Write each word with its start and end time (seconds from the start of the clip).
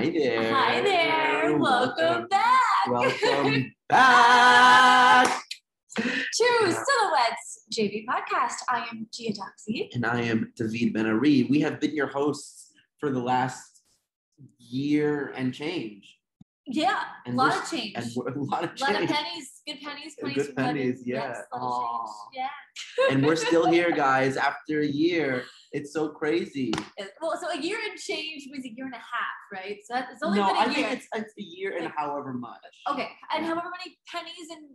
Hi 0.00 0.08
there. 0.08 0.54
Hi 0.54 0.80
there. 0.80 1.58
Welcome 1.58 2.26
back. 2.28 2.86
Welcome 2.88 3.70
back. 3.90 5.42
to 5.94 6.04
Silhouettes 6.34 7.64
JV 7.70 8.06
Podcast. 8.06 8.62
I 8.70 8.86
am 8.90 9.06
Gia 9.12 9.34
Doxy. 9.34 9.90
And 9.92 10.06
I 10.06 10.22
am 10.22 10.54
David 10.56 10.94
Ben-Ari. 10.94 11.48
We 11.50 11.60
have 11.60 11.80
been 11.80 11.94
your 11.94 12.06
hosts 12.06 12.72
for 12.98 13.10
the 13.10 13.18
last 13.20 13.82
year 14.58 15.34
and 15.36 15.52
change. 15.52 16.16
Yeah, 16.66 17.02
And 17.26 17.34
a 17.34 17.36
lot 17.36 17.56
of 17.56 17.70
change. 17.70 17.94
And 17.96 18.04
a 18.04 18.18
lot 18.18 18.28
of 18.28 18.36
a 18.36 18.44
lot 18.44 18.64
of 18.64 18.76
pennies, 18.76 19.62
good 19.66 19.80
pennies, 19.82 20.14
pennies 20.20 20.36
Good 20.46 20.56
pennies, 20.56 21.02
yeah. 21.04 21.28
Yes, 21.28 21.38
a 21.52 21.58
lot 21.58 22.04
of 22.04 22.10
Yeah. 22.34 22.48
and 23.10 23.24
we're 23.24 23.36
still 23.36 23.66
here, 23.70 23.90
guys, 24.06 24.36
after 24.36 24.80
a 24.80 24.86
year. 24.86 25.44
It's 25.72 25.92
so 25.92 26.08
crazy. 26.08 26.72
Well, 27.20 27.38
so 27.40 27.48
a 27.50 27.60
year 27.60 27.78
and 27.88 27.98
change 27.98 28.48
was 28.50 28.64
a 28.64 28.72
year 28.74 28.86
and 28.86 28.94
a 28.94 28.98
half, 28.98 29.36
right? 29.52 29.78
So 29.84 29.96
it's 30.12 30.22
only 30.22 30.40
no, 30.40 30.46
been 30.48 30.56
a 30.56 30.58
I 30.58 30.64
year. 30.66 30.74
think 30.74 30.92
it's, 30.92 31.06
it's 31.14 31.34
a 31.38 31.42
year 31.42 31.76
and 31.78 31.92
however 31.96 32.32
much. 32.32 32.58
okay, 32.90 33.08
and 33.34 33.46
however 33.46 33.68
many 33.78 33.96
pennies 34.12 34.48
and 34.50 34.70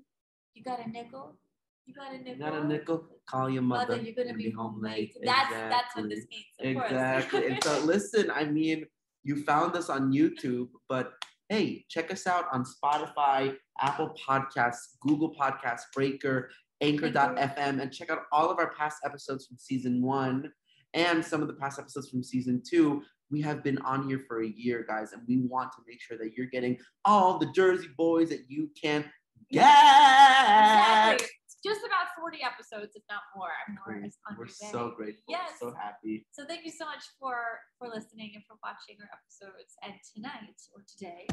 you 0.54 0.64
got 0.64 0.80
a 0.86 0.90
nickel? 0.90 1.38
You 1.86 1.94
got 1.94 2.14
a 2.14 2.18
nickel? 2.18 2.40
got 2.40 2.54
a 2.54 2.66
nickel? 2.66 3.06
Call 3.30 3.50
your 3.50 3.62
mother. 3.62 3.92
Mother, 3.98 4.02
you're 4.04 4.16
gonna 4.16 4.30
and 4.30 4.38
be 4.38 4.50
home 4.52 4.82
late. 4.82 5.14
late. 5.20 5.26
That's 5.26 5.52
that's 5.52 5.96
what 5.96 6.06
Exactly. 6.06 6.16
this 6.16 6.26
means. 6.32 6.78
Of 6.78 6.82
course. 6.82 6.92
Exactly. 6.92 7.48
and 7.48 7.64
so 7.64 7.80
listen, 7.94 8.32
I 8.32 8.46
mean, 8.46 8.86
you 9.24 9.44
found 9.44 9.76
us 9.76 9.90
on 9.90 10.14
YouTube, 10.14 10.70
but 10.88 11.12
hey, 11.50 11.86
check 11.90 12.12
us 12.12 12.28
out 12.28 12.46
on 12.52 12.64
Spotify, 12.66 13.56
Apple 13.80 14.16
Podcasts, 14.28 14.98
Google 15.02 15.34
Podcasts, 15.36 15.84
Breaker, 15.94 16.50
Anchor.fm, 16.82 17.82
and 17.82 17.94
check 17.94 18.10
out 18.10 18.24
all 18.32 18.50
of 18.50 18.58
our 18.60 18.74
past 18.74 18.98
episodes 19.06 19.48
from 19.48 19.58
season 19.58 20.02
one 20.02 20.52
and 20.94 21.24
some 21.24 21.42
of 21.42 21.48
the 21.48 21.54
past 21.54 21.80
episodes 21.80 22.10
from 22.10 22.24
season 22.24 22.62
two. 22.68 23.02
We 23.32 23.42
have 23.42 23.64
been 23.64 23.78
on 23.80 24.08
here 24.08 24.24
for 24.28 24.44
a 24.44 24.48
year, 24.48 24.86
guys, 24.88 25.14
and 25.14 25.22
we 25.28 25.38
want 25.38 25.72
to 25.74 25.80
make 25.88 26.02
sure 26.02 26.18
that 26.18 26.34
you're 26.36 26.48
getting 26.48 26.78
all 27.04 27.38
the 27.38 27.52
Jersey 27.54 27.90
boys 27.98 28.30
that 28.30 28.46
you 28.48 28.70
can 28.82 29.04
get. 29.52 29.64
Exactly. 29.64 31.28
Just 31.66 31.82
about 31.82 32.14
40 32.20 32.44
episodes, 32.44 32.96
if 32.96 33.02
not 33.10 33.22
more. 33.36 33.50
I'm 33.68 33.76
We're, 33.88 34.06
is 34.06 34.20
on 34.30 34.38
we're 34.38 34.46
so 34.48 34.94
grateful, 34.96 35.24
Yes. 35.28 35.54
so 35.60 35.74
happy. 35.74 36.28
So 36.32 36.46
thank 36.46 36.64
you 36.64 36.70
so 36.70 36.86
much 36.86 37.04
for 37.20 37.38
for 37.80 37.88
listening 37.88 38.34
and 38.36 38.44
for 38.46 38.56
watching 38.62 38.98
our 39.02 39.10
episodes. 39.18 39.74
And 39.82 39.94
tonight 40.14 40.62
or 40.76 40.84
today, 40.88 41.26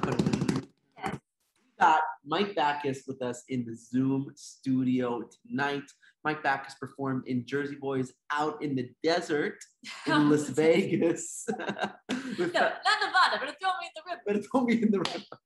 yes, 0.97 1.12
We 1.12 1.72
got 1.78 2.00
Mike 2.24 2.55
Backus 2.55 3.02
with 3.06 3.20
us 3.20 3.44
in 3.50 3.66
the 3.66 3.77
Zoom 3.77 4.33
studio 4.34 5.28
tonight. 5.47 5.83
Mike 6.24 6.42
Backus 6.42 6.77
performed 6.80 7.24
in 7.27 7.44
Jersey 7.44 7.77
Boys 7.77 8.14
out 8.33 8.62
in 8.62 8.74
the 8.74 8.89
desert 9.05 9.58
in 10.06 10.30
Las 10.30 10.48
Vegas. 10.48 11.46
No, 12.39 12.46
not 12.46 12.98
Nevada, 13.05 13.36
but 13.39 13.48
it 13.50 13.56
throw 13.61 13.72
me 13.80 13.86
in 13.89 13.92
the 13.96 14.02
but 14.27 14.36
it 14.36 14.46
told 14.50 14.69
me 14.69 14.80
in 14.83 14.91
the 14.91 15.00
river. 15.00 15.36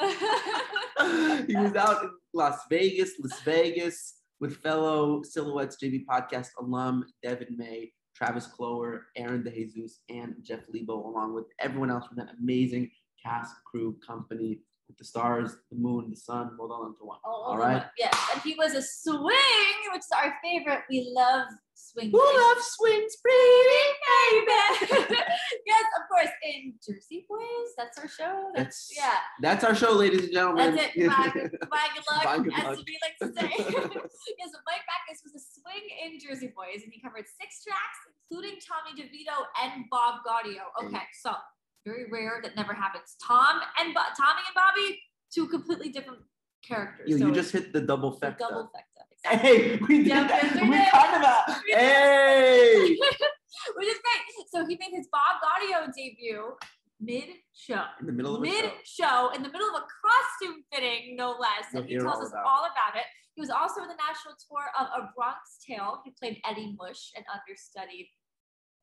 he 1.46 1.56
was 1.56 1.74
out 1.76 2.04
in 2.04 2.10
Las 2.32 2.60
Vegas, 2.70 3.12
Las 3.20 3.40
Vegas, 3.42 4.19
with 4.40 4.56
fellow 4.56 5.22
Silhouettes 5.22 5.76
JV 5.82 6.04
podcast 6.06 6.48
alum 6.58 7.04
Deven 7.24 7.56
May, 7.56 7.92
Travis 8.16 8.46
Cloer, 8.46 9.06
Aaron 9.16 9.42
DeJesus, 9.42 9.98
and 10.08 10.34
Jeff 10.42 10.60
Leibow, 10.74 11.04
along 11.04 11.34
with 11.34 11.46
everyone 11.58 11.90
else 11.90 12.06
from 12.06 12.16
that 12.16 12.34
amazing 12.40 12.90
cast, 13.24 13.54
crew, 13.64 13.96
company 14.06 14.60
the 14.98 15.04
stars, 15.04 15.56
the 15.70 15.76
moon, 15.76 16.10
the 16.10 16.16
sun, 16.16 16.50
rolled 16.58 16.70
oh, 16.72 16.74
all 16.74 16.86
into 16.86 17.04
one. 17.04 17.18
All 17.24 17.44
All 17.44 17.52
over 17.52 17.60
right. 17.60 17.74
one. 17.74 17.84
Yes, 17.98 18.14
and 18.32 18.42
he 18.42 18.54
was 18.56 18.74
a 18.74 18.82
swing, 18.82 19.76
which 19.92 20.00
is 20.00 20.08
our 20.16 20.34
favorite. 20.42 20.80
We 20.90 21.12
love 21.14 21.46
swing. 21.74 22.10
We 22.12 22.18
love 22.18 22.58
swings, 22.60 23.16
pretty 23.16 23.80
baby? 24.30 25.16
yes, 25.66 25.84
of 25.98 26.08
course. 26.08 26.30
In 26.44 26.74
Jersey 26.84 27.26
Boys, 27.28 27.70
that's 27.76 27.98
our 27.98 28.08
show. 28.08 28.50
That's 28.54 28.92
yeah. 28.96 29.14
That's 29.40 29.64
our 29.64 29.74
show, 29.74 29.92
ladies 29.92 30.24
and 30.24 30.32
gentlemen. 30.32 30.76
That's 30.76 30.96
it. 30.96 31.08
Bye, 31.08 31.30
good- 31.32 31.50
bye, 31.70 31.88
good 31.94 32.04
luck. 32.10 32.24
Bye, 32.24 32.38
good 32.38 32.54
as 32.54 32.78
we 32.86 32.98
like 33.02 33.16
to 33.20 33.40
say. 33.40 33.50
yes, 33.58 34.50
Mike 34.66 34.84
Backus 34.86 35.22
was 35.24 35.34
a 35.34 35.42
swing 35.42 35.84
in 36.04 36.18
Jersey 36.20 36.52
Boys, 36.54 36.82
and 36.84 36.92
he 36.92 37.00
covered 37.00 37.24
six 37.40 37.64
tracks, 37.64 37.98
including 38.30 38.58
Tommy 38.60 39.00
DeVito 39.00 39.44
and 39.62 39.84
Bob 39.90 40.20
Gaudio. 40.26 40.68
Okay, 40.84 41.04
so 41.22 41.32
very 41.84 42.10
rare 42.10 42.40
that 42.42 42.56
never 42.56 42.72
happens. 42.74 43.16
Tom 43.26 43.60
and 43.80 43.94
Bo- 43.94 44.00
Tommy 44.16 44.42
and 44.46 44.54
Bobby, 44.54 44.98
two 45.32 45.46
completely 45.48 45.90
different 45.90 46.20
characters. 46.66 47.08
you, 47.08 47.18
so 47.18 47.26
you 47.28 47.32
just 47.32 47.52
hit 47.52 47.72
the 47.72 47.80
double 47.80 48.10
the 48.18 48.34
double 48.38 48.70
fecta. 48.74 49.02
exactly. 49.24 49.48
Hey, 49.48 49.76
we 49.88 49.98
did 49.98 50.06
Yeah, 50.08 50.26
that. 50.26 50.54
We 50.54 50.68
we 50.68 50.76
did. 50.76 50.90
kind 50.92 51.16
of 51.16 51.22
that. 51.22 51.60
Hey. 51.68 52.96
Which 53.76 53.88
is 53.88 53.98
great. 54.04 54.46
So 54.52 54.66
he 54.66 54.76
made 54.76 54.90
his 54.96 55.08
Bob 55.12 55.40
Gaudio 55.42 55.92
debut 55.94 56.52
mid-show. 57.00 57.82
In 58.00 58.06
the 58.06 58.12
middle 58.12 58.36
of 58.36 58.42
a 58.42 58.44
mid-show, 58.44 59.30
in 59.34 59.42
the 59.42 59.48
middle 59.50 59.68
of 59.68 59.82
a 59.82 59.86
costume 60.00 60.62
fitting, 60.72 61.16
no 61.16 61.30
less. 61.38 61.66
You'll 61.72 61.82
And 61.82 61.90
he 61.90 61.96
tells 61.98 62.16
all 62.16 62.22
us 62.22 62.30
about 62.30 62.44
all 62.46 62.60
about 62.64 62.96
it. 62.96 63.04
He 63.34 63.40
was 63.40 63.50
also 63.50 63.82
in 63.82 63.88
the 63.88 63.94
national 63.96 64.34
tour 64.48 64.64
of 64.78 64.86
A 65.02 65.10
Bronx 65.16 65.58
Tale. 65.66 66.00
He 66.04 66.10
played 66.18 66.40
Eddie 66.48 66.74
Mush, 66.78 67.10
and 67.16 67.24
understudied 67.32 68.06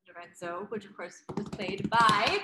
Lorenzo, 0.07 0.65
which 0.69 0.85
of 0.85 0.95
course 0.95 1.21
was 1.35 1.47
played 1.49 1.87
by 1.89 2.39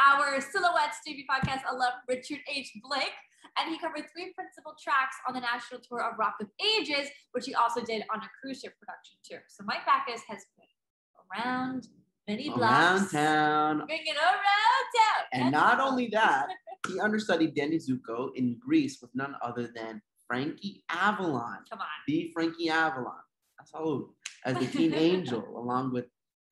our 0.00 0.40
Silhouette 0.40 0.94
JV 1.06 1.24
podcast 1.30 1.62
alum 1.70 1.92
Richard 2.08 2.38
H. 2.52 2.72
Blake. 2.82 3.12
And 3.58 3.70
he 3.72 3.78
covered 3.78 4.04
three 4.14 4.32
principal 4.34 4.74
tracks 4.82 5.16
on 5.26 5.34
the 5.34 5.40
national 5.40 5.80
tour 5.80 6.02
of 6.02 6.18
Rock 6.18 6.34
of 6.40 6.48
Ages, 6.62 7.08
which 7.32 7.46
he 7.46 7.54
also 7.54 7.80
did 7.80 8.02
on 8.12 8.20
a 8.20 8.28
cruise 8.40 8.60
ship 8.60 8.74
production 8.78 9.16
too. 9.28 9.38
So 9.48 9.64
Mike 9.64 9.84
Backus 9.86 10.22
has 10.28 10.44
been 10.56 11.44
around 11.44 11.88
many 12.28 12.50
blocks. 12.50 13.12
Around 13.14 13.78
town. 13.80 13.86
Bringing 13.86 14.14
around 14.14 14.84
town. 14.96 15.24
And 15.32 15.54
That's 15.54 15.62
not 15.78 15.80
only 15.88 16.08
that, 16.08 16.46
he 16.88 17.00
understudied 17.00 17.54
Danny 17.54 17.78
Zuko 17.78 18.28
in 18.36 18.56
Grease 18.60 18.98
with 19.00 19.10
none 19.14 19.34
other 19.42 19.70
than 19.74 20.00
Frankie 20.28 20.84
Avalon, 20.90 21.58
Come 21.70 21.80
on. 21.80 21.86
the 22.06 22.30
Frankie 22.34 22.68
Avalon. 22.68 23.14
That's 23.58 23.72
all 23.74 24.14
as 24.44 24.56
the 24.58 24.66
teen 24.66 24.92
angel, 25.08 25.42
along 25.56 25.92
with 25.92 26.04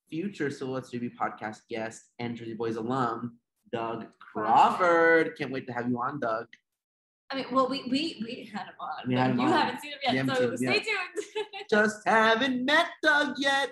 future 0.09 0.51
Silhouettes 0.51 0.91
JV 0.91 1.11
podcast 1.15 1.61
guest 1.69 2.11
and 2.19 2.37
Jersey 2.37 2.55
Boys 2.55 2.77
alum, 2.77 3.39
Doug 3.73 4.07
Crawford. 4.19 5.37
Can't 5.37 5.51
wait 5.53 5.67
to 5.67 5.73
have 5.73 5.89
you 5.89 5.99
on, 6.01 6.21
Doug. 6.21 6.47
I 7.31 7.37
mean, 7.37 7.47
well, 7.51 7.69
we 7.69 7.83
we 7.91 8.23
we 8.25 8.51
had 8.53 8.67
him 8.67 8.75
on. 8.79 9.09
We 9.09 9.15
had 9.15 9.31
him 9.33 9.41
you 9.41 9.47
on. 9.47 9.53
haven't 9.53 9.81
seen 9.81 9.93
him 9.93 10.27
yet, 10.27 10.37
so 10.37 10.51
him 10.51 10.57
stay 10.57 10.65
yet. 10.67 10.85
tuned. 10.85 11.47
Just 11.71 12.07
haven't 12.07 12.65
met 12.65 12.87
Doug 13.03 13.35
yet. 13.39 13.71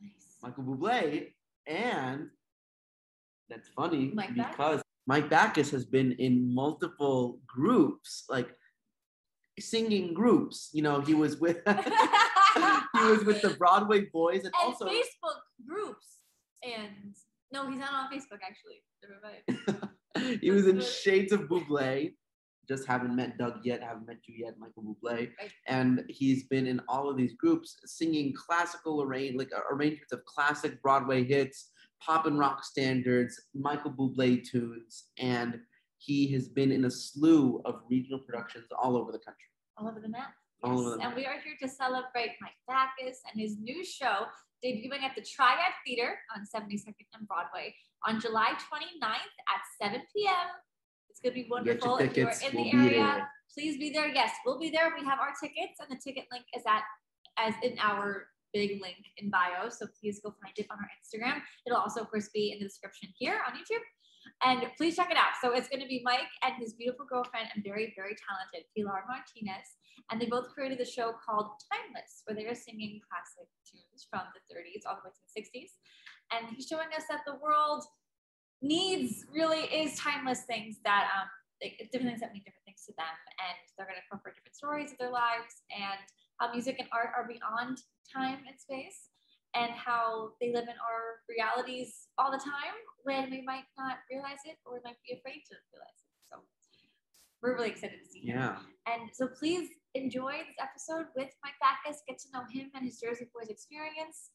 nice. 0.00 0.36
Michael 0.42 0.64
Bublé, 0.64 1.32
and 1.66 2.28
that's 3.50 3.68
funny 3.68 4.10
Mike 4.14 4.34
Backus? 4.34 4.56
because 4.56 4.82
Mike 5.06 5.28
Backus 5.28 5.70
has 5.70 5.84
been 5.84 6.12
in 6.12 6.54
multiple 6.54 7.40
groups, 7.46 8.24
like 8.30 8.48
singing 9.58 10.14
groups. 10.14 10.70
You 10.72 10.82
know, 10.82 11.00
he 11.02 11.12
was 11.12 11.38
with 11.38 11.58
he 12.98 13.10
was 13.10 13.24
with 13.24 13.42
the 13.42 13.50
Broadway 13.50 14.06
Boys, 14.12 14.44
and, 14.44 14.46
and 14.46 14.54
also 14.56 14.86
Facebook 14.86 15.40
groups, 15.66 16.06
and 16.62 17.14
no, 17.52 17.68
he's 17.70 17.78
not 17.78 17.92
on 17.92 18.10
Facebook 18.12 18.40
actually. 18.42 18.82
He 20.40 20.50
was 20.50 20.66
in 20.66 20.80
Shades 20.80 21.32
of 21.32 21.42
Bublé. 21.42 22.14
Just 22.68 22.86
haven't 22.86 23.16
met 23.16 23.36
Doug 23.38 23.60
yet, 23.64 23.82
haven't 23.82 24.06
met 24.06 24.18
you 24.26 24.44
yet, 24.44 24.54
Michael 24.58 24.82
Bublé. 24.82 25.30
Right. 25.38 25.50
And 25.66 26.04
he's 26.08 26.44
been 26.44 26.66
in 26.66 26.80
all 26.88 27.08
of 27.10 27.16
these 27.16 27.34
groups 27.34 27.76
singing 27.84 28.32
classical 28.34 29.02
arrange 29.02 29.36
like 29.36 29.50
uh, 29.54 29.60
arrangements 29.72 30.12
of 30.12 30.24
classic 30.24 30.80
Broadway 30.82 31.24
hits, 31.24 31.70
pop 32.00 32.26
and 32.26 32.38
rock 32.38 32.64
standards, 32.64 33.40
Michael 33.54 33.92
Bublé 33.92 34.44
tunes, 34.48 35.06
and 35.18 35.58
he 35.98 36.32
has 36.32 36.48
been 36.48 36.70
in 36.70 36.84
a 36.84 36.90
slew 36.90 37.60
of 37.64 37.82
regional 37.90 38.20
productions 38.20 38.66
all 38.80 38.96
over 38.96 39.10
the 39.10 39.18
country. 39.18 39.44
All 39.76 39.88
over 39.88 40.00
the 40.00 40.08
map. 40.08 40.32
Over 40.62 40.96
the 40.96 41.04
and 41.04 41.14
we 41.14 41.24
are 41.24 41.40
here 41.42 41.56
to 41.62 41.68
celebrate 41.68 42.32
Mike 42.40 42.58
Backus 42.68 43.20
and 43.30 43.40
his 43.40 43.56
new 43.58 43.84
show 43.84 44.26
debuting 44.64 45.02
at 45.02 45.14
the 45.16 45.22
Triad 45.22 45.72
Theater 45.86 46.18
on 46.36 46.44
72nd 46.44 47.08
and 47.14 47.26
Broadway 47.26 47.74
on 48.06 48.20
July 48.20 48.52
29th 48.52 49.34
at 49.48 49.60
7 49.80 50.02
p.m. 50.14 50.34
It's 51.08 51.20
going 51.20 51.34
to 51.34 51.42
be 51.42 51.48
wonderful. 51.50 51.96
If 51.96 52.16
you're 52.16 52.28
in 52.28 52.54
we'll 52.54 52.64
the 52.64 52.76
area, 52.76 53.02
there. 53.02 53.28
please 53.54 53.78
be 53.78 53.90
there. 53.90 54.08
Yes, 54.08 54.32
we'll 54.44 54.58
be 54.58 54.70
there. 54.70 54.92
We 54.98 55.04
have 55.04 55.18
our 55.18 55.32
tickets, 55.40 55.80
and 55.80 55.90
the 55.90 56.00
ticket 56.02 56.26
link 56.30 56.44
is 56.56 56.62
at 56.66 56.82
as 57.38 57.54
in 57.62 57.78
our 57.78 58.26
big 58.52 58.82
link 58.82 58.96
in 59.16 59.30
bio. 59.30 59.68
So 59.70 59.86
please 60.00 60.20
go 60.22 60.34
find 60.42 60.54
it 60.56 60.66
on 60.70 60.78
our 60.78 60.90
Instagram. 61.00 61.40
It'll 61.66 61.78
also, 61.78 62.02
of 62.02 62.10
course, 62.10 62.28
be 62.34 62.52
in 62.52 62.58
the 62.58 62.66
description 62.66 63.08
here 63.18 63.40
on 63.46 63.54
YouTube. 63.54 63.84
And 64.42 64.64
please 64.76 64.96
check 64.96 65.10
it 65.10 65.16
out. 65.16 65.36
So 65.40 65.52
it's 65.52 65.68
going 65.68 65.80
to 65.80 65.88
be 65.88 66.00
Mike 66.04 66.32
and 66.42 66.54
his 66.56 66.72
beautiful 66.72 67.04
girlfriend 67.04 67.48
and 67.54 67.64
very, 67.64 67.92
very 67.96 68.16
talented 68.16 68.68
Pilar 68.76 69.04
Martinez. 69.08 69.66
And 70.10 70.20
they 70.20 70.26
both 70.26 70.48
created 70.52 70.80
a 70.80 70.88
show 70.88 71.12
called 71.12 71.52
Timeless, 71.68 72.24
where 72.24 72.34
they 72.34 72.46
are 72.48 72.54
singing 72.54 73.00
classic 73.04 73.48
tunes 73.68 74.08
from 74.08 74.24
the 74.32 74.42
30s 74.48 74.88
all 74.88 74.96
the 74.96 75.08
way 75.08 75.12
to 75.12 75.22
the 75.22 75.32
60s. 75.36 75.76
And 76.32 76.56
he's 76.56 76.66
showing 76.66 76.88
us 76.96 77.04
that 77.10 77.22
the 77.26 77.36
world 77.42 77.84
needs 78.62 79.24
really 79.32 79.64
is 79.72 79.96
timeless 79.96 80.42
things 80.44 80.76
that 80.84 81.08
um 81.16 81.28
different 81.60 82.08
things 82.08 82.20
that 82.20 82.32
mean 82.32 82.44
different 82.44 82.64
things 82.64 82.84
to 82.84 82.92
them 82.96 83.16
and 83.40 83.56
they're 83.76 83.84
going 83.84 83.96
to 83.96 84.04
incorporate 84.04 84.36
different 84.36 84.56
stories 84.56 84.92
of 84.92 84.98
their 85.00 85.12
lives 85.12 85.64
and 85.72 86.00
how 86.40 86.52
music 86.52 86.76
and 86.78 86.88
art 86.92 87.12
are 87.16 87.28
beyond 87.28 87.80
time 88.08 88.40
and 88.48 88.56
space 88.56 89.12
and 89.54 89.72
how 89.72 90.30
they 90.40 90.52
live 90.52 90.64
in 90.64 90.78
our 90.78 91.20
realities 91.28 92.08
all 92.18 92.30
the 92.30 92.38
time 92.38 92.76
when 93.02 93.30
we 93.30 93.42
might 93.42 93.64
not 93.78 93.98
realize 94.10 94.38
it 94.44 94.56
or 94.64 94.74
we 94.74 94.80
might 94.84 94.96
be 95.08 95.16
afraid 95.16 95.42
to 95.50 95.56
realize 95.72 95.98
it. 95.98 96.10
So 96.30 96.38
we're 97.42 97.54
really 97.54 97.70
excited 97.70 97.98
to 98.04 98.08
see 98.08 98.20
him. 98.20 98.38
Yeah. 98.38 98.56
And 98.86 99.10
so 99.12 99.26
please 99.26 99.68
enjoy 99.94 100.32
this 100.46 100.56
episode 100.60 101.06
with 101.16 101.30
Mike 101.42 101.54
Backus, 101.60 102.02
get 102.06 102.18
to 102.20 102.28
know 102.32 102.44
him 102.52 102.70
and 102.74 102.84
his 102.84 103.00
Jersey 103.00 103.26
Boys 103.34 103.48
experience, 103.48 104.30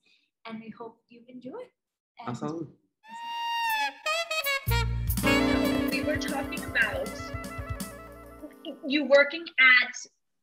and 0.45 0.59
we 0.59 0.73
hope 0.77 0.97
you 1.09 1.21
enjoy. 1.27 1.63
And 2.19 2.29
Absolutely. 2.29 2.67
we 5.91 6.01
were 6.03 6.17
talking 6.17 6.63
about 6.65 7.09
you 8.85 9.05
working 9.05 9.45
at 9.59 9.95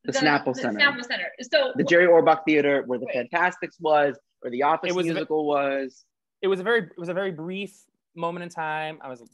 The 0.05 0.13
Snapple 0.13 0.55
Center. 0.55 0.79
Snapple 0.79 1.05
Center. 1.05 1.27
So 1.51 1.73
the 1.77 1.85
Jerry 1.85 2.07
Orbach 2.07 2.45
Theater, 2.47 2.83
where 2.87 2.99
the 2.99 3.07
Right. 3.07 3.29
Fantasticks 3.31 3.79
was, 3.81 4.19
where 4.43 4.51
the 4.51 4.63
Office 4.65 4.91
It 4.91 4.97
was 4.97 5.07
musical 5.07 5.47
was. 5.47 6.05
it 6.43 6.49
was 6.49 6.61
a 6.61 6.63
very 6.63 6.81
it 6.83 6.99
was 6.99 7.09
a 7.09 7.15
very 7.15 7.31
brief 7.33 7.73
moment 8.15 8.43
in 8.43 8.49
time. 8.51 8.99
I 9.01 9.09
was 9.09 9.21
a 9.21 9.27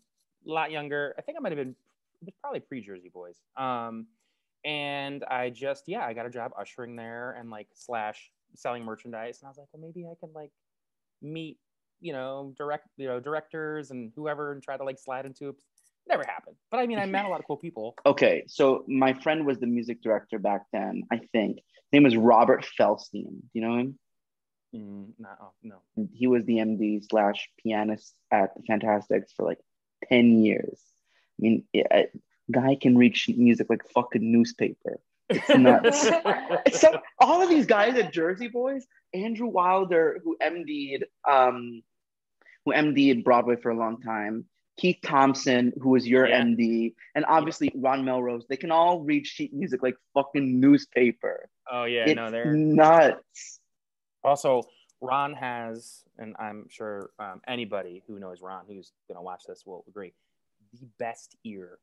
lot 0.44 0.70
younger. 0.70 1.14
I 1.18 1.22
think 1.22 1.36
I 1.38 1.40
might 1.40 1.52
have 1.52 1.58
been 1.58 1.74
it 2.20 2.24
was 2.26 2.34
probably 2.40 2.60
pre 2.60 2.80
Jersey 2.80 3.10
Boys. 3.12 3.36
Um, 3.56 4.06
and 4.64 5.24
I 5.24 5.50
just 5.50 5.84
yeah, 5.86 6.04
I 6.04 6.12
got 6.12 6.26
a 6.26 6.30
job 6.30 6.52
ushering 6.58 6.96
there 6.96 7.36
and 7.38 7.50
like 7.50 7.68
slash 7.74 8.30
selling 8.54 8.84
merchandise. 8.84 9.40
And 9.40 9.46
I 9.46 9.50
was 9.50 9.58
like, 9.58 9.68
well, 9.72 9.82
maybe 9.82 10.06
I 10.06 10.14
can 10.20 10.32
like 10.34 10.50
meet 11.22 11.58
you 12.00 12.12
know 12.12 12.54
direct 12.56 12.86
you 12.96 13.08
know 13.08 13.18
directors 13.18 13.90
and 13.90 14.12
whoever 14.14 14.52
and 14.52 14.62
try 14.62 14.76
to 14.76 14.84
like 14.84 14.98
slide 14.98 15.26
into 15.26 15.48
it. 15.48 15.56
Never 16.08 16.24
happened. 16.26 16.56
But 16.70 16.78
I 16.80 16.86
mean, 16.86 16.98
I 16.98 17.06
met 17.06 17.26
a 17.26 17.28
lot 17.28 17.40
of 17.40 17.46
cool 17.46 17.56
people. 17.58 17.94
Okay, 18.06 18.44
so 18.46 18.84
my 18.88 19.12
friend 19.12 19.44
was 19.44 19.58
the 19.58 19.66
music 19.66 20.02
director 20.02 20.38
back 20.38 20.62
then. 20.72 21.02
I 21.12 21.18
think 21.32 21.56
his 21.56 21.92
name 21.92 22.04
was 22.04 22.16
Robert 22.16 22.66
Felstein. 22.80 23.24
Do 23.42 23.50
you 23.52 23.60
know 23.60 23.76
him? 23.76 23.98
Mm, 24.74 25.12
no, 25.18 25.28
oh, 25.40 25.50
no. 25.62 25.76
He 26.12 26.26
was 26.26 26.44
the 26.44 26.56
MD 26.56 27.02
slash 27.08 27.48
pianist 27.62 28.14
at 28.30 28.54
the 28.54 28.62
Fantasticks 28.62 29.32
for 29.32 29.44
like 29.44 29.58
ten 30.08 30.44
years. 30.44 30.78
I 31.38 31.42
mean, 31.42 31.64
yeah, 31.72 32.04
guy 32.50 32.76
can 32.80 32.96
read 32.98 33.16
sheet 33.16 33.38
music 33.38 33.68
like 33.70 33.88
fucking 33.90 34.30
newspaper. 34.32 35.00
It's 35.30 35.48
nuts. 35.58 36.08
It's 36.66 36.80
so 36.80 37.00
all 37.18 37.42
of 37.42 37.48
these 37.48 37.66
guys 37.66 37.96
at 37.96 38.12
Jersey 38.12 38.48
Boys, 38.48 38.86
Andrew 39.14 39.46
Wilder, 39.46 40.20
who 40.24 40.36
MD'd, 40.42 41.04
um, 41.28 41.82
who 42.64 42.72
MD'd 42.72 43.24
Broadway 43.24 43.56
for 43.56 43.70
a 43.70 43.76
long 43.76 44.00
time, 44.00 44.44
Keith 44.78 44.98
Thompson, 45.02 45.72
who 45.80 45.90
was 45.90 46.06
your 46.06 46.26
Yeah. 46.26 46.42
MD, 46.42 46.94
and 47.14 47.24
obviously 47.26 47.70
Ron 47.74 48.04
Melrose, 48.04 48.46
they 48.48 48.56
can 48.56 48.70
all 48.70 49.00
read 49.00 49.26
sheet 49.26 49.52
music 49.52 49.82
like 49.82 49.96
fucking 50.14 50.60
newspaper. 50.60 51.48
oh 51.70 51.84
yeah, 51.84 52.04
it's 52.06 52.16
no, 52.16 52.30
they're 52.30 52.52
nuts. 52.52 53.57
Also, 54.28 54.62
Ron 55.00 55.32
has, 55.34 56.04
and 56.18 56.36
I'm 56.38 56.68
sure 56.68 57.10
um, 57.18 57.40
anybody 57.48 58.02
who 58.06 58.18
knows 58.18 58.40
Ron 58.42 58.64
who's 58.68 58.92
gonna 59.08 59.22
watch 59.22 59.42
this 59.48 59.64
will 59.66 59.84
agree, 59.88 60.12
the 60.80 60.86
best 60.98 61.36
ear 61.44 61.78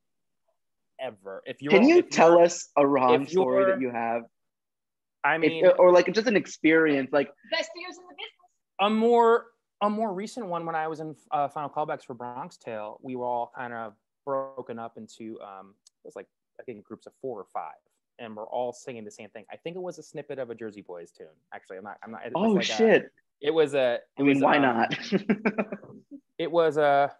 ever. 0.99 1.41
If 1.45 1.61
you 1.61 1.69
Can 1.69 1.87
you 1.87 1.99
if 1.99 2.09
tell 2.09 2.37
us 2.39 2.69
a 2.77 2.85
Ron 2.85 3.25
story 3.27 3.65
that 3.65 3.81
you 3.81 3.89
have, 3.89 4.23
I 5.23 5.35
If- 5.35 5.41
mean, 5.41 5.65
or 5.79 5.91
like 5.91 6.11
just 6.13 6.27
an 6.27 6.35
experience? 6.37 7.11
Like, 7.11 7.33
best 7.51 7.69
years 7.75 7.97
in 7.97 8.03
the 8.07 8.13
business. 8.13 8.79
a 8.79 8.89
more 8.89 9.47
a 9.81 9.89
more 9.89 10.13
recent 10.13 10.45
one 10.47 10.65
when 10.65 10.75
I 10.75 10.87
was 10.87 10.99
in 10.99 11.15
uh, 11.31 11.47
final 11.49 11.69
callbacks 11.69 12.05
for 12.05 12.13
Bronx 12.13 12.57
Tale, 12.57 12.99
we 13.01 13.15
were 13.15 13.25
all 13.25 13.51
kind 13.55 13.73
of 13.73 13.93
broken 14.23 14.79
up 14.79 14.97
into 14.97 15.39
um, 15.41 15.73
it 16.03 16.07
was 16.07 16.15
like 16.15 16.27
I 16.59 16.63
think 16.63 16.83
groups 16.85 17.07
of 17.07 17.13
four 17.21 17.39
or 17.41 17.45
five, 17.53 17.73
and 18.19 18.35
we're 18.35 18.47
all 18.47 18.71
singing 18.73 19.03
the 19.03 19.11
same 19.11 19.29
thing. 19.29 19.45
I 19.51 19.57
think 19.57 19.75
it 19.75 19.81
was 19.81 19.97
a 19.99 20.03
snippet 20.03 20.39
of 20.39 20.49
a 20.49 20.55
Jersey 20.55 20.81
Boys 20.81 21.11
tune. 21.11 21.27
Actually, 21.53 21.77
I'm 21.77 21.83
not. 21.83 21.97
I'm 22.03 22.11
not. 22.11 22.21
oh 22.35 22.41
like 22.51 22.63
a- 22.63 22.65
shit! 22.65 23.11
it 23.41 23.51
was 23.51 23.73
a. 23.73 23.99
I 24.17 24.21
it 24.21 24.23
mean, 24.23 24.35
was, 24.35 24.43
why 24.43 24.57
um, 24.57 24.61
not? 24.61 24.97
It 26.37 26.51
was 26.51 26.77
a. 26.77 27.11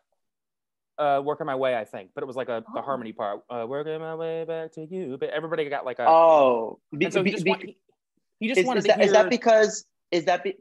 Uh, 0.98 1.22
working 1.26 1.46
my 1.46 1.56
way, 1.56 1.76
I 1.76 1.84
think, 1.84 2.12
but 2.16 2.24
it 2.24 2.26
was 2.28 2.38
like 2.38 2.48
a 2.48 2.64
the 2.74 2.80
Oh. 2.80 2.82
harmony 2.82 3.12
part. 3.12 3.42
Uh, 3.50 3.66
working 3.68 4.00
my 4.00 4.16
way 4.16 4.46
back 4.46 4.72
to 4.74 4.86
you, 4.86 5.18
but 5.20 5.30
everybody 5.30 5.68
got 5.70 5.86
like 5.86 6.00
a. 6.00 6.06
oh, 6.08 6.80
be- 6.98 7.10
so 7.12 7.20
he 7.20 7.24
be- 7.26 7.32
just, 7.32 7.44
be- 7.44 7.50
want, 7.50 7.64
he 8.40 8.48
just 8.48 8.60
is, 8.62 8.66
wanted 8.66 8.80
is 8.80 8.84
to 8.86 8.88
that, 8.90 8.98
hear. 9.00 9.06
is 9.08 9.12
that 9.14 9.30
because 9.30 9.86
is 10.12 10.24
that 10.26 10.44
be, 10.46 10.56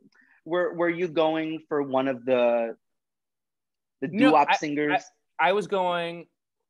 were 0.45 0.75
were 0.75 0.89
you 0.91 1.07
going 1.09 1.61
for 1.69 1.83
one 1.83 2.09
of 2.09 2.25
the 2.25 2.77
the 4.01 4.09
No, 4.09 4.27
doo-wop 4.31 4.49
I- 4.51 4.57
singers? 4.57 5.03
I 5.39 5.53
was 5.53 5.67
going. 5.69 6.27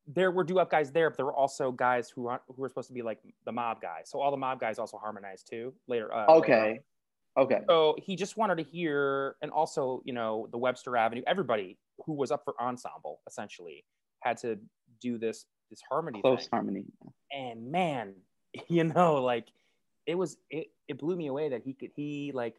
There 0.07 0.31
were 0.31 0.43
do 0.43 0.59
up 0.59 0.69
guys 0.69 0.91
there, 0.91 1.09
but 1.09 1.17
there 1.17 1.25
were 1.25 1.35
also 1.35 1.71
guys 1.71 2.09
who 2.09 2.27
aren't 2.27 2.43
who 2.47 2.61
were 2.61 2.69
supposed 2.69 2.87
to 2.87 2.93
be 2.93 3.01
like 3.01 3.19
the 3.45 3.51
mob 3.51 3.81
guys. 3.81 4.09
So 4.09 4.19
all 4.19 4.31
the 4.31 4.37
mob 4.37 4.59
guys 4.59 4.77
also 4.77 4.97
harmonized 4.97 5.47
too 5.49 5.73
later. 5.87 6.13
Uh, 6.13 6.21
later 6.21 6.31
on. 6.31 6.37
okay, 6.37 6.79
okay. 7.37 7.61
So 7.67 7.95
he 7.97 8.15
just 8.15 8.37
wanted 8.37 8.57
to 8.57 8.63
hear, 8.63 9.35
and 9.41 9.51
also 9.51 10.01
you 10.05 10.13
know 10.13 10.47
the 10.51 10.57
Webster 10.57 10.95
Avenue. 10.95 11.23
Everybody 11.25 11.77
who 12.05 12.13
was 12.13 12.31
up 12.31 12.43
for 12.43 12.53
ensemble 12.61 13.21
essentially 13.27 13.83
had 14.21 14.37
to 14.37 14.59
do 15.01 15.17
this 15.17 15.45
this 15.69 15.81
harmony 15.89 16.21
Close 16.21 16.41
thing. 16.41 16.49
harmony. 16.51 16.83
And 17.31 17.71
man, 17.71 18.13
you 18.67 18.83
know, 18.83 19.15
like 19.15 19.47
it 20.05 20.15
was 20.15 20.37
it 20.49 20.67
it 20.87 20.97
blew 20.99 21.15
me 21.15 21.27
away 21.27 21.49
that 21.49 21.63
he 21.63 21.73
could 21.73 21.91
he 21.95 22.31
like 22.33 22.55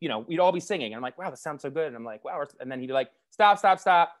you 0.00 0.08
know 0.08 0.20
we'd 0.26 0.40
all 0.40 0.52
be 0.52 0.60
singing 0.60 0.86
and 0.86 0.96
I'm 0.96 1.02
like 1.02 1.16
wow 1.16 1.30
this 1.30 1.40
sounds 1.40 1.62
so 1.62 1.70
good 1.70 1.86
and 1.86 1.94
I'm 1.94 2.04
like 2.04 2.24
wow 2.24 2.44
and 2.60 2.70
then 2.70 2.80
he'd 2.80 2.88
be 2.88 2.92
like 2.92 3.10
stop 3.30 3.58
stop 3.58 3.78
stop 3.78 4.12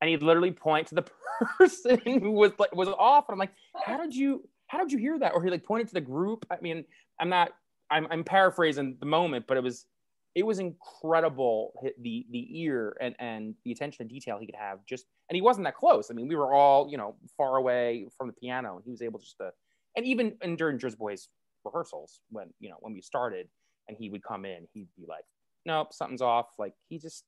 and 0.00 0.08
he'd 0.08 0.22
literally 0.22 0.52
point 0.52 0.88
to 0.88 0.94
the 0.94 1.02
person 1.44 2.00
who 2.04 2.32
was 2.32 2.52
like 2.58 2.74
was 2.74 2.88
off. 2.88 3.26
And 3.28 3.34
I'm 3.34 3.38
like 3.38 3.52
how 3.84 3.98
did 3.98 4.14
you 4.14 4.48
how 4.66 4.78
did 4.78 4.92
you 4.92 4.98
hear 4.98 5.18
that? 5.18 5.32
Or 5.34 5.42
he 5.42 5.50
like 5.50 5.64
pointed 5.64 5.88
to 5.88 5.94
the 5.94 6.00
group. 6.00 6.46
I 6.50 6.56
mean 6.60 6.84
I'm 7.20 7.28
not 7.28 7.52
I'm, 7.90 8.06
I'm 8.10 8.24
paraphrasing 8.24 8.96
the 9.00 9.06
moment 9.06 9.46
but 9.46 9.56
it 9.56 9.62
was 9.62 9.86
it 10.34 10.44
was 10.46 10.58
incredible 10.58 11.72
the 12.00 12.26
the 12.30 12.60
ear 12.60 12.96
and 13.00 13.14
and 13.18 13.54
the 13.64 13.72
attention 13.72 14.06
to 14.06 14.12
detail 14.12 14.38
he 14.38 14.46
could 14.46 14.54
have 14.54 14.78
just 14.86 15.06
and 15.28 15.36
he 15.36 15.42
wasn't 15.42 15.64
that 15.64 15.76
close. 15.76 16.10
I 16.10 16.14
mean 16.14 16.28
we 16.28 16.36
were 16.36 16.54
all 16.54 16.88
you 16.88 16.96
know 16.96 17.16
far 17.36 17.56
away 17.56 18.06
from 18.16 18.28
the 18.28 18.32
piano 18.32 18.76
and 18.76 18.84
he 18.84 18.90
was 18.90 19.02
able 19.02 19.18
just 19.18 19.36
to 19.38 19.50
and 19.96 20.06
even 20.06 20.36
and 20.40 20.56
during 20.56 20.78
Jersey 20.78 20.96
Boys 20.98 21.28
rehearsals 21.64 22.20
when 22.30 22.48
you 22.60 22.68
know 22.70 22.76
when 22.80 22.92
we 22.92 23.00
started 23.00 23.48
and 23.88 23.96
he 23.96 24.08
would 24.08 24.22
come 24.22 24.44
in 24.44 24.66
he'd 24.72 24.88
be 24.96 25.04
like 25.06 25.24
nope 25.66 25.92
something's 25.92 26.22
off. 26.22 26.46
Like 26.58 26.74
he 26.88 26.98
just 26.98 27.24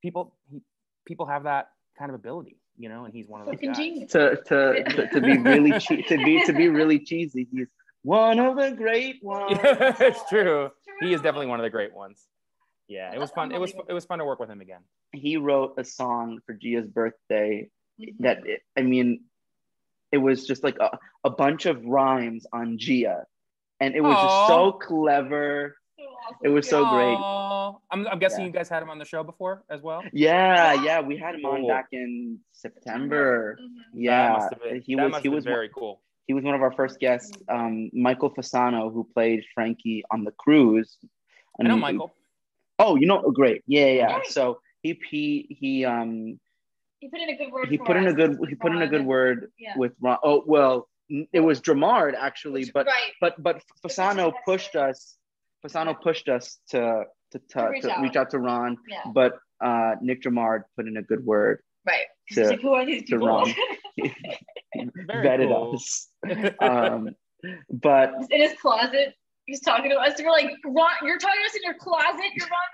people 0.00 0.34
he, 0.50 0.60
people 1.06 1.26
have 1.26 1.44
that 1.44 1.70
kind 1.98 2.10
of 2.10 2.14
ability 2.14 2.56
you 2.78 2.88
know 2.88 3.04
and 3.04 3.14
he's 3.14 3.28
one 3.28 3.40
of 3.40 3.46
those 3.46 3.58
guys. 3.60 3.76
To 4.10 4.36
to, 4.46 4.84
to, 4.84 5.08
to 5.08 5.20
be 5.20 5.38
really 5.38 5.78
che- 5.78 6.02
to 6.02 6.16
be 6.24 6.44
to 6.44 6.52
be 6.52 6.68
really 6.68 6.98
cheesy, 6.98 7.46
he's 7.52 7.68
one 8.02 8.38
of 8.38 8.56
the 8.56 8.70
great 8.72 9.18
ones. 9.22 9.58
yeah, 9.62 9.94
it's 10.00 10.20
true 10.28 10.70
he 11.00 11.12
is 11.12 11.20
definitely 11.20 11.46
one 11.46 11.58
of 11.60 11.64
the 11.64 11.70
great 11.70 11.92
ones 11.94 12.24
yeah 12.88 13.12
it 13.14 13.18
was 13.18 13.30
fun 13.30 13.52
it 13.52 13.60
was 13.60 13.72
it 13.88 13.92
was 13.92 14.04
fun 14.04 14.18
to 14.18 14.24
work 14.24 14.38
with 14.40 14.50
him 14.50 14.60
again 14.60 14.80
He 15.12 15.36
wrote 15.36 15.74
a 15.78 15.84
song 15.84 16.38
for 16.46 16.54
Gia's 16.54 16.86
birthday 16.88 17.68
Mm-hmm. 18.00 18.22
that 18.24 18.38
I 18.76 18.80
mean, 18.82 19.24
it 20.10 20.16
was 20.18 20.46
just 20.46 20.64
like 20.64 20.78
a, 20.80 20.98
a 21.24 21.30
bunch 21.30 21.66
of 21.66 21.84
rhymes 21.84 22.46
on 22.50 22.78
Gia, 22.78 23.24
and 23.80 23.94
it 23.94 24.00
was 24.00 24.16
Aw. 24.16 24.22
just 24.22 24.48
so 24.48 24.72
clever. 24.72 25.76
So 26.22 26.34
awesome. 26.34 26.36
It 26.44 26.48
was 26.50 26.68
so 26.68 26.88
great. 26.90 27.14
Aw. 27.14 27.74
I'm, 27.90 28.06
I'm 28.08 28.18
guessing 28.18 28.40
Yeah. 28.40 28.46
you 28.46 28.52
guys 28.52 28.68
had 28.68 28.82
him 28.82 28.90
on 28.90 28.98
the 28.98 29.04
show 29.04 29.22
before 29.22 29.64
as 29.70 29.82
well 29.82 30.02
Yeah, 30.12 30.72
yeah, 30.82 31.00
we 31.00 31.16
had 31.16 31.34
him 31.34 31.44
on 31.44 31.66
back 31.66 31.88
in 31.92 32.38
September. 32.52 33.58
Mhm. 33.60 33.68
Yeah, 33.94 34.48
been- 34.62 34.80
he 34.82 34.96
was 34.96 35.22
he 35.22 35.28
was 35.28 35.44
very 35.44 35.68
cool 35.68 36.00
he 36.28 36.34
was 36.34 36.44
one 36.44 36.54
of 36.54 36.62
our 36.62 36.72
first 36.72 37.00
guests. 37.00 37.36
Um, 37.48 37.90
Michael 37.92 38.30
Fasano, 38.30 38.92
who 38.92 39.02
played 39.12 39.44
Frankie 39.54 40.04
on 40.12 40.22
the 40.22 40.30
cruise. 40.30 40.96
I 41.58 41.64
know 41.64 41.72
And- 41.72 41.80
Michael 41.80 42.12
Oh, 42.78 42.96
you 42.96 43.06
know, 43.06 43.22
oh, 43.24 43.30
great. 43.32 43.62
Yeah, 43.66 43.86
yeah. 43.86 44.08
yeah. 44.08 44.18
So 44.28 44.60
he 44.82 44.98
he 45.10 45.56
he 45.60 45.84
um 45.84 46.38
He 47.00 47.08
put 47.08 47.20
in 47.20 47.28
a 47.28 47.36
good 47.36 47.52
word. 47.52 47.68
he 47.68 47.76
for 47.76 47.84
put 47.86 47.96
in 47.96 48.06
a 48.06 48.12
good 48.12 48.38
he 48.48 48.54
put 48.54 48.72
in 48.72 48.82
a 48.82 48.86
good 48.88 49.04
word 49.04 49.52
Yeah. 49.58 49.74
with 49.76 49.92
Ron. 50.00 50.18
Oh 50.22 50.42
well, 50.46 50.88
it 51.32 51.40
was 51.40 51.60
Dromard 51.60 52.14
actually, 52.14 52.70
but 52.72 52.86
right. 52.86 53.12
but 53.20 53.40
but 53.42 53.62
Fasano 53.84 54.32
pushed 54.44 54.74
us. 54.76 55.18
Fasano 55.64 56.00
pushed 56.00 56.28
us 56.28 56.58
to 56.70 57.04
to, 57.32 57.38
to, 57.38 57.44
To 57.60 57.68
reach 57.70 57.82
to 57.82 57.90
out. 57.92 58.02
reach 58.02 58.16
out 58.16 58.30
to 58.30 58.38
Ron, 58.38 58.76
Yeah. 58.88 59.10
but 59.14 59.38
uh, 59.64 59.94
Nick 60.02 60.22
Dromard 60.22 60.62
put 60.76 60.86
in 60.88 60.96
a 60.96 61.02
good 61.02 61.24
word 61.24 61.60
Right. 61.86 62.06
to 62.32 62.46
like, 62.48 62.60
who 62.60 62.72
are 62.74 62.84
these 62.84 63.02
to 63.04 63.16
people? 63.16 63.26
Ron. 63.28 63.54
Vetted 64.76 65.48
cool. 65.48 65.74
us. 65.76 66.08
Um, 66.60 67.10
but 67.70 68.12
in 68.30 68.40
his 68.40 68.54
closet. 68.60 69.14
He's 69.46 69.60
talking 69.60 69.90
to 69.90 69.96
us. 69.96 70.12
We're 70.22 70.30
like, 70.30 70.50
Ron, 70.64 70.90
you're 71.02 71.18
talking 71.18 71.40
to 71.42 71.46
us 71.48 71.56
in 71.56 71.62
your 71.64 71.74
closet. 71.74 72.30
You're 72.36 72.46
Ron 72.46 72.70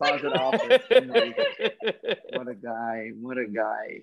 Melrose. 0.00 0.32
closet 0.32 0.40
office. 0.40 2.14
what 2.32 2.48
a 2.48 2.54
guy! 2.54 3.10
What 3.20 3.36
a 3.36 3.46
guy! 3.46 4.02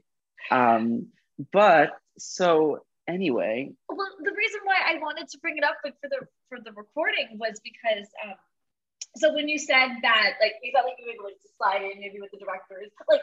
Um, 0.51 1.07
but 1.51 1.89
so 2.19 2.85
anyway, 3.07 3.71
Well, 3.89 4.07
the 4.21 4.33
reason 4.33 4.61
why 4.63 4.79
I 4.85 4.99
wanted 4.99 5.27
to 5.29 5.37
bring 5.39 5.57
it 5.57 5.63
up 5.63 5.77
like, 5.83 5.95
for 6.01 6.09
the 6.09 6.27
for 6.49 6.59
the 6.63 6.71
recording 6.71 7.37
was 7.39 7.59
because 7.63 8.07
um, 8.23 8.35
so 9.17 9.33
when 9.33 9.47
you 9.47 9.57
said 9.57 9.89
that 10.01 10.33
like 10.41 10.53
you 10.63 10.71
felt 10.73 10.85
like 10.85 10.95
you 10.99 11.05
were 11.05 11.13
able 11.13 11.29
to 11.29 11.49
slide 11.57 11.83
in 11.83 11.99
maybe 11.99 12.19
with 12.19 12.31
the 12.31 12.39
directors, 12.39 12.91
like 13.09 13.21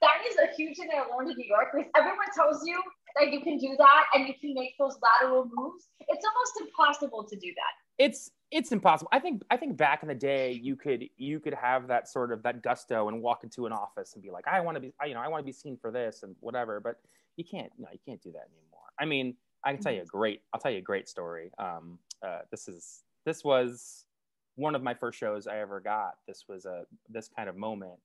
that 0.00 0.18
is 0.28 0.36
a 0.36 0.54
huge 0.56 0.76
thing 0.76 0.88
that 0.88 1.06
I 1.06 1.16
learned 1.16 1.30
in 1.30 1.36
New 1.36 1.46
York 1.46 1.68
because 1.72 1.90
everyone 1.96 2.26
tells 2.34 2.66
you 2.66 2.80
that 3.16 3.32
you 3.32 3.40
can 3.40 3.58
do 3.58 3.74
that 3.78 4.04
and 4.14 4.26
you 4.26 4.34
can 4.40 4.54
make 4.54 4.74
those 4.78 4.96
lateral 5.02 5.48
moves. 5.52 5.86
It's 6.08 6.24
almost 6.26 6.60
impossible 6.60 7.24
to 7.24 7.36
do 7.36 7.52
that. 7.54 8.04
it's 8.04 8.30
it's 8.50 8.70
impossible. 8.70 9.08
I 9.12 9.18
think 9.18 9.42
I 9.50 9.56
think 9.56 9.76
back 9.76 10.02
in 10.02 10.08
the 10.08 10.14
day 10.14 10.52
you 10.52 10.76
could 10.76 11.08
you 11.16 11.40
could 11.40 11.54
have 11.54 11.88
that 11.88 12.08
sort 12.08 12.32
of 12.32 12.42
that 12.42 12.62
gusto 12.62 13.08
and 13.08 13.22
walk 13.22 13.44
into 13.44 13.66
an 13.66 13.72
office 13.72 14.14
and 14.14 14.22
be 14.22 14.30
like, 14.30 14.46
I 14.46 14.60
want 14.60 14.76
to 14.76 14.80
be 14.80 14.92
I, 15.00 15.06
you 15.06 15.14
know 15.14 15.20
I 15.20 15.28
want 15.28 15.42
to 15.42 15.46
be 15.46 15.52
seen 15.52 15.78
for 15.80 15.90
this 15.90 16.22
and 16.22 16.36
whatever. 16.40 16.80
But 16.80 16.96
you 17.36 17.44
can't 17.44 17.72
no 17.78 17.88
you 17.92 17.98
can't 18.06 18.20
do 18.22 18.32
that 18.32 18.48
anymore. 18.52 18.81
I 19.02 19.04
mean 19.04 19.34
I 19.64 19.72
can 19.74 19.82
tell 19.82 19.92
you 19.92 20.02
a 20.02 20.06
great 20.06 20.42
I'll 20.52 20.60
tell 20.60 20.70
you 20.70 20.78
a 20.78 20.82
great 20.92 21.08
story. 21.08 21.50
Um, 21.58 21.98
uh, 22.26 22.40
this 22.52 22.68
is 22.68 23.02
this 23.26 23.42
was 23.44 24.06
one 24.54 24.74
of 24.74 24.82
my 24.82 24.94
first 24.94 25.18
shows 25.18 25.46
I 25.46 25.58
ever 25.58 25.80
got. 25.80 26.14
This 26.28 26.44
was 26.48 26.64
a 26.66 26.84
this 27.08 27.28
kind 27.36 27.48
of 27.48 27.56
moment. 27.56 27.98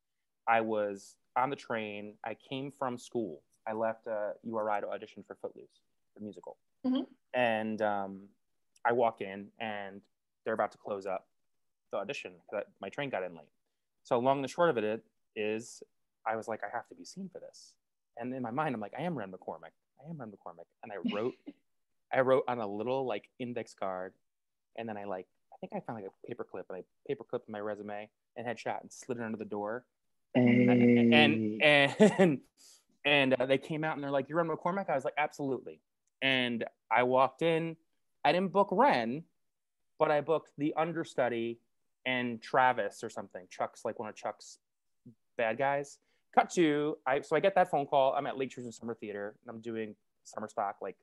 I 0.47 0.61
was 0.61 1.15
on 1.35 1.49
the 1.51 1.55
train. 1.55 2.15
I 2.25 2.33
came 2.33 2.71
from 2.71 2.97
school. 2.97 3.41
I 3.67 3.73
left 3.73 4.07
uh, 4.07 4.31
URI 4.43 4.81
to 4.81 4.89
audition 4.89 5.23
for 5.27 5.35
Footloose, 5.35 5.81
the 6.15 6.21
musical, 6.23 6.57
Mhm. 6.85 7.05
and 7.33 7.81
um, 7.81 8.29
I 8.85 8.93
walk 8.93 9.21
in 9.21 9.51
and 9.59 10.01
they're 10.45 10.53
about 10.53 10.71
to 10.71 10.77
close 10.77 11.05
up 11.05 11.27
the 11.91 11.97
audition. 11.97 12.31
That 12.51 12.67
my 12.81 12.89
train 12.89 13.09
got 13.09 13.23
in 13.23 13.35
late. 13.35 13.51
So 14.03 14.17
long 14.19 14.37
and 14.37 14.43
the 14.43 14.47
short 14.47 14.69
of 14.69 14.77
it 14.77 15.03
is, 15.35 15.83
I 16.25 16.37
was 16.37 16.47
like, 16.47 16.61
I 16.63 16.69
have 16.73 16.87
to 16.87 16.95
be 16.95 17.03
seen 17.03 17.29
for 17.29 17.39
this. 17.39 17.73
And 18.17 18.33
in 18.33 18.41
my 18.41 18.51
mind, 18.51 18.73
I'm 18.73 18.79
like, 18.81 18.93
I 18.97 19.01
am 19.03 19.17
Ren 19.17 19.31
McCormack. 19.31 19.73
I 19.99 20.09
am 20.09 20.17
Ren 20.17 20.31
McCormack. 20.31 20.65
And 20.83 20.91
I 20.91 21.15
wrote, 21.15 21.33
I 22.13 22.21
wrote 22.21 22.43
on 22.47 22.59
a 22.59 22.67
little 22.67 23.05
like 23.05 23.29
index 23.39 23.73
card, 23.73 24.13
and 24.77 24.87
then 24.87 24.97
I 24.97 25.05
like, 25.05 25.27
I 25.53 25.57
think 25.59 25.73
I 25.73 25.79
found 25.85 26.01
like 26.01 26.09
a 26.09 26.27
paper 26.27 26.45
clip, 26.49 26.65
and 26.69 26.77
I 26.77 26.83
paper 27.07 27.23
clipped 27.23 27.49
my 27.49 27.59
resume 27.59 28.09
and 28.35 28.47
headshot 28.47 28.81
and 28.81 28.91
slid 28.91 29.17
it 29.17 29.23
under 29.23 29.37
the 29.37 29.45
door. 29.45 29.85
Hey. 30.33 31.09
And 31.11 31.61
and 31.61 32.39
and 33.05 33.35
uh, 33.39 33.45
they 33.45 33.57
came 33.57 33.83
out 33.83 33.95
and 33.95 34.03
they're 34.03 34.11
like, 34.11 34.29
"You're 34.29 34.37
Ren 34.37 34.47
McCormack." 34.47 34.89
I 34.89 34.95
was 34.95 35.05
like, 35.05 35.15
"Absolutely." 35.17 35.81
And 36.21 36.63
I 36.91 37.03
walked 37.03 37.41
in. 37.41 37.75
I 38.23 38.31
didn't 38.31 38.51
book 38.51 38.69
Ren, 38.71 39.23
but 39.99 40.11
I 40.11 40.21
booked 40.21 40.51
the 40.57 40.73
understudy 40.75 41.59
and 42.05 42.41
Travis 42.41 43.03
or 43.03 43.09
something. 43.09 43.47
Chuck's 43.49 43.83
like 43.85 43.99
one 43.99 44.09
of 44.09 44.15
Chuck's 44.15 44.59
bad 45.37 45.57
guys. 45.57 45.99
Cut 46.35 46.49
to 46.51 46.97
I 47.05 47.21
so 47.21 47.35
I 47.35 47.39
get 47.39 47.55
that 47.55 47.71
phone 47.71 47.85
call. 47.85 48.13
I'm 48.13 48.27
at 48.27 48.37
Lake 48.37 48.51
Truman 48.51 48.71
Summer 48.71 48.95
Theater 48.95 49.35
and 49.45 49.55
I'm 49.55 49.61
doing 49.61 49.95
summer 50.23 50.47
stock 50.47 50.75
like 50.81 50.95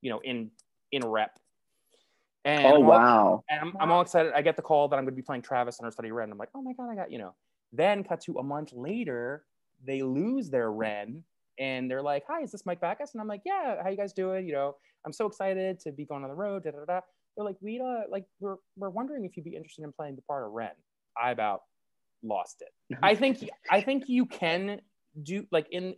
you 0.00 0.10
know 0.10 0.20
in 0.24 0.50
in 0.92 1.02
rep. 1.06 1.38
And 2.44 2.66
oh 2.66 2.76
I'm 2.76 2.82
all- 2.82 2.88
wow. 2.88 3.44
and 3.50 3.60
I'm, 3.60 3.76
I'm 3.78 3.92
all 3.92 4.00
excited. 4.00 4.32
I 4.34 4.42
get 4.42 4.56
the 4.56 4.62
call 4.62 4.88
that 4.88 4.96
I'm 4.96 5.04
going 5.04 5.14
to 5.14 5.16
be 5.16 5.22
playing 5.22 5.42
Travis 5.42 5.78
on 5.78 5.84
our 5.84 5.92
study 5.92 6.10
Ren. 6.10 6.32
I'm 6.32 6.38
like, 6.38 6.48
oh 6.54 6.62
my 6.62 6.72
god, 6.72 6.90
I 6.90 6.94
got 6.94 7.12
you 7.12 7.18
know. 7.18 7.34
Then 7.72 8.02
cut 8.02 8.20
to 8.22 8.38
a 8.38 8.42
month 8.42 8.72
later, 8.72 9.44
they 9.86 10.02
lose 10.02 10.50
their 10.50 10.72
Ren, 10.72 11.22
and 11.58 11.88
they're 11.90 12.02
like, 12.02 12.24
hi, 12.26 12.40
is 12.40 12.50
this 12.50 12.66
Mike 12.66 12.80
Backus? 12.80 13.12
And 13.12 13.20
I'm 13.20 13.28
like, 13.28 13.42
yeah, 13.44 13.82
how 13.82 13.90
you 13.90 13.96
guys 13.96 14.12
doing? 14.12 14.46
You 14.46 14.54
know, 14.54 14.76
I'm 15.04 15.12
so 15.12 15.26
excited 15.26 15.78
to 15.80 15.92
be 15.92 16.04
going 16.04 16.24
on 16.24 16.30
the 16.30 16.34
road. 16.34 16.64
Da 16.64 16.70
da 16.70 16.84
da. 16.86 17.00
They're 17.36 17.44
like, 17.44 17.56
we 17.60 17.78
uh, 17.80 18.02
like 18.10 18.24
we're 18.40 18.56
we're 18.76 18.90
wondering 18.90 19.24
if 19.24 19.36
you'd 19.36 19.44
be 19.44 19.54
interested 19.54 19.84
in 19.84 19.92
playing 19.92 20.16
the 20.16 20.22
part 20.22 20.44
of 20.44 20.52
Ren. 20.52 20.72
I 21.22 21.30
about 21.30 21.62
lost 22.22 22.62
it. 22.62 22.96
I 23.02 23.14
think 23.14 23.38
I 23.70 23.80
think 23.80 24.08
you 24.08 24.26
can 24.26 24.80
do 25.22 25.46
like 25.50 25.66
in 25.70 25.94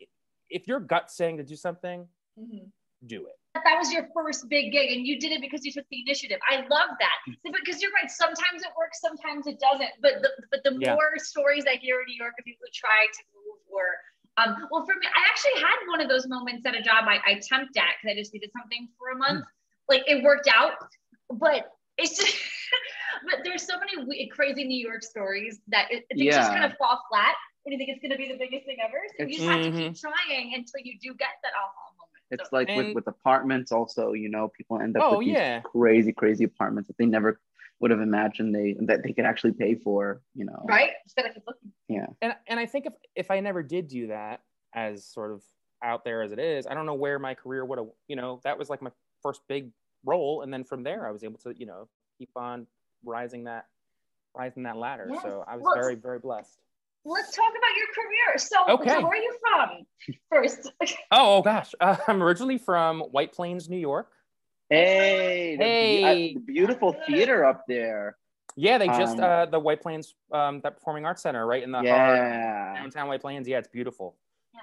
if 0.51 0.69
your 0.69 0.81
gut's 0.81 1.17
saying 1.17 1.39
to 1.39 1.45
do 1.45 1.57
something, 1.57 2.07
Mhm. 2.39 2.71
do 3.07 3.27
it. 3.27 3.37
that 3.55 3.77
was 3.79 3.93
your 3.93 4.09
first 4.15 4.49
big 4.49 4.73
gig 4.73 4.91
and 4.97 5.07
you 5.07 5.19
did 5.21 5.31
it 5.33 5.41
because 5.41 5.65
you 5.65 5.73
took 5.73 5.85
the 5.91 6.01
initiative. 6.01 6.41
I 6.49 6.57
love 6.69 6.91
that. 7.01 7.17
So, 7.45 7.53
because 7.53 7.83
you're 7.83 7.93
right, 7.93 8.11
sometimes 8.11 8.63
it 8.63 8.73
works, 8.79 8.99
sometimes 9.01 9.47
it 9.47 9.59
doesn't. 9.61 9.91
But 10.01 10.23
the 10.23 10.31
but 10.51 10.61
the 10.65 10.79
Yeah. 10.81 10.95
more 10.95 11.19
stories 11.19 11.65
I 11.67 11.77
hear 11.77 12.01
in 12.01 12.07
New 12.09 12.17
York 12.17 12.35
of 12.39 12.45
people 12.45 12.65
who 12.67 12.73
try 12.73 13.07
to 13.17 13.23
move 13.37 13.61
or 13.71 13.87
um 14.39 14.69
well 14.71 14.85
for 14.87 14.95
me, 14.95 15.07
I 15.07 15.23
actually 15.31 15.61
had 15.61 15.77
one 15.89 16.01
of 16.01 16.09
those 16.09 16.27
moments 16.29 16.65
at 16.67 16.75
a 16.75 16.83
job 16.83 17.05
I, 17.07 17.19
I 17.27 17.35
temped 17.37 17.77
at 17.77 17.93
because 18.01 18.09
I 18.11 18.15
just 18.17 18.33
needed 18.33 18.51
something 18.59 18.89
for 18.99 19.11
a 19.11 19.17
month. 19.17 19.45
Like 19.89 20.03
it 20.07 20.23
worked 20.25 20.49
out, 20.49 20.73
but 21.29 21.67
it's 21.99 22.17
just 22.21 22.35
but 23.25 23.41
there's 23.45 23.63
so 23.63 23.75
many 23.79 24.07
we- 24.07 24.29
crazy 24.29 24.65
New 24.65 24.87
York 24.87 25.03
stories 25.03 25.61
that 25.69 25.89
it, 25.91 26.05
things 26.15 26.35
just 26.35 26.51
kind 26.51 26.65
of 26.65 26.77
fall 26.79 27.01
flat 27.11 27.35
when 27.65 27.73
you 27.73 27.79
think 27.79 27.91
it's 27.91 28.01
going 28.01 28.11
to 28.11 28.17
be 28.17 28.29
the 28.29 28.39
biggest 28.39 28.67
thing 28.67 28.79
ever. 28.83 28.99
So 29.19 29.27
you 29.27 29.37
just 29.37 29.49
have 29.49 29.63
to 29.63 29.71
keep 29.71 29.93
mm-hmm. 29.93 30.09
trying 30.09 30.55
until 30.55 30.81
you 30.85 30.99
do 31.01 31.15
get 31.15 31.29
that 31.43 31.53
aha 31.57 31.73
moment. 31.97 32.11
It's 32.31 32.51
So- 32.51 32.57
like 32.57 32.69
And- 32.69 32.77
with, 32.79 32.95
with 32.95 33.07
apartments 33.07 33.73
also, 33.73 34.13
you 34.13 34.29
know, 34.29 34.49
people 34.49 34.81
end 34.81 34.97
up 34.97 35.03
Oh, 35.05 35.19
with 35.19 35.27
these 35.27 35.35
yeah. 35.35 35.61
crazy, 35.61 36.13
crazy 36.13 36.45
apartments 36.45 36.89
that 36.89 36.99
they 36.99 37.07
never 37.07 37.41
would 37.81 37.91
have 37.91 38.01
imagined 38.01 38.55
they 38.55 38.77
that 38.83 39.03
they 39.03 39.13
could 39.13 39.25
actually 39.25 39.53
pay 39.53 39.75
for, 39.75 40.23
you 40.35 40.45
know. 40.45 40.65
right? 40.69 40.93
Just 41.05 41.17
gotta 41.17 41.31
looking. 41.47 41.73
Yeah. 41.89 42.07
and 42.23 42.35
and 42.47 42.61
I 42.61 42.65
think 42.65 42.87
if 42.87 42.95
if 43.17 43.31
I 43.31 43.41
never 43.41 43.63
did 43.63 43.89
do 43.89 44.07
that 44.07 44.41
as 44.73 45.05
sort 45.05 45.33
of 45.33 45.43
out 45.83 46.05
there 46.05 46.23
as 46.23 46.31
it 46.31 46.39
is, 46.39 46.67
I 46.69 46.75
don't 46.75 46.87
know 46.87 46.95
where 46.95 47.19
my 47.19 47.35
career 47.35 47.65
would 47.65 47.79
have. 47.79 47.89
You 48.07 48.15
know, 48.15 48.41
that 48.45 48.57
was 48.57 48.71
like 48.71 48.83
my 48.83 48.93
first 49.21 49.43
big 49.49 49.71
role, 50.05 50.43
and 50.43 50.53
then 50.53 50.63
from 50.63 50.85
there, 50.85 51.09
I 51.09 51.11
was 51.11 51.25
able 51.25 51.39
to 51.41 51.55
you 51.57 51.67
know 51.67 51.89
keep 52.19 52.31
on 52.37 52.69
rising 53.05 53.45
that 53.45 53.67
rising 54.37 54.63
that 54.65 54.77
ladder. 54.77 55.07
Yes. 55.11 55.23
So 55.23 55.45
I 55.47 55.57
was 55.57 55.63
Well, 55.65 55.75
very 55.75 55.95
very 55.95 56.19
blessed. 56.19 56.59
Let's 57.05 57.35
talk 57.35 57.51
about 57.51 57.77
your 57.77 57.87
career. 57.95 58.39
So, 58.39 58.75
Okay. 58.75 58.91
so 58.91 59.01
where 59.03 59.11
are 59.11 59.17
you 59.17 59.37
from? 59.41 59.87
First, 60.31 60.73
Oh, 61.11 61.39
oh 61.39 61.43
gosh, 61.43 61.75
uh, 61.81 61.97
I'm 62.07 62.23
originally 62.23 62.59
from 62.59 63.01
White 63.01 63.33
Plains, 63.33 63.69
New 63.69 63.77
York. 63.79 64.09
Hey, 64.71 65.57
the, 65.57 65.59
be- 65.59 65.65
Hey. 65.65 66.05
uh, 66.05 66.15
the 66.39 66.45
beautiful 66.47 66.97
theater 67.07 67.45
up 67.45 67.65
there. 67.67 68.17
Yeah, 68.55 68.79
they 68.79 68.87
just 68.87 69.19
Um, 69.19 69.25
uh, 69.25 69.47
the 69.47 69.59
White 69.59 69.81
Plains 69.83 70.15
um, 70.33 70.61
that 70.61 70.77
Performing 70.77 71.05
Arts 71.05 71.23
Center 71.23 71.45
right 71.47 71.63
in 71.63 71.73
the 71.73 71.79
heart 71.79 71.87
Yeah. 71.89 72.71
of 72.73 72.77
downtown 72.77 73.09
White 73.09 73.21
Plains. 73.21 73.49
Yeah, 73.49 73.59
it's 73.59 73.69
beautiful. 73.69 74.17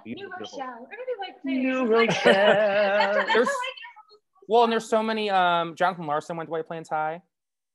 New 0.05 0.15
Beautiful. 0.15 0.37
Rochelle. 0.39 0.77
We're 0.79 0.85
gonna 0.85 1.05
be 1.07 1.19
White 1.19 1.41
Plains. 1.41 1.63
New 1.63 1.85
Rochelle. 1.87 2.23
That's, 2.33 3.15
that's 3.17 3.33
There's- 3.33 3.47
how 3.47 3.53
I 3.53 3.71
get 3.75 4.45
Well, 4.47 4.63
and 4.63 4.71
there's 4.71 4.87
so 4.87 5.03
many. 5.03 5.29
Um, 5.29 5.75
Jonathan 5.75 6.05
Larson 6.05 6.37
went 6.37 6.47
to 6.47 6.51
White 6.51 6.67
Plains 6.67 6.87
High. 6.89 7.21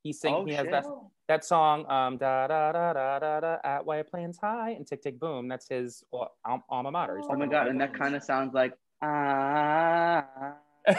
He 0.05 0.13
sing. 0.13 0.35
Oh, 0.35 0.45
he 0.45 0.53
has 0.53 0.65
shit. 0.65 0.71
that 0.73 0.85
that 1.29 1.45
song 1.45 1.91
um 1.91 2.19
da 2.19 2.47
da 2.47 2.73
da 2.73 2.93
da 2.93 3.19
da 3.19 3.41
da 3.41 3.57
at 3.65 3.87
White 3.87 4.09
Plains 4.11 4.39
High 4.39 4.73
and 4.73 4.87
Tick 4.87 5.03
Tick 5.03 5.19
Boom. 5.19 5.49
That's 5.49 5.67
his 5.67 6.05
well, 6.13 6.37
alma 6.69 6.91
mater. 6.91 7.17
He's 7.17 7.27
Oh 7.29 7.37
my 7.37 7.47
god, 7.47 7.69
and 7.69 7.81
that 7.81 7.95
kind 7.95 8.15
of 8.15 8.23
sounds 8.23 8.53
like 8.53 8.77
ah. 9.03 10.27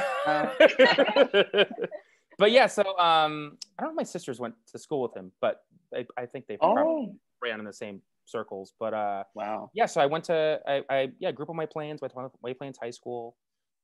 but 2.39 2.49
yeah, 2.49 2.65
so 2.65 2.81
um, 2.97 3.59
I 3.77 3.83
don't 3.83 3.89
know 3.89 3.91
if 3.91 3.95
my 3.95 4.03
sisters 4.03 4.39
went 4.39 4.55
to 4.71 4.79
school 4.79 5.03
with 5.03 5.15
him, 5.15 5.31
but 5.39 5.61
I, 5.95 6.07
I 6.17 6.25
think 6.25 6.47
they 6.47 6.57
probably 6.57 6.81
Oh, 6.83 7.15
ran 7.43 7.59
in 7.59 7.65
the 7.65 7.73
same 7.73 8.01
circles. 8.25 8.73
But 8.79 8.95
uh, 8.95 9.25
wow. 9.35 9.69
yeah, 9.75 9.85
so 9.85 10.01
I 10.01 10.07
went 10.07 10.23
to 10.23 10.59
I, 10.67 10.81
I 10.89 11.11
yeah 11.19 11.31
group 11.31 11.49
of 11.49 11.55
White 11.55 11.69
Plains, 11.69 12.01
went 12.01 12.11
to 12.15 12.31
White 12.39 12.57
Plains 12.57 12.79
High 12.81 12.89
School. 12.89 13.37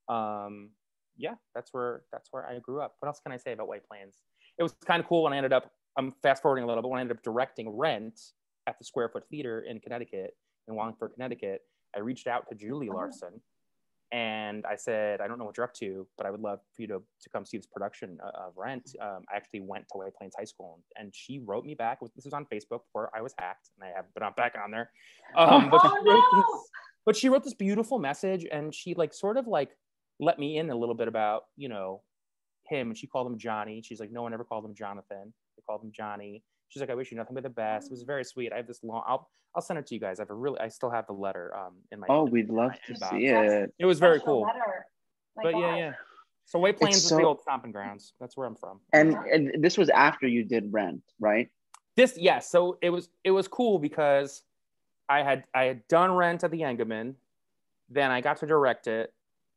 Um, 0.09 0.71
yeah, 1.15 1.35
that's 1.53 1.71
where 1.75 2.01
that's 2.11 2.29
where 2.31 2.47
I 2.47 2.57
grew 2.57 2.81
up. 2.81 2.95
What 2.99 3.09
else 3.09 3.19
can 3.19 3.31
I 3.31 3.37
say 3.37 3.53
about 3.53 3.67
White 3.67 3.87
Plains? 3.87 4.15
It 4.61 4.63
was 4.63 4.75
kind 4.85 5.01
of 5.01 5.07
cool 5.07 5.23
when 5.23 5.33
I 5.33 5.37
ended 5.37 5.53
up. 5.53 5.71
I'm 5.97 6.11
fast 6.21 6.43
forwarding 6.43 6.63
a 6.63 6.67
little, 6.67 6.83
but 6.83 6.89
when 6.89 6.99
I 6.99 7.01
ended 7.01 7.17
up 7.17 7.23
directing 7.23 7.75
Rent 7.75 8.19
at 8.67 8.77
the 8.77 8.85
Square 8.85 9.09
Foot 9.09 9.23
Theater 9.31 9.61
in 9.61 9.79
Connecticut, 9.79 10.35
in 10.67 10.75
Wallingford, 10.75 11.13
Connecticut, 11.15 11.61
I 11.95 11.99
reached 12.01 12.27
out 12.27 12.47
to 12.49 12.53
Julie 12.55 12.87
Oh. 12.91 12.93
Larson, 12.95 13.41
and 14.11 14.63
I 14.67 14.75
said, 14.75 15.19
I 15.19 15.27
don't 15.27 15.39
know 15.39 15.45
what 15.45 15.57
you're 15.57 15.63
up 15.63 15.73
to, 15.75 16.05
but 16.15 16.27
I 16.27 16.29
would 16.29 16.41
love 16.41 16.59
for 16.75 16.83
you 16.83 16.87
to, 16.89 16.99
to 17.23 17.29
come 17.33 17.43
see 17.43 17.57
this 17.57 17.65
production 17.65 18.19
of 18.21 18.53
Rent. 18.55 18.91
Um, 19.01 19.23
I 19.33 19.37
actually 19.37 19.61
went 19.61 19.85
to 19.91 19.97
White 19.97 20.13
Plains 20.13 20.33
High 20.37 20.43
School, 20.45 20.79
and 20.95 21.11
she 21.15 21.39
wrote 21.39 21.65
me 21.65 21.73
back. 21.73 21.97
This 22.15 22.25
was 22.25 22.33
on 22.33 22.45
Facebook 22.45 22.81
before 22.85 23.09
I 23.15 23.21
was 23.21 23.33
hacked, 23.39 23.71
and 23.79 23.89
I 23.89 23.95
haven't 23.95 24.13
been 24.13 24.21
on 24.23 24.33
back 24.37 24.53
on 24.63 24.69
there. 24.69 24.91
Um, 25.35 25.69
but, 25.71 25.81
Oh, 25.83 25.97
no! 26.03 26.41
this, 26.41 26.69
but 27.05 27.15
she 27.15 27.29
wrote 27.29 27.43
this 27.43 27.55
beautiful 27.55 27.97
message, 27.97 28.45
and 28.51 28.75
she 28.75 28.93
like 28.93 29.13
sort 29.13 29.37
of 29.37 29.47
like 29.47 29.71
let 30.19 30.37
me 30.37 30.57
in 30.59 30.69
a 30.69 30.75
little 30.75 30.93
bit 30.93 31.07
about 31.07 31.43
you 31.57 31.67
know 31.67 32.03
him, 32.71 32.87
and 32.87 32.97
she 32.97 33.07
called 33.07 33.27
him 33.27 33.37
Johnny. 33.37 33.81
She's 33.83 33.99
like, 33.99 34.11
no 34.11 34.21
one 34.21 34.33
ever 34.33 34.43
called 34.43 34.65
him 34.65 34.73
Jonathan. 34.73 35.33
They 35.55 35.63
called 35.67 35.83
him 35.83 35.91
Johnny. 35.91 36.43
She's 36.69 36.81
like, 36.81 36.89
I 36.89 36.95
wish 36.95 37.11
you 37.11 37.17
nothing 37.17 37.35
but 37.35 37.43
the 37.43 37.49
best. 37.49 37.87
It 37.87 37.91
was 37.91 38.03
very 38.03 38.23
sweet. 38.23 38.53
I 38.53 38.57
have 38.57 38.67
this 38.67 38.83
long. 38.83 39.03
I'll 39.05 39.29
I'll 39.53 39.61
send 39.61 39.77
it 39.77 39.85
to 39.87 39.93
you 39.93 39.99
guys. 39.99 40.19
I 40.19 40.23
have 40.23 40.29
a 40.29 40.33
really. 40.33 40.59
I 40.59 40.69
still 40.69 40.89
have 40.89 41.05
the 41.05 41.13
letter 41.13 41.53
um 41.55 41.73
in 41.91 41.99
my. 41.99 42.07
Oh, 42.09 42.23
we'd 42.23 42.49
love 42.49 42.71
to 42.87 42.93
inbox. 42.93 43.09
see 43.09 43.27
it. 43.27 43.73
It 43.77 43.85
was 43.85 43.99
very 43.99 44.19
cool. 44.21 44.49
But 45.35 45.53
yeah, 45.53 45.59
God. 45.59 45.75
yeah. 45.75 45.93
So 46.45 46.59
White 46.59 46.77
Plains 46.77 46.97
It's 46.97 47.05
is 47.05 47.17
the 47.17 47.23
old 47.23 47.41
stomping 47.41 47.71
grounds. 47.71 48.13
That's 48.19 48.35
where 48.35 48.47
I'm 48.47 48.55
from. 48.55 48.79
And 48.93 49.13
and 49.31 49.63
this 49.63 49.77
was 49.77 49.89
after 49.89 50.27
you 50.27 50.43
did 50.43 50.71
Rent, 50.71 51.01
right? 51.19 51.49
this 51.95 52.17
yes 52.17 52.49
so 52.49 52.77
it 52.81 52.89
was 52.89 53.09
it 53.23 53.31
was 53.31 53.47
cool 53.47 53.79
because 53.79 54.43
i 55.09 55.21
had 55.21 55.43
i 55.53 55.63
had 55.63 55.87
done 55.87 56.11
rent 56.11 56.43
at 56.43 56.51
the 56.51 56.61
Engeman 56.61 57.15
then 57.89 58.11
i 58.11 58.21
got 58.21 58.37
to 58.37 58.45
direct 58.45 58.87
it 58.87 59.13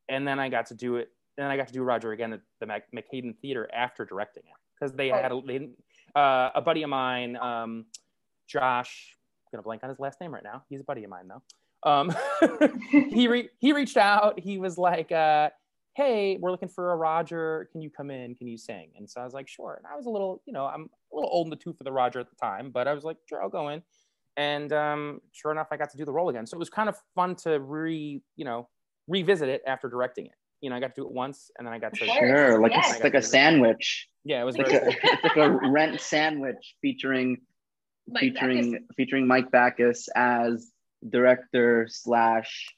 and 0.09 0.27
then 0.27 0.39
i 0.39 0.49
got 0.49 0.65
to 0.67 0.75
do 0.75 0.97
it 0.97 1.09
then 1.37 1.47
i 1.47 1.57
got 1.57 1.67
to 1.67 1.73
do 1.73 1.81
roger 1.83 2.11
again 2.11 2.33
at 2.33 2.41
the 2.59 2.65
Mac- 2.65 2.91
mchayden 2.95 3.37
theater 3.41 3.69
after 3.73 4.05
directing 4.05 4.43
it 4.45 4.55
because 4.79 4.95
they 4.95 5.09
had 5.09 5.31
a, 5.31 5.41
they, 5.45 5.69
uh, 6.15 6.49
a 6.55 6.61
buddy 6.61 6.83
of 6.83 6.89
mine 6.89 7.37
um, 7.37 7.85
josh 8.47 9.15
i'm 9.47 9.57
gonna 9.57 9.63
blank 9.63 9.83
on 9.83 9.89
his 9.89 9.99
last 9.99 10.19
name 10.21 10.33
right 10.33 10.43
now 10.43 10.63
he's 10.69 10.81
a 10.81 10.83
buddy 10.83 11.03
of 11.03 11.09
mine 11.09 11.27
though 11.27 11.41
um, 11.83 12.15
he 12.89 13.27
re- 13.27 13.49
he 13.59 13.71
reached 13.71 13.97
out 13.97 14.39
he 14.39 14.57
was 14.57 14.77
like 14.77 15.11
uh, 15.11 15.49
hey, 15.95 16.37
we're 16.41 16.51
looking 16.51 16.67
for 16.67 16.91
a 16.91 16.95
Roger. 16.95 17.69
Can 17.71 17.81
you 17.81 17.89
come 17.89 18.11
in? 18.11 18.35
Can 18.35 18.47
you 18.47 18.57
sing? 18.57 18.91
And 18.97 19.09
so 19.09 19.21
I 19.21 19.23
was 19.23 19.33
like, 19.33 19.47
sure. 19.47 19.75
And 19.77 19.87
I 19.87 19.95
was 19.95 20.05
a 20.05 20.09
little, 20.09 20.41
you 20.45 20.51
know, 20.51 20.65
I'm 20.65 20.89
a 21.11 21.15
little 21.15 21.29
old 21.31 21.47
in 21.47 21.49
the 21.49 21.55
tooth 21.55 21.77
for 21.77 21.85
the 21.85 21.91
Roger 21.91 22.19
at 22.19 22.29
the 22.29 22.35
time, 22.35 22.69
but 22.69 22.87
I 22.87 22.93
was 22.93 23.05
like, 23.05 23.17
sure, 23.27 23.41
I'll 23.41 23.49
go 23.49 23.69
in. 23.69 23.81
And 24.37 24.73
um, 24.73 25.21
sure 25.31 25.51
enough, 25.51 25.67
I 25.71 25.77
got 25.77 25.89
to 25.91 25.97
do 25.97 26.03
the 26.03 26.11
role 26.11 26.27
again. 26.27 26.45
So 26.45 26.55
it 26.55 26.59
was 26.59 26.69
kind 26.69 26.89
of 26.89 26.97
fun 27.15 27.35
to 27.37 27.61
re, 27.61 28.21
you 28.35 28.45
know, 28.45 28.67
revisit 29.07 29.47
it 29.47 29.61
after 29.65 29.87
directing 29.87 30.25
it. 30.25 30.33
You 30.65 30.71
know, 30.71 30.77
I 30.77 30.79
got 30.79 30.95
to 30.95 31.01
do 31.01 31.05
it 31.05 31.13
once, 31.13 31.51
and 31.59 31.67
then 31.67 31.75
I 31.75 31.77
got 31.77 31.93
to. 31.93 32.05
Sure. 32.07 32.15
Sure, 32.17 32.59
like 32.59 32.71
Yes. 32.71 32.99
a, 32.99 33.03
like 33.03 33.13
a 33.13 33.21
sandwich. 33.21 34.07
Yeah, 34.23 34.41
it 34.41 34.45
was 34.45 34.57
like 34.57 34.73
a, 34.73 34.87
it's 34.87 35.23
like 35.23 35.37
a 35.37 35.51
rent 35.69 36.01
sandwich 36.01 36.73
featuring 36.81 37.37
Mike 38.07 38.21
featuring 38.21 38.71
Backus. 38.71 38.87
featuring 38.97 39.27
Mike 39.27 39.51
Backus 39.51 40.09
as 40.15 40.71
director 41.07 41.87
slash 41.87 42.73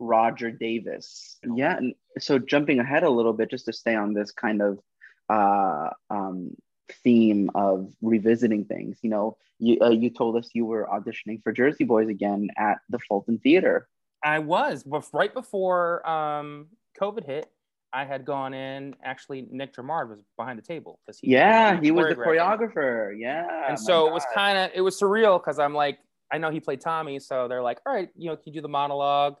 Roger 0.00 0.50
Davis. 0.50 1.38
Yeah, 1.44 1.76
and 1.76 1.94
so 2.18 2.40
jumping 2.40 2.80
ahead 2.80 3.04
a 3.04 3.08
little 3.10 3.32
bit, 3.32 3.50
just 3.50 3.66
to 3.66 3.72
stay 3.72 3.94
on 3.94 4.14
this 4.14 4.32
kind 4.32 4.60
of 4.60 4.80
uh, 5.28 5.90
um, 6.10 6.56
theme 7.04 7.50
of 7.54 7.92
revisiting 8.02 8.64
things. 8.64 8.98
You 9.02 9.10
know, 9.10 9.36
you 9.60 9.78
uh, 9.80 9.90
you 9.90 10.10
told 10.10 10.34
us 10.34 10.50
you 10.54 10.64
were 10.64 10.88
auditioning 10.92 11.40
for 11.44 11.52
Jersey 11.52 11.84
Boys 11.84 12.08
again 12.08 12.48
at 12.58 12.78
the 12.88 12.98
Fulton 12.98 13.38
Theater. 13.38 13.86
I 14.24 14.40
was, 14.40 14.82
but 14.82 15.08
right 15.12 15.32
before 15.32 16.04
um, 16.08 16.66
COVID 17.02 17.26
hit, 17.26 17.46
I 17.92 18.04
had 18.04 18.24
gone 18.24 18.54
in. 18.54 18.94
Actually, 19.02 19.46
Nick 19.50 19.74
Dromard 19.74 20.08
was 20.08 20.20
behind 20.36 20.58
the 20.58 20.62
table 20.62 21.00
because 21.04 21.18
he 21.18 21.30
Yeah, 21.30 21.80
he 21.80 21.90
was 21.90 22.06
the 22.08 22.14
choreographer. 22.14 23.12
Yeah, 23.18 23.68
and 23.68 23.78
so 23.78 24.06
it 24.06 24.12
was 24.12 24.24
kind 24.34 24.56
of 24.56 24.70
it 24.74 24.80
was 24.80 24.98
surreal 24.98 25.38
because 25.38 25.58
I'm 25.58 25.74
like, 25.74 25.98
I 26.32 26.38
know 26.38 26.50
he 26.50 26.60
played 26.60 26.80
Tommy, 26.80 27.18
so 27.18 27.48
they're 27.48 27.62
like, 27.62 27.80
all 27.84 27.94
right, 27.94 28.08
you 28.16 28.30
know, 28.30 28.36
can 28.36 28.52
you 28.52 28.52
do 28.54 28.62
the 28.62 28.68
monologue, 28.68 29.36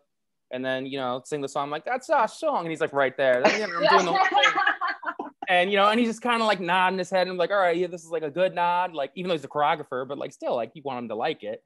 and 0.50 0.64
then 0.64 0.86
you 0.86 0.98
know, 0.98 1.22
sing 1.24 1.40
the 1.40 1.48
song. 1.48 1.64
I'm 1.64 1.70
like, 1.70 1.84
that's 1.84 2.10
our 2.10 2.28
song, 2.28 2.60
and 2.60 2.70
he's 2.70 2.80
like, 2.80 2.92
right 2.92 3.16
there. 3.16 3.42
Then, 3.42 3.60
you 3.60 3.66
know, 3.66 3.88
I'm 3.88 4.04
doing 4.04 4.14
the 4.14 5.30
and 5.48 5.70
you 5.70 5.76
know, 5.76 5.88
and 5.88 5.98
he's 5.98 6.08
just 6.08 6.22
kind 6.22 6.42
of 6.42 6.46
like 6.46 6.60
nodding 6.60 6.98
his 6.98 7.10
head, 7.10 7.22
and 7.22 7.30
I'm 7.30 7.36
like, 7.36 7.50
all 7.50 7.56
right, 7.56 7.76
yeah, 7.76 7.86
this 7.86 8.04
is 8.04 8.10
like 8.10 8.22
a 8.22 8.30
good 8.30 8.54
nod, 8.54 8.92
like 8.92 9.12
even 9.14 9.28
though 9.28 9.34
he's 9.34 9.44
a 9.44 9.48
choreographer, 9.48 10.06
but 10.06 10.18
like 10.18 10.32
still, 10.32 10.56
like 10.56 10.72
you 10.74 10.82
want 10.84 10.98
him 10.98 11.08
to 11.08 11.14
like 11.14 11.42
it. 11.42 11.62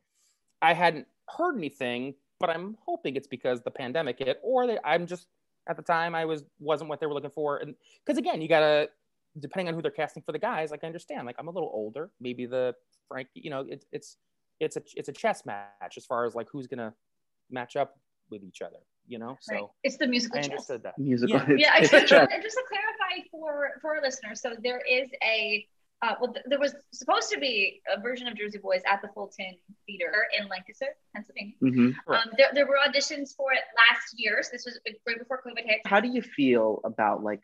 I 0.63 0.73
hadn't 0.73 1.07
heard 1.37 1.57
anything, 1.57 2.15
but 2.39 2.49
I'm 2.49 2.77
hoping 2.87 3.17
it's 3.17 3.27
because 3.27 3.63
the 3.63 3.71
pandemic 3.73 4.19
hit, 4.21 4.39
or 4.43 4.67
that 4.69 4.87
I'm 4.87 5.07
just 5.07 5.27
at 5.69 5.77
the 5.77 5.83
time 5.83 6.15
I 6.15 6.25
was 6.25 6.45
wasn't 6.61 6.89
what 6.91 7.01
they 7.01 7.07
were 7.07 7.15
looking 7.15 7.31
for, 7.31 7.59
and 7.59 7.75
because 8.05 8.19
again, 8.19 8.41
you 8.43 8.49
gotta 8.49 8.89
depending 9.39 9.69
on 9.69 9.75
who 9.75 9.83
they're 9.83 9.91
casting 9.91 10.23
for 10.23 10.33
the 10.33 10.39
guys, 10.39 10.71
like 10.71 10.83
I 10.83 10.87
understand, 10.87 11.27
like 11.27 11.37
I'm 11.39 11.49
a 11.49 11.51
little 11.51 11.71
older, 11.75 12.11
maybe 12.21 12.47
the 12.47 12.75
Frank, 13.09 13.29
you 13.35 13.51
know, 13.51 13.67
it's 13.69 13.85
it's 13.93 14.17
it's 14.61 14.77
a 14.77 14.83
it's 14.95 15.09
a 15.09 15.13
chess 15.13 15.45
match 15.45 15.95
as 15.97 16.07
far 16.07 16.25
as 16.25 16.35
like 16.35 16.49
who's 16.51 16.67
gonna 16.67 16.95
match 17.51 17.77
up 17.77 17.99
with 18.31 18.43
each 18.43 18.63
other, 18.63 18.79
you 19.07 19.19
know. 19.19 19.37
So 19.41 19.55
Right. 19.55 19.65
It's 19.85 19.97
the 19.99 20.07
musical 20.07 20.39
I 20.39 20.43
chess. 20.43 20.51
understood 20.51 20.83
that. 20.85 20.99
musical. 20.99 21.37
Yeah. 21.37 21.43
it's- 21.43 21.59
yeah, 21.61 21.77
it's 21.79 21.93
actually, 21.93 22.05
a 22.05 22.07
trend. 22.09 22.33
and 22.33 22.43
just 22.43 22.57
to 22.57 22.65
clarify 22.69 23.29
for 23.31 23.71
for 23.83 23.97
our 23.97 24.03
listeners, 24.03 24.41
so 24.41 24.55
there 24.63 24.81
is 24.91 25.09
a 25.23 25.67
uh, 26.03 26.15
well, 26.21 26.33
th- 26.33 26.45
there 26.49 26.59
was 26.61 26.75
supposed 26.93 27.31
to 27.33 27.39
be 27.41 27.81
a 27.95 28.01
version 28.01 28.27
of 28.29 28.37
Jersey 28.37 28.59
Boys 28.59 28.83
at 28.87 29.01
the 29.03 29.09
Fulton 29.09 29.57
Theater 29.87 30.13
in 30.39 30.47
Lancaster, 30.49 30.89
Pennsylvania. 31.15 31.55
Mhm. 31.63 31.95
Um, 32.07 32.31
there, 32.37 32.49
there 32.55 32.67
were 32.67 32.77
auditions 32.87 33.35
for 33.35 33.53
it 33.53 33.61
last 33.91 34.15
year, 34.19 34.43
so 34.43 34.51
this 34.53 34.65
was 34.67 34.79
right 35.07 35.19
before 35.19 35.43
COVID 35.47 35.65
hit. 35.65 35.81
How 35.87 36.01
do 36.01 36.09
you 36.09 36.21
feel 36.23 36.81
about 36.85 37.23
like? 37.23 37.41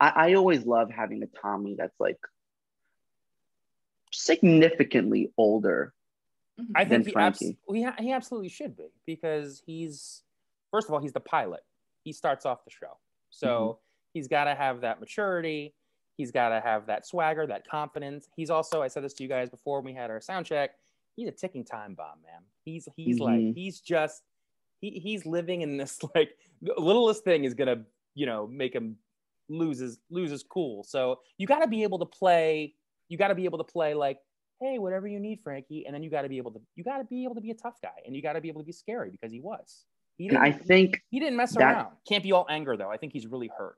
I, 0.00 0.08
I 0.30 0.34
always 0.34 0.64
love 0.66 0.90
having 0.90 1.22
a 1.22 1.26
Tommy 1.26 1.74
that's 1.78 1.98
like 2.00 2.18
significantly 4.12 5.32
older. 5.36 5.92
I 6.74 6.84
than 6.84 7.02
think 7.04 7.16
he, 7.16 7.22
abs- 7.22 7.38
Frankie. 7.38 7.58
he, 7.72 7.82
ha- 7.82 7.94
he 7.98 8.12
absolutely 8.12 8.50
should 8.50 8.76
be 8.76 8.88
because 9.06 9.62
he's 9.66 10.22
first 10.70 10.86
of 10.86 10.94
all 10.94 11.00
he's 11.00 11.12
the 11.12 11.20
pilot. 11.20 11.60
He 12.04 12.12
starts 12.12 12.44
off 12.46 12.64
the 12.64 12.70
show, 12.70 12.98
so 13.30 13.48
Mm-hmm. 13.48 13.78
he's 14.14 14.28
got 14.28 14.44
to 14.44 14.54
have 14.54 14.80
that 14.82 15.00
maturity. 15.00 15.74
He's 16.16 16.30
got 16.30 16.50
to 16.50 16.60
have 16.60 16.86
that 16.86 17.06
swagger, 17.06 17.46
that 17.46 17.66
confidence. 17.66 18.28
He's 18.36 18.50
also 18.50 18.82
I 18.82 18.88
said 18.88 19.02
this 19.04 19.14
to 19.14 19.22
you 19.22 19.28
guys 19.28 19.48
before 19.50 19.80
we 19.80 19.92
had 19.94 20.10
our 20.10 20.20
sound 20.20 20.46
check. 20.46 20.72
He's 21.16 21.28
a 21.28 21.32
ticking 21.32 21.64
time 21.64 21.94
bomb, 21.94 22.18
man. 22.22 22.42
He's 22.64 22.88
he's 22.96 23.18
like 23.18 23.40
Mhm. 23.40 23.54
he's 23.54 23.80
just 23.80 24.22
he, 24.80 24.90
he's 24.90 25.24
living 25.26 25.62
in 25.62 25.76
this 25.76 25.98
like 26.14 26.36
the 26.60 26.74
littlest 26.78 27.24
thing 27.24 27.44
is 27.44 27.54
gonna 27.54 27.84
you 28.14 28.26
know 28.26 28.46
make 28.46 28.74
him 28.74 28.96
lose 29.48 29.78
his 29.78 29.98
lose 30.10 30.30
his 30.30 30.42
cool. 30.42 30.84
So 30.84 31.20
you 31.38 31.46
got 31.46 31.60
to 31.60 31.66
be 31.68 31.82
able 31.82 31.98
to 31.98 32.06
play. 32.06 32.74
You 33.08 33.18
got 33.18 33.28
to 33.28 33.34
be 33.34 33.44
able 33.44 33.58
to 33.58 33.64
play 33.64 33.94
like 33.94 34.18
hey, 34.60 34.78
whatever 34.78 35.08
you 35.08 35.18
need, 35.18 35.40
Frankie. 35.42 35.84
And 35.86 35.92
then 35.94 36.04
you 36.04 36.08
got 36.10 36.22
to 36.22 36.28
be 36.28 36.36
able 36.38 36.52
to, 36.52 36.60
you 36.76 36.84
got 36.84 36.98
to 36.98 37.04
be 37.04 37.24
able 37.24 37.34
to 37.34 37.40
be 37.40 37.50
a 37.50 37.54
tough 37.54 37.80
guy, 37.82 37.88
and 38.06 38.14
you 38.14 38.22
got 38.22 38.34
to 38.34 38.40
be 38.40 38.46
able 38.48 38.60
to 38.60 38.64
be 38.64 38.70
scary 38.70 39.10
because 39.10 39.32
he 39.32 39.40
was. 39.40 39.86
He 40.18 40.28
didn't, 40.28 40.40
I 40.40 40.52
think 40.52 41.02
he 41.10 41.18
didn't 41.18 41.36
mess 41.36 41.52
that- 41.56 41.62
around. 41.74 41.96
Can't 42.08 42.22
be 42.22 42.30
all 42.30 42.46
anger 42.48 42.76
though. 42.76 42.88
I 42.88 42.96
think 42.96 43.12
he's 43.12 43.26
really 43.26 43.50
hurt. 43.58 43.74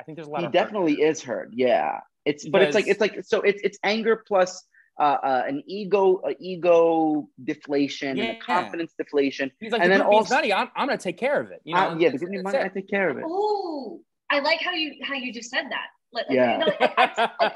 I 0.00 0.04
think 0.04 0.16
there's 0.16 0.28
a 0.28 0.30
lot 0.30 0.40
he 0.40 0.46
of 0.46 0.52
hurt 0.52 0.58
definitely 0.64 0.96
there. 0.96 1.08
is 1.08 1.22
hurt. 1.22 1.50
Yeah, 1.52 2.00
it's 2.24 2.46
but 2.48 2.62
it's 2.62 2.74
like 2.74 2.86
it's 2.88 3.00
like 3.00 3.24
so 3.24 3.40
it's 3.42 3.60
it's 3.62 3.78
anger 3.84 4.22
plus 4.26 4.64
uh, 5.00 5.02
uh 5.02 5.42
an 5.46 5.62
ego 5.66 6.20
a 6.28 6.34
ego 6.40 7.28
deflation 7.42 8.18
and 8.18 8.36
a 8.36 8.40
confidence 8.40 8.92
deflation. 8.98 9.50
He's 9.60 9.72
like, 9.72 9.82
and 9.82 9.90
the 9.90 9.98
then 9.98 10.06
group 10.06 10.12
needs 10.12 10.30
also- 10.30 10.34
money. 10.36 10.52
I'm, 10.52 10.68
I'm 10.76 10.86
gonna 10.88 10.98
take 10.98 11.18
care 11.18 11.40
of 11.40 11.50
it. 11.50 11.60
You 11.64 11.74
know, 11.74 11.80
Uh, 11.80 11.88
yeah, 11.90 11.90
the 11.94 12.18
That's- 12.18 12.18
group 12.20 12.30
need 12.30 12.38
that's 12.44 12.52
money. 12.54 12.64
I 12.64 12.68
take 12.68 12.88
care 12.88 13.08
of 13.08 13.18
it. 13.18 13.24
Ooh, 13.24 14.00
I 14.30 14.40
like 14.40 14.60
how 14.60 14.72
you 14.72 14.94
how 15.02 15.14
you 15.14 15.32
just 15.32 15.50
said 15.50 15.64
that. 15.70 15.86
Like, 16.12 16.26
like, 16.28 16.36
Yeah. 16.36 16.58
you 16.58 16.64
like, 16.66 16.80
I, 16.80 16.86
I, 16.96 17.06
like, 17.06 17.30
I, 17.40 17.50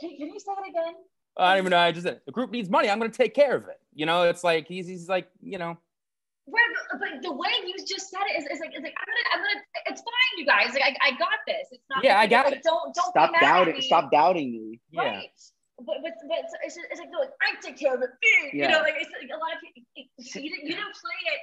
can, 0.00 0.16
can 0.16 0.28
you 0.28 0.38
say 0.40 0.52
that 0.54 0.68
again? 0.68 0.94
I 1.38 1.50
don't 1.54 1.58
even 1.64 1.70
know. 1.70 1.78
I 1.78 1.92
just 1.92 2.06
said 2.06 2.20
the 2.26 2.32
group 2.32 2.50
needs 2.50 2.68
money. 2.70 2.88
I'm 2.90 2.98
gonna 2.98 3.10
take 3.10 3.34
care 3.34 3.54
of 3.54 3.68
it. 3.68 3.78
You 3.94 4.06
know, 4.06 4.22
it's 4.24 4.42
like 4.44 4.66
he's 4.66 4.86
he's 4.86 5.08
like 5.08 5.28
you 5.42 5.58
know. 5.58 5.78
Right, 6.46 6.62
but, 6.92 7.00
but 7.00 7.22
the 7.22 7.32
way 7.34 7.50
you 7.66 7.74
just 7.86 8.08
said 8.08 8.22
it 8.30 8.38
is, 8.38 8.46
is 8.46 8.60
like 8.60 8.70
it's 8.72 8.82
like 8.82 8.94
I'm 8.94 9.06
gonna 9.10 9.26
I'm 9.34 9.40
gonna 9.42 9.60
it's 9.86 10.00
fine, 10.00 10.32
you 10.38 10.46
guys. 10.46 10.72
Like 10.74 10.94
I, 11.02 11.08
I 11.08 11.10
got 11.18 11.42
this. 11.46 11.66
It's 11.72 11.82
not. 11.90 12.04
Yeah, 12.04 12.18
I 12.20 12.26
got 12.26 12.46
like, 12.46 12.56
it. 12.56 12.62
Don't 12.62 12.94
don't 12.94 13.10
Stop 13.10 13.30
be 13.32 13.38
mad 13.40 13.40
doubting. 13.40 13.74
At 13.74 13.80
me. 13.80 13.86
Stop 13.86 14.10
doubting 14.12 14.52
me. 14.52 14.80
Yeah. 14.92 15.02
Right. 15.02 15.30
But, 15.78 15.96
but, 16.02 16.12
but 16.26 16.38
it's, 16.38 16.54
it's, 16.64 16.78
it's 16.90 17.00
like 17.00 17.10
no, 17.10 17.18
like, 17.18 17.30
I 17.42 17.60
take 17.60 17.76
care 17.76 17.94
of 17.94 18.00
it. 18.00 18.10
You 18.54 18.68
know, 18.68 18.78
like 18.80 18.94
it's 18.96 19.10
like 19.10 19.28
a 19.28 19.38
lot 19.38 19.52
of 19.54 19.60
people. 19.60 19.82
it- 19.96 20.06
You 20.16 20.50
didn't 20.50 20.64
you 20.70 20.74
didn't 20.76 20.94
play 20.94 21.20
it 21.34 21.40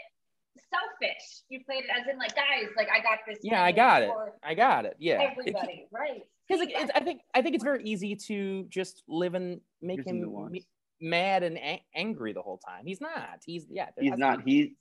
selfish. 0.71 1.43
You 1.49 1.59
played 1.65 1.83
it 1.83 1.89
as 1.95 2.07
in 2.11 2.17
like 2.17 2.35
guys, 2.35 2.69
like 2.77 2.87
I 2.89 2.99
got 2.99 3.19
this. 3.27 3.39
Yeah, 3.43 3.61
I 3.63 3.71
got 3.71 4.03
it. 4.03 4.11
I 4.43 4.53
got 4.53 4.85
it. 4.85 4.95
Yeah. 4.99 5.19
Everybody, 5.31 5.85
right? 5.91 6.21
Because 6.47 6.65
it's, 6.67 6.91
I 6.95 7.01
think 7.01 7.21
I 7.33 7.41
think 7.41 7.55
it's 7.55 7.63
very 7.63 7.83
easy 7.83 8.15
to 8.27 8.65
just 8.69 9.03
live 9.07 9.33
and 9.33 9.61
make 9.81 9.97
Here's 9.97 10.07
him 10.07 10.21
nuance. 10.21 10.63
mad 10.99 11.43
and 11.43 11.57
a- 11.57 11.83
angry 11.95 12.33
the 12.33 12.41
whole 12.41 12.57
time. 12.57 12.85
He's 12.85 13.01
not. 13.01 13.41
He's 13.45 13.65
yeah. 13.69 13.87
He's 13.99 14.17
not. 14.17 14.45
be- 14.45 14.51
He. 14.51 14.75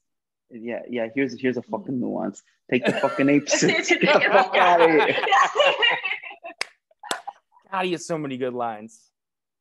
Yeah, 0.52 0.80
yeah. 0.88 1.08
Here's 1.14 1.38
here's 1.40 1.56
a 1.56 1.62
fucking 1.62 1.98
nuance. 2.00 2.42
Take 2.70 2.84
the 2.84 2.92
fucking 2.92 3.28
apes. 3.34 3.62
Get 3.64 3.86
the 3.88 4.06
fuck 4.06 4.56
out 4.56 4.80
of 4.80 4.90
here. 4.90 5.16
God, 7.70 7.84
he 7.86 7.92
has 7.92 8.06
so 8.06 8.18
many 8.18 8.36
good 8.36 8.52
lines. 8.54 9.00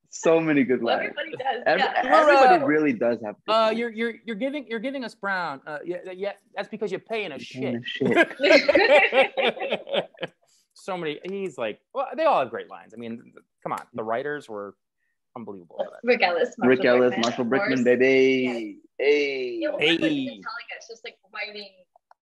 So 0.09 0.41
many 0.41 0.65
good 0.65 0.83
lines. 0.83 1.13
everybody 1.17 1.31
does. 1.31 1.63
Every, 1.65 1.81
yeah. 1.83 1.93
everybody 2.03 2.61
uh, 2.63 2.67
really 2.67 2.91
does 2.91 3.19
have. 3.23 3.35
Uh, 3.47 3.51
lines. 3.53 3.77
you're 3.79 3.89
you're 3.89 4.13
you're 4.25 4.35
giving 4.35 4.65
you're 4.67 4.79
giving 4.81 5.05
us 5.05 5.15
brown. 5.15 5.61
Uh, 5.65 5.77
yeah, 5.85 5.97
yeah. 6.13 6.33
That's 6.53 6.67
because 6.67 6.91
you're 6.91 6.99
paying 6.99 7.31
a 7.31 7.37
Paying 7.37 7.81
shit. 7.85 8.17
a 8.17 8.27
shit. 8.37 10.09
so 10.73 10.97
many. 10.97 11.19
He's 11.23 11.57
like, 11.57 11.79
well, 11.93 12.07
they 12.17 12.25
all 12.25 12.39
have 12.41 12.49
great 12.49 12.69
lines. 12.69 12.93
I 12.93 12.97
mean, 12.97 13.33
come 13.63 13.71
on, 13.71 13.79
the 13.93 14.03
writers 14.03 14.49
were 14.49 14.75
unbelievable. 15.37 15.85
Rick 16.03 16.21
Elice, 16.23 16.55
Marshall 16.57 16.67
Rick 16.69 16.83
Elice, 16.85 17.13
Brickman, 17.13 17.23
Marshall 17.23 17.45
Brickman, 17.45 17.67
course. 17.67 17.83
baby. 17.83 18.79
Hey. 18.99 19.59
Yeah, 19.61 19.69
well, 19.69 19.79
Hey. 19.79 19.97
telling 19.97 20.29
us 20.29 20.43
just 20.91 21.03
like 21.03 21.17
writing, 21.33 21.71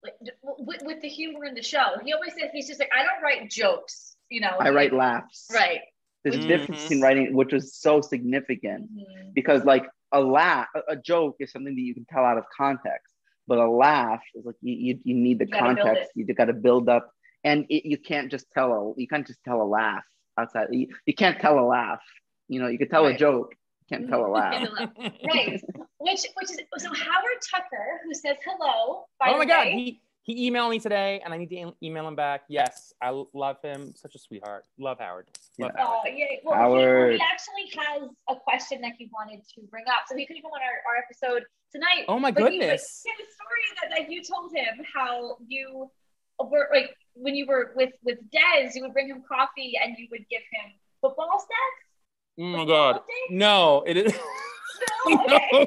like 0.04 0.14
with, 0.42 0.82
with 0.84 1.00
the 1.02 1.08
humor 1.08 1.44
in 1.44 1.54
the 1.54 1.62
show. 1.62 1.96
He 2.04 2.12
always 2.12 2.32
says 2.34 2.50
he's 2.52 2.68
just 2.68 2.78
like, 2.80 2.90
I 2.96 3.02
don't 3.02 3.22
write 3.22 3.50
jokes, 3.50 4.16
you 4.30 4.40
know. 4.40 4.54
I 4.60 4.70
write 4.70 4.92
laughs. 4.92 5.46
Right. 5.52 5.80
There's 6.22 6.36
a 6.36 6.38
Mhm. 6.40 6.48
difference 6.48 6.82
between 6.82 7.00
writing, 7.02 7.34
which 7.34 7.52
was 7.52 7.74
so 7.74 8.00
significant 8.00 8.90
Mhm. 8.90 9.34
because, 9.34 9.64
like, 9.64 9.84
a 10.12 10.20
laugh, 10.20 10.68
a, 10.74 10.80
a 10.94 10.96
joke 10.96 11.36
is 11.40 11.50
something 11.52 11.74
that 11.74 11.80
you 11.80 11.94
can 11.94 12.04
tell 12.04 12.24
out 12.24 12.38
of 12.38 12.44
context, 12.56 13.14
but 13.46 13.58
a 13.58 13.70
laugh 13.70 14.22
is 14.34 14.44
like 14.44 14.56
you, 14.60 14.74
you, 14.74 15.00
you 15.04 15.14
need 15.14 15.38
the 15.38 15.46
You 15.46 15.52
context. 15.52 16.10
You 16.14 16.24
got 16.26 16.46
to 16.46 16.52
build 16.52 16.88
up, 16.88 17.10
and 17.44 17.64
it, 17.68 17.84
you 17.86 17.96
can't 17.98 18.30
just 18.30 18.50
tell 18.52 18.72
a 18.72 19.00
you 19.00 19.06
can't 19.06 19.26
just 19.26 19.42
tell 19.44 19.60
a 19.62 19.64
laugh 19.64 20.04
outside. 20.36 20.68
You, 20.70 20.88
you 21.06 21.14
can't 21.14 21.38
tell 21.40 21.58
a 21.58 21.66
laugh. 21.66 22.00
You 22.48 22.60
know, 22.60 22.68
you 22.68 22.78
can 22.78 22.88
tell 22.88 23.06
a 23.06 23.14
joke, 23.14 23.54
you 23.54 23.67
can't 23.88 24.08
tell 24.08 24.26
a 24.26 24.28
laugh. 24.28 24.68
right. 24.98 25.60
Which 25.98 26.20
which 26.34 26.50
is 26.50 26.58
so 26.78 26.88
Howard 26.92 27.40
Tucker, 27.50 28.00
who 28.04 28.14
says 28.14 28.36
hello. 28.44 29.04
By 29.18 29.28
oh 29.28 29.32
the 29.32 29.38
my 29.38 29.44
god, 29.46 29.66
way. 29.66 29.72
he 29.74 30.00
he 30.22 30.50
emailed 30.50 30.70
me 30.70 30.78
today, 30.78 31.20
and 31.24 31.32
I 31.32 31.38
need 31.38 31.48
to 31.50 31.72
email 31.82 32.06
him 32.06 32.14
back. 32.14 32.42
Yes, 32.48 32.92
I 33.02 33.10
love 33.32 33.56
him. 33.62 33.94
Such 33.96 34.14
a 34.14 34.18
sweetheart. 34.18 34.64
Love 34.78 34.98
Howard. 35.00 35.26
Love 35.58 35.72
Yeah. 35.74 35.82
Howard. 35.84 35.98
Uh, 36.06 36.10
yeah, 36.14 36.26
well, 36.44 36.54
he, 36.54 36.60
Howard. 36.60 37.14
he 37.14 37.20
actually 37.20 37.82
has 37.82 38.08
a 38.28 38.36
question 38.36 38.80
that 38.82 38.92
he 38.98 39.10
wanted 39.12 39.40
to 39.54 39.62
bring 39.70 39.84
up. 39.88 40.04
So 40.06 40.16
he 40.16 40.26
could 40.26 40.36
even 40.36 40.50
on 40.50 40.60
our, 40.60 40.92
our 40.92 41.02
episode 41.02 41.44
tonight. 41.72 42.04
Oh 42.08 42.18
my 42.18 42.30
But 42.30 42.52
he- 42.52 42.58
but 42.58 42.66
goodness. 42.66 43.02
He 43.04 43.10
had 43.10 43.26
a 43.26 43.30
story 43.32 43.64
that, 43.80 43.88
that 44.06 44.12
you 44.12 44.22
told 44.22 44.52
him 44.54 44.84
how 44.94 45.38
you 45.46 45.90
were 46.38 46.68
like 46.72 46.94
when 47.14 47.34
you 47.34 47.46
were 47.46 47.72
with 47.74 47.92
with 48.04 48.18
Des, 48.30 48.70
you 48.74 48.82
would 48.82 48.92
bring 48.92 49.08
him 49.08 49.22
coffee 49.26 49.72
and 49.82 49.96
you 49.98 50.08
would 50.10 50.24
give 50.30 50.42
him 50.52 50.72
football 51.00 51.38
stats. 51.38 51.87
Mm, 52.38 52.54
oh 52.54 52.58
my 52.58 52.64
god. 52.64 53.00
No, 53.30 53.82
it 53.86 53.96
is. 53.96 54.14
No? 55.08 55.66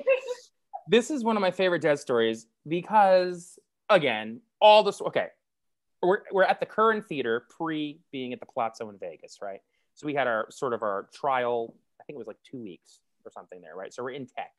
This 0.88 1.10
is 1.10 1.24
one 1.24 1.36
of 1.36 1.42
my 1.42 1.52
favorite 1.52 1.82
dead 1.82 2.00
stories 2.00 2.48
because 2.68 3.58
again 3.90 4.42
all 4.60 4.84
this 4.84 5.02
okay 5.02 5.28
we're, 6.02 6.20
we're 6.32 6.44
at 6.44 6.60
the 6.60 6.66
Curran 6.66 7.02
theater 7.04 7.46
pre 7.50 8.00
being 8.12 8.34
at 8.34 8.40
the 8.40 8.46
palazzo 8.46 8.90
in 8.90 8.98
vegas 8.98 9.40
right 9.42 9.60
so 9.96 10.06
we 10.06 10.14
had 10.14 10.28
our 10.28 10.48
sort 10.50 10.74
of 10.74 10.84
our 10.84 11.10
trial 11.14 11.74
i 12.00 12.04
think 12.04 12.16
it 12.16 12.20
was 12.20 12.28
like 12.28 12.38
two 12.50 12.62
weeks 12.62 13.00
or 13.26 13.32
something 13.32 13.62
there 13.62 13.76
right 13.76 13.94
so 13.94 14.04
we're 14.04 14.12
in 14.12 14.28
tech 14.28 14.52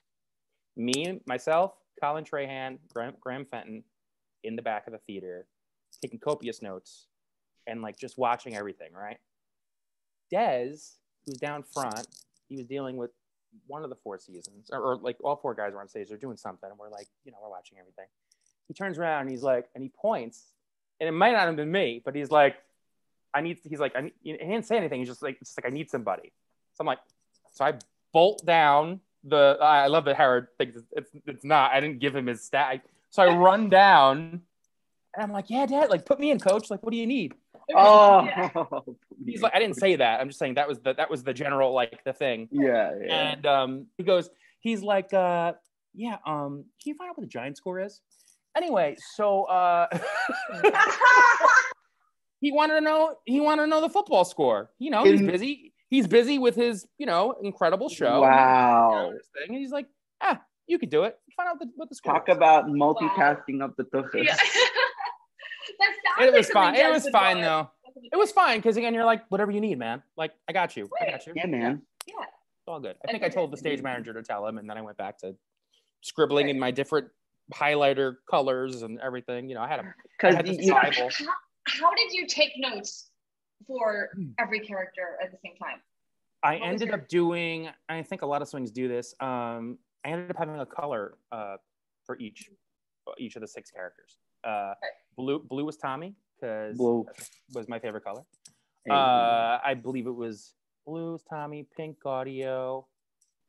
me 0.77 1.21
myself 1.27 1.73
colin 2.01 2.25
trahan 2.25 2.79
graham, 2.93 3.15
graham 3.21 3.45
fenton 3.45 3.85
in 4.45 4.57
the 4.57 4.63
back 4.63 4.87
of 4.87 4.93
the 4.93 4.99
theater 5.07 5.47
taking 6.01 6.19
copious 6.19 6.63
notes 6.63 7.07
and 7.67 7.83
like 7.83 7.97
just 7.97 8.19
watching 8.19 8.57
everything, 8.57 8.93
right? 8.93 9.19
Des, 10.31 10.77
who's 11.27 11.39
down 11.39 11.63
front, 11.63 12.07
he 12.49 12.57
was 12.57 12.67
dealing 12.67 12.97
with 12.97 13.11
one 13.67 13.85
of 13.85 13.91
the 13.91 13.97
four 13.97 14.19
seasons, 14.19 14.71
or, 14.73 14.81
or 14.81 14.97
like 14.97 15.17
all 15.23 15.37
four 15.37 15.55
guys 15.55 15.73
were 15.75 15.81
on 15.81 15.89
stage, 15.89 16.09
they're 16.09 16.17
doing 16.17 16.37
something, 16.37 16.69
and 16.71 16.79
we're 16.79 16.89
like, 16.89 17.07
you 17.25 17.33
know, 17.33 17.39
we're 17.43 17.51
watching 17.51 17.79
everything. 17.79 18.07
He 18.69 18.75
turns 18.75 18.99
around 18.99 19.23
and 19.23 19.31
he's 19.31 19.43
like, 19.43 19.69
and 19.75 19.83
he 19.83 19.91
points, 19.91 20.47
and 21.01 21.09
it 21.09 21.13
might 21.13 21.33
not 21.33 21.47
have 21.47 21.57
been 21.57 21.71
me, 21.71 22.01
but 22.05 22.15
he's 22.15 22.31
like, 22.31 22.57
I 23.35 23.41
need, 23.41 23.59
he's 23.69 23.81
like, 23.81 23.97
I 23.97 24.03
need, 24.03 24.13
he 24.23 24.33
didn't 24.33 24.67
say 24.67 24.77
anything. 24.77 25.01
He's 25.01 25.09
just 25.09 25.23
like, 25.23 25.39
just 25.39 25.59
like, 25.59 25.71
I 25.71 25.75
need 25.75 25.91
somebody. 25.91 26.33
So 26.75 26.81
I'm 26.81 26.87
like, 26.87 26.99
so 27.51 27.65
I 27.65 27.75
bolt 28.13 28.45
down 28.45 29.01
the, 29.25 29.59
I 29.61 29.87
love 29.87 30.05
that 30.05 30.17
Howard 30.17 30.49
thinks 30.59 30.77
it's, 30.77 30.87
it's, 30.93 31.11
it's 31.27 31.45
not, 31.45 31.73
I 31.73 31.81
didn't 31.81 31.99
give 31.99 32.15
him 32.15 32.27
his 32.27 32.43
stat. 32.43 32.83
So 33.11 33.23
I 33.23 33.35
run 33.35 33.69
down 33.69 34.43
and 35.15 35.23
I'm 35.23 35.33
like, 35.33 35.51
yeah, 35.51 35.67
dad, 35.67 35.91
like 35.91 36.07
put 36.07 36.21
me 36.21 36.31
in 36.31 36.39
coach. 36.39 36.71
Like, 36.71 36.83
what 36.83 36.93
do 36.93 36.99
you 36.99 37.07
need? 37.07 37.35
Oh, 37.75 38.97
He's 39.27 39.43
like, 39.43 39.55
I 39.55 39.59
didn't 39.59 39.77
say 39.77 39.97
that. 39.97 40.21
I'm 40.21 40.29
just 40.29 40.39
saying 40.39 40.55
that 40.55 40.69
was 40.69 40.81
the, 40.81 40.95
that 40.95 41.11
was 41.11 41.23
the 41.23 41.33
general, 41.35 41.73
like 41.73 42.03
the 42.05 42.13
thing. 42.13 42.49
yeah, 42.51 42.91
yeah. 43.05 43.33
And 43.33 43.47
um, 43.47 43.87
he 43.97 44.05
goes, 44.05 44.31
he's 44.61 44.83
like, 44.83 45.13
uh, 45.15 45.53
yeah, 45.95 46.17
um, 46.27 46.65
can 46.83 46.91
you 46.91 46.95
find 46.95 47.11
out 47.11 47.17
what 47.19 47.23
the 47.23 47.29
giant 47.31 47.57
score 47.57 47.81
is? 47.81 48.01
Anyway, 48.57 48.97
so 49.17 49.45
uh, 49.45 49.87
he 52.41 52.53
wanted 52.53 52.75
to 52.75 52.81
know 52.81 53.17
he 53.25 53.41
wanted 53.41 53.63
to 53.63 53.69
know 53.69 53.81
the 53.81 53.89
football 53.89 54.25
score. 54.25 54.71
You 54.79 54.91
know, 54.91 55.05
he's 55.05 55.21
In- 55.21 55.27
busy. 55.27 55.73
He's 55.89 56.07
busy 56.07 56.39
with 56.39 56.55
his, 56.57 56.87
you 56.97 57.05
know, 57.05 57.35
incredible 57.43 57.91
show. 57.91 58.23
Wow. 58.23 59.11
And 59.11 59.21
thing, 59.21 59.49
and 59.49 59.59
he's 59.59 59.73
like, 59.73 59.87
ah, 60.23 60.41
you 60.67 60.79
could 60.79 60.89
do 60.89 61.03
it. 61.05 61.19
Find 61.37 61.51
out 61.51 61.59
the, 61.59 61.67
what 61.77 61.91
the 61.91 61.95
score 61.95 62.15
Talk 62.15 62.31
is. 62.31 62.37
about 62.37 62.65
multitasking 62.67 63.63
up 63.63 63.77
the 63.77 63.85
tuchus. 63.85 64.25
Yeah. 64.25 64.37
that 66.31 66.35
sounds 66.35 66.35
It 66.35 66.39
was 66.39 66.49
fine. 66.51 66.75
It 66.77 66.91
was 66.91 67.09
fine 67.11 67.41
though. 67.41 67.71
It 68.13 68.17
was 68.17 68.33
fine 68.33 68.59
because 68.59 68.77
again, 68.77 68.95
you're 68.95 69.05
like, 69.05 69.23
whatever 69.31 69.51
you 69.51 69.61
need, 69.61 69.79
man. 69.79 70.03
Like, 70.17 70.33
I 70.49 70.53
got 70.53 70.77
you. 70.77 70.89
I 71.01 71.11
got 71.11 71.27
you. 71.27 71.35
Yeah, 71.37 71.47
man. 71.47 71.83
Yeah. 72.07 72.15
It's 72.23 72.69
all 72.69 72.81
good. 72.81 72.97
I 73.07 73.11
think 73.11 73.23
I 73.23 73.29
told 73.29 73.53
the 73.53 73.57
stage 73.57 73.83
manager 73.83 74.13
to 74.15 74.23
tell 74.23 74.47
him, 74.47 74.59
and 74.59 74.69
then 74.69 74.79
I 74.79 74.83
went 74.83 74.97
back 74.97 75.19
to 75.19 75.35
scribbling 76.01 76.49
in 76.49 76.59
my 76.59 76.71
different 76.71 77.09
highlighter 77.53 78.15
colors 78.31 78.83
and 78.83 78.99
everything. 79.01 79.49
You 79.49 79.57
know, 79.57 79.63
I 79.63 79.69
had 79.69 79.81
a 79.81 79.83
I 80.23 80.43
Because 80.43 80.59
you, 80.59 80.73
How, 80.73 80.83
how 81.67 81.95
did 81.95 82.13
you 82.13 82.27
take 82.27 82.53
notes 82.57 83.11
for 83.67 84.11
every 84.39 84.61
character 84.61 85.19
at 85.23 85.31
the 85.33 85.39
same 85.45 85.57
time? 85.57 85.81
I 86.43 86.55
What 86.55 86.63
ended 86.69 86.89
your- 86.89 86.97
up 86.97 87.09
doing. 87.09 87.69
I 87.89 88.03
think 88.03 88.23
a 88.23 88.27
lot 88.27 88.43
of 88.43 88.49
swings 88.49 88.71
do 88.71 88.89
this. 88.89 89.15
Um, 89.21 89.79
I 90.05 90.09
ended 90.11 90.31
up 90.31 90.37
having 90.39 90.59
a 90.59 90.67
color 90.67 91.19
uh, 91.31 91.57
for 92.05 92.19
each 92.19 92.49
each 93.19 93.35
of 93.37 93.43
the 93.43 93.49
six 93.49 93.71
characters. 93.71 94.19
Uh, 94.45 94.75
blue 95.17 95.39
blue 95.41 95.65
was 95.65 95.77
Tommy 95.77 96.15
because 96.41 96.77
Blue. 96.77 97.07
was 97.55 97.69
my 97.69 97.79
favorite 97.79 98.05
color. 98.05 98.23
Uh, 98.91 99.59
I 99.65 99.75
believe 99.81 100.07
it 100.07 100.15
was 100.15 100.55
blue 100.87 101.13
was 101.13 101.23
Tommy, 101.23 101.67
pink 101.77 101.99
Gaudio, 102.05 102.85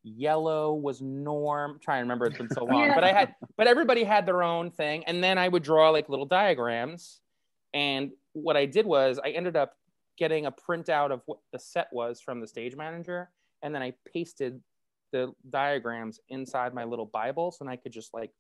yellow 0.04 0.73
was 0.73 1.02
Norm. 1.02 1.71
I'm 1.71 1.80
trying 1.80 1.99
to 1.99 2.02
remember, 2.04 2.26
it's 2.26 2.38
been 2.38 2.49
so 2.49 2.65
long. 2.65 2.84
Yeah. 2.84 2.95
But 2.95 3.04
I 3.04 3.12
had, 3.12 3.36
but 3.58 3.67
everybody 3.67 4.04
had 4.04 4.26
their 4.26 4.43
own 4.43 4.69
thing, 4.69 5.04
and 5.06 5.23
then 5.23 5.38
I 5.38 5.47
would 5.47 5.63
draw 5.63 5.89
like 5.89 6.10
little 6.10 6.26
diagrams. 6.26 7.21
And 7.73 8.12
what 8.34 8.56
I 8.56 8.65
did 8.65 8.86
was 8.86 9.19
I 9.23 9.30
ended 9.30 9.56
up 9.56 9.73
getting 10.17 10.45
a 10.45 10.52
printout 10.52 11.12
of 11.12 11.21
what 11.26 11.39
the 11.52 11.58
set 11.58 11.88
was 11.91 12.21
from 12.21 12.39
the 12.39 12.47
stage 12.47 12.76
manager, 12.76 13.30
and 13.62 13.73
then 13.73 13.82
I 13.82 13.93
pasted 14.13 14.62
the 15.12 15.34
diagrams 15.49 16.19
inside 16.30 16.73
my 16.73 16.84
little 16.84 17.06
Bible, 17.06 17.52
so 17.52 17.67
I 17.67 17.76
could 17.76 17.91
just 17.91 18.13
like 18.13 18.32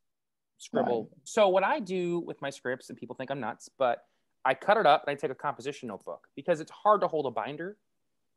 scribble. 0.57 1.09
So 1.23 1.49
what 1.49 1.63
I 1.63 1.79
do 1.79 2.19
with 2.19 2.41
my 2.41 2.49
scripts, 2.49 2.89
and 2.89 2.97
people 2.97 3.15
think 3.15 3.31
I'm 3.31 3.39
nuts, 3.39 3.69
but 3.77 4.05
I 4.45 4.53
cut 4.53 4.77
it 4.77 4.85
up 4.85 5.03
and 5.07 5.11
I 5.11 5.19
take 5.19 5.31
a 5.31 5.35
composition 5.35 5.87
notebook 5.87 6.27
because 6.35 6.59
it's 6.59 6.71
hard 6.71 7.01
to 7.01 7.07
hold 7.07 7.25
a 7.25 7.31
binder. 7.31 7.77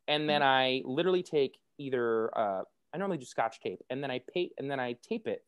And 0.07 0.29
then 0.29 0.41
I 0.41 0.81
literally 0.85 1.21
take 1.23 1.59
either 1.77 2.35
uh, 2.37 2.63
I 2.93 2.97
normally 2.97 3.17
do 3.17 3.25
scotch 3.25 3.59
tape, 3.59 3.79
and 3.89 4.01
then 4.01 4.09
I 4.09 4.21
pay 4.33 4.51
and 4.57 4.71
then 4.71 4.79
I 4.79 4.93
tape 5.01 5.27
it 5.27 5.43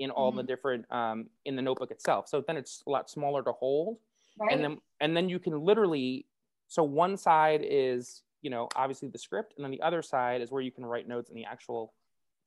in 0.00 0.10
all 0.10 0.32
the 0.32 0.42
different 0.42 0.84
um, 0.92 1.26
in 1.44 1.54
the 1.54 1.62
notebook 1.62 1.92
itself. 1.92 2.28
So 2.28 2.42
then 2.44 2.56
it's 2.56 2.82
a 2.86 2.90
lot 2.90 3.08
smaller 3.08 3.42
to 3.44 3.52
hold, 3.52 3.98
Right. 4.36 4.52
and 4.52 4.64
then 4.64 4.78
and 5.00 5.16
then 5.16 5.28
you 5.28 5.38
can 5.38 5.60
literally. 5.60 6.26
So 6.66 6.82
one 6.82 7.16
side 7.16 7.64
is 7.64 8.22
you 8.42 8.50
know 8.50 8.68
obviously 8.74 9.08
the 9.08 9.18
script, 9.18 9.54
and 9.56 9.64
then 9.64 9.70
the 9.70 9.80
other 9.80 10.02
side 10.02 10.40
is 10.40 10.50
where 10.50 10.62
you 10.62 10.72
can 10.72 10.84
write 10.84 11.06
notes 11.06 11.30
in 11.30 11.36
the 11.36 11.44
actual 11.44 11.94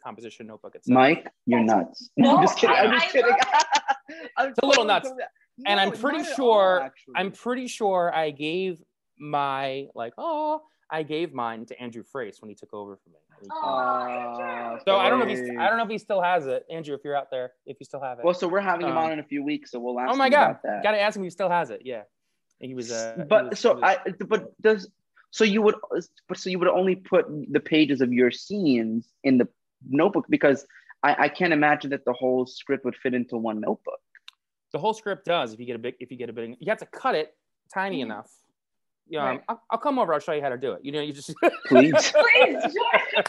composition 0.04 0.48
notebook 0.48 0.76
itself. 0.76 0.94
Mike, 0.94 1.28
you're 1.46 1.64
nuts. 1.64 2.10
No, 2.18 2.38
I'm 2.38 2.44
just 2.44 2.58
kidding. 2.58 2.76
I'm 2.76 2.92
just 2.92 3.12
kidding. 3.12 3.32
I'm 4.38 4.50
It's 4.50 4.60
a 4.62 4.66
little 4.66 4.86
nuts. 4.86 5.10
coming- 5.10 5.26
And 5.66 5.80
I'm 5.80 5.92
pretty 5.92 6.24
sure- 6.24 6.84
all. 6.84 6.90
I'm 7.16 7.32
pretty 7.32 7.68
sure 7.68 8.14
I 8.14 8.32
gave 8.32 8.82
my 9.20 9.88
like 9.96 10.14
oh 10.18 10.62
I 10.90 11.04
gave 11.04 11.34
mine 11.34 11.66
to 11.66 11.82
Andrew 11.82 12.04
Frace 12.04 12.40
when 12.42 12.50
he 12.50 12.56
took 12.56 12.74
over 12.74 12.96
for 13.04 13.10
me. 13.10 13.16
Oh, 13.52 14.78
So 14.86 14.96
I 14.98 15.10
don't 15.10 15.20
know 15.20 15.26
if 15.26 15.30
he's 15.32 15.40
Frace. 15.48 15.58
I 15.60 15.68
don't 15.68 15.78
know 15.78 15.84
if 15.84 15.90
he 15.90 15.98
still 15.98 16.22
has 16.22 16.48
it, 16.48 16.66
Andrew. 16.72 16.96
If 16.96 17.02
you're 17.04 17.16
out 17.16 17.30
there, 17.30 17.52
if 17.66 17.78
you 17.80 17.86
still 17.86 18.02
have 18.02 18.20
it. 18.20 18.26
Well, 18.26 18.34
so 18.34 18.48
we're 18.48 18.62
having 18.62 18.86
him 18.88 18.94
Um, 18.94 18.98
on 19.06 19.12
in 19.12 19.20
a 19.20 19.24
few 19.24 19.44
weeks, 19.44 19.72
so 19.72 19.80
we'll 19.80 20.00
ask 20.00 20.12
oh 20.12 20.16
my 20.16 20.30
god, 20.30 20.60
that. 20.64 20.84
gotta 20.84 21.00
ask 21.02 21.16
him 21.18 21.24
if 21.24 21.28
he 21.28 21.30
still 21.32 21.50
has 21.50 21.70
it. 21.72 21.82
Yeah, 21.84 22.04
he 22.60 22.74
was. 22.74 22.92
Uh, 22.92 23.16
he 23.18 23.24
but 23.24 23.50
was- 23.50 23.60
so 23.60 23.74
was- 23.74 23.84
I 23.84 23.98
but 24.28 24.60
does 24.62 24.90
so 25.32 25.44
you 25.44 25.62
would 25.62 25.76
but 26.30 26.38
so 26.38 26.50
you 26.50 26.58
would 26.60 26.70
only 26.70 26.96
put 26.96 27.26
the 27.52 27.60
pages 27.60 28.00
of 28.02 28.14
your 28.14 28.32
scenes 28.32 29.10
in 29.24 29.38
the 29.38 29.48
notebook 29.88 30.26
because 30.30 30.66
I, 31.04 31.16
I 31.26 31.30
can't 31.30 31.54
imagine 31.54 31.90
that 31.92 32.06
the 32.06 32.14
whole 32.14 32.46
script 32.46 32.86
would 32.86 32.96
fit 32.96 33.14
into 33.14 33.38
one 33.38 33.60
notebook. 33.62 34.00
the 34.74 34.80
whole 34.80 34.94
script 34.94 35.26
does. 35.26 35.54
If 35.54 35.60
you 35.60 35.66
get 35.66 35.76
a 35.76 35.80
big, 35.80 35.96
if 36.00 36.12
you 36.12 36.18
get 36.18 36.30
a 36.30 36.34
big, 36.34 36.56
you 36.60 36.70
have 36.70 36.80
to 36.80 36.86
cut 36.88 37.16
it 37.16 37.36
tiny 37.74 38.02
enough. 38.02 38.30
Yeah, 39.10 39.22
um, 39.22 39.28
Right. 39.28 39.42
I'll, 39.48 39.64
I'll 39.72 39.78
come 39.80 40.00
over. 40.00 40.14
I'll 40.14 40.20
show 40.20 40.34
you 40.34 40.42
how 40.42 40.50
to 40.50 40.58
do 40.58 40.74
it. 40.74 40.84
You 40.84 40.92
know, 40.92 41.00
you 41.02 41.14
just 41.14 41.34
Please, 41.68 41.94
Please, 42.12 42.58
sure. 42.74 43.24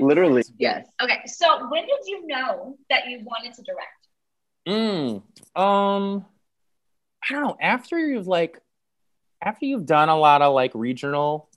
literally, 0.00 0.42
yes. 0.58 0.88
okay, 1.02 1.20
so 1.26 1.68
when 1.70 1.82
did 1.82 2.00
you 2.06 2.26
know 2.26 2.76
that 2.88 3.06
you 3.06 3.20
wanted 3.24 3.54
to 3.54 3.62
direct? 3.62 4.08
Mm, 4.68 5.22
um, 5.60 6.24
I 7.28 7.32
don't 7.34 7.42
know. 7.42 7.56
After 7.60 7.98
you've 7.98 8.26
like, 8.26 8.60
after 9.42 9.66
you've 9.66 9.86
done 9.86 10.08
a 10.08 10.16
lot 10.18 10.42
of 10.42 10.54
like 10.54 10.72
regional, 10.74 11.48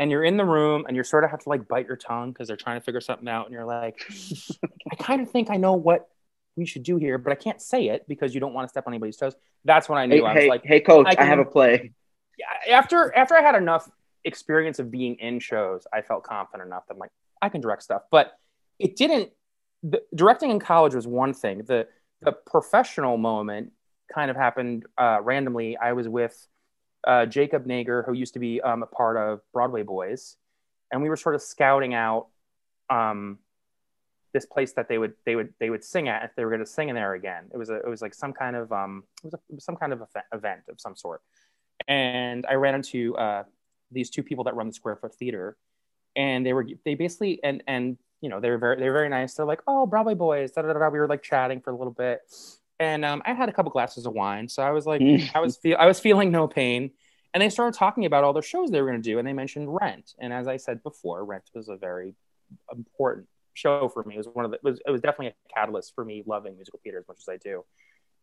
and 0.00 0.10
you're 0.10 0.24
in 0.24 0.38
the 0.38 0.44
room 0.46 0.86
and 0.88 0.96
you 0.96 1.04
sort 1.04 1.24
of 1.24 1.30
have 1.30 1.40
to 1.40 1.48
like 1.50 1.68
bite 1.68 1.86
your 1.86 1.96
tongue 1.96 2.32
because 2.32 2.48
they're 2.48 2.56
trying 2.56 2.80
to 2.80 2.84
figure 2.84 3.02
something 3.02 3.28
out, 3.28 3.44
and 3.46 3.52
you're 3.52 3.66
like, 3.66 4.02
I 4.90 4.96
kind 4.96 5.20
of 5.20 5.30
think 5.30 5.50
I 5.50 5.56
know 5.58 5.74
what 5.74 6.08
we 6.56 6.64
should 6.64 6.82
do 6.82 6.96
here, 6.96 7.18
but 7.18 7.32
I 7.32 7.36
can't 7.36 7.60
say 7.60 7.88
it 7.88 8.06
because 8.08 8.34
you 8.34 8.40
don't 8.40 8.54
want 8.54 8.64
to 8.66 8.70
step 8.70 8.84
on 8.86 8.94
anybody's 8.94 9.18
toes. 9.18 9.34
That's 9.66 9.88
when 9.90 9.98
I 9.98 10.06
knew 10.06 10.24
Hey, 10.24 10.30
I 10.30 10.32
was 10.34 10.42
hey, 10.42 10.48
like, 10.48 10.64
hey, 10.64 10.80
coach, 10.80 11.06
I 11.06 11.22
I, 11.22 11.24
have 11.26 11.38
a 11.38 11.44
play. 11.44 11.92
yeah, 12.38 12.74
after 12.78 13.14
after 13.14 13.36
I 13.36 13.42
had 13.42 13.54
enough 13.56 13.90
experience 14.24 14.78
of 14.78 14.90
being 14.90 15.16
in 15.16 15.38
shows, 15.38 15.86
I 15.92 16.00
felt 16.00 16.24
confident 16.24 16.66
enough 16.66 16.86
that 16.88 16.94
I'm 16.94 16.98
like, 16.98 17.12
I 17.42 17.50
can 17.50 17.60
direct 17.60 17.82
stuff. 17.82 18.02
But 18.10 18.32
it 18.78 18.96
didn't. 18.96 19.30
The, 19.82 20.02
directing 20.14 20.50
in 20.50 20.60
college 20.60 20.94
was 20.94 21.06
one 21.06 21.34
thing. 21.34 21.62
The 21.66 21.86
the 22.22 22.32
professional 22.32 23.18
moment 23.18 23.72
kind 24.12 24.30
of 24.30 24.36
happened 24.36 24.86
uh, 24.96 25.18
randomly. 25.22 25.76
I 25.76 25.92
was 25.92 26.08
with 26.08 26.46
uh, 27.06 27.26
Jacob 27.26 27.66
Nager, 27.66 28.04
who 28.04 28.12
used 28.12 28.34
to 28.34 28.40
be 28.40 28.60
um, 28.60 28.82
a 28.82 28.86
part 28.86 29.16
of 29.16 29.40
Broadway 29.52 29.82
Boys, 29.82 30.36
and 30.92 31.02
we 31.02 31.08
were 31.08 31.16
sort 31.16 31.34
of 31.34 31.42
scouting 31.42 31.94
out 31.94 32.28
um, 32.88 33.38
this 34.32 34.46
place 34.46 34.72
that 34.74 34.88
they 34.88 34.98
would 34.98 35.14
they 35.24 35.36
would 35.36 35.54
they 35.58 35.70
would 35.70 35.84
sing 35.84 36.08
at 36.08 36.24
if 36.24 36.30
they 36.36 36.44
were 36.44 36.50
going 36.50 36.64
to 36.64 36.66
sing 36.66 36.88
in 36.88 36.94
there 36.94 37.14
again. 37.14 37.44
It 37.52 37.56
was 37.56 37.70
a 37.70 37.76
it 37.76 37.88
was 37.88 38.02
like 38.02 38.14
some 38.14 38.32
kind 38.32 38.56
of 38.56 38.70
um 38.72 39.04
it 39.24 39.32
was, 39.32 39.34
a, 39.34 39.60
some 39.60 39.76
kind 39.76 39.92
of 39.92 40.02
event, 40.32 40.60
of 40.68 40.80
some 40.80 40.96
sort 40.96 41.22
and 41.88 42.46
I 42.48 42.54
ran 42.54 42.74
into 42.74 43.16
uh, 43.16 43.44
these 43.90 44.10
two 44.10 44.22
people 44.22 44.44
that 44.44 44.54
run 44.54 44.68
the 44.68 44.72
Square 44.72 44.96
Foot 44.96 45.14
Theater, 45.14 45.56
and 46.16 46.44
they 46.44 46.52
were 46.52 46.66
they 46.84 46.94
basically 46.94 47.40
and 47.42 47.62
and 47.66 47.96
you 48.20 48.28
know 48.28 48.40
they 48.40 48.50
were 48.50 48.58
very 48.58 48.76
they 48.78 48.88
were 48.88 48.94
very 48.94 49.08
nice. 49.08 49.34
They're 49.34 49.46
like, 49.46 49.62
oh, 49.66 49.86
Broadway 49.86 50.14
boys, 50.14 50.52
da 50.52 50.62
da. 50.62 50.72
da. 50.72 50.88
We 50.88 50.98
were 50.98 51.08
like 51.08 51.22
chatting 51.22 51.60
for 51.60 51.70
a 51.70 51.76
little 51.76 51.92
bit, 51.92 52.20
and 52.80 53.04
um, 53.04 53.22
I 53.26 53.34
had 53.34 53.48
a 53.48 53.52
couple 53.52 53.70
glasses 53.70 54.06
of 54.06 54.14
wine, 54.14 54.48
so 54.48 54.62
I 54.62 54.70
was 54.70 54.86
like, 54.86 55.02
I 55.34 55.40
was 55.40 55.56
feel 55.58 55.76
I 55.78 55.86
was 55.86 56.00
feeling 56.00 56.32
no 56.32 56.48
pain. 56.48 56.90
And 57.32 57.40
they 57.40 57.48
started 57.48 57.78
talking 57.78 58.06
about 58.06 58.24
all 58.24 58.32
the 58.32 58.42
shows 58.42 58.72
they 58.72 58.80
were 58.80 58.88
going 58.88 59.00
to 59.00 59.08
do, 59.08 59.20
and 59.20 59.28
they 59.28 59.32
mentioned 59.32 59.72
Rent. 59.72 60.14
And 60.18 60.32
as 60.32 60.48
I 60.48 60.56
said 60.56 60.82
before, 60.82 61.24
Rent 61.24 61.44
was 61.54 61.68
a 61.68 61.76
very 61.76 62.16
important 62.74 63.28
show 63.54 63.88
for 63.88 64.02
me. 64.02 64.14
It 64.14 64.18
was 64.18 64.28
one 64.32 64.44
of 64.44 64.50
the 64.50 64.56
it 64.56 64.64
was, 64.64 64.80
it 64.84 64.90
was 64.90 65.00
definitely 65.00 65.28
a 65.28 65.54
catalyst 65.54 65.94
for 65.94 66.04
me 66.04 66.24
loving 66.26 66.56
musical 66.56 66.80
theater 66.82 66.98
as 66.98 67.06
much 67.06 67.18
as 67.20 67.28
I 67.28 67.36
do. 67.36 67.64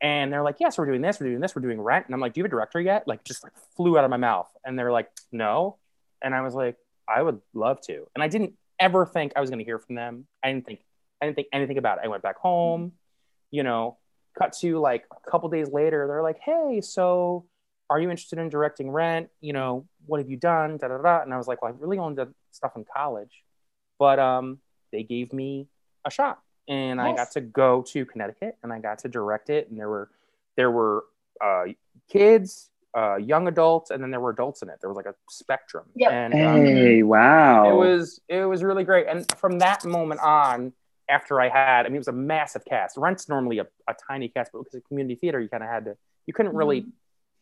And 0.02 0.32
they're 0.34 0.43
like, 0.43 0.58
yes, 0.60 0.78
we're 0.78 0.86
doing 0.86 1.02
this, 1.02 1.20
we're 1.20 1.28
doing 1.28 1.39
this, 1.39 1.56
we're 1.56 1.62
doing 1.62 1.80
Rent. 1.80 2.06
And 2.08 2.13
I'm 2.13 2.20
like, 2.20 2.34
do 2.34 2.39
you 2.39 2.43
have 2.43 2.50
a 2.50 2.56
director 2.56 2.82
yet? 2.82 3.08
Like, 3.08 3.24
just 3.24 3.43
like 3.43 3.54
flew 3.76 3.98
out 3.98 4.04
of 4.04 4.10
my 4.10 4.17
mouth. 4.17 4.52
And 4.65 4.78
they're 4.78 4.91
like, 4.91 5.10
no. 5.32 5.78
And 6.22 6.36
I 6.36 6.41
was 6.41 6.54
like, 6.54 6.76
I 7.08 7.22
would 7.22 7.39
love 7.54 7.80
to. 7.82 8.08
And 8.13 8.22
I 8.22 8.28
didn't 8.28 8.54
ever 8.80 9.06
think 9.06 9.34
I 9.36 9.41
was 9.41 9.50
going 9.50 9.60
to 9.60 9.65
hear 9.65 9.80
from 9.80 9.96
them. 9.96 10.28
I 10.43 10.52
didn't 10.52 10.65
think 10.65 10.82
I 11.22 11.26
didn't 11.26 11.36
think 11.36 11.48
anything 11.54 11.78
about 11.78 12.00
it. 12.00 12.02
I 12.06 12.10
went 12.10 12.24
back 12.24 12.38
home, 12.38 12.91
you 13.50 13.63
know, 13.63 13.98
cut 14.38 14.54
to 14.62 14.80
like 14.80 15.06
a 15.12 15.30
couple 15.30 15.50
days 15.50 15.71
later. 15.71 16.08
They're 16.08 16.23
like, 16.23 16.39
hey, 16.39 16.82
so 16.82 17.45
are 17.89 18.00
you 18.00 18.10
interested 18.10 18.39
in 18.39 18.50
directing 18.50 18.91
Rent? 18.91 19.30
You 19.41 19.54
know, 19.54 19.88
what 20.06 20.19
have 20.19 20.30
you 20.30 20.38
done? 20.38 20.78
Da 20.78 20.88
da 20.89 20.97
da. 20.97 21.21
And 21.21 21.34
I 21.34 21.38
was 21.38 21.47
like, 21.47 21.62
well, 21.62 21.71
I 21.73 21.76
really 21.80 21.97
only 21.97 22.15
did 22.15 22.34
stuff 22.52 22.73
in 22.76 22.86
college, 22.95 23.43
but 24.00 24.19
um, 24.19 24.60
they 24.91 25.04
gave 25.04 25.34
me 25.34 25.67
a 26.06 26.12
shot, 26.12 26.39
and 26.67 27.00
I 27.02 27.15
got 27.15 27.32
to 27.32 27.41
go 27.41 27.82
to 27.89 28.06
Connecticut, 28.06 28.58
and 28.63 28.71
I 28.71 28.80
got 28.80 29.00
to 29.00 29.10
direct 29.10 29.50
it, 29.50 29.69
and 29.69 29.80
there 29.80 29.89
were 29.89 30.10
there 30.56 30.71
were 30.71 31.06
uh, 31.43 31.65
kids, 32.10 32.69
uh, 32.97 33.15
young 33.17 33.47
adults, 33.47 33.91
and 33.91 34.02
then 34.02 34.12
there 34.12 34.19
were 34.19 34.32
adults 34.32 34.62
in 34.62 34.69
it. 34.69 34.78
There 34.82 34.89
was 34.89 34.97
like 34.97 35.06
a 35.06 35.15
spectrum. 35.30 35.86
Yep. 35.95 36.12
And 36.12 36.34
um, 36.34 36.65
Hey, 36.65 37.04
wow. 37.04 37.69
it 37.69 37.76
was 37.76 38.19
it 38.28 38.45
was 38.45 38.63
really 38.63 38.84
great. 38.84 39.08
And 39.08 39.26
from 39.38 39.60
that 39.60 39.86
moment 39.86 40.21
on, 40.21 40.73
after 41.10 41.39
I 41.39 41.50
had, 41.50 41.86
I 41.86 41.89
mean, 41.89 41.96
it 41.96 42.00
was 42.00 42.08
a 42.08 42.12
massive 42.12 42.65
cast. 42.65 42.98
Rent's 42.98 43.30
normally 43.30 43.60
a, 43.60 43.67
a 43.88 43.96
tiny 44.08 44.28
cast, 44.30 44.52
but 44.52 44.60
because 44.60 44.76
of 44.76 44.84
community 44.88 45.15
theater, 45.15 45.39
you 45.39 45.50
kind 45.50 45.63
of 45.63 45.70
had 45.70 45.86
to, 45.86 45.98
you 46.26 46.34
couldn't 46.34 46.54
really, 46.54 46.86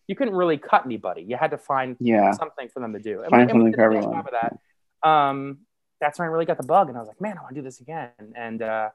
you 0.08 0.16
couldn't 0.16 0.36
really 0.36 0.58
cut 0.58 0.86
anybody. 0.86 1.24
You 1.24 1.36
had 1.36 1.52
to 1.52 1.58
find 1.58 1.98
yeah. 2.00 2.32
something 2.32 2.70
for 2.70 2.80
them 2.80 2.94
to 2.94 3.00
do. 3.00 3.22
And 3.22 3.32
Find 3.32 3.48
we- 3.48 3.52
and 3.52 3.64
we 3.64 3.72
something 3.72 3.72
did 3.72 3.78
for 3.78 3.82
a 3.82 3.96
everyone. 3.98 4.20
of 4.20 4.28
that. 4.32 5.10
Um, 5.10 5.60
that's 6.02 6.20
when 6.20 6.28
I 6.28 6.32
really 6.32 6.46
got 6.46 6.58
the 6.58 6.64
bug, 6.68 6.90
and 6.90 6.98
I 6.98 7.00
was 7.00 7.08
like, 7.08 7.22
man, 7.22 7.38
I 7.38 7.42
want 7.42 7.56
to 7.56 7.62
do 7.62 7.64
this 7.64 7.80
again. 7.80 8.12
And 8.36 8.62
uh, 8.62 8.90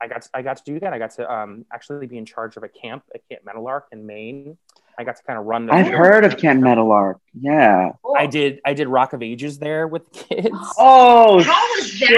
I 0.00 0.06
got 0.06 0.28
I 0.34 0.42
got 0.42 0.58
to 0.58 0.62
do 0.64 0.78
that. 0.80 0.92
I 0.92 0.98
got 0.98 1.12
to 1.12 1.32
um, 1.32 1.64
actually 1.72 2.06
be 2.06 2.18
in 2.18 2.26
charge 2.26 2.56
of 2.58 2.62
a 2.62 2.68
camp 2.68 3.04
at 3.14 3.22
Camp 3.28 3.42
Metalark 3.44 3.82
in 3.90 4.06
Maine. 4.06 4.58
I 4.98 5.04
got 5.04 5.16
to 5.16 5.22
kind 5.22 5.38
of 5.38 5.46
run. 5.46 5.66
The 5.66 5.72
I've 5.72 5.86
heard 5.86 6.24
of 6.24 6.36
Camp 6.36 6.62
Metalark. 6.62 7.16
Yeah. 7.38 7.92
I 8.16 8.26
did 8.26 8.60
I 8.64 8.74
did 8.74 8.88
Rock 8.88 9.12
of 9.14 9.22
Ages 9.22 9.58
there 9.58 9.86
with 9.88 10.10
kids. 10.12 10.48
Oh, 10.78 11.42
How 11.42 11.66
was 11.76 11.88
shit. 11.88 12.08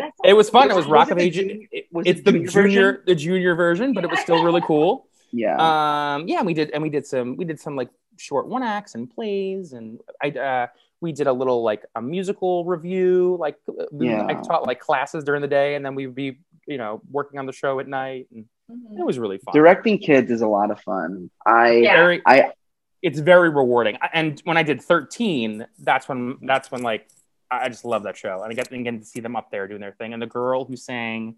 that? 0.00 0.10
It 0.24 0.34
was 0.34 0.50
fun. 0.50 0.70
It 0.70 0.76
was 0.76 0.84
Was 0.86 0.92
Rock 0.92 1.08
it 1.08 1.12
of 1.12 1.18
Ages. 1.18 1.42
junior- 1.46 1.68
It- 1.72 1.86
was 1.92 2.06
it's 2.06 2.22
the 2.22 2.32
junior 2.32 2.48
junior, 2.50 2.92
version? 2.92 3.02
the 3.06 3.14
junior 3.14 3.54
version, 3.54 3.92
but 3.94 4.04
it 4.04 4.10
was 4.10 4.20
still 4.20 4.42
really 4.44 4.60
cool. 4.62 5.06
Yeah. 5.30 6.14
Um, 6.14 6.26
yeah, 6.26 6.40
we 6.42 6.54
did, 6.54 6.70
and 6.70 6.82
we 6.82 6.88
did 6.88 7.06
some, 7.06 7.36
we 7.36 7.44
did 7.44 7.60
some 7.60 7.76
like 7.76 7.90
short 8.16 8.46
one 8.48 8.62
acts 8.62 8.94
and 8.94 9.10
plays, 9.10 9.74
and 9.74 10.00
I, 10.22 10.30
uh, 10.30 10.66
we 11.02 11.12
did 11.12 11.26
a 11.26 11.32
little 11.34 11.62
like 11.62 11.84
a 11.94 12.00
musical 12.00 12.64
review. 12.64 13.36
Like, 13.38 13.56
we, 13.92 14.10
I 14.14 14.32
taught 14.42 14.66
like 14.66 14.80
classes 14.80 15.24
during 15.24 15.42
the 15.42 15.46
day, 15.48 15.74
and 15.74 15.84
then 15.84 15.94
we'd 15.94 16.14
be, 16.14 16.38
you 16.66 16.78
know, 16.78 17.02
working 17.10 17.38
on 17.38 17.44
the 17.44 17.52
show 17.52 17.78
at 17.78 17.86
night, 17.86 18.28
and. 18.34 18.46
It 18.68 18.72
mm-hmm. 18.72 19.04
was 19.04 19.18
really 19.18 19.38
fun. 19.38 19.54
Directing 19.54 19.98
kids 19.98 20.30
is 20.30 20.40
a 20.40 20.46
lot 20.46 20.70
of 20.70 20.80
fun. 20.80 21.30
I 21.46 21.70
Yeah. 21.72 21.96
Very, 21.96 22.22
I- 22.26 22.52
it's 23.00 23.18
very 23.20 23.48
rewarding. 23.48 23.96
And 24.12 24.40
when 24.44 24.56
I 24.56 24.64
did 24.64 24.82
thirteen, 24.82 25.66
that's 25.78 26.08
when, 26.08 26.38
that's 26.42 26.70
when 26.70 26.82
like 26.82 27.08
I 27.50 27.64
I 27.64 27.68
just 27.68 27.84
love 27.84 28.02
that 28.02 28.16
show, 28.16 28.42
and 28.42 28.50
I 28.50 28.54
get 28.54 28.72
again 28.72 28.98
to 28.98 29.04
see 29.04 29.20
them 29.20 29.36
up 29.36 29.50
there 29.50 29.68
doing 29.68 29.80
their 29.80 29.92
thing, 29.92 30.12
and 30.12 30.20
the 30.20 30.26
girl 30.26 30.64
who 30.64 30.76
sang, 30.76 31.36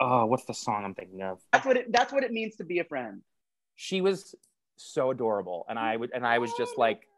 oh, 0.00 0.26
what's 0.26 0.44
the 0.44 0.54
song 0.54 0.84
I'm 0.84 0.94
thinking 0.94 1.22
of? 1.22 1.38
that's 1.52 1.64
what 1.64 1.76
it 1.76 1.92
that's 1.92 2.12
what 2.12 2.24
it 2.24 2.32
means 2.32 2.56
to 2.56 2.64
be 2.64 2.80
a 2.80 2.84
friend. 2.84 3.22
she 3.76 4.00
was 4.00 4.34
so 4.76 5.10
adorable 5.10 5.66
and 5.68 5.76
i 5.76 5.96
would 5.96 6.10
and 6.14 6.24
i 6.24 6.38
was 6.38 6.52
just 6.56 6.78
like 6.78 7.08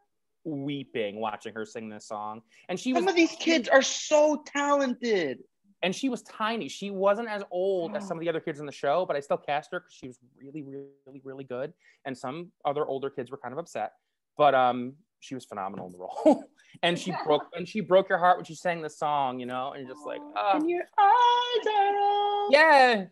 weeping 0.43 1.19
watching 1.19 1.53
her 1.53 1.65
sing 1.65 1.89
this 1.89 2.07
song 2.07 2.41
and 2.69 2.79
she 2.79 2.93
was 2.93 3.01
Some 3.03 3.07
of 3.07 3.15
these 3.15 3.35
kids 3.39 3.69
are 3.69 3.83
so 3.83 4.43
talented. 4.45 5.39
And 5.83 5.95
she 5.95 6.09
was 6.09 6.21
tiny 6.23 6.67
she 6.67 6.91
wasn't 6.91 7.27
as 7.27 7.43
old 7.51 7.95
as 7.95 8.07
some 8.07 8.17
of 8.17 8.21
the 8.21 8.29
other 8.29 8.39
kids 8.39 8.59
in 8.59 8.65
the 8.65 8.71
show 8.71 9.05
but 9.05 9.15
i 9.15 9.19
still 9.19 9.37
cast 9.37 9.71
her 9.71 9.79
because 9.79 9.93
she 9.93 10.07
was 10.07 10.19
really 10.41 10.63
really 10.63 11.21
really 11.23 11.43
good 11.43 11.73
and 12.05 12.17
some 12.17 12.51
other 12.65 12.85
older 12.85 13.09
kids 13.09 13.31
were 13.31 13.37
kind 13.37 13.53
of 13.53 13.57
upset 13.57 13.93
but 14.37 14.53
um 14.55 14.93
she 15.19 15.35
was 15.35 15.45
phenomenal 15.45 15.85
in 15.85 15.91
the 15.91 15.99
role 15.99 16.43
and 16.83 16.97
she 16.97 17.13
broke 17.25 17.45
and 17.55 17.67
she 17.67 17.79
broke 17.79 18.09
your 18.09 18.17
heart 18.17 18.37
when 18.37 18.45
she 18.45 18.55
sang 18.55 18.81
the 18.81 18.89
song 18.89 19.39
you 19.39 19.45
know 19.45 19.71
and 19.73 19.85
you're 19.85 19.93
just 19.95 20.05
like 20.05 20.21
oh 20.35 20.51
And 20.55 20.69
your 20.69 20.83
eyes 20.99 21.67
are 21.67 21.97
all 21.99 22.49
yeah 22.51 23.05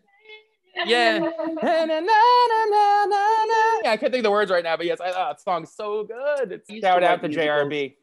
Yeah. 0.86 1.18
Na, 1.18 1.28
na, 1.28 1.84
na, 1.84 2.00
na, 2.00 2.00
na, 2.00 3.04
na, 3.06 3.44
na. 3.44 3.80
Yeah, 3.82 3.90
I 3.92 3.96
can't 3.96 4.12
think 4.12 4.20
of 4.20 4.22
the 4.22 4.30
words 4.30 4.50
right 4.50 4.62
now, 4.62 4.76
but 4.76 4.86
yes, 4.86 5.00
I, 5.00 5.10
oh, 5.10 5.28
that 5.28 5.40
song's 5.40 5.72
so 5.74 6.04
good. 6.04 6.52
It's 6.52 6.70
I 6.70 6.74
used 6.74 6.84
to 6.84 6.88
shout 6.88 7.02
out 7.02 7.22
to 7.22 7.28
musicals. 7.28 7.66
JRB. 7.66 7.96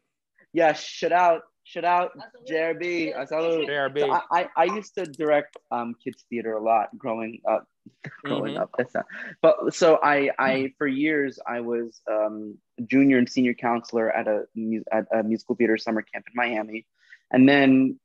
Yeah, 0.54 0.74
shout 0.74 1.12
out, 1.12 1.44
shout 1.68 1.84
out, 1.84 2.12
JRB. 2.50 3.16
I 3.16 3.26
salute. 3.26 3.68
JRB. 3.68 4.00
So 4.00 4.12
I, 4.12 4.22
I, 4.32 4.48
I 4.56 4.64
used 4.66 4.96
to 4.96 5.06
direct 5.06 5.58
um 5.72 5.96
kids 6.04 6.24
theater 6.30 6.54
a 6.54 6.64
lot 6.64 6.98
growing 6.98 7.42
up. 7.48 7.68
Growing 8.26 8.56
Mhm. 8.56 8.60
up, 8.62 8.72
that's 8.78 8.94
not. 8.94 9.06
But 9.42 9.74
so 9.74 9.98
I 10.04 10.30
I 10.38 10.74
for 10.78 10.88
years 10.88 11.40
I 11.48 11.62
was 11.62 12.02
um 12.12 12.58
junior 12.86 13.18
and 13.18 13.30
senior 13.30 13.54
counselor 13.54 14.12
at 14.12 14.28
a 14.28 14.44
at 14.92 15.06
a 15.14 15.24
musical 15.24 15.56
theater 15.56 15.78
summer 15.78 16.02
camp 16.02 16.26
in 16.28 16.34
Miami, 16.36 16.86
and 17.32 17.48
then 17.48 17.98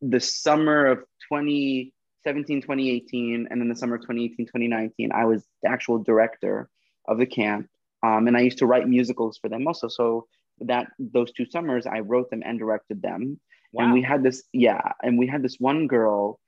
the 0.00 0.20
summer 0.20 0.86
of 0.86 0.98
2017 1.28 2.62
2018 2.62 3.48
and 3.50 3.60
then 3.60 3.68
the 3.68 3.76
summer 3.76 3.96
of 3.96 4.02
2018 4.02 4.46
2019 4.46 5.12
i 5.12 5.24
was 5.24 5.46
the 5.62 5.70
actual 5.70 5.98
director 5.98 6.68
of 7.06 7.16
the 7.18 7.26
camp 7.26 7.68
um, 8.02 8.26
and 8.26 8.36
i 8.36 8.40
used 8.40 8.58
to 8.58 8.66
write 8.66 8.86
musicals 8.88 9.38
for 9.38 9.48
them 9.48 9.66
also 9.66 9.88
so 9.88 10.26
that 10.60 10.86
those 10.98 11.32
two 11.32 11.44
summers 11.46 11.86
i 11.86 12.00
wrote 12.00 12.30
them 12.30 12.42
and 12.44 12.58
directed 12.58 13.02
them. 13.02 13.40
Wow. 13.72 13.84
and 13.84 13.92
we 13.92 14.02
had 14.02 14.22
this 14.22 14.42
yeah 14.52 14.92
and 15.02 15.18
we 15.18 15.26
had 15.26 15.42
this 15.42 15.56
one 15.58 15.86
girl 15.86 16.40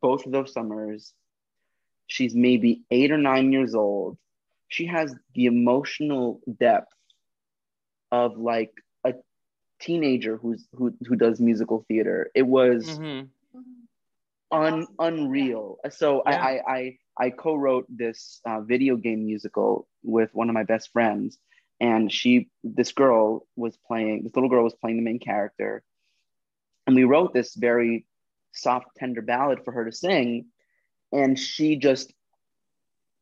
both 0.00 0.26
of 0.26 0.32
those 0.32 0.52
summers 0.52 1.14
she's 2.06 2.34
maybe 2.34 2.82
eight 2.90 3.10
or 3.12 3.18
nine 3.18 3.52
years 3.52 3.74
old. 3.74 4.18
She 4.68 4.86
has 4.86 5.14
the 5.34 5.46
emotional 5.46 6.40
depth 6.58 6.92
of 8.10 8.36
like 8.38 8.72
a 9.04 9.12
teenager 9.80 10.36
who's 10.36 10.66
who, 10.72 10.92
who 11.06 11.16
does 11.16 11.40
musical 11.40 11.84
theater. 11.88 12.30
It 12.34 12.42
was 12.46 13.00
Mhm. 13.00 13.30
un, 14.50 14.86
unreal. 14.98 15.78
So 15.90 16.22
Yeah. 16.26 16.36
I, 16.36 16.58
I 16.58 16.74
i 16.76 16.98
i 17.18 17.30
co-wrote 17.30 17.86
this 17.88 18.40
uh, 18.46 18.60
video 18.60 18.96
game 18.96 19.24
musical 19.24 19.88
with 20.02 20.30
one 20.34 20.48
of 20.48 20.54
my 20.54 20.64
best 20.64 20.90
friends 20.92 21.38
and 21.80 22.10
she 22.12 22.48
this 22.64 22.92
girl 22.92 23.46
was 23.56 23.76
playing 23.86 24.22
this 24.24 24.34
little 24.34 24.48
girl 24.50 24.64
was 24.64 24.74
playing 24.74 24.96
the 24.96 25.02
main 25.02 25.18
character 25.18 25.82
and 26.86 26.96
we 26.96 27.04
wrote 27.04 27.34
this 27.34 27.54
very 27.54 28.06
soft 28.52 28.86
tender 28.96 29.22
ballad 29.22 29.60
for 29.64 29.72
her 29.72 29.84
to 29.84 29.92
sing 29.92 30.46
and 31.12 31.38
she 31.38 31.76
just 31.76 32.12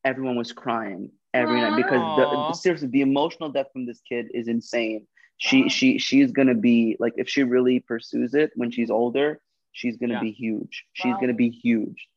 everyone 0.04 0.36
was 0.36 0.52
crying 0.52 1.10
every 1.32 1.60
night 1.60 1.74
because 1.74 2.02
the, 2.14 2.52
seriously 2.54 2.88
the 2.88 3.00
emotional 3.00 3.48
depth 3.50 3.72
from 3.72 3.86
this 3.86 4.00
kid 4.08 4.26
is 4.34 4.48
insane 4.48 5.06
she 5.38 5.62
Wow. 5.62 5.68
she 5.68 5.98
she's 5.98 6.30
gonna 6.32 6.54
be 6.54 6.96
like 7.00 7.14
if 7.16 7.28
she 7.28 7.42
really 7.42 7.80
pursues 7.80 8.34
it 8.34 8.52
when 8.54 8.70
she's 8.70 8.90
older 8.90 9.40
she's 9.72 9.96
gonna 9.96 10.14
Yeah. 10.14 10.20
be 10.20 10.30
huge 10.30 10.84
she's 10.92 11.14
Wow. 11.14 11.20
gonna 11.20 11.34
be 11.34 11.50
huge 11.50 12.08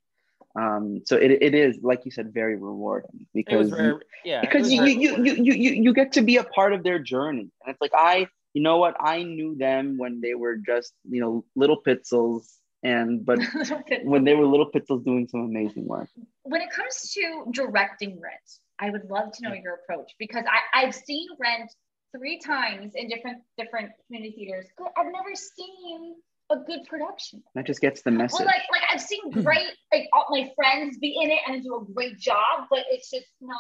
um 0.58 1.02
so 1.06 1.15
it, 1.15 1.32
it 1.32 1.54
is 1.54 1.80
like 1.84 2.04
you 2.06 2.12
said 2.12 2.34
very 2.34 2.56
rewarding 2.56 3.28
because 3.34 3.70
very, 3.70 3.96
yeah. 4.28 4.41
because 4.41 4.72
you, 4.72 4.84
you, 4.84 5.24
you, 5.24 5.36
you, 5.36 5.54
you, 5.54 5.72
you 5.84 5.93
get 5.93 6.12
to 6.13 6.22
be 6.22 6.38
a 6.38 6.43
part 6.43 6.74
of 6.74 6.84
their 6.84 7.00
journey. 7.00 7.50
And 7.63 7.74
it's 7.74 7.82
like, 7.82 7.91
I, 7.96 8.28
you 8.54 8.62
know 8.62 8.78
what? 8.78 8.96
I 9.00 9.24
knew 9.24 9.56
them 9.56 9.98
when 9.98 10.20
they 10.22 10.34
were 10.34 10.58
just, 10.58 10.93
you 11.10 11.22
know, 11.22 11.46
little 11.56 11.82
pitzels. 11.82 12.43
And, 12.84 13.26
but 13.26 13.39
when 14.04 14.24
they 14.24 14.36
were 14.36 14.46
little 14.46 14.70
pitzels 14.70 15.04
doing 15.04 15.28
some 15.28 15.41
amazing 15.41 15.86
work. 15.86 16.10
when 16.43 16.62
it 16.62 16.70
comes 16.72 17.12
to 17.13 17.46
directing 17.52 18.20
Rent, 18.22 18.50
I 18.80 18.89
would 18.89 19.10
love 19.10 19.32
to 19.34 19.43
know 19.43 19.54
your 19.54 19.76
approach 19.76 20.12
because 20.20 20.43
I, 20.46 20.84
I've 20.84 20.93
seen 20.93 21.28
Rent 21.39 21.72
three 22.15 22.39
times 22.39 22.93
in 22.96 23.08
different 23.10 23.39
different 23.58 23.91
community 24.06 24.36
theaters, 24.36 24.67
but 24.78 24.91
I've 24.98 25.12
never 25.12 25.36
seen 25.36 26.15
a 26.50 26.58
good 26.58 26.80
production. 26.88 27.44
That 27.56 27.66
just 27.66 27.82
gets 27.82 28.02
the 28.02 28.12
message. 28.12 28.40
Well, 28.40 28.46
like 28.48 28.64
like 28.72 28.82
I've 28.92 29.02
seen 29.02 29.30
great 29.32 29.68
like 29.94 30.08
all 30.14 30.26
my 30.30 30.52
friends 30.56 30.98
be 30.98 31.18
in 31.22 31.32
it 31.32 31.40
and 31.48 31.64
do 31.64 31.76
a 31.76 31.94
great 31.94 32.18
job, 32.18 32.68
but 32.70 32.86
it's 32.90 33.10
just 33.10 33.26
not. 33.42 33.60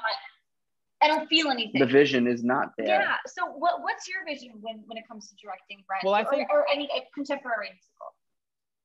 I 1.01 1.07
don't 1.07 1.27
feel 1.27 1.49
anything. 1.49 1.79
the 1.79 1.85
vision 1.85 2.25
is 2.25 2.43
not 2.43 2.71
there. 2.77 2.87
Yeah. 2.87 3.15
So 3.27 3.45
what 3.51 3.81
what's 3.81 4.07
your 4.07 4.25
vision 4.25 4.51
when 4.61 4.83
when 4.87 4.97
it 4.97 5.07
comes 5.07 5.29
to 5.29 5.35
directing 5.35 5.83
Rent 5.89 6.03
Well, 6.03 6.13
I 6.15 6.21
or, 6.23 6.29
think- 6.29 6.49
or 6.51 6.65
any 6.71 6.89
uh, 6.95 7.01
contemporary 7.13 7.67
musical? 7.69 8.15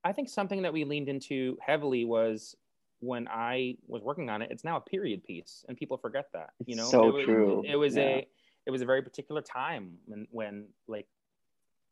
I 0.05 0.13
think 0.13 0.29
something 0.29 0.63
that 0.63 0.73
we 0.73 0.85
leaned 0.85 1.09
into 1.09 1.57
heavily 1.65 2.05
was 2.05 2.57
when 2.99 3.29
I 3.29 3.77
was 3.87 4.03
working 4.03 4.31
on 4.31 4.43
it. 4.43 4.51
It's 4.51 4.65
now 4.65 4.77
a 4.77 4.81
period 4.81 5.23
piece, 5.25 5.65
and 5.69 5.77
people 5.77 5.97
forget 5.97 6.27
that. 6.35 6.51
You 6.67 6.77
know, 6.77 6.85
so 6.87 7.09
it 7.09 7.13
was, 7.15 7.25
true. 7.25 7.63
It 7.67 7.77
was 7.77 7.97
Yeah. 7.97 8.03
a 8.03 8.29
it 8.67 8.71
was 8.71 8.83
a 8.83 8.85
very 8.87 9.03
particular 9.03 9.41
time 9.41 9.99
when 10.07 10.27
when 10.31 10.67
like 10.89 11.07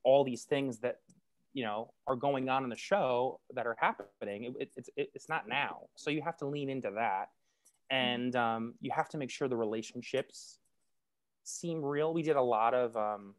all 0.03 0.25
these 0.25 0.45
things 0.45 0.79
that 0.81 0.97
you 1.53 1.65
know 1.65 1.93
are 2.07 2.17
going 2.17 2.49
on 2.49 2.65
in 2.65 2.71
the 2.71 2.77
show 2.77 3.41
that 3.55 3.67
are 3.67 3.77
happening. 3.79 4.45
It, 4.45 4.55
it, 4.61 4.71
it's 4.77 4.91
it, 4.97 5.11
it's 5.15 5.29
not 5.29 5.49
now, 5.49 5.83
so 5.97 6.11
you 6.11 6.23
have 6.23 6.37
to 6.39 6.47
lean 6.47 6.71
into 6.71 6.91
that, 6.95 7.31
and 7.91 8.35
um, 8.37 8.75
you 8.81 8.91
have 8.95 9.09
to 9.11 9.19
make 9.19 9.31
sure 9.31 9.49
the 9.49 9.57
relationships 9.57 10.59
seem 11.45 11.85
real. 11.85 12.15
We 12.15 12.23
did 12.23 12.37
a 12.37 12.43
lot 12.43 12.75
of 12.75 12.97
um, 12.97 13.35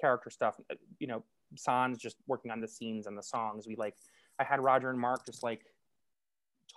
character 0.00 0.30
stuff. 0.30 0.60
You 0.98 1.06
know, 1.06 1.24
Sans 1.56 1.98
just 1.98 2.16
working 2.26 2.50
on 2.50 2.60
the 2.60 2.68
scenes 2.68 3.06
and 3.06 3.16
the 3.16 3.22
songs. 3.22 3.66
We 3.66 3.76
like 3.76 3.94
I 4.38 4.44
had 4.44 4.60
Roger 4.60 4.90
and 4.90 5.00
Mark 5.00 5.24
just 5.26 5.42
like 5.42 5.62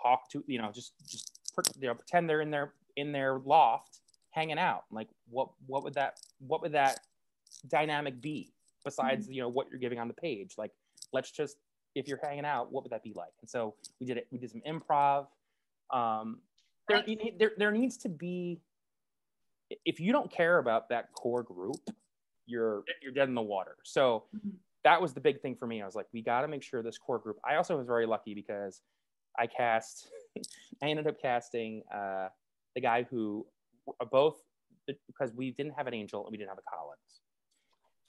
talk 0.01 0.29
to 0.31 0.43
you 0.47 0.62
know 0.62 0.71
just 0.73 0.93
just 1.07 1.39
you 1.79 1.88
know 1.88 1.95
pretend 1.95 2.29
they're 2.29 2.41
in 2.41 2.51
their 2.51 2.73
in 2.95 3.12
their 3.12 3.39
loft 3.39 3.99
hanging 4.31 4.60
out. 4.60 4.84
Like 4.91 5.10
what 5.29 5.49
what 5.67 5.84
would 5.84 5.93
that 5.95 6.19
what 6.39 6.62
would 6.62 6.71
that 6.73 6.99
dynamic 7.67 8.21
be 8.21 8.53
besides 8.86 9.28
you 9.30 9.41
know 9.41 9.50
what 9.50 9.70
you're 9.70 9.80
giving 9.80 10.00
on 10.00 10.08
the 10.08 10.13
page? 10.13 10.56
Like 10.58 10.72
let's 11.13 11.32
just 11.32 11.58
if 11.96 12.08
you're 12.08 12.20
hanging 12.24 12.46
out, 12.46 12.72
what 12.72 12.84
would 12.84 12.91
that 12.91 13.04
be 13.04 13.13
like? 13.15 13.34
And 13.41 13.50
so 13.50 13.76
we 14.00 14.06
did 14.06 14.17
it. 14.17 14.28
We 14.32 14.38
did 14.38 14.50
some 14.52 14.62
improv. 14.67 15.28
Um, 15.89 16.39
there, 16.88 16.98
Nice. 17.00 17.08
you 17.08 17.15
need- 17.17 17.39
there 17.39 17.52
there 17.58 17.72
needs 17.72 17.98
to 17.98 18.10
be 18.10 18.62
if 19.86 20.00
you 20.00 20.12
don't 20.12 20.30
care 20.32 20.58
about 20.58 20.89
that 20.89 21.12
core 21.13 21.44
group, 21.44 21.78
you're 22.46 22.84
you're 23.02 23.12
dead 23.13 23.30
in 23.30 23.36
the 23.36 23.41
water. 23.41 23.78
So 23.84 24.26
Mhm. 24.36 24.54
that 24.84 25.02
was 25.02 25.13
the 25.13 25.22
big 25.22 25.41
thing 25.41 25.56
for 25.56 25.67
me. 25.67 25.82
I 25.82 25.86
was 25.86 25.96
like, 25.96 26.08
we 26.12 26.22
got 26.22 26.41
to 26.41 26.48
make 26.48 26.63
sure 26.63 26.82
this 26.82 26.98
core 26.98 27.20
group. 27.20 27.39
I 27.46 27.56
also 27.56 27.78
was 27.78 27.86
very 27.88 28.06
lucky 28.06 28.34
because 28.34 28.82
I 29.38 29.48
cast, 29.48 30.12
I 30.82 30.89
ended 30.89 31.08
up 31.08 31.20
casting 31.22 31.84
uh, 31.94 32.30
the 32.76 32.82
guy 32.82 33.04
who 33.04 33.46
both 34.12 34.41
because 35.08 35.34
we 35.34 35.52
didn't 35.52 35.74
have 35.74 35.88
an 35.88 35.94
Angel 35.94 36.26
and 36.26 36.32
we 36.32 36.38
didn't 36.38 36.50
have 36.50 36.58
a 36.58 36.62
Collins. 36.76 37.22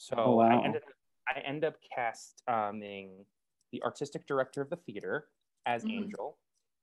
So 0.03 0.17
Oh, 0.19 0.38
I 0.41 0.65
ended 0.65 0.83
up, 0.83 0.93
I 1.29 1.41
end 1.43 1.65
up 1.65 1.77
casting 1.95 3.25
the 3.71 3.83
artistic 3.85 4.27
director 4.27 4.61
of 4.61 4.69
the 4.69 4.77
theater 4.77 5.29
as 5.65 5.85
Mhm. 5.85 5.93
Angel 5.93 6.38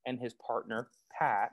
and 0.06 0.18
his 0.18 0.34
partner 0.36 0.90
Pat 1.12 1.52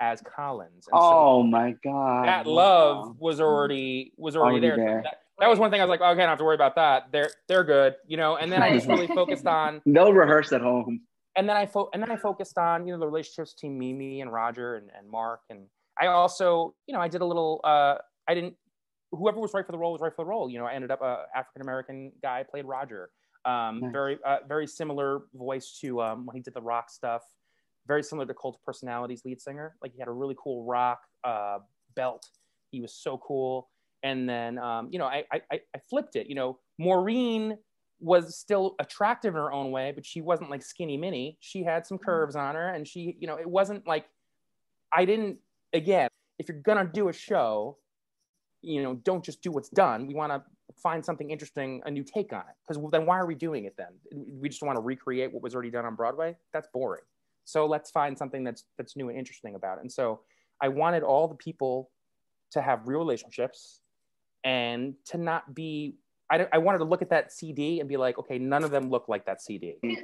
as 0.00 0.20
Collins. 0.20 0.88
And 0.92 1.00
so 1.00 1.08
Oh 1.10 1.42
my 1.42 1.72
god. 1.82 2.26
that 2.26 2.46
wow. 2.46 2.52
love 2.52 3.18
was 3.18 3.40
already 3.40 4.12
was 4.18 4.36
already, 4.36 4.66
Already 4.66 4.66
there. 4.66 4.76
There. 4.76 5.02
That, 5.04 5.22
that 5.38 5.48
was 5.48 5.58
one 5.58 5.70
thing 5.70 5.80
I 5.80 5.84
was 5.84 5.88
like, 5.90 6.02
okay, 6.02 6.10
I 6.10 6.14
don't 6.14 6.28
have 6.28 6.38
to 6.38 6.44
worry 6.44 6.54
about 6.54 6.74
that. 6.74 7.10
They're 7.12 7.30
they're 7.48 7.64
good, 7.64 7.96
you 8.06 8.18
know. 8.18 8.36
And 8.36 8.52
then 8.52 8.62
I 8.62 8.70
just 8.70 8.86
really 8.86 9.06
focused 9.06 9.46
on 9.46 9.80
They'll 9.86 10.12
rehearse 10.12 10.52
at 10.52 10.60
home. 10.60 11.00
and 11.34 11.48
then 11.48 11.56
I 11.56 11.64
fo- 11.64 11.88
and 11.94 12.02
then 12.02 12.10
I 12.10 12.16
focused 12.16 12.58
on 12.58 12.86
you 12.86 12.92
know 12.92 12.98
the 13.00 13.06
relationships 13.06 13.54
between 13.54 13.78
Mimi 13.78 14.20
and 14.20 14.30
Roger 14.30 14.74
and, 14.76 14.90
and 14.96 15.08
Mark 15.08 15.40
and 15.48 15.66
I 15.98 16.08
also 16.08 16.74
you 16.86 16.94
know 16.94 17.00
I 17.00 17.08
did 17.08 17.22
a 17.22 17.26
little 17.26 17.62
uh 17.64 17.94
I 18.28 18.34
didn't 18.34 18.54
whoever 19.12 19.40
was 19.40 19.52
right 19.54 19.64
for 19.64 19.72
the 19.72 19.78
role 19.78 19.92
was 19.92 20.00
right 20.00 20.14
for 20.14 20.24
the 20.24 20.28
role. 20.28 20.50
You 20.50 20.58
know 20.58 20.66
I 20.66 20.74
ended 20.74 20.90
up 20.90 21.02
a 21.02 21.24
African 21.34 21.62
American 21.62 22.12
guy 22.22 22.44
played 22.48 22.64
Roger. 22.64 23.10
Um 23.44 23.80
Nice. 23.80 23.92
very 23.92 24.18
uh, 24.24 24.38
very 24.48 24.66
similar 24.66 25.22
voice 25.34 25.78
to 25.80 26.00
um 26.02 26.26
when 26.26 26.36
he 26.36 26.42
did 26.42 26.54
the 26.54 26.62
rock 26.62 26.90
stuff. 26.90 27.22
Very 27.86 28.02
similar 28.02 28.26
to 28.26 28.34
Cult 28.34 28.58
Personalities 28.64 29.22
lead 29.24 29.40
singer. 29.40 29.76
Like 29.82 29.92
he 29.92 29.98
had 29.98 30.08
a 30.08 30.12
really 30.12 30.36
cool 30.42 30.64
rock 30.64 31.00
uh 31.24 31.58
belt. 31.96 32.26
He 32.70 32.80
was 32.80 32.94
so 32.94 33.18
cool. 33.18 33.68
And 34.02 34.28
then 34.28 34.58
um 34.58 34.88
you 34.90 34.98
know 34.98 35.06
I 35.06 35.24
I, 35.32 35.40
I 35.52 35.60
I 35.74 35.78
flipped 35.88 36.16
it. 36.16 36.28
You 36.28 36.34
know 36.34 36.58
Maureen 36.78 37.58
was 38.00 38.38
still 38.38 38.74
attractive 38.78 39.34
in 39.34 39.40
her 39.40 39.52
own 39.52 39.70
way, 39.70 39.92
but 39.94 40.06
she 40.06 40.22
wasn't 40.22 40.48
like 40.50 40.62
skinny 40.62 40.96
mini. 40.96 41.36
She 41.40 41.62
had 41.62 41.86
some 41.86 41.98
curves 41.98 42.34
on 42.34 42.54
her, 42.54 42.68
and 42.70 42.88
she, 42.88 43.14
you 43.20 43.26
know, 43.26 43.36
it 43.38 43.48
wasn't 43.48 43.86
like 43.86 44.06
I 44.92 45.04
didn't. 45.04 45.38
Again, 45.74 46.08
if 46.38 46.48
you're 46.48 46.60
gonna 46.62 46.90
do 46.92 47.08
a 47.08 47.12
show, 47.12 47.76
you 48.62 48.82
know, 48.82 48.94
don't 48.94 49.24
just 49.24 49.42
do 49.42 49.50
what's 49.50 49.68
done. 49.68 50.06
We 50.06 50.14
want 50.14 50.32
to 50.32 50.42
find 50.82 51.04
something 51.04 51.30
interesting, 51.30 51.82
a 51.84 51.90
new 51.90 52.04
take 52.04 52.32
on 52.32 52.40
it. 52.40 52.56
Because 52.66 52.82
then 52.92 53.06
why 53.06 53.18
are 53.18 53.26
we 53.26 53.34
doing 53.34 53.64
it 53.64 53.74
then? 53.76 53.88
We 54.40 54.48
just 54.48 54.62
want 54.62 54.76
to 54.76 54.82
recreate 54.82 55.32
what 55.32 55.42
was 55.42 55.54
already 55.54 55.70
done 55.70 55.84
on 55.84 55.94
Broadway. 55.94 56.36
That's 56.52 56.68
boring. 56.72 57.04
So 57.44 57.66
let's 57.66 57.90
find 57.90 58.16
something 58.16 58.44
that's 58.44 58.64
that's 58.78 58.96
new 58.96 59.08
and 59.08 59.18
interesting 59.18 59.54
about 59.54 59.78
it. 59.78 59.82
And 59.82 59.92
so 59.92 60.20
I 60.62 60.68
wanted 60.68 61.02
all 61.02 61.26
the 61.26 61.34
people 61.34 61.90
to 62.52 62.60
have 62.60 62.86
real 62.86 63.00
relationships 63.00 63.80
and 64.44 64.94
to 65.06 65.18
not 65.18 65.54
be 65.54 65.96
I, 66.30 66.46
I 66.52 66.58
wanted 66.58 66.78
to 66.78 66.84
look 66.84 67.02
at 67.02 67.10
that 67.10 67.32
CD 67.32 67.80
and 67.80 67.88
be 67.88 67.96
like, 67.96 68.16
okay, 68.18 68.38
none 68.38 68.62
of 68.62 68.70
them 68.70 68.88
look 68.88 69.08
like 69.08 69.26
that 69.26 69.42
CD. 69.42 69.74
Because 69.82 69.98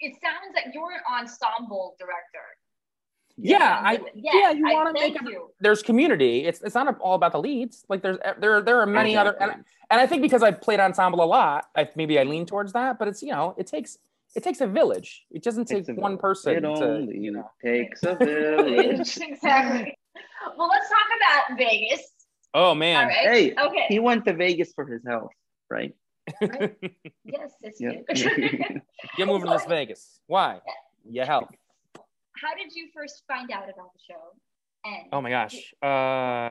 It 0.00 0.16
sounds 0.22 0.54
like 0.54 0.72
you're 0.72 0.92
an 0.92 1.00
ensemble 1.12 1.94
director. 1.98 2.46
Yeah, 3.38 3.80
I 3.84 4.00
Yeah, 4.14 4.30
yeah, 4.34 4.50
you 4.52 4.64
want 4.64 4.88
to 4.88 4.92
make 5.02 5.14
thank 5.14 5.28
it. 5.28 5.32
you. 5.32 5.50
There's 5.60 5.82
community. 5.82 6.44
It's 6.46 6.62
it's 6.62 6.74
not 6.74 6.98
all 7.00 7.14
about 7.14 7.32
the 7.32 7.38
leads. 7.40 7.84
Like 7.88 8.02
there's 8.02 8.18
there 8.38 8.62
there 8.62 8.80
are 8.80 8.86
many 8.86 9.16
other 9.16 9.36
and, 9.40 9.52
and 9.90 10.00
I 10.00 10.06
think 10.06 10.22
because 10.22 10.42
I've 10.42 10.60
played 10.60 10.80
ensemble 10.80 11.22
a 11.22 11.26
lot, 11.26 11.66
I, 11.76 11.88
maybe 11.96 12.18
I 12.18 12.22
lean 12.22 12.46
towards 12.46 12.72
that. 12.72 12.98
But 12.98 13.08
it's 13.08 13.22
you 13.22 13.32
know 13.32 13.54
it 13.58 13.66
takes 13.66 13.98
it 14.34 14.42
takes 14.42 14.60
a 14.60 14.66
village. 14.66 15.26
It 15.30 15.42
doesn't 15.42 15.66
take 15.66 15.86
Takes 15.86 15.98
one 15.98 16.12
village. 16.12 16.20
person 16.20 16.56
It 16.56 16.60
to 16.62 16.68
only 16.68 17.18
you 17.18 17.30
know. 17.32 17.50
takes 17.64 18.02
a 18.04 18.14
village. 18.20 19.18
exactly. 19.20 19.98
Well, 20.56 20.68
let's 20.68 20.88
talk 20.88 21.06
about 21.48 21.58
Vegas. 21.58 22.02
Oh 22.54 22.74
man. 22.74 23.02
All 23.02 23.06
right. 23.08 23.16
Hey, 23.16 23.54
Okay. 23.66 23.84
he 23.88 23.98
went 23.98 24.24
to 24.24 24.32
Vegas 24.32 24.72
for 24.72 24.86
his 24.86 25.02
health, 25.06 25.30
right? 25.70 25.94
Yes, 27.24 27.50
it's 27.60 27.80
Yeah. 27.80 27.90
you. 28.14 28.80
Get 29.16 29.26
moving 29.26 29.42
to 29.42 29.50
Las 29.50 29.66
Vegas. 29.66 30.20
Why? 30.26 30.60
Yeah, 31.08 31.24
help. 31.26 31.48
How 32.40 32.54
did 32.54 32.72
you 32.74 32.88
first 32.94 33.22
find 33.26 33.50
out 33.50 33.64
about 33.64 33.92
the 33.92 34.00
show? 34.08 34.20
And 34.84 35.08
Oh 35.12 35.20
my 35.20 35.30
gosh. 35.30 35.74
Uh, 35.82 36.50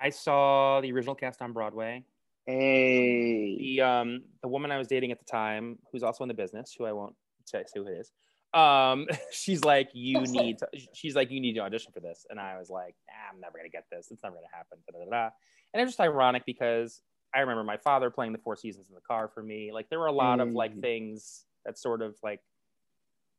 I 0.00 0.10
saw 0.10 0.80
the 0.80 0.92
original 0.92 1.14
cast 1.14 1.42
on 1.42 1.52
Broadway. 1.52 2.04
hey. 2.46 3.56
the 3.58 3.80
um 3.82 4.22
the 4.42 4.48
woman 4.48 4.70
I 4.70 4.78
was 4.78 4.88
dating 4.88 5.12
at 5.12 5.18
the 5.18 5.24
time, 5.30 5.78
who's 5.92 6.02
also 6.02 6.24
in 6.24 6.28
the 6.28 6.34
business, 6.34 6.74
who 6.76 6.84
I 6.86 6.92
won't 6.92 7.14
say 7.44 7.64
who 7.74 7.86
it 7.86 7.90
is, 7.98 8.12
um, 8.54 9.06
she's 9.32 9.64
like, 9.64 9.90
you 9.92 10.20
need 10.26 10.58
to, 10.58 10.68
she's 10.94 11.14
like, 11.14 11.30
you 11.30 11.40
need 11.40 11.54
to 11.54 11.60
audition 11.60 11.92
for 11.92 12.00
this, 12.00 12.26
and 12.30 12.40
I 12.40 12.58
was 12.58 12.70
like, 12.70 12.94
ah, 13.10 13.34
I'm 13.34 13.40
never 13.40 13.58
gonna 13.58 13.68
get 13.68 13.84
this. 13.90 14.08
It's 14.10 14.22
never 14.22 14.36
gonna 14.36 14.46
happen. 14.52 14.78
Da, 14.90 14.98
da, 14.98 15.04
da, 15.04 15.10
da. 15.10 15.30
And 15.74 15.82
it's 15.82 15.90
just 15.92 16.00
ironic 16.00 16.44
because 16.46 17.02
I 17.34 17.40
remember 17.40 17.62
my 17.64 17.76
father 17.76 18.10
playing 18.10 18.32
the 18.32 18.38
Four 18.38 18.56
Seasons 18.56 18.88
in 18.88 18.94
the 18.94 19.00
car 19.02 19.28
for 19.32 19.42
me. 19.42 19.70
Like 19.72 19.88
there 19.88 19.98
were 20.00 20.06
a 20.06 20.12
lot 20.12 20.40
of 20.40 20.52
like 20.52 20.74
Mm. 20.74 20.80
things 20.80 21.44
that 21.64 21.78
sort 21.78 22.02
of 22.02 22.16
like 22.22 22.40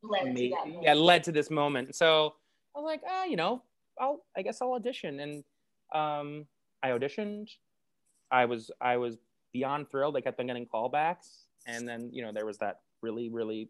led 0.04 0.24
to 0.24 0.34
made, 0.34 0.52
that 0.52 0.84
yeah 0.84 0.94
led 0.94 1.24
to 1.24 1.32
this 1.32 1.50
moment. 1.50 1.96
So 1.96 2.34
I 2.76 2.80
was 2.80 2.86
like, 2.86 3.02
ah, 3.08 3.26
you 3.26 3.36
know, 3.36 3.64
I'll 4.00 4.24
I 4.36 4.42
guess 4.42 4.62
I'll 4.62 4.74
audition, 4.74 5.20
and 5.20 5.44
um, 5.94 6.46
I 6.84 6.90
auditioned. 6.90 7.50
I 8.32 8.46
was 8.46 8.72
I 8.80 8.98
was 8.98 9.18
beyond 9.54 9.90
thrilled. 9.92 10.16
I 10.16 10.22
kept 10.22 10.40
on 10.40 10.48
getting 10.48 10.66
callbacks, 10.66 11.46
and 11.68 11.88
then 11.88 12.10
you 12.12 12.24
know 12.24 12.32
there 12.32 12.46
was 12.46 12.58
that 12.60 12.80
really 13.02 13.30
really 13.30 13.70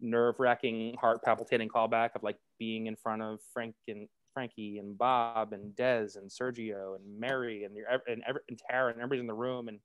nerve 0.00 0.40
wracking, 0.40 0.96
heart 1.00 1.22
palpitating 1.22 1.68
callback 1.68 2.10
of 2.16 2.22
like 2.22 2.36
being 2.58 2.86
in 2.86 2.96
front 2.96 3.22
of 3.22 3.38
Frank 3.52 3.74
and 3.86 4.08
Frankie 4.34 4.78
and 4.78 4.96
Bob 4.96 5.52
and 5.52 5.76
Des 5.76 6.16
and 6.16 6.30
Sergio 6.30 6.96
and 6.96 7.20
Mary 7.20 7.64
and 7.64 7.76
your 7.76 7.86
and, 8.08 8.22
every, 8.26 8.40
and 8.48 8.60
Tara 8.68 8.90
and 8.92 8.96
everybody's 8.96 9.20
in 9.20 9.26
the 9.26 9.34
room, 9.34 9.68
and 9.68 9.78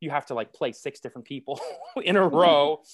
you 0.00 0.10
have 0.10 0.26
to 0.26 0.34
like 0.34 0.52
play 0.52 0.72
six 0.72 1.00
different 1.00 1.26
people 1.26 1.60
in 2.02 2.16
a 2.16 2.26
row. 2.26 2.80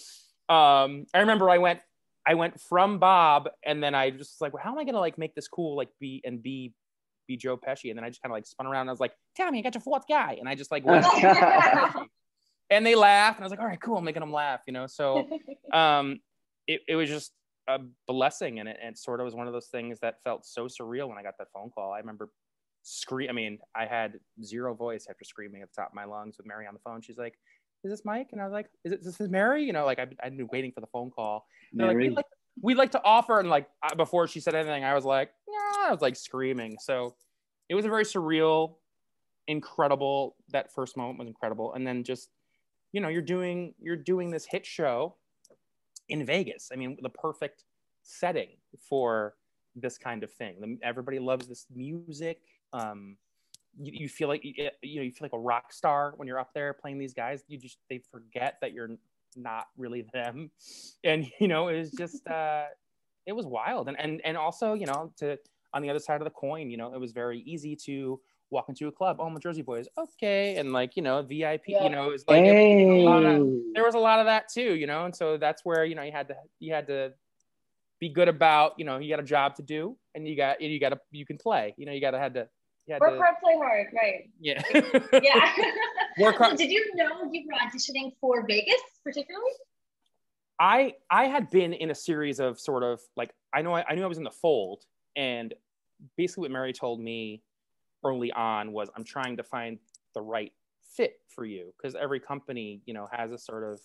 Um, 0.46 1.06
I 1.14 1.20
remember 1.20 1.48
I 1.48 1.56
went 1.56 1.80
I 2.26 2.34
went 2.34 2.60
from 2.60 2.98
Bob, 2.98 3.48
and 3.64 3.82
then 3.82 3.94
I 3.94 4.10
just 4.10 4.34
was 4.34 4.40
like, 4.40 4.54
well, 4.54 4.62
how 4.62 4.72
am 4.72 4.78
I 4.78 4.84
gonna 4.84 5.00
like 5.00 5.18
make 5.18 5.34
this 5.34 5.48
cool, 5.48 5.76
like 5.76 5.90
be 6.00 6.22
and 6.24 6.42
be 6.42 6.72
be 7.26 7.36
Joe 7.36 7.56
Pesci, 7.56 7.90
and 7.90 7.98
then 7.98 8.04
I 8.04 8.08
just 8.08 8.22
kind 8.22 8.30
of 8.32 8.36
like 8.36 8.46
spun 8.46 8.66
around 8.66 8.82
and 8.82 8.90
I 8.90 8.92
was 8.92 9.00
like, 9.00 9.12
Tommy, 9.36 9.58
I 9.58 9.62
got 9.62 9.74
your 9.74 9.82
fourth 9.82 10.04
guy, 10.08 10.36
and 10.38 10.48
I 10.48 10.54
just 10.54 10.70
like 10.70 10.84
went, 10.84 11.06
and 12.70 12.86
they 12.86 12.94
laughed, 12.94 13.38
and 13.38 13.44
I 13.44 13.46
was 13.46 13.50
like, 13.50 13.60
all 13.60 13.66
right, 13.66 13.80
cool, 13.80 13.98
I'm 13.98 14.04
making 14.04 14.20
them 14.20 14.32
laugh, 14.32 14.60
you 14.66 14.72
know. 14.72 14.86
So 14.86 15.28
um, 15.72 16.20
it 16.66 16.80
it 16.88 16.96
was 16.96 17.08
just 17.08 17.32
a 17.68 17.80
blessing, 18.06 18.60
and 18.60 18.68
it, 18.68 18.78
and 18.80 18.92
it 18.92 18.98
sort 18.98 19.20
of 19.20 19.24
was 19.24 19.34
one 19.34 19.46
of 19.46 19.52
those 19.52 19.68
things 19.68 20.00
that 20.00 20.22
felt 20.22 20.46
so 20.46 20.66
surreal 20.66 21.08
when 21.08 21.18
I 21.18 21.22
got 21.22 21.38
that 21.38 21.48
phone 21.52 21.70
call. 21.70 21.92
I 21.92 21.98
remember 21.98 22.30
scream. 22.82 23.28
I 23.28 23.32
mean, 23.32 23.58
I 23.74 23.86
had 23.86 24.18
zero 24.42 24.74
voice 24.74 25.06
after 25.08 25.24
screaming 25.24 25.62
at 25.62 25.68
the 25.74 25.80
top 25.80 25.90
of 25.90 25.94
my 25.94 26.04
lungs 26.04 26.36
with 26.38 26.46
Mary 26.46 26.66
on 26.66 26.74
the 26.74 26.80
phone. 26.80 27.02
She's 27.02 27.18
like. 27.18 27.34
Is 27.84 27.90
this 27.90 28.04
Mike? 28.04 28.28
And 28.32 28.40
I 28.40 28.44
was 28.44 28.52
like, 28.52 28.70
"Is 28.84 28.92
it 28.92 29.04
this 29.04 29.20
is 29.20 29.28
Mary?" 29.28 29.62
You 29.64 29.72
know, 29.72 29.84
like 29.84 29.98
I've, 29.98 30.12
I've 30.22 30.36
been 30.36 30.48
waiting 30.52 30.72
for 30.72 30.80
the 30.80 30.86
phone 30.88 31.10
call. 31.10 31.46
They're 31.72 31.86
like, 31.88 31.96
we'd 32.08 32.16
like, 32.16 32.24
we'd 32.62 32.76
like 32.76 32.90
to 32.92 33.02
offer, 33.04 33.38
and 33.40 33.50
like 33.50 33.68
I- 33.82 33.94
before 33.94 34.26
she 34.26 34.40
said 34.40 34.54
anything, 34.54 34.84
I 34.84 34.94
was 34.94 35.04
like, 35.04 35.30
yeah, 35.48 35.88
I 35.88 35.92
was 35.92 36.00
like 36.00 36.16
screaming. 36.16 36.76
So 36.80 37.14
it 37.68 37.74
was 37.74 37.84
a 37.84 37.88
very 37.88 38.04
surreal, 38.04 38.76
incredible. 39.48 40.36
That 40.50 40.72
first 40.72 40.96
moment 40.96 41.18
was 41.18 41.28
incredible, 41.28 41.74
and 41.74 41.86
then 41.86 42.04
just, 42.04 42.30
you 42.92 43.00
know, 43.00 43.08
you're 43.08 43.22
doing 43.22 43.74
you're 43.80 43.96
doing 43.96 44.30
this 44.30 44.46
hit 44.46 44.64
show 44.66 45.16
in 46.08 46.24
Vegas. 46.24 46.70
I 46.72 46.76
mean, 46.76 46.96
the 47.02 47.08
perfect 47.10 47.64
setting 48.02 48.50
for 48.78 49.34
this 49.76 49.98
kind 49.98 50.22
of 50.22 50.32
thing. 50.32 50.60
The- 50.60 50.78
Everybody 50.86 51.18
loves 51.18 51.48
this 51.48 51.66
music. 51.74 52.40
Um, 52.72 53.16
you, 53.80 53.92
you 54.02 54.08
feel 54.08 54.28
like 54.28 54.42
you 54.44 54.54
know 54.96 55.02
you 55.02 55.10
feel 55.12 55.24
like 55.26 55.32
a 55.32 55.38
rock 55.38 55.72
star 55.72 56.14
when 56.16 56.28
you're 56.28 56.38
up 56.38 56.52
there 56.54 56.72
playing 56.72 56.98
these 56.98 57.14
guys. 57.14 57.42
You 57.48 57.58
just 57.58 57.78
they 57.90 57.98
forget 58.10 58.56
that 58.60 58.72
you're 58.72 58.90
not 59.36 59.66
really 59.76 60.06
them 60.12 60.50
and 61.04 61.26
you 61.40 61.48
know 61.48 61.66
it 61.68 61.76
was 61.78 61.90
just 61.90 62.26
uh 62.28 62.66
it 63.26 63.32
was 63.32 63.46
wild 63.46 63.88
and 63.88 63.98
and 63.98 64.20
and 64.24 64.36
also 64.36 64.74
you 64.74 64.86
know 64.86 65.12
to 65.16 65.36
on 65.72 65.82
the 65.82 65.90
other 65.90 65.98
side 65.98 66.20
of 66.20 66.24
the 66.24 66.30
coin 66.30 66.70
you 66.70 66.76
know 66.76 66.94
it 66.94 67.00
was 67.00 67.10
very 67.12 67.40
easy 67.40 67.74
to 67.74 68.20
walk 68.50 68.66
into 68.68 68.86
a 68.86 68.92
club 68.92 69.16
oh 69.18 69.34
a 69.34 69.40
jersey 69.40 69.62
boys 69.62 69.88
okay 69.98 70.54
and 70.56 70.72
like 70.72 70.94
you 70.94 71.02
know 71.02 71.20
vip 71.22 71.62
Yeah. 71.66 71.82
you 71.82 71.90
know 71.90 72.06
it 72.08 72.12
was 72.12 72.24
like 72.28 72.42
it- 72.44 72.54
hey. 72.54 73.02
lot 73.02 73.24
of- 73.24 73.48
there 73.74 73.82
was 73.84 73.96
a 73.96 73.98
lot 73.98 74.20
of 74.20 74.26
that 74.26 74.48
too 74.48 74.74
you 74.76 74.86
know 74.86 75.04
and 75.06 75.16
so 75.16 75.36
that's 75.36 75.64
where 75.64 75.84
you 75.84 75.96
know 75.96 76.02
you 76.02 76.12
had 76.12 76.28
to 76.28 76.36
you 76.60 76.72
had 76.72 76.86
to 76.86 77.12
be 77.98 78.08
good 78.08 78.28
about 78.28 78.74
you 78.78 78.84
know 78.84 78.98
you 78.98 79.08
got 79.10 79.18
a 79.18 79.24
job 79.24 79.56
to 79.56 79.62
do 79.62 79.96
and 80.14 80.28
you 80.28 80.36
got 80.36 80.60
you 80.60 80.78
got 80.78 80.90
to 80.90 81.00
you 81.10 81.26
can 81.26 81.38
play 81.38 81.74
you 81.76 81.86
know 81.86 81.92
you 81.92 82.00
got 82.00 82.12
to 82.12 82.18
had 82.20 82.34
to 82.34 82.48
had 82.92 83.00
Work 83.00 83.18
hard, 83.18 83.34
play 83.42 83.56
hard, 83.56 83.86
right? 83.94 84.30
yeah 84.40 84.62
Yeah. 85.22 85.52
Work 86.18 86.36
hard. 86.36 86.52
So 86.52 86.56
did 86.56 86.70
you 86.70 86.84
know 86.94 87.30
you 87.32 87.44
were 87.46 87.54
auditioning 87.54 88.12
for 88.20 88.46
Vegas, 88.46 88.80
particularly? 89.02 89.50
I 90.60 90.94
I 91.10 91.26
had 91.26 91.50
been 91.50 91.72
in 91.72 91.90
a 91.90 91.94
series 91.94 92.40
of 92.40 92.60
sort 92.60 92.82
of 92.82 93.00
like 93.16 93.34
I 93.52 93.62
know 93.62 93.74
I, 93.74 93.84
I 93.88 93.94
knew 93.94 94.04
I 94.04 94.06
was 94.06 94.18
in 94.18 94.24
the 94.24 94.30
fold, 94.30 94.84
and 95.16 95.54
basically 96.16 96.42
what 96.42 96.50
Mary 96.50 96.72
told 96.72 97.00
me 97.00 97.42
early 98.04 98.30
on 98.32 98.72
was 98.72 98.88
I'm 98.96 99.04
trying 99.04 99.36
to 99.38 99.42
find 99.42 99.78
the 100.14 100.20
right 100.20 100.52
fit 100.94 101.14
for 101.28 101.44
you 101.44 101.72
because 101.76 101.94
every 101.96 102.20
company 102.20 102.80
you 102.86 102.94
know 102.94 103.08
has 103.10 103.32
a 103.32 103.38
sort 103.38 103.64
of 103.64 103.80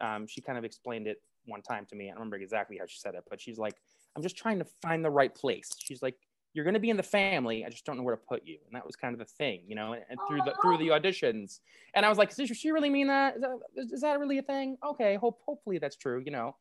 um, 0.00 0.26
she 0.26 0.40
kind 0.40 0.58
of 0.58 0.64
explained 0.64 1.06
it 1.06 1.18
one 1.46 1.62
time 1.62 1.86
to 1.86 1.96
me. 1.96 2.06
I 2.06 2.08
don't 2.08 2.18
remember 2.18 2.36
exactly 2.36 2.78
how 2.78 2.86
she 2.86 2.98
said 2.98 3.14
it, 3.14 3.24
but 3.28 3.40
she's 3.40 3.58
like 3.58 3.74
I'm 4.16 4.22
just 4.22 4.36
trying 4.36 4.58
to 4.58 4.66
find 4.82 5.04
the 5.04 5.10
right 5.10 5.32
place. 5.32 5.70
She's 5.78 6.02
like 6.02 6.16
you're 6.58 6.64
going 6.64 6.74
to 6.74 6.80
be 6.80 6.90
in 6.90 6.96
the 6.96 7.04
family. 7.04 7.64
I 7.64 7.68
just 7.68 7.84
don't 7.84 7.96
know 7.96 8.02
where 8.02 8.16
to 8.16 8.20
put 8.20 8.44
you, 8.44 8.58
and 8.66 8.74
that 8.74 8.84
was 8.84 8.96
kind 8.96 9.14
of 9.14 9.20
the 9.20 9.24
thing, 9.24 9.60
you 9.68 9.76
know. 9.76 9.92
And, 9.92 10.02
and 10.10 10.18
through 10.26 10.38
the 10.38 10.56
through 10.60 10.78
the 10.78 10.88
auditions, 10.88 11.60
and 11.94 12.04
I 12.04 12.08
was 12.08 12.18
like, 12.18 12.34
does 12.34 12.48
she 12.48 12.72
really 12.72 12.90
mean 12.90 13.06
that? 13.06 13.36
Is 13.36 13.42
that, 13.42 13.58
is, 13.76 14.00
that 14.00 14.18
really 14.18 14.38
a 14.38 14.42
thing? 14.42 14.76
Okay, 14.84 15.14
hope 15.14 15.38
hopefully 15.46 15.78
that's 15.78 15.94
true, 15.94 16.20
you 16.26 16.32
know. 16.32 16.56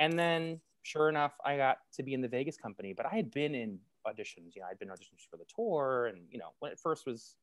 And 0.00 0.18
then 0.18 0.60
sure 0.82 1.08
enough, 1.08 1.34
I 1.44 1.56
got 1.56 1.78
to 1.94 2.02
be 2.02 2.12
in 2.12 2.22
the 2.22 2.26
Vegas 2.26 2.56
company, 2.56 2.92
but 2.92 3.06
I 3.06 3.14
had 3.14 3.30
been 3.30 3.54
in 3.54 3.78
auditions. 4.04 4.56
You 4.56 4.62
know, 4.62 4.66
I'd 4.68 4.80
been 4.80 4.88
auditions 4.88 5.24
for 5.30 5.36
the 5.36 5.46
tour, 5.54 6.06
and 6.06 6.18
you 6.28 6.38
know, 6.38 6.48
when 6.58 6.72
it 6.72 6.80
first 6.80 7.06
was 7.06 7.36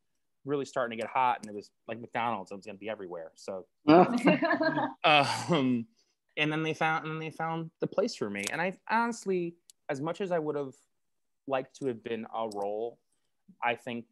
really 0.44 0.66
starting 0.66 0.98
to 0.98 1.02
get 1.02 1.10
hot, 1.10 1.38
and 1.40 1.50
it 1.50 1.56
was 1.56 1.72
like 1.88 2.02
McDonald's, 2.02 2.52
it 2.52 2.56
was 2.56 2.66
going 2.66 2.76
to 2.76 2.82
be 2.82 2.90
everywhere. 2.90 3.32
So, 3.36 3.66
um, 5.06 5.88
and 6.36 6.52
then 6.52 6.64
they 6.64 6.74
found, 6.74 7.06
and 7.06 7.14
then 7.14 7.20
they 7.20 7.32
found 7.32 7.72
the 7.80 7.88
place 7.88 8.14
for 8.14 8.30
me. 8.30 8.44
And 8.52 8.62
I 8.62 8.78
honestly, 8.90 9.56
as 9.88 10.02
much 10.02 10.20
as 10.20 10.34
I 10.34 10.40
would 10.40 10.58
have 10.58 10.74
liked 11.48 11.76
to 11.78 11.88
have 11.88 12.04
been 12.04 12.26
a 12.34 12.48
role, 12.54 13.00
I 13.64 13.76
think 13.76 14.06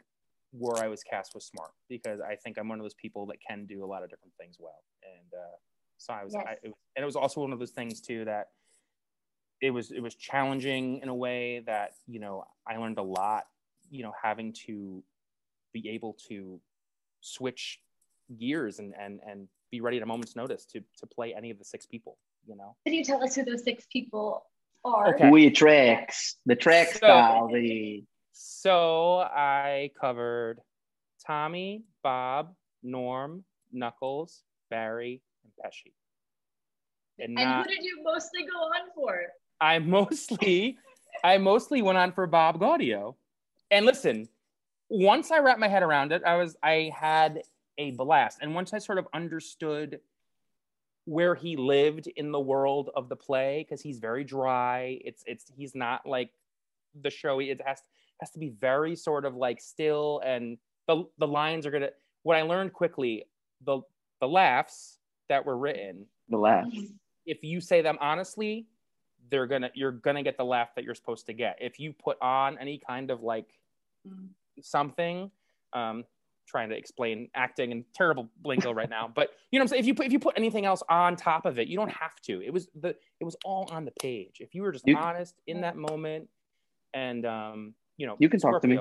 where 0.52 0.84
I 0.84 0.88
was 0.88 1.02
cast 1.04 1.34
was 1.34 1.46
smart 1.46 1.72
because 1.90 2.20
I 2.20 2.36
think 2.36 2.58
I'm 2.58 2.68
one 2.68 2.80
of 2.80 2.84
those 2.84 2.94
people 2.94 3.26
that 3.28 3.38
can 3.46 3.66
do 3.66 3.84
a 3.84 3.88
lot 3.88 4.04
of 4.04 4.10
different 4.10 4.34
things 4.40 4.58
well. 4.60 4.84
And 5.04 5.34
uh, 5.34 5.56
so 5.98 6.14
I 6.14 6.24
was, 6.24 6.34
Yes. 6.34 6.44
I, 6.46 6.52
it 6.64 6.68
was, 6.68 6.76
and 6.96 7.04
it 7.04 7.06
was 7.06 7.16
also 7.16 7.42
one 7.42 7.54
of 7.54 7.60
those 7.60 7.72
things 7.72 8.02
too 8.02 8.26
that 8.26 8.48
it 9.62 9.72
was 9.72 9.92
it 9.92 10.02
was 10.02 10.16
challenging 10.16 11.00
in 11.02 11.10
a 11.10 11.16
way 11.16 11.62
that 11.68 11.92
you 12.08 12.20
know 12.20 12.44
I 12.68 12.78
learned 12.78 12.98
a 12.98 13.04
lot. 13.04 13.46
You 13.90 14.04
know, 14.04 14.14
having 14.22 14.54
to 14.66 15.04
be 15.74 15.90
able 15.90 16.18
to 16.28 16.60
switch 17.22 17.80
gears 18.40 18.80
and 18.80 18.94
and 19.00 19.20
and 19.28 19.48
be 19.70 19.80
ready 19.80 19.98
at 19.98 20.04
a 20.04 20.06
moment's 20.06 20.36
notice 20.36 20.66
to 20.66 20.82
to 20.98 21.06
play 21.06 21.34
any 21.36 21.52
of 21.52 21.60
the 21.60 21.66
six 21.66 21.86
people. 21.86 22.18
You 22.48 22.56
know. 22.56 22.76
Can 22.86 22.96
you 22.96 23.04
tell 23.04 23.24
us 23.24 23.36
who 23.36 23.46
those 23.46 23.64
six 23.64 23.86
people 23.92 24.46
are? 24.84 25.16
Okay. 25.16 25.30
We 25.30 25.50
tracks 25.52 26.38
the 26.46 26.56
track 26.56 26.90
So- 26.90 26.98
style. 26.98 27.48
The 27.48 28.04
So 28.34 29.20
I 29.20 29.92
covered 30.00 30.60
Tommy, 31.26 31.84
Bob, 32.04 32.54
Norm, 32.84 33.44
Knuckles, 33.72 34.44
Barry, 34.70 35.22
and 35.44 35.54
Pesci. 35.64 35.94
And, 37.20 37.38
And 37.38 37.50
not, 37.50 37.68
who 37.68 37.76
did 37.76 37.84
you 37.84 38.02
mostly 38.04 38.42
go 38.44 38.58
on 38.58 38.90
for? 38.96 39.22
I 39.60 39.78
mostly, 39.80 40.78
I 41.24 41.38
mostly 41.38 41.82
went 41.82 41.98
on 41.98 42.12
for 42.14 42.26
Bob 42.26 42.60
Gaudio. 42.60 43.16
And 43.70 43.86
listen, 43.86 44.28
once 44.90 45.32
I 45.32 45.40
wrapped 45.40 45.60
my 45.60 45.68
head 45.68 45.84
around 45.84 46.12
it, 46.12 46.24
I 46.26 46.36
was, 46.38 46.56
I 46.64 46.92
had 46.96 47.44
a 47.78 47.92
blast. 47.92 48.40
And 48.42 48.56
once 48.56 48.74
I 48.74 48.80
sort 48.80 48.98
of 48.98 49.08
understood 49.14 50.00
where 51.12 51.36
he 51.36 51.58
lived 51.58 52.08
in 52.16 52.32
the 52.32 52.40
world 52.40 52.90
of 52.96 53.10
the 53.10 53.16
play, 53.18 53.66
because 53.68 53.82
he's 53.82 54.00
very 54.00 54.24
dry. 54.24 54.98
It's, 55.04 55.24
it's, 55.28 55.44
he's 55.58 55.76
not 55.76 56.06
like 56.06 56.32
the 57.02 57.10
showy. 57.10 57.50
It 57.50 57.62
has 57.66 57.82
has 58.22 58.30
to 58.32 58.40
be 58.40 58.50
very 58.50 58.96
sort 58.96 59.26
of 59.26 59.36
like 59.36 59.60
still, 59.60 60.22
and 60.24 60.58
the 60.88 61.04
the 61.18 61.28
lines 61.28 61.66
are 61.66 61.72
gonna. 61.72 61.90
What 62.24 62.38
I 62.38 62.44
learned 62.44 62.72
quickly, 62.72 63.26
the 63.66 63.82
the 64.22 64.28
laughs 64.28 65.00
that 65.28 65.46
were 65.46 65.58
written 65.58 66.06
the 66.30 66.38
laughs. 66.38 66.78
if 67.26 67.44
you 67.44 67.60
say 67.60 67.82
them 67.82 67.98
honestly, 68.00 68.68
they're 69.30 69.48
gonna 69.48 69.72
you're 69.74 69.92
gonna 69.92 70.24
get 70.24 70.38
the 70.38 70.46
laugh 70.46 70.70
that 70.76 70.84
you're 70.86 70.96
supposed 70.96 71.26
to 71.26 71.34
get. 71.34 71.58
If 71.60 71.78
you 71.80 71.92
put 71.94 72.18
on 72.22 72.58
any 72.58 72.78
kind 72.78 73.12
of 73.12 73.22
like 73.22 73.50
Mm. 74.08 74.30
something, 74.62 75.30
um, 75.74 76.06
trying 76.52 76.70
to 76.70 76.76
explain 76.76 77.30
acting 77.34 77.72
and 77.72 77.86
terrible 77.96 78.30
lingo 78.44 78.72
right 78.74 78.90
now, 78.90 79.10
but 79.14 79.30
you 79.52 79.58
know 79.58 79.64
what 79.64 79.66
I'm 79.66 79.68
saying. 79.70 79.80
If 79.80 79.88
you 79.88 79.96
put 79.96 80.06
if 80.08 80.12
you 80.12 80.20
put 80.20 80.38
anything 80.38 80.66
else 80.66 80.84
on 80.90 81.16
top 81.16 81.46
of 81.46 81.58
it, 81.58 81.68
you 81.70 81.78
don't 81.78 81.92
have 81.92 82.20
to. 82.24 82.42
It 82.44 82.52
was 82.52 82.68
the 82.80 82.90
it 83.20 83.24
was 83.24 83.36
all 83.46 83.68
on 83.72 83.86
the 83.86 83.92
page. 84.02 84.38
If 84.42 84.54
you 84.54 84.62
were 84.64 84.72
just 84.72 84.86
You- 84.86 84.98
honest 84.98 85.36
in 85.48 85.62
that 85.62 85.78
moment, 85.78 86.28
and 86.94 87.26
um, 87.26 87.74
you 87.98 88.06
know, 88.06 88.16
You 88.20 88.30
can 88.30 88.40
talk 88.40 88.62
to 88.62 88.68
me. 88.68 88.78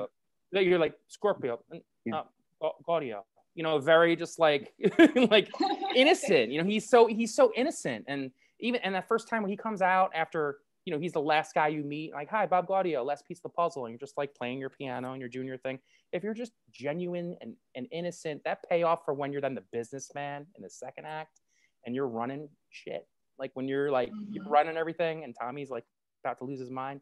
That 0.53 0.65
You're 0.65 0.79
like 0.81 0.95
Scorpio, 1.09 1.61
Yeah. 2.05 2.17
uh, 2.17 2.23
Ga- 2.61 2.73
Gaudio. 2.87 3.23
You 3.55 3.63
know, 3.63 3.79
very 3.79 4.17
just 4.17 4.39
like 4.39 4.73
like 5.31 5.49
innocent. 5.95 6.51
You 6.51 6.63
know, 6.63 6.69
he's 6.69 6.89
so 6.89 7.07
he's 7.07 7.35
so 7.35 7.53
innocent, 7.57 8.05
and 8.09 8.31
even 8.59 8.81
and 8.83 8.95
that 8.95 9.07
first 9.07 9.29
time 9.29 9.43
when 9.43 9.51
he 9.51 9.57
comes 9.57 9.81
out 9.83 10.11
after 10.15 10.59
you 10.85 10.93
know 10.93 10.99
he's 10.99 11.13
the 11.13 11.21
last 11.21 11.55
guy 11.55 11.69
you 11.69 11.83
meet, 11.85 12.13
like 12.13 12.29
hi 12.29 12.47
Bob 12.47 12.67
Gaudio, 12.69 13.05
last 13.05 13.27
piece 13.27 13.39
of 13.39 13.43
the 13.45 13.49
puzzle, 13.51 13.85
and 13.87 13.93
you're 13.93 13.99
just 13.99 14.17
like 14.17 14.35
playing 14.35 14.59
your 14.59 14.71
piano 14.71 15.13
and 15.13 15.21
you're 15.21 15.29
doing 15.29 15.47
your 15.47 15.59
thing. 15.59 15.79
If 16.13 16.23
you're 16.25 16.35
just 16.35 16.53
genuine 16.71 17.37
and, 17.41 17.55
and 17.77 17.87
innocent, 17.93 18.43
that 18.45 18.65
payoff 18.69 19.05
for 19.05 19.15
when 19.15 19.33
you're 19.33 19.41
then 19.43 19.55
the 19.55 19.65
businessman 19.73 20.47
in 20.57 20.63
the 20.63 20.71
second 20.71 21.07
act 21.07 21.41
and 21.85 21.95
you're 21.95 22.09
running 22.09 22.49
shit, 22.71 23.09
like 23.39 23.51
when 23.55 23.69
you're 23.69 23.91
like 23.91 24.13
you're 24.33 24.45
Mhm. 24.45 24.51
running 24.51 24.77
everything 24.77 25.25
and 25.25 25.35
Tommy's 25.39 25.71
like 25.71 25.85
about 26.25 26.39
to 26.39 26.45
lose 26.45 26.61
his 26.61 26.71
mind. 26.71 27.01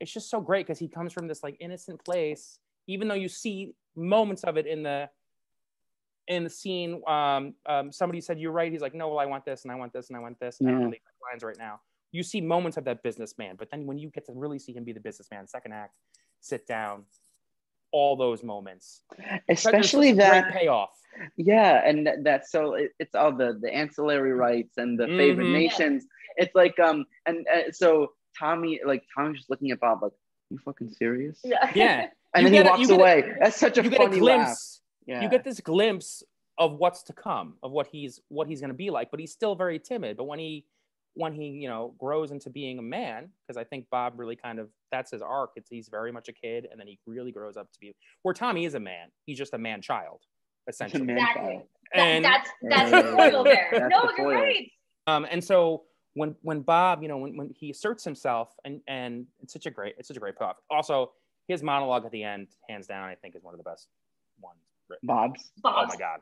It's 0.00 0.12
just 0.12 0.30
so 0.30 0.40
great 0.40 0.66
because 0.66 0.78
he 0.78 0.88
comes 0.88 1.12
from 1.12 1.28
this 1.28 1.42
like 1.42 1.56
innocent 1.60 2.02
place, 2.04 2.58
even 2.86 3.06
though 3.08 3.14
you 3.14 3.28
see 3.28 3.74
moments 3.96 4.44
of 4.44 4.56
it 4.56 4.66
in 4.66 4.82
the 4.82 5.10
in 6.28 6.44
the 6.44 6.50
scene, 6.50 7.02
um, 7.08 7.54
um, 7.66 7.90
somebody 7.90 8.20
said 8.20 8.38
you're 8.38 8.52
right. 8.52 8.70
He's 8.70 8.82
like, 8.82 8.94
no, 8.94 9.08
well, 9.08 9.18
I 9.18 9.26
want 9.26 9.44
this 9.44 9.64
and 9.64 9.72
I 9.72 9.74
want 9.74 9.92
this 9.92 10.08
and 10.10 10.16
I 10.16 10.20
want 10.20 10.38
this. 10.38 10.60
And 10.60 10.68
I 10.68 10.72
don't 10.72 10.80
Yeah. 10.82 10.86
know 10.86 10.90
the 10.92 10.98
lines 11.32 11.42
right 11.42 11.58
now. 11.58 11.80
You 12.12 12.22
see 12.22 12.40
moments 12.40 12.76
of 12.76 12.84
that 12.84 13.02
businessman, 13.02 13.56
but 13.56 13.70
then 13.70 13.86
when 13.86 13.98
you 13.98 14.10
get 14.10 14.26
to 14.26 14.32
really 14.32 14.58
see 14.58 14.72
him 14.72 14.84
be 14.84 14.92
the 14.92 15.00
businessman, 15.00 15.46
second 15.46 15.72
act, 15.72 15.94
sit 16.40 16.66
down, 16.66 17.04
all 17.92 18.16
those 18.16 18.42
moments, 18.42 19.02
Especially 19.48 20.12
There's 20.12 20.28
such 20.28 20.38
a 20.38 20.42
that. 20.42 20.52
great 20.52 20.62
payoff. 20.62 20.90
Yeah, 21.36 21.82
and 21.84 22.06
that, 22.06 22.22
that's 22.24 22.50
so 22.52 22.74
it, 22.74 22.92
it's 23.00 23.14
all 23.16 23.32
the 23.32 23.58
the 23.60 23.72
ancillary 23.72 24.32
rights 24.32 24.74
and 24.76 24.98
the 24.98 25.06
favored 25.06 25.44
Mhm. 25.46 25.52
nations. 25.52 26.06
It's 26.36 26.54
like 26.54 26.78
um 26.78 27.04
and 27.26 27.44
uh, 27.52 27.72
so 27.72 28.12
Tommy 28.38 28.80
like 28.86 29.02
Tommy's 29.16 29.38
just 29.38 29.50
looking 29.50 29.72
at 29.72 29.80
Bob 29.80 30.02
like 30.04 30.12
you 30.50 30.58
fucking 30.58 30.90
serious? 30.90 31.40
Yeah. 31.44 31.70
Yeah, 31.74 32.06
And 32.34 32.44
You 32.46 32.50
then 32.50 32.52
he 32.52 32.58
a- 32.68 32.70
walks 32.70 32.80
you 32.80 32.86
get 32.88 32.94
a- 32.94 33.00
away. 33.00 33.32
That's 33.40 33.56
such 33.56 33.76
a 33.78 33.82
you 33.82 33.90
get 33.90 34.00
a 34.00 34.04
funny 34.04 34.20
laugh. 34.20 34.56
Yeah. 35.06 35.22
You 35.22 35.28
get 35.28 35.42
this 35.42 35.60
glimpse 35.60 36.22
of 36.58 36.74
what's 36.78 37.02
to 37.04 37.12
come, 37.12 37.54
of 37.62 37.72
what 37.72 37.88
he's 37.88 38.20
what 38.28 38.46
he's 38.46 38.60
going 38.60 38.70
to 38.70 38.76
be 38.76 38.90
like. 38.90 39.10
But 39.10 39.18
he's 39.18 39.32
still 39.32 39.56
very 39.56 39.80
timid. 39.80 40.16
But 40.16 40.24
when 40.24 40.38
he 40.38 40.64
when 41.20 41.32
he 41.34 41.46
you 41.48 41.68
know 41.68 41.94
grows 41.98 42.30
into 42.30 42.50
being 42.50 42.78
a 42.78 42.82
man, 42.82 43.28
because 43.46 43.56
I 43.56 43.64
think 43.64 43.86
Bob 43.90 44.14
really 44.18 44.36
kind 44.36 44.58
of 44.58 44.68
that's 44.90 45.10
his 45.10 45.22
arc. 45.22 45.50
It's 45.56 45.68
he's 45.70 45.88
very 45.88 46.10
much 46.12 46.28
a 46.28 46.32
kid, 46.32 46.66
and 46.70 46.80
then 46.80 46.86
he 46.86 46.98
really 47.06 47.30
grows 47.32 47.56
up 47.56 47.70
to 47.72 47.80
be 47.80 47.94
where 48.22 48.34
Tommy 48.34 48.64
is 48.64 48.74
a 48.74 48.80
man. 48.80 49.08
He's 49.26 49.38
just 49.38 49.54
a 49.54 49.58
man 49.58 49.80
child 49.82 50.20
essentially. 50.68 51.04
man 51.04 51.16
Exactly. 51.18 51.42
child. 51.52 51.62
That- 51.94 52.00
And 52.00 52.24
that's 52.24 52.50
that's 52.62 52.90
Yeah, 52.92 53.02
the 53.02 53.12
foil 53.12 53.44
there. 53.44 53.68
That's 53.72 53.90
no, 53.90 54.00
the 54.02 54.14
you're 54.18 54.26
foil. 54.32 54.34
right. 54.34 54.70
um, 55.06 55.26
and 55.30 55.42
so 55.42 55.84
when 56.14 56.34
when 56.42 56.60
Bob, 56.62 57.02
you 57.02 57.08
know, 57.08 57.18
when, 57.18 57.36
when 57.36 57.50
he 57.50 57.70
asserts 57.70 58.04
himself, 58.04 58.54
and 58.64 58.80
and 58.88 59.26
it's 59.42 59.52
such 59.52 59.66
a 59.66 59.70
great 59.70 59.94
it's 59.98 60.08
such 60.08 60.16
a 60.16 60.20
great 60.20 60.36
payoff. 60.38 60.56
Also, 60.70 61.12
his 61.48 61.62
monologue 61.62 62.04
at 62.04 62.12
the 62.12 62.22
end, 62.22 62.48
hands 62.68 62.86
down, 62.86 63.08
I 63.08 63.14
think 63.16 63.34
is 63.36 63.42
one 63.42 63.54
of 63.54 63.58
the 63.58 63.64
best 63.64 63.88
ones. 64.40 64.58
written. 64.88 65.06
Bob's. 65.06 65.50
Oh 65.64 65.86
my 65.86 65.96
god! 65.96 66.20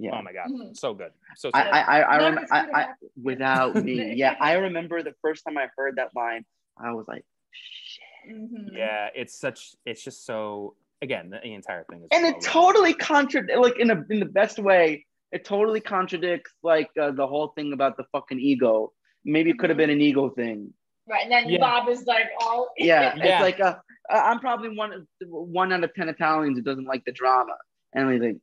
Yeah. 0.00 0.18
Oh 0.18 0.22
my 0.22 0.32
god! 0.32 0.48
Mhm. 0.50 0.76
So 0.76 0.94
good. 0.94 1.12
So, 1.36 1.50
so 1.50 1.58
I, 1.58 1.62
good. 1.64 1.72
I, 1.72 1.80
I, 1.80 2.00
I, 2.00 2.18
rem- 2.18 2.46
I, 2.50 2.58
I 2.80 2.86
without 3.22 3.74
me. 3.76 4.14
Yeah, 4.16 4.34
I 4.40 4.54
remember 4.54 5.02
the 5.02 5.14
first 5.22 5.44
time 5.44 5.58
I 5.58 5.68
heard 5.76 5.96
that 5.96 6.10
line, 6.16 6.44
I 6.78 6.92
was 6.92 7.06
like, 7.08 7.24
shit. 7.52 8.34
Mhm. 8.36 8.68
yeah, 8.72 9.08
it's 9.14 9.38
such. 9.38 9.74
It's 9.84 10.02
just 10.02 10.24
so. 10.26 10.74
Again, 11.02 11.30
the, 11.30 11.38
the 11.42 11.54
entire 11.54 11.84
thing 11.84 12.00
is. 12.02 12.08
And 12.12 12.22
well 12.22 12.32
it 12.32 12.36
written. 12.36 12.50
totally 12.50 12.94
contradicts, 12.94 13.58
like 13.58 13.78
in 13.78 13.90
a 13.90 14.04
in 14.10 14.20
the 14.20 14.26
best 14.26 14.58
way. 14.58 15.06
It 15.32 15.44
totally 15.44 15.80
contradicts 15.80 16.52
like 16.62 16.90
uh, 17.00 17.12
the 17.12 17.26
whole 17.26 17.48
thing 17.48 17.72
about 17.72 17.96
the 17.96 18.04
fucking 18.12 18.40
ego. 18.40 18.92
Maybe 19.24 19.50
it 19.50 19.58
could 19.60 19.70
have 19.70 19.76
been 19.76 19.90
an 19.90 20.00
ego 20.00 20.28
thing. 20.30 20.74
Right. 21.08 21.22
And 21.22 21.30
then 21.32 21.48
Yeah. 21.48 21.58
Bob 21.60 21.88
is 21.88 22.04
like 22.04 22.26
all 22.40 22.68
Yeah, 22.76 23.14
Yeah. 23.16 23.22
it's 23.36 23.42
like 23.42 23.60
uh, 23.60 23.76
uh, 24.12 24.22
I'm 24.28 24.40
probably 24.40 24.76
one 24.76 25.06
one 25.28 25.72
out 25.72 25.84
of 25.84 25.94
ten 25.94 26.08
Italians 26.08 26.58
who 26.58 26.62
doesn't 26.62 26.84
like 26.84 27.04
the 27.04 27.12
drama 27.12 27.54
and 27.94 28.02
everything. 28.02 28.40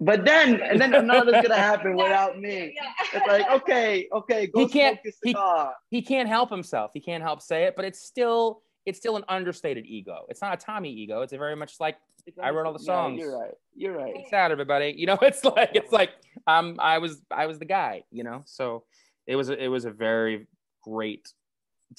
But 0.00 0.24
then, 0.24 0.60
and 0.60 0.80
then 0.80 0.90
none 0.90 1.10
of 1.10 1.28
it's 1.28 1.46
gonna 1.48 1.60
happen 1.60 1.96
without 1.96 2.38
me. 2.38 2.74
Yeah. 2.76 2.90
It's 3.18 3.26
like, 3.26 3.50
okay, 3.62 4.08
okay, 4.12 4.46
go 4.46 4.60
He 4.60 4.68
can't- 4.68 4.96
smoke 4.96 5.04
your 5.04 5.12
he- 5.22 5.30
cigar. 5.30 5.74
he 5.90 6.02
can't 6.02 6.28
help 6.28 6.50
himself. 6.50 6.90
He 6.94 7.00
can't 7.00 7.22
help 7.22 7.40
say 7.42 7.64
it, 7.64 7.74
but 7.76 7.84
it's 7.84 8.00
still 8.00 8.62
it's 8.84 8.98
still 8.98 9.16
an 9.16 9.24
understated 9.28 9.86
ego. 9.86 10.26
It's 10.28 10.42
not 10.42 10.54
a 10.54 10.56
Tommy 10.56 10.90
ego. 10.92 11.22
It's 11.22 11.32
a 11.32 11.38
very 11.38 11.54
much 11.54 11.78
like 11.78 11.96
I 12.42 12.50
wrote 12.50 12.66
all 12.66 12.72
the 12.72 12.80
Yeah, 12.80 12.86
songs. 12.86 13.18
you're 13.20 13.38
right. 13.38 13.54
You're 13.76 13.96
right. 13.96 14.12
it's 14.16 14.32
out, 14.32 14.50
everybody. 14.50 14.94
You 14.96 15.06
know, 15.06 15.18
it's 15.22 15.44
like 15.44 15.70
it's 15.74 15.92
like 15.92 16.10
um 16.46 16.76
I 16.80 16.98
was 16.98 17.22
I 17.30 17.46
was 17.46 17.58
the 17.58 17.64
guy. 17.64 18.02
You 18.10 18.24
know, 18.24 18.42
so 18.44 18.84
it 19.26 19.36
was 19.36 19.50
a, 19.50 19.62
it 19.64 19.68
was 19.68 19.84
a 19.84 19.90
very 19.92 20.46
great 20.82 21.28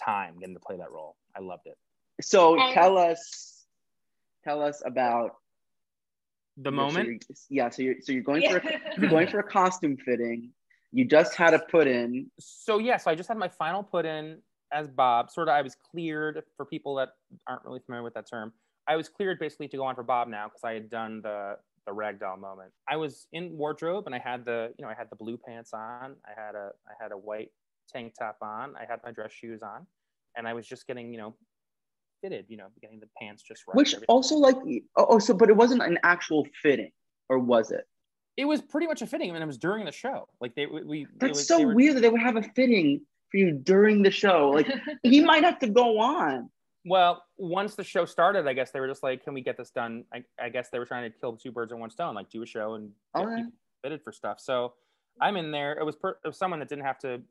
time 0.01 0.39
getting 0.39 0.55
to 0.55 0.59
play 0.59 0.75
that 0.77 0.91
role. 0.91 1.15
I 1.35 1.39
loved 1.41 1.67
it. 1.67 1.77
So 2.21 2.57
tell 2.73 2.97
us, 2.97 3.63
tell 4.43 4.61
us 4.61 4.81
about 4.85 5.35
The 6.57 6.69
so 6.69 6.71
moment. 6.71 7.07
you're- 7.07 7.19
yeah, 7.49 7.69
so 7.69 7.81
you're 7.81 7.95
so 8.01 8.11
you're 8.11 8.23
going 8.23 8.49
for 8.49 8.57
a, 8.57 8.79
you're 8.97 9.09
going 9.09 9.27
for 9.27 9.39
a 9.39 9.43
costume 9.43 9.97
fitting. 9.97 10.51
You 10.91 11.05
just 11.05 11.35
had 11.35 11.53
a 11.53 11.59
put 11.59 11.87
in. 11.87 12.29
so 12.39 12.77
yeah, 12.77 12.97
so 12.97 13.09
I 13.09 13.15
just 13.15 13.27
had 13.27 13.37
my 13.37 13.47
final 13.47 13.81
put 13.81 14.05
in 14.05 14.39
as 14.71 14.87
Bob. 14.87 15.31
Sort 15.31 15.47
of, 15.47 15.53
I 15.53 15.61
was 15.61 15.75
cleared 15.75 16.43
for 16.55 16.65
people 16.65 16.95
that 16.95 17.09
aren't 17.47 17.63
really 17.65 17.79
familiar 17.85 18.03
with 18.03 18.13
that 18.13 18.29
term. 18.29 18.53
I 18.87 18.95
was 18.95 19.09
cleared 19.09 19.39
basically 19.39 19.67
to 19.69 19.77
go 19.77 19.83
on 19.85 19.95
for 19.95 20.03
Bob 20.03 20.27
now 20.27 20.47
because 20.47 20.63
I 20.63 20.73
had 20.73 20.89
done 20.89 21.21
the 21.21 21.57
the 21.85 21.91
ragdoll 21.91 22.39
moment. 22.39 22.71
I 22.87 22.95
was 22.97 23.27
in 23.33 23.57
wardrobe 23.57 24.05
and 24.05 24.15
I 24.15 24.19
had 24.19 24.45
the 24.45 24.73
you 24.77 24.85
know 24.85 24.91
I 24.91 24.95
had 24.95 25.09
the 25.09 25.15
blue 25.15 25.37
pants 25.37 25.71
on. 25.73 26.15
I 26.25 26.39
had 26.39 26.55
a 26.55 26.69
I 26.87 26.93
had 27.01 27.11
a 27.11 27.17
white 27.17 27.49
tank 27.91 28.13
top 28.17 28.37
on. 28.41 28.75
I 28.75 28.85
had 28.87 28.99
my 29.03 29.11
dress 29.11 29.31
shoes 29.31 29.63
on, 29.63 29.87
and 30.37 30.47
I 30.47 30.53
was 30.53 30.67
just 30.67 30.85
getting 30.87 31.11
you 31.11 31.17
know 31.19 31.35
fitted. 32.23 32.45
You 32.47 32.57
know, 32.57 32.67
getting 32.81 32.99
the 32.99 33.09
pants 33.21 33.43
just 33.43 33.63
right. 33.67 33.75
Which 33.75 33.95
also 34.07 34.35
like 34.35 34.55
oh, 34.97 35.05
oh, 35.09 35.19
so 35.19 35.33
but 35.33 35.49
it 35.49 35.55
wasn't 35.55 35.83
an 35.83 35.99
actual 36.03 36.47
fitting, 36.61 36.91
or 37.29 37.37
was 37.37 37.71
it? 37.71 37.85
it 38.37 38.45
was 38.45 38.61
pretty 38.61 38.87
much 38.87 39.01
a 39.01 39.07
fitting. 39.07 39.29
I 39.29 39.33
mean, 39.33 39.41
it 39.41 39.45
was 39.45 39.57
during 39.57 39.85
the 39.85 39.91
show. 39.91 40.27
Like 40.41 40.55
they 40.55 40.65
we. 40.65 41.07
That's 41.19 41.39
was, 41.39 41.47
so 41.47 41.61
were- 41.61 41.75
weird 41.75 41.95
that 41.95 42.01
they 42.01 42.09
would 42.09 42.21
have 42.21 42.35
a 42.35 42.43
fitting 42.55 43.01
for 43.29 43.37
you 43.37 43.51
during 43.51 44.01
the 44.01 44.11
show. 44.11 44.49
Like 44.49 44.67
he 45.03 45.21
might 45.21 45.43
have 45.43 45.59
to 45.59 45.67
go 45.67 45.99
on. 45.99 46.49
Well, 46.85 47.23
once 47.37 47.75
the 47.75 47.83
show 47.83 48.05
started, 48.05 48.47
I 48.47 48.53
guess 48.53 48.71
they 48.71 48.79
were 48.79 48.87
just 48.87 49.03
like, 49.03 49.23
"Can 49.23 49.33
we 49.33 49.41
get 49.41 49.57
this 49.57 49.69
done?" 49.69 50.05
I, 50.13 50.23
I 50.41 50.49
guess 50.49 50.69
they 50.69 50.79
were 50.79 50.85
trying 50.85 51.09
to 51.11 51.17
kill 51.17 51.37
two 51.37 51.51
birds 51.51 51.71
in 51.71 51.79
one 51.79 51.89
stone, 51.89 52.15
like 52.15 52.29
do 52.29 52.41
a 52.41 52.45
show 52.45 52.73
and 52.73 52.91
get 53.15 53.27
people 53.35 53.51
fitted 53.83 54.01
for 54.03 54.11
stuff. 54.11 54.39
So 54.39 54.73
I'm 55.21 55.37
in 55.37 55.51
there. 55.51 55.73
It 55.73 55.85
was, 55.85 55.95
per- 55.95 56.17
it 56.23 56.27
was 56.27 56.37
someone 56.37 56.59
that 56.59 56.69
didn't 56.69 56.85
have 56.85 56.97
to 56.99 57.21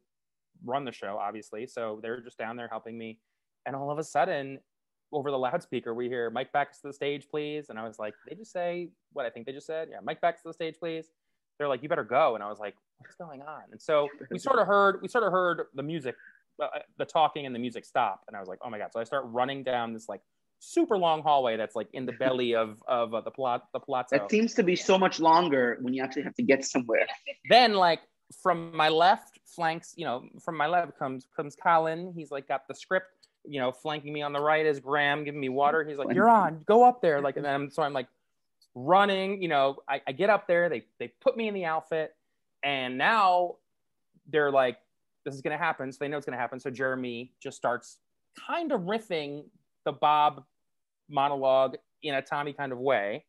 run 0.64 0.84
the 0.84 0.92
show, 0.92 1.18
obviously. 1.20 1.66
So 1.66 1.98
they 2.02 2.10
were 2.10 2.20
just 2.20 2.38
down 2.38 2.56
there 2.56 2.68
helping 2.68 2.96
me. 2.96 3.18
And 3.66 3.76
all 3.76 3.90
of 3.90 3.98
a 3.98 4.04
sudden, 4.04 4.58
over 5.12 5.30
the 5.30 5.38
loudspeaker, 5.38 5.94
we 5.94 6.08
hear 6.08 6.30
Mike 6.30 6.52
back 6.52 6.72
to 6.72 6.78
the 6.82 6.92
stage, 6.92 7.26
please. 7.30 7.68
And 7.68 7.78
I 7.78 7.86
was 7.86 7.98
like, 7.98 8.14
they 8.28 8.34
just 8.34 8.52
say 8.52 8.88
what 9.12 9.26
I 9.26 9.30
think 9.30 9.46
they 9.46 9.52
just 9.52 9.66
said. 9.66 9.88
Yeah, 9.90 9.98
Mike 10.02 10.20
back 10.20 10.36
to 10.36 10.42
the 10.44 10.52
stage, 10.52 10.76
please. 10.78 11.06
They're 11.58 11.68
like, 11.68 11.82
you 11.82 11.88
better 11.88 12.04
go. 12.04 12.34
And 12.34 12.42
I 12.42 12.48
was 12.48 12.58
like, 12.58 12.74
what's 12.98 13.14
going 13.16 13.42
on? 13.42 13.62
And 13.70 13.80
so 13.80 14.08
we 14.30 14.38
sort 14.38 14.58
of 14.58 14.66
heard, 14.66 15.00
we 15.02 15.08
sort 15.08 15.24
of 15.24 15.32
heard 15.32 15.62
the 15.74 15.82
music, 15.82 16.16
uh, 16.62 16.68
the 16.98 17.04
talking 17.04 17.46
and 17.46 17.54
the 17.54 17.58
music 17.58 17.84
stop. 17.84 18.22
And 18.26 18.36
I 18.36 18.40
was 18.40 18.48
like, 18.48 18.58
oh 18.62 18.70
my 18.70 18.78
god! 18.78 18.90
So 18.92 19.00
I 19.00 19.04
start 19.04 19.24
running 19.26 19.62
down 19.62 19.92
this 19.92 20.08
like 20.08 20.20
super 20.60 20.96
long 20.96 21.22
hallway 21.22 21.56
that's 21.56 21.74
like 21.74 21.88
in 21.92 22.06
the 22.06 22.12
belly 22.12 22.54
of 22.54 22.82
of 22.86 23.14
uh, 23.14 23.20
the 23.20 23.30
plot, 23.30 23.68
the 23.72 23.80
palazzo. 23.80 24.18
That 24.18 24.30
seems 24.30 24.54
to 24.54 24.62
be 24.62 24.76
so 24.76 24.98
much 24.98 25.20
longer 25.20 25.78
when 25.80 25.92
you 25.92 26.02
actually 26.02 26.22
have 26.22 26.34
to 26.36 26.42
get 26.42 26.64
somewhere. 26.64 27.06
then 27.50 27.74
like 27.74 28.00
from 28.42 28.74
my 28.74 28.88
left 28.88 29.38
flanks 29.46 29.92
you 29.96 30.04
know 30.04 30.24
from 30.42 30.56
my 30.56 30.66
left 30.66 30.98
comes 30.98 31.26
comes 31.36 31.54
colin 31.54 32.12
he's 32.16 32.30
like 32.30 32.48
got 32.48 32.66
the 32.68 32.74
script 32.74 33.21
you 33.44 33.60
know 33.60 33.72
flanking 33.72 34.12
me 34.12 34.22
on 34.22 34.32
the 34.32 34.40
right 34.40 34.64
is 34.64 34.80
graham 34.80 35.24
giving 35.24 35.40
me 35.40 35.48
water. 35.48 35.84
He's 35.84 35.98
like 35.98 36.14
you're 36.14 36.28
on 36.28 36.62
go 36.66 36.84
up 36.84 37.02
there. 37.02 37.20
Like 37.20 37.36
and 37.36 37.44
then 37.44 37.54
I'm, 37.54 37.70
so 37.70 37.82
i'm 37.82 37.92
like 37.92 38.08
running 38.74 39.42
you 39.42 39.48
know 39.48 39.76
I, 39.88 40.00
I 40.06 40.12
get 40.12 40.30
up 40.30 40.46
there 40.46 40.68
they 40.68 40.84
they 40.98 41.08
put 41.20 41.36
me 41.36 41.46
in 41.46 41.54
the 41.54 41.66
outfit 41.66 42.14
and 42.62 42.96
now 42.96 43.56
they're 44.30 44.50
like 44.50 44.78
this 45.24 45.34
is 45.34 45.40
going 45.40 45.56
to 45.56 45.62
happen. 45.62 45.92
So 45.92 45.98
they 46.00 46.08
know 46.08 46.16
it's 46.16 46.26
going 46.26 46.36
to 46.36 46.40
happen. 46.40 46.58
So 46.58 46.68
jeremy 46.68 47.32
just 47.40 47.56
starts 47.56 47.98
kind 48.46 48.72
of 48.72 48.82
riffing 48.82 49.44
the 49.84 49.92
bob 49.92 50.44
monologue 51.08 51.76
in 52.02 52.14
a 52.14 52.22
tommy 52.22 52.52
kind 52.52 52.72
of 52.72 52.78
way. 52.78 53.24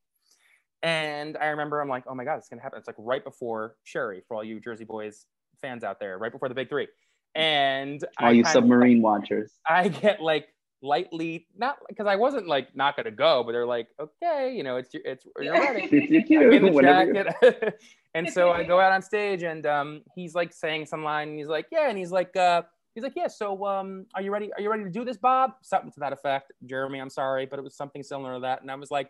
And 0.82 1.38
I 1.38 1.48
remember 1.48 1.82
I'm 1.82 1.90
like, 1.90 2.04
oh 2.08 2.16
my 2.16 2.26
God, 2.26 2.38
it's 2.38 2.50
gonna 2.50 2.62
happen. 2.62 2.78
It's 2.78 2.88
like 2.88 2.98
right 3.00 3.24
before 3.24 3.76
Sherry 3.84 4.22
for 4.28 4.36
all 4.36 4.44
you 4.44 4.60
Jersey 4.60 4.84
boys 4.84 5.26
fans 5.62 5.84
out 5.84 6.00
there, 6.00 6.18
right 6.18 6.32
before 6.32 6.50
the 6.50 6.56
big 6.56 6.68
three. 6.68 6.88
And 7.36 8.04
All 8.20 8.28
I 8.28 8.32
you 8.32 8.44
kind 8.44 8.56
of- 8.56 8.62
submarine 8.64 9.02
watchers. 9.02 9.52
I 9.68 9.88
get 9.88 10.22
like 10.22 10.48
lightly 10.82 11.48
not 11.58 11.78
because 11.88 12.08
I 12.08 12.16
wasn't 12.18 12.46
like 12.48 12.76
not 12.76 12.96
gonna 12.98 13.10
go, 13.12 13.44
but 13.44 13.54
they're 13.54 13.66
like, 13.66 13.88
okay, 14.00 14.54
you 14.56 14.64
know, 14.64 14.76
it's 14.78 14.94
your 14.94 15.04
it's 15.06 15.26
you're 15.40 15.54
ready. 15.54 15.88
It's 15.92 16.30
your 16.30 16.52
I'm 16.54 16.54
in 16.66 16.74
cue. 16.74 16.82
the 16.82 16.82
jacket. 16.82 17.80
and 18.14 18.30
so 18.30 18.52
I 18.52 18.64
go 18.64 18.80
out 18.80 18.92
on 18.92 19.02
stage 19.02 19.44
and 19.44 19.66
um, 19.66 20.02
he's 20.16 20.36
like 20.36 20.54
saying 20.54 20.86
some 20.86 21.04
line 21.04 21.30
and 21.30 21.38
he's 21.38 21.48
like, 21.48 21.68
yeah, 21.72 21.90
and 21.90 21.98
he's 21.98 22.12
like, 22.12 22.36
uh, 22.36 22.62
he's 22.96 23.04
like, 23.04 23.14
yeah, 23.16 23.28
so 23.28 23.66
um, 23.66 24.06
are 24.14 24.22
you 24.22 24.32
ready? 24.32 24.52
Are 24.54 24.62
you 24.62 24.70
ready 24.70 24.84
to 24.84 24.90
do 24.90 25.04
this, 25.06 25.18
Bob? 25.18 25.54
Something 25.62 25.92
to 25.94 26.00
that 26.02 26.14
effect. 26.14 26.52
Jeremy, 26.66 27.00
I'm 27.00 27.10
sorry, 27.10 27.46
but 27.46 27.58
it 27.58 27.64
was 27.64 27.76
something 27.76 28.04
similar 28.04 28.36
to 28.36 28.40
that. 28.42 28.62
And 28.62 28.70
I 28.70 28.76
was 28.76 28.92
like, 28.92 29.10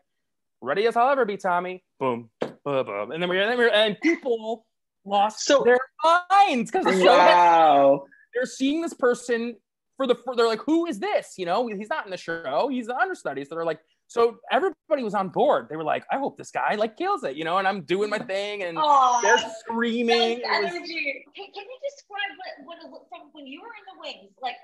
ready 0.61 0.85
as 0.87 0.95
I'll 0.95 1.09
ever 1.09 1.25
be, 1.25 1.35
Tommy. 1.37 1.83
Boom, 1.99 2.29
boom, 2.39 2.85
boom. 2.85 3.11
And 3.11 3.21
then 3.21 3.29
we 3.29 3.37
then 3.37 3.57
we 3.57 3.69
and 3.69 3.99
people 4.01 4.65
lost 5.05 5.43
So- 5.45 5.63
their 5.63 5.79
minds 6.03 6.71
because 6.71 6.85
the 6.85 6.93
show 7.03 7.17
Wow. 7.17 8.05
They're 8.33 8.45
seeing 8.45 8.81
this 8.81 8.93
person 8.93 9.55
for 9.97 10.07
the 10.07 10.15
for, 10.15 10.35
they're 10.35 10.47
like 10.47 10.61
who 10.65 10.85
is 10.87 10.99
this? 10.99 11.33
You 11.37 11.45
know 11.45 11.67
he's 11.67 11.89
not 11.89 12.05
in 12.05 12.11
the 12.11 12.17
show 12.17 12.67
he's 12.71 12.87
the 12.87 12.95
understudy 12.97 13.45
so 13.45 13.55
they're 13.55 13.65
like 13.65 13.79
so 14.07 14.37
everybody 14.51 15.01
was 15.03 15.15
on 15.15 15.29
board. 15.29 15.67
They 15.69 15.75
were 15.75 15.83
like 15.83 16.03
i 16.11 16.17
hope 16.17 16.37
this 16.37 16.51
guy 16.51 16.75
like 16.75 16.97
kills 16.97 17.23
it 17.23 17.35
you 17.35 17.43
know 17.45 17.57
and 17.57 17.67
i'm 17.67 17.81
doing 17.81 18.09
my 18.09 18.19
thing 18.19 18.63
and 18.63 18.77
Oh, 18.79 19.19
they're 19.23 19.37
screaming. 19.59 20.39
Was- 20.39 20.47
energy. 20.65 21.25
Can, 21.35 21.45
can 21.45 21.63
you 21.63 21.79
describe 21.89 22.33
what, 22.37 22.67
what 22.67 22.77
it 22.85 22.91
looked 22.91 23.09
from 23.09 23.29
when 23.33 23.47
you 23.47 23.61
were 23.61 23.67
in 23.67 23.85
the 23.95 24.01
wings? 24.01 24.33
Like 24.41 24.55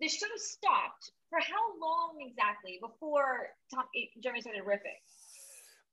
the 0.00 0.08
show 0.08 0.26
stopped 0.36 1.12
for 1.30 1.38
how 1.40 1.78
long 1.80 2.16
exactly 2.26 2.78
before 2.80 3.48
Tom, 3.74 3.84
Jeremy 4.22 4.40
started 4.40 4.62
ripping 4.66 4.96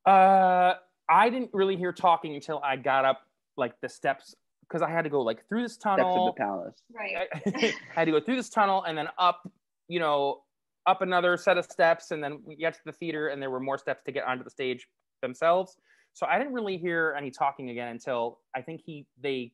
uh 0.05 0.75
i 1.09 1.29
didn't 1.29 1.49
really 1.53 1.75
hear 1.75 1.91
talking 1.91 2.35
until 2.35 2.61
i 2.63 2.75
got 2.75 3.05
up 3.05 3.21
like 3.57 3.73
the 3.81 3.89
steps 3.89 4.35
because 4.67 4.81
i 4.81 4.89
had 4.89 5.03
to 5.03 5.09
go 5.09 5.21
like 5.21 5.47
through 5.47 5.61
this 5.61 5.73
Steps 5.73 5.85
of 5.85 5.97
tunnel 5.97 6.25
the 6.27 6.43
palace. 6.43 6.81
Right. 6.93 7.15
I, 7.17 7.49
I 7.95 7.99
had 7.99 8.05
to 8.05 8.11
go 8.11 8.19
through 8.19 8.37
this 8.37 8.49
tunnel 8.49 8.83
and 8.83 8.97
then 8.97 9.07
up, 9.17 9.49
you 9.87 9.99
know, 9.99 10.41
up 10.87 11.01
another 11.01 11.37
set 11.37 11.57
of 11.57 11.65
steps, 11.65 12.11
and 12.11 12.23
then 12.23 12.41
we 12.45 12.55
get 12.55 12.73
to 12.75 12.79
the 12.85 12.91
theater, 12.91 13.29
and 13.29 13.41
there 13.41 13.49
were 13.49 13.59
more 13.59 13.77
steps 13.77 14.03
to 14.03 14.11
get 14.11 14.23
onto 14.25 14.43
the 14.43 14.49
stage 14.49 14.87
themselves. 15.21 15.77
So 16.13 16.25
I 16.27 16.37
didn't 16.37 16.53
really 16.53 16.77
hear 16.77 17.15
any 17.17 17.31
talking 17.31 17.69
again 17.69 17.89
until 17.89 18.39
I 18.55 18.61
think 18.61 18.81
he 18.85 19.05
they 19.21 19.51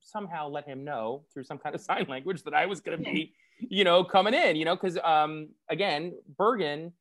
somehow 0.00 0.48
let 0.48 0.66
him 0.66 0.84
know 0.84 1.24
through 1.32 1.44
some 1.44 1.58
kind 1.58 1.74
of 1.74 1.80
sign 1.88 2.06
language 2.08 2.42
that 2.42 2.54
I 2.54 2.66
was 2.66 2.80
going 2.80 2.98
to 2.98 3.04
be, 3.04 3.32
you 3.58 3.84
know, 3.84 4.04
coming 4.04 4.34
in, 4.34 4.56
you 4.56 4.64
know, 4.64 4.76
because 4.76 4.98
um 4.98 5.48
again 5.70 6.12
Bergen 6.36 6.92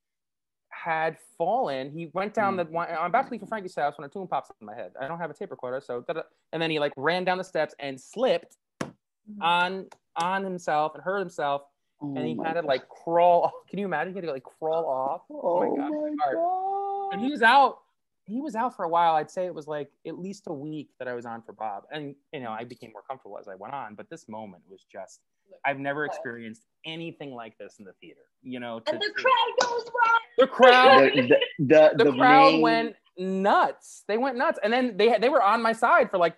had 0.83 1.17
fallen. 1.37 1.91
He 1.91 2.09
went 2.13 2.33
down 2.33 2.55
the. 2.55 2.65
Hmm. 2.65 2.77
I'm 2.77 3.05
about 3.07 3.27
to 3.27 3.31
leave 3.31 3.41
for 3.41 3.47
Frankie's 3.47 3.75
house 3.75 3.97
when 3.97 4.05
a 4.05 4.09
tune 4.09 4.27
pops 4.27 4.49
in 4.59 4.65
my 4.65 4.75
head. 4.75 4.91
I 4.99 5.07
don't 5.07 5.19
have 5.19 5.29
a 5.29 5.33
tape 5.33 5.51
recorder, 5.51 5.81
so 5.81 6.01
da-da. 6.01 6.21
and 6.53 6.61
then 6.61 6.71
he 6.71 6.79
like 6.79 6.93
ran 6.97 7.23
down 7.23 7.37
the 7.37 7.43
steps 7.43 7.75
and 7.79 7.99
slipped 7.99 8.57
mm. 8.81 8.89
on 9.41 9.87
on 10.15 10.43
himself 10.43 10.93
and 10.95 11.03
hurt 11.03 11.19
himself, 11.19 11.63
Oh 12.01 12.15
and 12.15 12.25
he 12.25 12.35
oh 12.39 12.43
had 12.43 12.53
to 12.53 12.61
like 12.61 12.87
crawl. 12.89 13.51
Can 13.69 13.79
you 13.79 13.85
imagine? 13.85 14.13
He 14.13 14.17
had 14.17 14.25
to 14.25 14.31
like 14.31 14.43
crawl 14.43 14.85
off. 14.85 15.21
Oh 15.29 15.59
my 15.59 15.67
oh 15.67 16.01
my 16.01 16.09
God, 16.09 16.33
god. 16.33 17.13
And 17.13 17.21
he 17.21 17.31
was 17.31 17.41
out. 17.41 17.79
He 18.31 18.41
was 18.41 18.55
out 18.55 18.75
for 18.75 18.83
a 18.85 18.89
while. 18.89 19.15
I'd 19.15 19.29
say 19.29 19.45
it 19.45 19.53
was 19.53 19.67
like 19.67 19.89
at 20.07 20.17
least 20.17 20.43
a 20.47 20.53
week 20.53 20.89
that 20.99 21.07
I 21.07 21.13
was 21.13 21.25
on 21.25 21.41
for 21.41 21.53
Bob, 21.53 21.83
and 21.91 22.15
you 22.33 22.39
know 22.39 22.51
I 22.51 22.63
became 22.63 22.91
more 22.93 23.03
comfortable 23.09 23.37
as 23.39 23.47
I 23.47 23.55
went 23.55 23.73
on. 23.73 23.95
But 23.95 24.09
this 24.09 24.27
moment 24.29 24.63
was 24.69 24.85
just. 24.91 25.19
I've 25.65 25.79
never 25.79 26.05
experienced 26.05 26.63
anything 26.85 27.33
like 27.33 27.57
this 27.57 27.75
in 27.79 27.83
the 27.85 27.91
theater. 28.01 28.21
You 28.41 28.59
know, 28.61 28.79
to- 28.79 28.93
And 28.93 29.01
the 29.01 29.11
crowd 29.15 29.51
goes 29.61 29.85
wild. 29.93 30.21
the 30.37 30.47
crowd 30.47 31.11
the, 31.13 31.21
the, 31.21 31.37
the, 31.59 31.91
the, 31.97 32.03
the 32.05 32.17
crowd 32.17 32.51
main- 32.53 32.61
went 32.61 32.95
nuts. 33.17 34.03
They 34.07 34.17
went 34.17 34.37
nuts, 34.37 34.59
and 34.63 34.71
then 34.71 34.95
they 34.97 35.17
they 35.19 35.29
were 35.29 35.43
on 35.43 35.61
my 35.61 35.73
side 35.73 36.09
for 36.09 36.17
like 36.17 36.35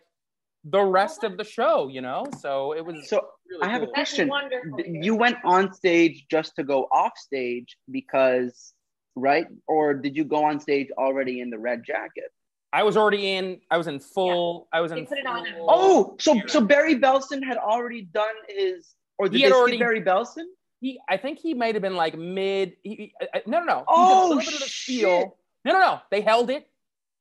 the 0.63 0.79
oh, 0.79 0.89
rest 0.89 1.23
of 1.23 1.37
the 1.37 1.43
show. 1.43 1.89
You 1.89 2.01
know, 2.01 2.25
so 2.39 2.73
it 2.73 2.83
was 2.83 3.07
So 3.07 3.21
really 3.49 3.63
I 3.67 3.71
have 3.71 3.83
a 3.83 3.85
cool. 3.85 3.93
That's 3.95 4.09
question. 4.11 4.29
wonderful. 4.29 4.79
You 4.81 5.15
went 5.15 5.37
on 5.45 5.71
stage 5.73 6.25
just 6.31 6.55
to 6.55 6.63
go 6.63 6.87
off 6.91 7.13
stage 7.17 7.77
because 7.91 8.73
right 9.15 9.47
or 9.67 9.93
did 9.93 10.15
you 10.15 10.23
go 10.23 10.43
on 10.43 10.59
stage 10.59 10.87
already 10.97 11.39
in 11.41 11.49
the 11.49 11.57
red 11.57 11.83
jacket 11.85 12.31
I 12.75 12.81
was 12.81 12.97
already 12.97 13.33
in. 13.35 13.61
I 13.69 13.77
was 13.77 13.85
in 13.85 13.99
full. 13.99 14.67
I 14.73 14.81
was 14.81 14.91
They 14.91 14.97
in. 15.01 15.05
put 15.05 15.19
it 15.19 15.27
on 15.27 15.45
oh 15.59 16.15
so 16.19 16.41
so 16.47 16.59
barry 16.59 16.95
belson 16.99 17.43
had 17.43 17.57
already 17.57 18.01
done 18.01 18.33
his 18.49 18.95
or 19.19 19.29
did 19.29 19.37
He 19.37 19.43
had 19.43 19.49
skip 19.51 19.59
already- 19.59 19.77
barry 19.77 20.01
belson 20.01 20.45
He, 20.81 20.99
I 21.07 21.17
think 21.17 21.37
he 21.39 21.53
might 21.53 21.75
have 21.75 21.81
been 21.83 21.95
like 21.95 22.17
mid. 22.17 22.73
He, 22.83 22.95
he- 22.95 23.13
I- 23.21 23.37
I- 23.37 23.43
no, 23.45 23.59
no, 23.59 23.65
no. 23.65 23.77
He 23.77 23.79
did 23.79 23.85
Oh, 23.87 24.25
a 24.25 24.27
little 24.29 24.39
bit 24.43 24.53
of 24.55 24.59
the 24.59 24.65
shit. 24.67 24.97
spiel. 24.97 25.37
No, 25.63 25.71
no, 25.73 25.79
no. 25.79 25.99
They 26.11 26.19
held 26.21 26.49
it. 26.49 26.67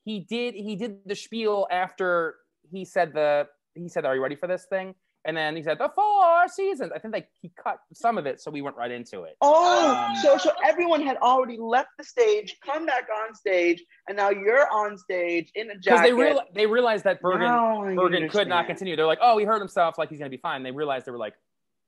He 0.04 0.18
did. 0.20 0.54
He 0.54 0.74
did 0.74 1.04
the 1.06 1.14
spiel 1.14 1.68
after 1.70 2.36
he 2.72 2.84
said 2.84 3.12
the. 3.12 3.46
He 3.74 3.88
said, 3.88 4.04
"Are 4.04 4.16
you 4.16 4.22
ready 4.22 4.34
for 4.34 4.48
this 4.48 4.64
thing?" 4.64 4.94
And 5.24 5.36
then 5.36 5.54
he 5.54 5.62
said, 5.62 5.78
"The 5.78 5.88
four 5.94 6.48
seasons." 6.48 6.90
I 6.94 6.98
think 6.98 7.14
like 7.14 7.28
he 7.40 7.52
cut 7.62 7.78
some 7.92 8.18
of 8.18 8.26
it, 8.26 8.40
so 8.40 8.50
we 8.50 8.60
went 8.60 8.76
right 8.76 8.90
into 8.90 9.22
it. 9.22 9.36
oh 9.40 9.94
Um, 9.94 10.16
so 10.16 10.36
so 10.36 10.50
everyone 10.64 11.02
had 11.02 11.16
already 11.18 11.58
left 11.58 11.90
the 11.96 12.04
stage 12.04 12.56
come 12.64 12.86
back 12.86 13.06
on 13.24 13.34
stage 13.34 13.84
and 14.08 14.16
now 14.16 14.30
you're 14.30 14.68
on 14.70 14.98
stage 14.98 15.50
in 15.54 15.70
a 15.70 15.74
jacket. 15.74 15.84
Because 15.84 16.00
they 16.02 16.12
real 16.12 16.40
they 16.54 16.66
realized 16.66 17.04
that 17.04 17.20
Bergen 17.20 17.42
Now 17.42 17.84
I 17.84 17.94
Bergen 17.94 18.28
could 18.28 18.48
not 18.48 18.66
continue. 18.66 18.96
They're 18.96 19.06
like, 19.06 19.20
"Oh, 19.22 19.38
he 19.38 19.44
hurt 19.44 19.60
himself. 19.60 19.96
Like 19.96 20.10
he's 20.10 20.18
gonna 20.18 20.30
be 20.30 20.38
fine." 20.38 20.64
They 20.64 20.72
realized 20.72 21.06
they 21.06 21.12
were 21.12 21.18
like, 21.18 21.34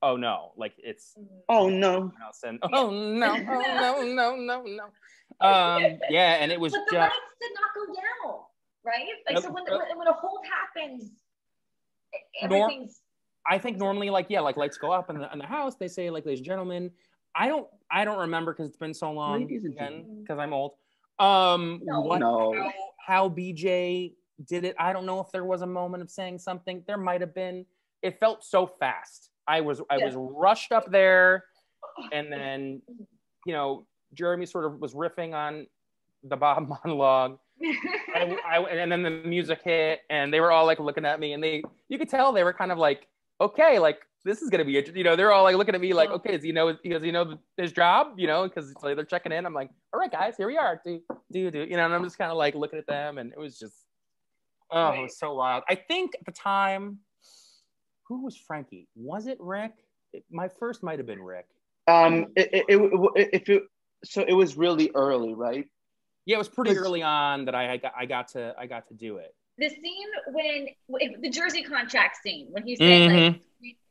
"Oh 0.01 0.15
no!" 0.15 0.53
Like 0.55 0.73
it's 0.77 1.13
oh 1.49 1.67
no 1.67 2.13
else. 2.25 2.39
And 2.43 2.59
oh 2.73 2.89
no, 2.89 3.33
oh 3.33 3.41
no, 3.41 4.01
no, 4.03 4.35
no, 4.35 4.63
no. 4.63 4.83
Um, 5.41 5.99
yeah, 6.09 6.37
and 6.39 6.51
it 6.51 6.59
was 6.59 6.71
But 6.71 6.85
the 6.85 6.91
just 6.95 7.01
lights 7.01 7.15
did 7.41 7.51
not 7.55 7.87
go 7.87 7.93
down, 7.93 8.39
right? 8.85 9.07
Like 9.27 9.43
so 9.43 9.49
Nope. 9.49 9.55
when, 9.67 9.79
when 9.79 9.97
when 9.97 10.07
a 10.07 10.13
hold 10.13 10.45
happens, 10.45 11.11
Nor- 12.41 12.69
everything's 12.69 13.01
I 13.47 13.57
think 13.57 13.77
normally 13.77 14.09
like 14.09 14.27
yeah, 14.29 14.41
like 14.41 14.57
lights 14.57 14.77
go 14.77 14.91
up 14.91 15.09
in 15.09 15.19
the 15.19 15.31
in 15.31 15.39
the 15.39 15.45
house. 15.45 15.75
They 15.75 15.87
say 15.87 16.09
like, 16.09 16.25
ladies 16.25 16.39
and 16.39 16.45
gentlemen. 16.45 16.91
I 17.37 17.47
don't 17.49 17.67
I 17.91 18.05
don't 18.05 18.17
remember 18.19 18.53
because 18.53 18.67
it's 18.69 18.77
been 18.77 18.93
so 18.93 19.11
long. 19.11 19.41
Ladies 19.41 19.65
and 19.65 19.73
again 19.73 19.91
gentlemen. 19.91 20.21
because 20.21 20.39
I'm 20.39 20.53
old. 20.53 20.71
Um, 21.19 21.81
No. 21.83 22.01
what 22.01 22.19
No. 22.19 22.53
how, 22.53 22.71
how 23.05 23.29
BJ 23.29 24.13
did 24.47 24.63
it? 24.63 24.75
I 24.79 24.93
don't 24.93 25.05
know 25.05 25.19
if 25.19 25.31
there 25.31 25.45
was 25.45 25.61
a 25.61 25.67
moment 25.67 26.01
of 26.01 26.09
saying 26.09 26.39
something. 26.39 26.83
There 26.87 26.97
might 26.97 27.21
have 27.21 27.33
been. 27.33 27.65
It 28.01 28.19
felt 28.19 28.43
so 28.43 28.67
fast. 28.67 29.31
I 29.47 29.61
was 29.61 29.81
I 29.89 29.97
was 29.97 30.13
rushed 30.15 30.71
up 30.71 30.89
there, 30.89 31.43
and 32.11 32.31
then 32.31 32.81
you 33.45 33.53
know 33.53 33.85
Jeremy 34.13 34.45
sort 34.45 34.65
of 34.65 34.79
was 34.79 34.93
riffing 34.93 35.33
on 35.33 35.67
the 36.23 36.35
Bob 36.37 36.67
monologue. 36.85 37.37
I, 38.15 38.37
I, 38.45 38.59
and 38.63 38.91
then 38.91 39.03
the 39.03 39.09
music 39.09 39.61
hit, 39.63 40.01
and 40.09 40.33
they 40.33 40.39
were 40.39 40.51
all 40.51 40.65
like 40.65 40.79
looking 40.79 41.05
at 41.05 41.19
me, 41.19 41.33
and 41.33 41.43
they 41.43 41.63
you 41.89 41.97
could 41.97 42.09
tell 42.09 42.33
they 42.33 42.43
were 42.43 42.53
kind 42.53 42.71
of 42.71 42.77
like, 42.77 43.07
okay, 43.41 43.79
like 43.79 43.99
this 44.23 44.41
is 44.41 44.49
gonna 44.49 44.65
be 44.65 44.77
interesting. 44.77 44.97
You 44.97 45.03
know, 45.03 45.15
they're 45.15 45.31
all 45.31 45.43
like 45.43 45.55
looking 45.55 45.75
at 45.75 45.81
me 45.81 45.93
like, 45.93 46.09
okay, 46.09 46.31
does 46.33 46.43
he 46.43 46.51
know? 46.51 46.73
Does 46.73 47.03
he 47.03 47.11
know 47.11 47.37
his 47.57 47.71
job? 47.71 48.13
You 48.17 48.27
know, 48.27 48.43
because 48.47 48.73
like, 48.81 48.95
they're 48.95 49.05
checking 49.05 49.31
in. 49.31 49.45
I'm 49.45 49.53
like, 49.53 49.69
all 49.93 49.99
right, 49.99 50.11
guys, 50.11 50.35
here 50.37 50.47
we 50.47 50.57
are. 50.57 50.81
Do 50.83 51.01
do 51.31 51.51
do. 51.51 51.59
You 51.63 51.77
know, 51.77 51.85
and 51.85 51.93
I'm 51.93 52.03
just 52.03 52.17
kind 52.17 52.31
of 52.31 52.37
like 52.37 52.55
looking 52.55 52.79
at 52.79 52.87
them, 52.87 53.17
and 53.17 53.31
it 53.31 53.39
was 53.39 53.57
just, 53.59 53.75
oh, 54.71 54.89
it 54.91 55.01
was 55.01 55.17
so 55.17 55.35
wild. 55.35 55.63
I 55.69 55.75
think 55.75 56.13
at 56.19 56.25
the 56.25 56.31
time, 56.31 56.99
who 58.07 58.23
was 58.23 58.35
Frankie? 58.35 58.87
Was 58.95 59.27
it 59.27 59.37
Rick? 59.39 59.73
It, 60.13 60.23
my 60.31 60.47
first 60.47 60.81
might 60.83 60.97
have 60.99 61.05
been 61.07 61.21
Rick. 61.21 61.47
Um, 61.87 62.27
it, 62.35 62.49
it, 62.51 62.65
it, 62.67 62.81
it- 63.15 63.29
if 63.33 63.49
it, 63.49 63.63
so 64.03 64.23
it 64.27 64.33
was 64.33 64.55
really 64.57 64.91
early, 64.95 65.33
right? 65.33 65.67
Yeah, 66.25 66.35
it 66.35 66.39
was 66.39 66.49
pretty 66.49 66.71
early 66.77 67.03
on 67.03 67.45
that 67.45 67.53
I, 67.55 67.73
I 67.73 67.77
got 67.77 67.93
I 67.95 68.05
got 68.07 68.27
to 68.29 68.55
I 68.57 68.65
got 68.65 68.87
to 68.87 68.95
do 68.95 69.17
it. 69.17 69.35
The 69.57 69.69
scene 69.69 70.07
when 70.27 70.67
if- 70.89 71.21
the 71.21 71.29
Jersey 71.29 71.63
contract 71.63 72.17
scene 72.23 72.47
when 72.51 72.63
he's 72.63 72.79
saying 72.79 73.09
Mm-hmm. 73.09 73.33
like 73.33 73.41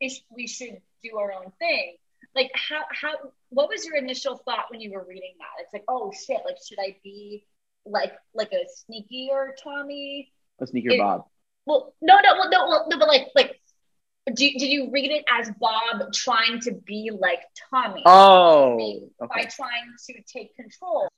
we, 0.00 0.20
we 0.34 0.46
should 0.46 0.80
do 1.02 1.16
our 1.18 1.32
own 1.32 1.52
thing. 1.58 1.96
Like 2.34 2.50
how 2.54 2.82
how 2.90 3.12
what 3.50 3.68
was 3.68 3.84
your 3.84 3.96
initial 3.96 4.36
thought 4.36 4.66
when 4.70 4.80
you 4.80 4.92
were 4.92 5.04
reading 5.08 5.34
that? 5.38 5.62
It's 5.62 5.72
like 5.72 5.84
oh 5.88 6.12
shit, 6.12 6.40
like 6.44 6.56
should 6.66 6.78
I 6.80 6.96
be 7.02 7.46
like 7.86 8.12
like 8.34 8.52
a 8.52 8.64
sneakier 8.92 9.50
Tommy? 9.62 10.32
A 10.60 10.66
sneaker 10.66 10.90
It- 10.90 10.98
Bob. 10.98 11.24
Well, 11.66 11.94
no, 12.02 12.16
no, 12.22 12.34
well, 12.34 12.50
no, 12.50 12.66
well, 12.68 12.86
no, 12.90 12.98
but 12.98 13.08
like 13.08 13.28
like. 13.34 13.58
Do, 14.26 14.32
did 14.36 14.62
you 14.62 14.90
read 14.90 15.10
it 15.10 15.22
as 15.30 15.50
Bob 15.60 16.10
trying 16.14 16.58
to 16.60 16.72
be 16.72 17.10
like 17.12 17.40
Tommy 17.68 18.02
Oh, 18.06 18.78
by 19.20 19.26
okay. 19.26 19.48
trying 19.54 19.92
to 20.06 20.14
take 20.26 20.56
control? 20.56 21.08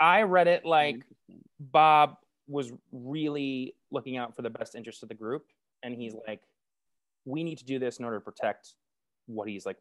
I 0.00 0.22
read 0.22 0.48
it 0.48 0.64
like 0.64 0.96
Bob 1.60 2.16
was 2.48 2.72
really 2.90 3.75
looking 3.90 4.16
out 4.16 4.34
for 4.34 4.42
the 4.42 4.50
best 4.50 4.74
interest 4.74 5.02
of 5.02 5.08
the 5.08 5.14
group, 5.14 5.46
and 5.82 5.94
he's 5.94 6.14
like, 6.26 6.42
"We 7.24 7.44
need 7.44 7.58
to 7.58 7.64
do 7.64 7.78
this 7.78 7.98
in 7.98 8.04
order 8.04 8.18
to 8.18 8.24
protect 8.24 8.74
what 9.26 9.48
he's 9.48 9.66
like. 9.66 9.78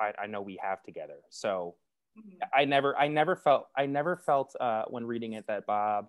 I, 0.00 0.12
I 0.22 0.26
know 0.26 0.42
we 0.42 0.58
have 0.62 0.82
together." 0.82 1.18
So 1.30 1.76
I 2.54 2.64
never, 2.64 2.96
I 2.96 3.08
never 3.08 3.36
felt, 3.36 3.68
I 3.76 3.86
never 3.86 4.16
felt 4.16 4.54
uh, 4.60 4.84
when 4.88 5.06
reading 5.06 5.34
it 5.34 5.46
that 5.46 5.66
Bob 5.66 6.08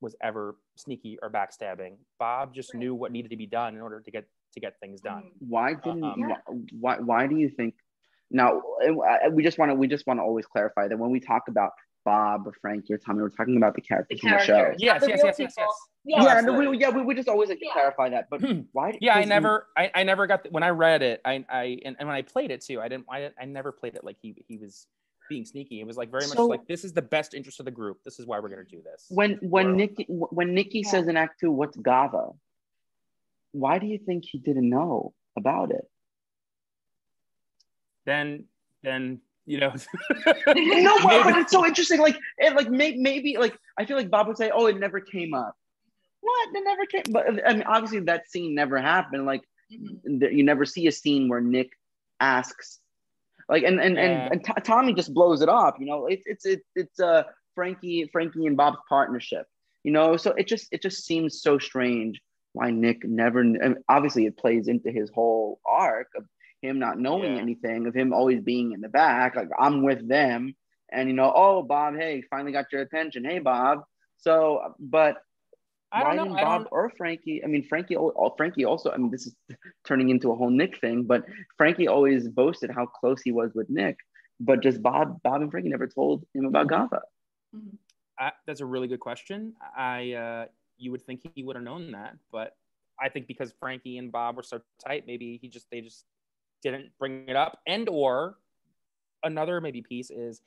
was 0.00 0.14
ever 0.22 0.56
sneaky 0.76 1.18
or 1.22 1.30
backstabbing. 1.30 1.96
Bob 2.18 2.54
just 2.54 2.72
Right. 2.74 2.80
knew 2.80 2.94
what 2.94 3.12
needed 3.12 3.30
to 3.30 3.36
be 3.36 3.46
done 3.46 3.74
in 3.74 3.80
order 3.80 4.00
to 4.00 4.10
get 4.10 4.26
to 4.54 4.60
get 4.60 4.78
things 4.80 5.00
done. 5.00 5.24
Why 5.38 5.74
didn't 5.74 6.04
Um, 6.04 6.28
Yeah. 6.28 6.36
why 6.80 6.98
why 6.98 7.26
do 7.26 7.36
you 7.36 7.48
think 7.50 7.74
now 8.30 8.60
uh, 8.86 9.30
we 9.30 9.42
just 9.42 9.58
want 9.58 9.70
to 9.70 9.74
we 9.74 9.86
just 9.86 10.06
want 10.06 10.18
to 10.18 10.22
always 10.22 10.46
clarify 10.46 10.88
that 10.88 10.98
when 10.98 11.10
we 11.10 11.20
talk 11.20 11.48
about 11.48 11.72
Bob 12.06 12.46
or 12.46 12.52
Frankie 12.62 12.94
or 12.94 12.98
Tommy 12.98 13.20
we're 13.20 13.28
talking 13.28 13.56
about 13.58 13.74
the 13.74 13.82
characters 13.82 14.20
The 14.22 14.28
in 14.28 14.32
the 14.38 14.44
show. 14.44 14.74
Yes, 14.78 15.02
the 15.02 15.08
yes, 15.08 15.18
real 15.18 15.26
yes, 15.26 15.38
yes, 15.38 15.54
yes. 15.58 15.68
Yeah, 16.04 16.22
yeah, 16.22 16.40
no, 16.40 16.52
we, 16.52 16.78
yeah, 16.78 16.88
we, 16.90 17.02
we 17.02 17.14
just 17.16 17.28
always 17.28 17.48
like 17.48 17.58
to 17.58 17.66
Yeah. 17.66 17.72
clarify 17.72 18.08
that. 18.10 18.28
But 18.30 18.40
hmm. 18.40 18.60
why? 18.72 18.96
Yeah, 19.00 19.14
I 19.14 19.18
because 19.18 19.28
never, 19.28 19.66
I, 19.76 19.90
I 19.92 20.02
never 20.04 20.28
got 20.28 20.44
the, 20.44 20.50
when 20.50 20.62
I 20.62 20.68
read 20.68 21.02
it. 21.02 21.20
I, 21.24 21.44
I, 21.50 21.80
and, 21.84 21.96
and 21.98 22.06
when 22.08 22.16
I 22.16 22.22
played 22.22 22.52
it 22.52 22.64
too, 22.64 22.80
I 22.80 22.86
didn't, 22.86 23.06
I, 23.10 23.30
I 23.40 23.44
never 23.44 23.72
played 23.72 23.96
it 23.96 24.04
like 24.04 24.16
he, 24.22 24.36
he 24.46 24.56
was 24.56 24.86
being 25.28 25.44
sneaky. 25.44 25.80
It 25.80 25.86
was 25.86 25.96
like 25.96 26.12
very 26.12 26.28
much 26.28 26.36
So- 26.36 26.46
like 26.46 26.64
this 26.68 26.84
is 26.84 26.92
the 26.92 27.02
best 27.02 27.34
interest 27.34 27.58
of 27.58 27.66
the 27.66 27.72
group. 27.72 27.98
This 28.04 28.20
is 28.20 28.26
why 28.26 28.38
we're 28.38 28.50
gonna 28.50 28.62
do 28.62 28.80
this. 28.82 29.06
when 29.10 29.32
when 29.42 29.66
Or- 29.66 29.74
Nikki 29.74 30.04
when 30.08 30.54
Nikki 30.54 30.82
Yeah. 30.84 30.90
says 30.90 31.08
in 31.08 31.16
Act 31.16 31.40
Two, 31.40 31.50
"What's 31.50 31.76
Gava?" 31.76 32.36
Why 33.50 33.80
do 33.80 33.86
you 33.86 33.98
think 33.98 34.24
he 34.24 34.38
didn't 34.38 34.70
know 34.70 35.12
about 35.36 35.72
it? 35.72 35.90
then, 38.04 38.44
then 38.84 39.20
you 39.46 39.58
know, 39.58 39.68
no, 40.54 40.98
but, 41.02 41.24
but 41.24 41.36
it's 41.38 41.52
so 41.52 41.64
interesting. 41.64 42.00
Like, 42.00 42.16
it, 42.38 42.54
like 42.54 42.68
may, 42.68 42.96
maybe, 42.96 43.36
like 43.38 43.56
I 43.78 43.84
feel 43.84 43.96
like 43.96 44.10
Bob 44.10 44.26
would 44.26 44.36
say, 44.36 44.50
"Oh, 44.52 44.66
it 44.66 44.78
never 44.78 45.00
came 45.00 45.34
up." 45.34 45.54
What? 46.20 46.48
It 46.54 46.64
never 46.64 46.84
came. 46.86 47.02
But 47.10 47.46
I 47.46 47.52
mean, 47.54 47.62
obviously, 47.62 48.00
that 48.00 48.28
scene 48.28 48.54
never 48.54 48.78
happened. 48.78 49.24
Like, 49.26 49.42
Mhm. 49.72 50.32
you 50.32 50.42
never 50.44 50.64
see 50.64 50.86
a 50.86 50.92
scene 50.92 51.28
where 51.28 51.40
Nick 51.40 51.70
asks, 52.20 52.80
like, 53.48 53.62
and 53.64 53.80
and 53.80 53.96
Yeah. 53.96 54.04
and, 54.04 54.32
and 54.32 54.44
T- 54.44 54.52
Tommy 54.64 54.92
just 54.94 55.14
blows 55.14 55.42
it 55.42 55.48
off. 55.48 55.76
You 55.78 55.86
know, 55.86 56.06
it's 56.06 56.24
it's 56.26 56.44
it's 56.44 56.68
it's 56.74 57.00
uh 57.00 57.22
Frankie 57.54 58.08
Frankie 58.12 58.46
and 58.46 58.56
Bob's 58.56 58.78
partnership. 58.88 59.46
You 59.84 59.92
know, 59.92 60.16
so 60.16 60.32
it 60.32 60.48
just 60.48 60.66
it 60.72 60.82
just 60.82 61.04
seems 61.04 61.40
so 61.40 61.58
strange 61.58 62.20
why 62.52 62.70
Nick 62.72 63.04
never. 63.04 63.40
And 63.40 63.78
obviously, 63.88 64.26
it 64.26 64.36
plays 64.36 64.66
into 64.66 64.90
his 64.90 65.10
whole 65.14 65.60
arc 65.68 66.08
of 66.16 66.24
him 66.66 66.78
not 66.78 66.98
knowing 66.98 67.34
Yeah. 67.36 67.42
anything, 67.42 67.86
of 67.86 67.94
him 67.94 68.12
always 68.12 68.40
being 68.40 68.72
in 68.72 68.80
the 68.80 68.88
back. 68.88 69.36
Like 69.36 69.48
I'm 69.58 69.82
with 69.82 70.06
them, 70.08 70.54
and 70.90 71.08
you 71.08 71.14
know, 71.14 71.32
oh 71.34 71.62
Bob, 71.62 71.96
hey, 71.96 72.22
finally 72.30 72.52
got 72.52 72.72
your 72.72 72.82
attention. 72.82 73.24
Hey 73.24 73.38
Bob. 73.38 73.84
So, 74.18 74.74
but 74.78 75.18
I 75.92 76.02
why 76.02 76.08
don't 76.08 76.16
know. 76.16 76.24
didn't 76.24 76.38
I 76.38 76.44
Bob 76.44 76.62
don't. 76.62 76.72
or 76.72 76.90
Frankie? 76.90 77.42
I 77.44 77.46
mean, 77.46 77.62
Frankie. 77.62 77.94
al- 77.96 78.12
al- 78.18 78.34
Frankie 78.36 78.64
also. 78.64 78.90
I 78.90 78.96
mean, 78.96 79.10
this 79.10 79.26
is 79.26 79.36
turning 79.86 80.10
into 80.10 80.32
a 80.32 80.34
whole 80.34 80.50
Nick 80.50 80.80
thing. 80.80 81.04
But 81.04 81.24
Frankie 81.56 81.88
always 81.88 82.28
boasted 82.28 82.70
how 82.70 82.86
close 82.86 83.22
he 83.22 83.32
was 83.32 83.52
with 83.54 83.70
Nick. 83.70 83.96
But 84.40 84.62
just 84.62 84.82
Bob, 84.82 85.22
Bob 85.22 85.42
and 85.42 85.50
Frankie 85.50 85.68
never 85.70 85.86
told 85.86 86.26
him 86.34 86.46
about 86.46 86.66
mm-hmm. 86.66 86.94
Gava. 86.94 87.00
Mm-hmm. 87.54 87.76
I, 88.18 88.32
that's 88.46 88.60
a 88.60 88.66
really 88.66 88.88
good 88.88 89.00
question. 89.00 89.54
I, 89.76 90.12
uh, 90.12 90.46
you 90.78 90.90
would 90.90 91.02
think 91.02 91.20
he 91.34 91.42
would 91.42 91.56
have 91.56 91.64
known 91.64 91.92
that, 91.92 92.16
but 92.32 92.56
I 93.00 93.08
think 93.08 93.26
because 93.26 93.52
Frankie 93.60 93.98
and 93.98 94.10
Bob 94.10 94.36
were 94.36 94.42
so 94.42 94.60
tight, 94.84 95.04
maybe 95.06 95.38
he 95.40 95.48
just 95.48 95.66
they 95.70 95.80
just 95.80 96.04
didn't 96.62 96.90
bring 96.98 97.28
it 97.28 97.36
up. 97.36 97.58
And 97.66 97.88
or 97.88 98.36
another 99.22 99.60
maybe 99.60 99.82
piece 99.82 100.10
is 100.10 100.40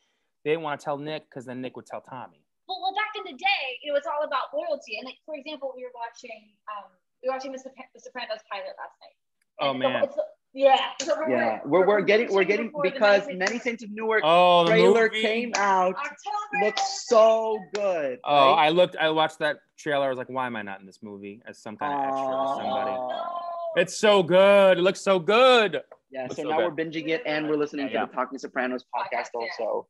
they 0.43 0.51
didn't 0.51 0.63
want 0.63 0.79
to 0.79 0.83
tell 0.83 0.97
Nick 0.97 1.29
because 1.29 1.45
then 1.45 1.61
Nick 1.61 1.75
would 1.75 1.85
tell 1.85 2.01
Tommy. 2.01 2.41
Well, 2.67 2.79
well, 2.81 2.93
back 2.93 3.11
in 3.17 3.23
the 3.31 3.37
day, 3.37 3.65
it 3.83 3.91
was 3.91 4.03
all 4.05 4.25
about 4.25 4.53
loyalty. 4.53 4.97
And 4.99 5.05
like, 5.05 5.17
for 5.25 5.35
example, 5.35 5.73
we 5.75 5.83
were 5.83 5.91
watching, 5.95 6.51
um, 6.69 6.91
we 7.23 7.29
were 7.29 7.33
watching 7.35 7.51
the, 7.51 7.57
the 7.57 7.99
Sopranos 7.99 8.39
pilot 8.51 8.75
last 8.77 8.95
night. 9.01 9.15
Oh 9.61 9.71
And 9.71 9.81
the- 9.81 9.89
man. 9.89 10.03
it's 10.03 10.15
the- 10.15 10.23
yeah. 10.51 10.79
So 11.01 11.13
we're, 11.15 11.29
Yeah, 11.29 11.59
we're, 11.63 11.85
we're 11.85 12.01
getting 12.01 12.33
we're 12.33 12.43
getting 12.43 12.71
because 12.81 13.27
Many 13.27 13.37
Many 13.37 13.51
Saints 13.51 13.63
Saints 13.65 13.83
of 13.83 13.91
Newark 13.91 14.21
Oh, 14.23 14.63
the 14.63 14.71
trailer 14.71 15.03
movie. 15.03 15.21
came 15.21 15.51
out. 15.55 15.93
October. 15.95 16.65
Looks 16.65 17.05
so 17.07 17.59
good. 17.75 18.19
Oh, 18.23 18.55
right? 18.55 18.65
I 18.65 18.69
looked. 18.69 18.95
I 18.95 19.11
watched 19.11 19.37
that 19.39 19.57
trailer. 19.77 20.07
I 20.07 20.09
was 20.09 20.17
like, 20.17 20.27
why 20.29 20.47
am 20.47 20.55
I 20.55 20.63
not 20.63 20.79
in 20.79 20.87
this 20.87 21.03
movie 21.03 21.43
as 21.47 21.59
some 21.59 21.77
kind 21.77 21.93
of 21.93 21.99
extra 21.99 22.35
or 22.35 22.55
somebody? 22.55 22.91
Aw. 22.91 23.41
It's 23.75 23.95
so 23.99 24.23
good. 24.23 24.79
It 24.79 24.81
looks 24.81 25.01
so 25.01 25.19
good. 25.19 25.81
Yeah, 26.11 26.23
Looks 26.23 26.37
so 26.37 26.43
so 26.43 26.49
now 26.49 26.57
good. 26.57 26.65
we're 26.75 26.85
binging 26.85 27.09
it 27.09 27.21
and 27.25 27.47
we're 27.47 27.55
listening 27.57 27.89
Yeah, 27.89 28.01
to 28.01 28.07
the 28.07 28.13
Talking 28.13 28.39
Sopranos 28.39 28.83
podcast 28.95 29.27
Podcast, 29.35 29.49
yeah. 29.59 29.65
also. 29.65 29.87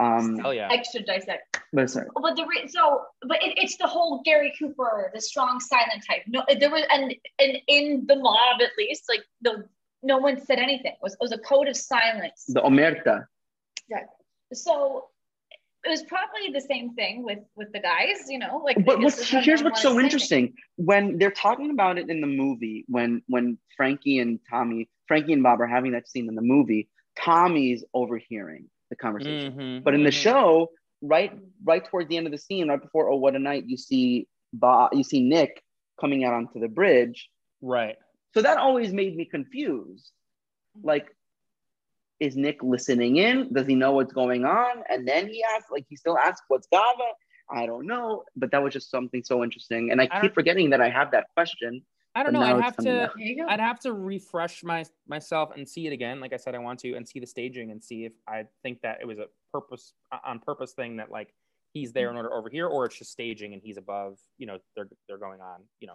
Um, 0.00 0.38
Hell 0.38 0.52
yeah. 0.54 0.68
Extra 0.72 1.02
dissect. 1.04 1.60
but 1.72 1.88
sorry. 1.88 2.08
But 2.14 2.34
the 2.36 2.44
re- 2.46 2.66
so, 2.66 3.02
but 3.28 3.42
it, 3.42 3.54
it's 3.58 3.76
the 3.76 3.86
whole 3.86 4.22
Gary 4.24 4.52
Cooper, 4.58 5.10
the 5.14 5.20
strong 5.20 5.60
silent 5.60 6.04
type. 6.08 6.22
No, 6.26 6.42
there 6.58 6.70
was 6.70 6.82
and 6.90 7.14
and 7.38 7.58
in 7.68 8.04
the 8.06 8.16
mob 8.16 8.60
at 8.60 8.70
least, 8.76 9.04
like 9.08 9.22
the 9.42 9.68
no 10.02 10.18
one 10.18 10.40
said 10.44 10.58
anything. 10.58 10.92
It 10.92 10.98
was 11.02 11.12
it 11.12 11.18
was 11.20 11.32
a 11.32 11.38
code 11.38 11.68
of 11.68 11.76
silence. 11.76 12.44
The 12.48 12.60
Omerta. 12.60 13.26
So 14.52 15.06
it 15.84 15.88
was 15.90 16.02
probably 16.04 16.50
the 16.52 16.60
same 16.60 16.94
thing 16.94 17.22
with 17.22 17.40
with 17.56 17.72
the 17.72 17.80
guys, 17.80 18.28
you 18.28 18.38
know, 18.38 18.62
like. 18.64 18.84
But 18.84 19.00
what's, 19.00 19.28
here's 19.28 19.62
what's 19.62 19.82
so 19.82 19.90
anything. 19.90 20.04
interesting 20.04 20.54
when 20.76 21.18
they're 21.18 21.30
talking 21.30 21.70
about 21.70 21.98
it 21.98 22.08
in 22.10 22.20
the 22.20 22.26
movie 22.26 22.84
when 22.88 23.22
when 23.28 23.58
Frankie 23.76 24.18
and 24.18 24.40
Tommy, 24.50 24.88
Frankie 25.08 25.32
and 25.32 25.42
Bob 25.42 25.60
are 25.60 25.66
having 25.66 25.92
that 25.92 26.08
scene 26.08 26.28
in 26.28 26.34
the 26.34 26.42
movie. 26.42 26.88
Tommy's 27.18 27.84
overhearing 27.94 28.68
the 28.90 28.96
conversation, 28.96 29.52
Mhm, 29.56 29.82
but 29.84 29.94
in 29.94 30.02
the 30.02 30.10
mhm. 30.10 30.12
show, 30.12 30.70
right 31.02 31.32
right 31.64 31.84
towards 31.84 32.08
the 32.08 32.16
end 32.16 32.26
of 32.26 32.32
the 32.32 32.38
scene, 32.38 32.68
right 32.68 32.80
before 32.80 33.10
Oh 33.10 33.16
What 33.16 33.34
a 33.36 33.38
Night, 33.38 33.64
you 33.66 33.76
see 33.76 34.26
Bob, 34.52 34.92
you 34.94 35.04
see 35.04 35.22
Nick 35.22 35.62
coming 36.00 36.24
out 36.24 36.34
onto 36.34 36.60
the 36.60 36.68
bridge. 36.68 37.28
right. 37.60 37.96
So 38.34 38.42
that 38.42 38.58
always 38.58 38.92
made 38.92 39.16
me 39.16 39.24
confused. 39.26 40.10
Like, 40.82 41.13
is 42.20 42.36
Nick 42.36 42.62
listening 42.62 43.16
in? 43.16 43.52
Does 43.52 43.66
he 43.66 43.74
know 43.74 43.92
what's 43.92 44.12
going 44.12 44.44
on? 44.44 44.82
And 44.88 45.06
then 45.06 45.28
he 45.28 45.44
asks, 45.54 45.70
like, 45.70 45.84
he 45.88 45.96
still 45.96 46.16
asks, 46.16 46.42
"What's 46.48 46.68
Gava?" 46.68 47.10
I 47.50 47.66
don't 47.66 47.86
know, 47.86 48.24
but 48.36 48.50
that 48.52 48.62
was 48.62 48.72
just 48.72 48.90
something 48.90 49.22
so 49.22 49.44
interesting, 49.44 49.90
and 49.90 50.00
I 50.00 50.08
I 50.10 50.20
keep 50.20 50.34
forgetting 50.34 50.70
that 50.70 50.80
I 50.80 50.88
have 50.88 51.10
that 51.10 51.26
question. 51.34 51.82
I 52.14 52.22
don't 52.22 52.32
know. 52.32 52.42
I'd 52.42 52.62
have 52.62 52.76
to. 52.78 53.02
out. 53.04 53.12
There 53.16 53.26
you 53.26 53.36
go. 53.36 53.46
I'd 53.48 53.60
have 53.60 53.80
to 53.80 53.92
refresh 53.92 54.62
my 54.62 54.84
myself 55.08 55.50
and 55.56 55.68
see 55.68 55.86
it 55.86 55.92
again. 55.92 56.20
Like 56.20 56.32
I 56.32 56.36
said, 56.36 56.54
I 56.54 56.58
want 56.58 56.78
to 56.80 56.94
and 56.94 57.06
see 57.06 57.18
the 57.18 57.26
staging 57.26 57.72
and 57.72 57.82
see 57.82 58.04
if 58.04 58.12
I 58.28 58.44
think 58.62 58.80
that 58.82 58.98
it 59.00 59.06
was 59.06 59.18
a 59.18 59.26
purpose 59.52 59.92
uh, 60.12 60.18
on 60.24 60.38
purpose 60.38 60.72
thing 60.72 60.96
that 60.96 61.10
like 61.10 61.34
he's 61.72 61.92
there 61.92 62.10
in 62.10 62.16
order 62.16 62.32
over 62.32 62.48
here, 62.48 62.68
or 62.68 62.86
it's 62.86 62.96
just 62.96 63.10
staging 63.10 63.52
and 63.52 63.60
he's 63.62 63.76
above. 63.76 64.18
You 64.38 64.46
know, 64.46 64.58
they're 64.76 64.88
they're 65.08 65.18
going 65.18 65.40
on. 65.40 65.62
You 65.80 65.88
know, 65.88 65.94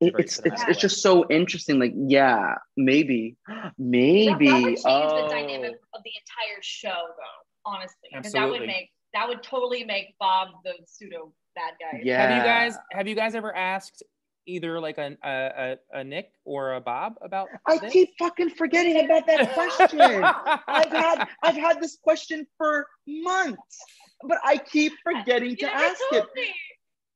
It- 0.00 0.14
it's 0.18 0.38
it's 0.44 0.62
it's 0.68 0.80
just 0.80 1.00
so 1.02 1.26
interesting. 1.30 1.78
Like, 1.78 1.94
yeah, 1.96 2.54
maybe, 2.76 3.36
maybe. 3.78 4.46
that 4.46 4.62
would 4.62 4.64
change 4.64 4.80
oh. 4.84 5.22
the 5.22 5.28
dynamic 5.34 5.72
oh. 5.74 5.96
of 5.98 6.02
the 6.04 6.10
entire 6.20 6.60
show, 6.60 6.88
though. 6.88 7.70
Honestly, 7.70 8.10
because 8.12 8.32
that 8.32 8.48
would 8.48 8.60
make 8.60 8.90
that 9.14 9.26
would 9.26 9.42
totally 9.42 9.84
make 9.84 10.14
Bob 10.20 10.48
the 10.64 10.74
pseudo 10.86 11.32
bad 11.54 11.74
guy. 11.80 12.00
Yeah. 12.04 12.28
have 12.28 12.36
you 12.36 12.44
guys 12.44 12.78
have 12.92 13.08
you 13.08 13.14
guys 13.14 13.34
ever 13.34 13.54
asked 13.56 14.04
either 14.46 14.78
like 14.78 14.98
a 14.98 15.16
a, 15.24 15.76
a, 15.94 16.00
a 16.00 16.04
Nick 16.04 16.32
or 16.44 16.74
a 16.74 16.80
Bob 16.80 17.14
about? 17.22 17.48
I 17.66 17.78
this? 17.78 17.92
keep 17.92 18.10
fucking 18.18 18.50
forgetting 18.50 19.04
about 19.04 19.26
that 19.26 19.52
question. 19.54 20.00
I've 20.68 20.92
had 20.92 21.28
I've 21.42 21.56
had 21.56 21.80
this 21.80 21.98
question 22.02 22.46
for 22.56 22.86
months, 23.06 23.78
but 24.22 24.38
I 24.44 24.58
keep 24.58 24.92
forgetting 25.02 25.50
You 25.50 25.56
to 25.56 25.74
ask 25.74 26.00
it. 26.12 26.26
me. 26.34 26.48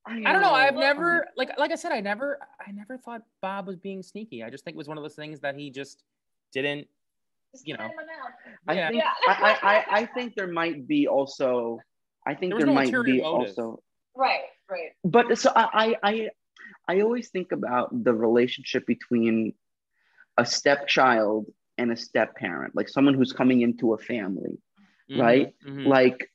I 0.06 0.32
don't 0.32 0.40
know. 0.42 0.52
I've 0.52 0.74
never 0.74 1.26
like 1.36 1.58
like 1.58 1.70
I 1.72 1.74
said, 1.76 1.92
I 1.92 2.00
never 2.00 2.38
I 2.66 2.72
never 2.72 2.96
thought 2.96 3.22
Bob 3.42 3.66
was 3.66 3.76
being 3.76 4.02
sneaky. 4.02 4.42
I 4.42 4.50
just 4.50 4.64
think 4.64 4.74
it 4.74 4.78
was 4.78 4.88
one 4.88 4.98
of 4.98 5.04
those 5.04 5.14
things 5.14 5.40
that 5.40 5.54
he 5.56 5.70
just 5.70 6.02
didn't. 6.52 6.88
Just 7.52 7.66
You 7.66 7.76
know. 7.76 7.90
I 8.68 8.74
Yeah. 8.74 8.88
think 8.88 9.02
Yeah. 9.02 9.10
I, 9.28 9.32
I, 9.62 9.74
I, 9.74 9.84
I 10.00 10.06
think 10.14 10.34
there 10.34 10.46
might 10.46 10.86
be 10.86 11.06
also 11.06 11.78
I 12.26 12.34
think 12.34 12.52
There 12.52 12.58
there 12.60 12.66
no 12.66 12.74
might 12.74 12.92
be 12.92 13.20
motive. 13.20 13.24
also 13.24 13.82
Right, 14.14 14.40
right. 14.70 14.90
but 15.04 15.38
so 15.38 15.52
I, 15.54 15.68
I 15.72 15.96
I 16.02 16.28
I 16.88 17.00
always 17.02 17.28
think 17.30 17.52
about 17.52 17.88
the 18.04 18.12
relationship 18.12 18.86
between 18.86 19.54
a 20.36 20.44
stepchild 20.44 21.46
and 21.78 21.92
a 21.92 21.96
step 21.96 22.36
parent, 22.36 22.74
like 22.74 22.88
someone 22.88 23.14
who's 23.14 23.32
coming 23.32 23.60
into 23.62 23.94
a 23.94 23.98
family. 23.98 24.58
Mhm, 25.10 25.18
right? 25.18 25.54
mhm. 25.66 25.86
Like 25.86 26.30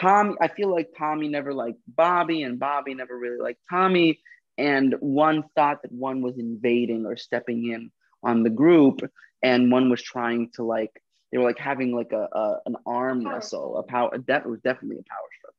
Tommy, 0.00 0.34
I 0.40 0.48
feel 0.48 0.70
like 0.70 0.90
Tommy 0.98 1.28
never 1.28 1.52
liked 1.54 1.78
Bobby, 1.86 2.42
and 2.42 2.58
Bobby 2.58 2.94
never 2.94 3.16
really 3.16 3.38
liked 3.38 3.60
Tommy. 3.70 4.20
And 4.58 4.94
one 5.00 5.44
thought 5.54 5.82
that 5.82 5.92
one 5.92 6.22
was 6.22 6.38
invading 6.38 7.06
or 7.06 7.16
stepping 7.16 7.70
in 7.72 7.90
on 8.22 8.42
the 8.42 8.50
group, 8.50 9.00
and 9.42 9.70
one 9.72 9.90
was 9.90 10.02
trying 10.02 10.50
to 10.54 10.62
like 10.62 10.90
they 11.30 11.38
were 11.38 11.44
like 11.44 11.58
having 11.58 11.94
like 11.94 12.12
a, 12.12 12.28
a 12.32 12.58
an 12.66 12.76
arm 12.86 13.22
Power 13.24 13.34
wrestle, 13.34 13.78
a 13.78 13.82
power. 13.82 14.16
That 14.26 14.46
was 14.48 14.60
definitely 14.60 14.98
a 14.98 15.08
power 15.08 15.28
struggle. 15.38 15.56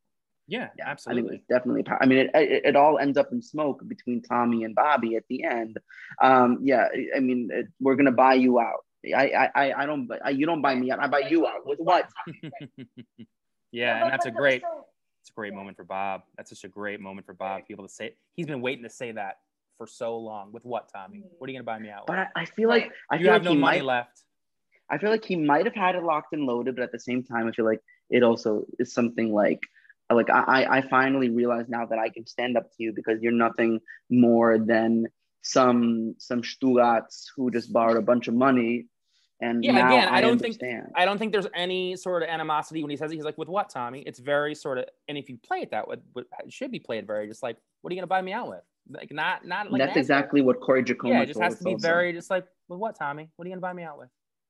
yeah, 0.47 0.69
Yeah, 0.77 0.89
absolutely. 0.89 1.21
I 1.21 1.23
think 1.23 1.33
it 1.33 1.35
was 1.49 1.57
definitely. 1.59 1.81
a 1.81 1.83
power- 1.85 2.03
I 2.03 2.05
mean, 2.05 2.17
it, 2.19 2.31
it 2.35 2.65
it 2.65 2.75
all 2.75 2.99
ends 2.99 3.17
up 3.17 3.31
in 3.31 3.41
smoke 3.41 3.81
between 3.87 4.21
Tommy 4.21 4.63
and 4.65 4.75
Bobby 4.75 5.15
at 5.15 5.23
the 5.29 5.43
end. 5.43 5.77
Um, 6.21 6.59
yeah, 6.61 6.87
I- 6.93 7.17
I 7.17 7.19
mean, 7.19 7.49
it, 7.51 7.67
we're 7.79 7.95
gonna 7.95 8.11
buy 8.11 8.35
you 8.35 8.59
out. 8.59 8.85
I 9.15 9.29
I 9.29 9.51
I- 9.55 9.73
I 9.83 9.85
don't. 9.87 10.09
I, 10.23 10.29
you 10.29 10.45
don't 10.45 10.61
buy 10.61 10.75
me 10.75 10.91
out. 10.91 10.99
I 10.99 11.07
buy 11.07 11.19
you 11.29 11.47
out. 11.47 11.65
With 11.65 11.79
what? 11.79 12.07
yeah, 13.73 14.03
and 14.03 14.11
that's 14.13 14.25
a 14.25 14.31
but- 14.31 14.37
great, 14.39 14.63
it's 15.21 15.29
a 15.29 15.33
great 15.33 15.53
moment 15.53 15.75
for 15.77 15.83
Bob. 15.83 16.21
That's 16.37 16.49
such 16.49 16.63
a 16.63 16.67
great 16.69 16.99
moment 17.01 17.25
for 17.25 17.33
Bob. 17.33 17.61
to 17.61 17.65
be 17.67 17.73
able 17.73 17.87
to 17.87 17.93
say 17.93 18.13
he's 18.35 18.45
been 18.45 18.61
waiting 18.61 18.83
to 18.83 18.89
say 18.89 19.11
that 19.11 19.39
for 19.77 19.87
so 19.87 20.17
long. 20.17 20.51
With 20.51 20.63
what, 20.65 20.89
Tommy? 20.93 21.19
Mm. 21.19 21.23
What 21.37 21.49
are 21.49 21.51
you 21.51 21.57
gonna 21.59 21.65
buy 21.65 21.79
me 21.79 21.89
out 21.89 22.07
But 22.07 22.17
with? 22.19 22.27
I, 22.35 22.41
I 22.41 22.45
feel 22.45 22.69
like 22.69 22.91
I 23.09 23.15
You 23.15 23.23
feel 23.25 23.33
have 23.33 23.41
like 23.41 23.45
no 23.45 23.51
he 23.51 23.57
money 23.57 23.77
might. 23.79 23.85
left. 23.85 24.21
I 24.89 24.97
feel 24.97 25.09
like 25.09 25.25
he 25.25 25.35
might 25.35 25.65
have 25.65 25.73
had 25.75 25.95
it 25.95 26.03
locked 26.03 26.33
and 26.33 26.45
loaded, 26.45 26.75
but 26.75 26.83
at 26.83 26.91
the 26.91 26.99
same 26.99 27.23
time, 27.23 27.47
I 27.47 27.51
feel 27.51 27.65
like 27.65 27.81
it 28.09 28.21
also 28.21 28.65
is 28.79 28.93
something 28.93 29.33
like 29.33 29.61
like 30.11 30.29
I, 30.29 30.41
I 30.65 30.77
I 30.77 30.81
finally 30.81 31.29
realize 31.29 31.67
now 31.69 31.85
that 31.87 31.97
I 31.97 32.09
can 32.09 32.27
stand 32.27 32.57
up 32.57 32.69
to 32.71 32.83
you 32.83 32.91
because 32.93 33.21
you're 33.21 33.31
nothing 33.31 33.79
more 34.09 34.59
than 34.59 35.07
some 35.41 36.15
some 36.19 36.41
stugats 36.41 37.25
who 37.35 37.49
just 37.49 37.71
borrowed 37.73 37.97
a 37.97 38.01
bunch 38.01 38.27
of 38.27 38.33
money 38.33 38.85
and 39.41 39.63
Yeah, 39.63 39.73
now 39.73 39.87
again, 39.87 40.07
I 40.09 40.17
I, 40.17 40.21
don't 40.21 40.39
think- 40.39 40.57
I 40.95 41.05
don't 41.05 41.17
think 41.17 41.31
there's 41.31 41.47
any 41.53 41.95
sort 41.95 42.23
of 42.23 42.29
animosity 42.29 42.81
when 42.83 42.89
he 42.91 42.97
says 42.97 43.11
it. 43.11 43.15
He's 43.15 43.25
like, 43.25 43.37
with 43.37 43.49
what, 43.49 43.69
Tommy? 43.69 44.01
It's 44.01 44.19
very 44.19 44.55
sort 44.55 44.77
of, 44.77 44.85
and 45.07 45.17
if 45.17 45.29
you 45.29 45.37
play 45.37 45.59
it 45.59 45.71
that 45.71 45.87
way, 45.87 45.97
it 46.15 46.53
should 46.53 46.71
be 46.71 46.79
played 46.79 47.05
very 47.07 47.27
just 47.27 47.43
like, 47.43 47.57
what 47.81 47.91
are 47.91 47.93
you 47.95 47.99
gonna 47.99 48.07
buy 48.07 48.21
me 48.21 48.31
out 48.33 48.47
with? 48.49 48.61
Like, 48.89 49.11
not, 49.11 49.45
not 49.45 49.71
like. 49.71 49.79
That's 49.79 49.97
exactly 49.97 50.41
what 50.41 50.59
Corey 50.61 50.83
Jacoma 50.83 51.13
Yeah, 51.15 51.21
it 51.21 51.27
just 51.27 51.39
has 51.41 51.57
to 51.57 51.63
be 51.63 51.73
also. 51.73 51.87
very 51.87 52.13
just 52.13 52.29
like, 52.29 52.45
with 52.69 52.79
what, 52.79 52.97
Tommy? 52.97 53.29
What 53.35 53.45
are 53.45 53.47
you 53.49 53.53
gonna 53.55 53.61
buy 53.61 53.73
me 53.73 53.83
out 53.83 53.97
with? 53.97 54.09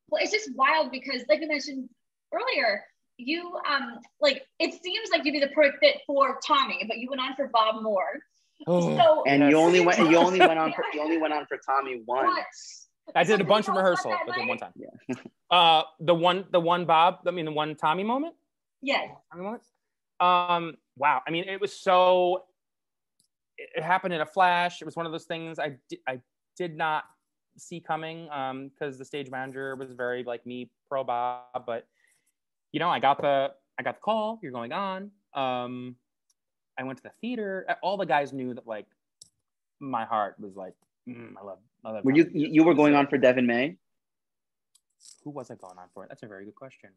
well, 0.10 0.22
it's 0.22 0.32
just 0.32 0.50
wild 0.56 0.92
because, 0.92 1.24
like 1.30 1.40
we 1.40 1.46
mentioned 1.48 1.90
earlier, 2.34 2.82
you 3.18 3.52
um 3.70 4.00
like 4.20 4.44
it 4.60 4.74
seems 4.84 5.10
like 5.12 5.24
you'd 5.24 5.32
be 5.34 5.40
the 5.40 5.48
perfect 5.50 5.78
fit 5.82 5.98
for 6.06 6.40
Tommy, 6.46 6.84
but 6.88 6.98
you 6.98 7.10
went 7.10 7.22
on 7.22 7.36
for 7.36 7.48
Bob 7.54 7.82
Moore. 7.82 8.20
So 8.68 9.24
and 9.28 9.42
Yes. 9.42 9.52
you 9.52 9.58
only 9.58 9.80
went 9.82 10.00
you 10.00 10.18
only 10.18 10.40
went 10.48 10.58
on 10.60 10.74
for 10.74 10.84
you 10.94 11.02
only 11.02 11.18
went 11.18 11.34
on 11.34 11.46
for 11.48 11.58
Tommy 11.66 12.02
once. 12.06 12.83
I 13.16 13.24
did 13.24 13.42
a 13.42 13.44
bunch 13.44 13.68
of 13.68 13.74
tell 13.74 13.78
us 13.78 13.84
rehearsal, 13.84 14.12
about 14.12 14.28
but 14.28 14.36
then 14.36 14.48
one 14.48 14.58
time. 14.58 14.74
Yeah. 14.76 15.16
uh, 15.52 15.84
the 16.00 16.16
one, 16.16 16.46
the 16.52 16.60
one 16.60 16.86
Bob, 16.86 17.20
I 17.28 17.32
mean, 17.32 17.46
the 17.46 17.52
one 17.52 17.76
Tommy 17.76 18.04
moment. 18.04 18.36
Yes. 18.82 19.10
Tommy 19.32 19.44
moment. 19.44 19.64
Um, 20.20 20.78
wow. 20.98 21.22
I 21.28 21.32
mean, 21.32 21.46
it 21.48 21.60
was 21.60 21.74
so. 21.74 22.46
It 23.58 23.70
it 23.76 23.84
happened 23.84 24.14
in 24.14 24.22
a 24.22 24.26
flash. 24.26 24.82
It 24.82 24.86
was 24.86 24.96
one 24.96 25.06
of 25.06 25.12
those 25.12 25.26
things 25.26 25.60
I 25.60 25.74
di- 25.90 26.02
I 26.08 26.20
did 26.58 26.76
not 26.78 27.04
see 27.56 27.80
coming 27.80 28.28
um 28.32 28.70
because 28.70 28.98
the 28.98 29.06
stage 29.06 29.30
manager 29.30 29.76
was 29.76 29.92
very 29.92 30.24
like 30.24 30.46
me 30.46 30.72
pro 30.90 31.04
Bob, 31.04 31.66
but 31.66 31.88
you 32.72 32.80
know, 32.80 32.90
I 32.90 33.00
got 33.00 33.22
the 33.22 33.52
I 33.80 33.84
got 33.84 33.96
the 33.96 34.02
call. 34.02 34.40
You're 34.42 34.52
going 34.52 34.72
on. 34.72 35.12
Um, 35.34 35.96
I 36.78 36.84
went 36.84 36.98
to 36.98 37.04
the 37.04 37.12
theater. 37.22 37.66
All 37.82 37.98
the 37.98 38.06
guys 38.06 38.34
knew 38.34 38.54
that 38.54 38.68
like 38.68 38.88
my 39.80 40.06
heart 40.06 40.36
was 40.40 40.56
like, 40.56 40.74
mm, 41.08 41.34
I 41.40 41.46
love. 41.46 41.60
I 41.86 41.92
love 41.92 42.06
Were 42.06 42.12
you 42.16 42.30
you 42.34 42.48
you 42.52 42.64
were 42.64 42.74
going 42.74 42.96
on 42.96 43.08
for 43.08 43.18
Deven 43.18 43.46
May? 43.46 43.78
Who 45.24 45.32
was 45.32 45.52
I 45.52 45.56
going 45.56 45.78
on 45.78 45.88
for? 45.94 46.06
That's 46.08 46.24
a 46.24 46.28
very 46.28 46.46
good 46.46 46.56
question. 46.56 46.90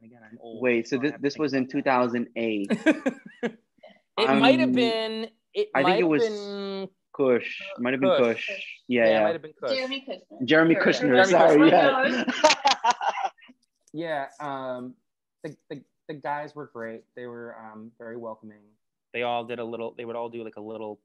And 0.00 0.04
again, 0.10 0.20
I'm 0.28 0.38
old. 0.40 0.62
Wait, 0.62 0.88
so 0.88 0.98
this 0.98 1.12
this 1.20 1.36
was 1.38 1.52
in 1.54 1.68
2008. 1.68 2.70
it 3.42 3.58
might 4.16 4.58
have 4.60 4.68
Um, 4.68 4.72
been. 4.74 5.28
It 5.54 5.68
I 5.74 5.82
think 5.84 6.00
it 6.00 6.04
was- 6.04 6.22
have 6.24 6.32
been. 6.32 6.88
Kush. 7.14 7.60
Might 7.78 7.92
have 7.92 8.00
been 8.00 8.08
Kush. 8.16 8.46
Kush. 8.46 8.64
Yeah, 8.88 9.04
Yeah, 9.04 9.06
it 9.06 9.12
yeah. 9.12 9.22
might 9.24 9.32
have 9.34 9.42
been 9.42 9.52
Kush. 9.60 9.76
Jeremy 9.76 10.04
Kushnier. 10.08 10.46
Jeremy 10.46 10.46
Jeremy 10.46 10.74
Kushnier. 10.76 11.24
Kushnier. 11.24 11.26
Sorry, 11.26 11.70
Jeremy 11.70 12.24
yeah. 12.24 12.92
Yeah, 13.92 14.26
um, 14.40 14.94
the, 15.44 15.54
the 15.68 15.82
the 16.08 16.14
guys 16.14 16.54
were 16.54 16.70
great. 16.72 17.02
They 17.14 17.26
were 17.26 17.54
um 17.58 17.92
very 17.98 18.16
welcoming. 18.16 18.62
They 19.12 19.22
all 19.24 19.44
did 19.44 19.58
a 19.58 19.64
little. 19.64 19.92
They 19.96 20.06
would 20.06 20.16
all 20.16 20.30
do 20.30 20.42
like 20.42 20.56
a 20.56 20.62
little 20.62 20.98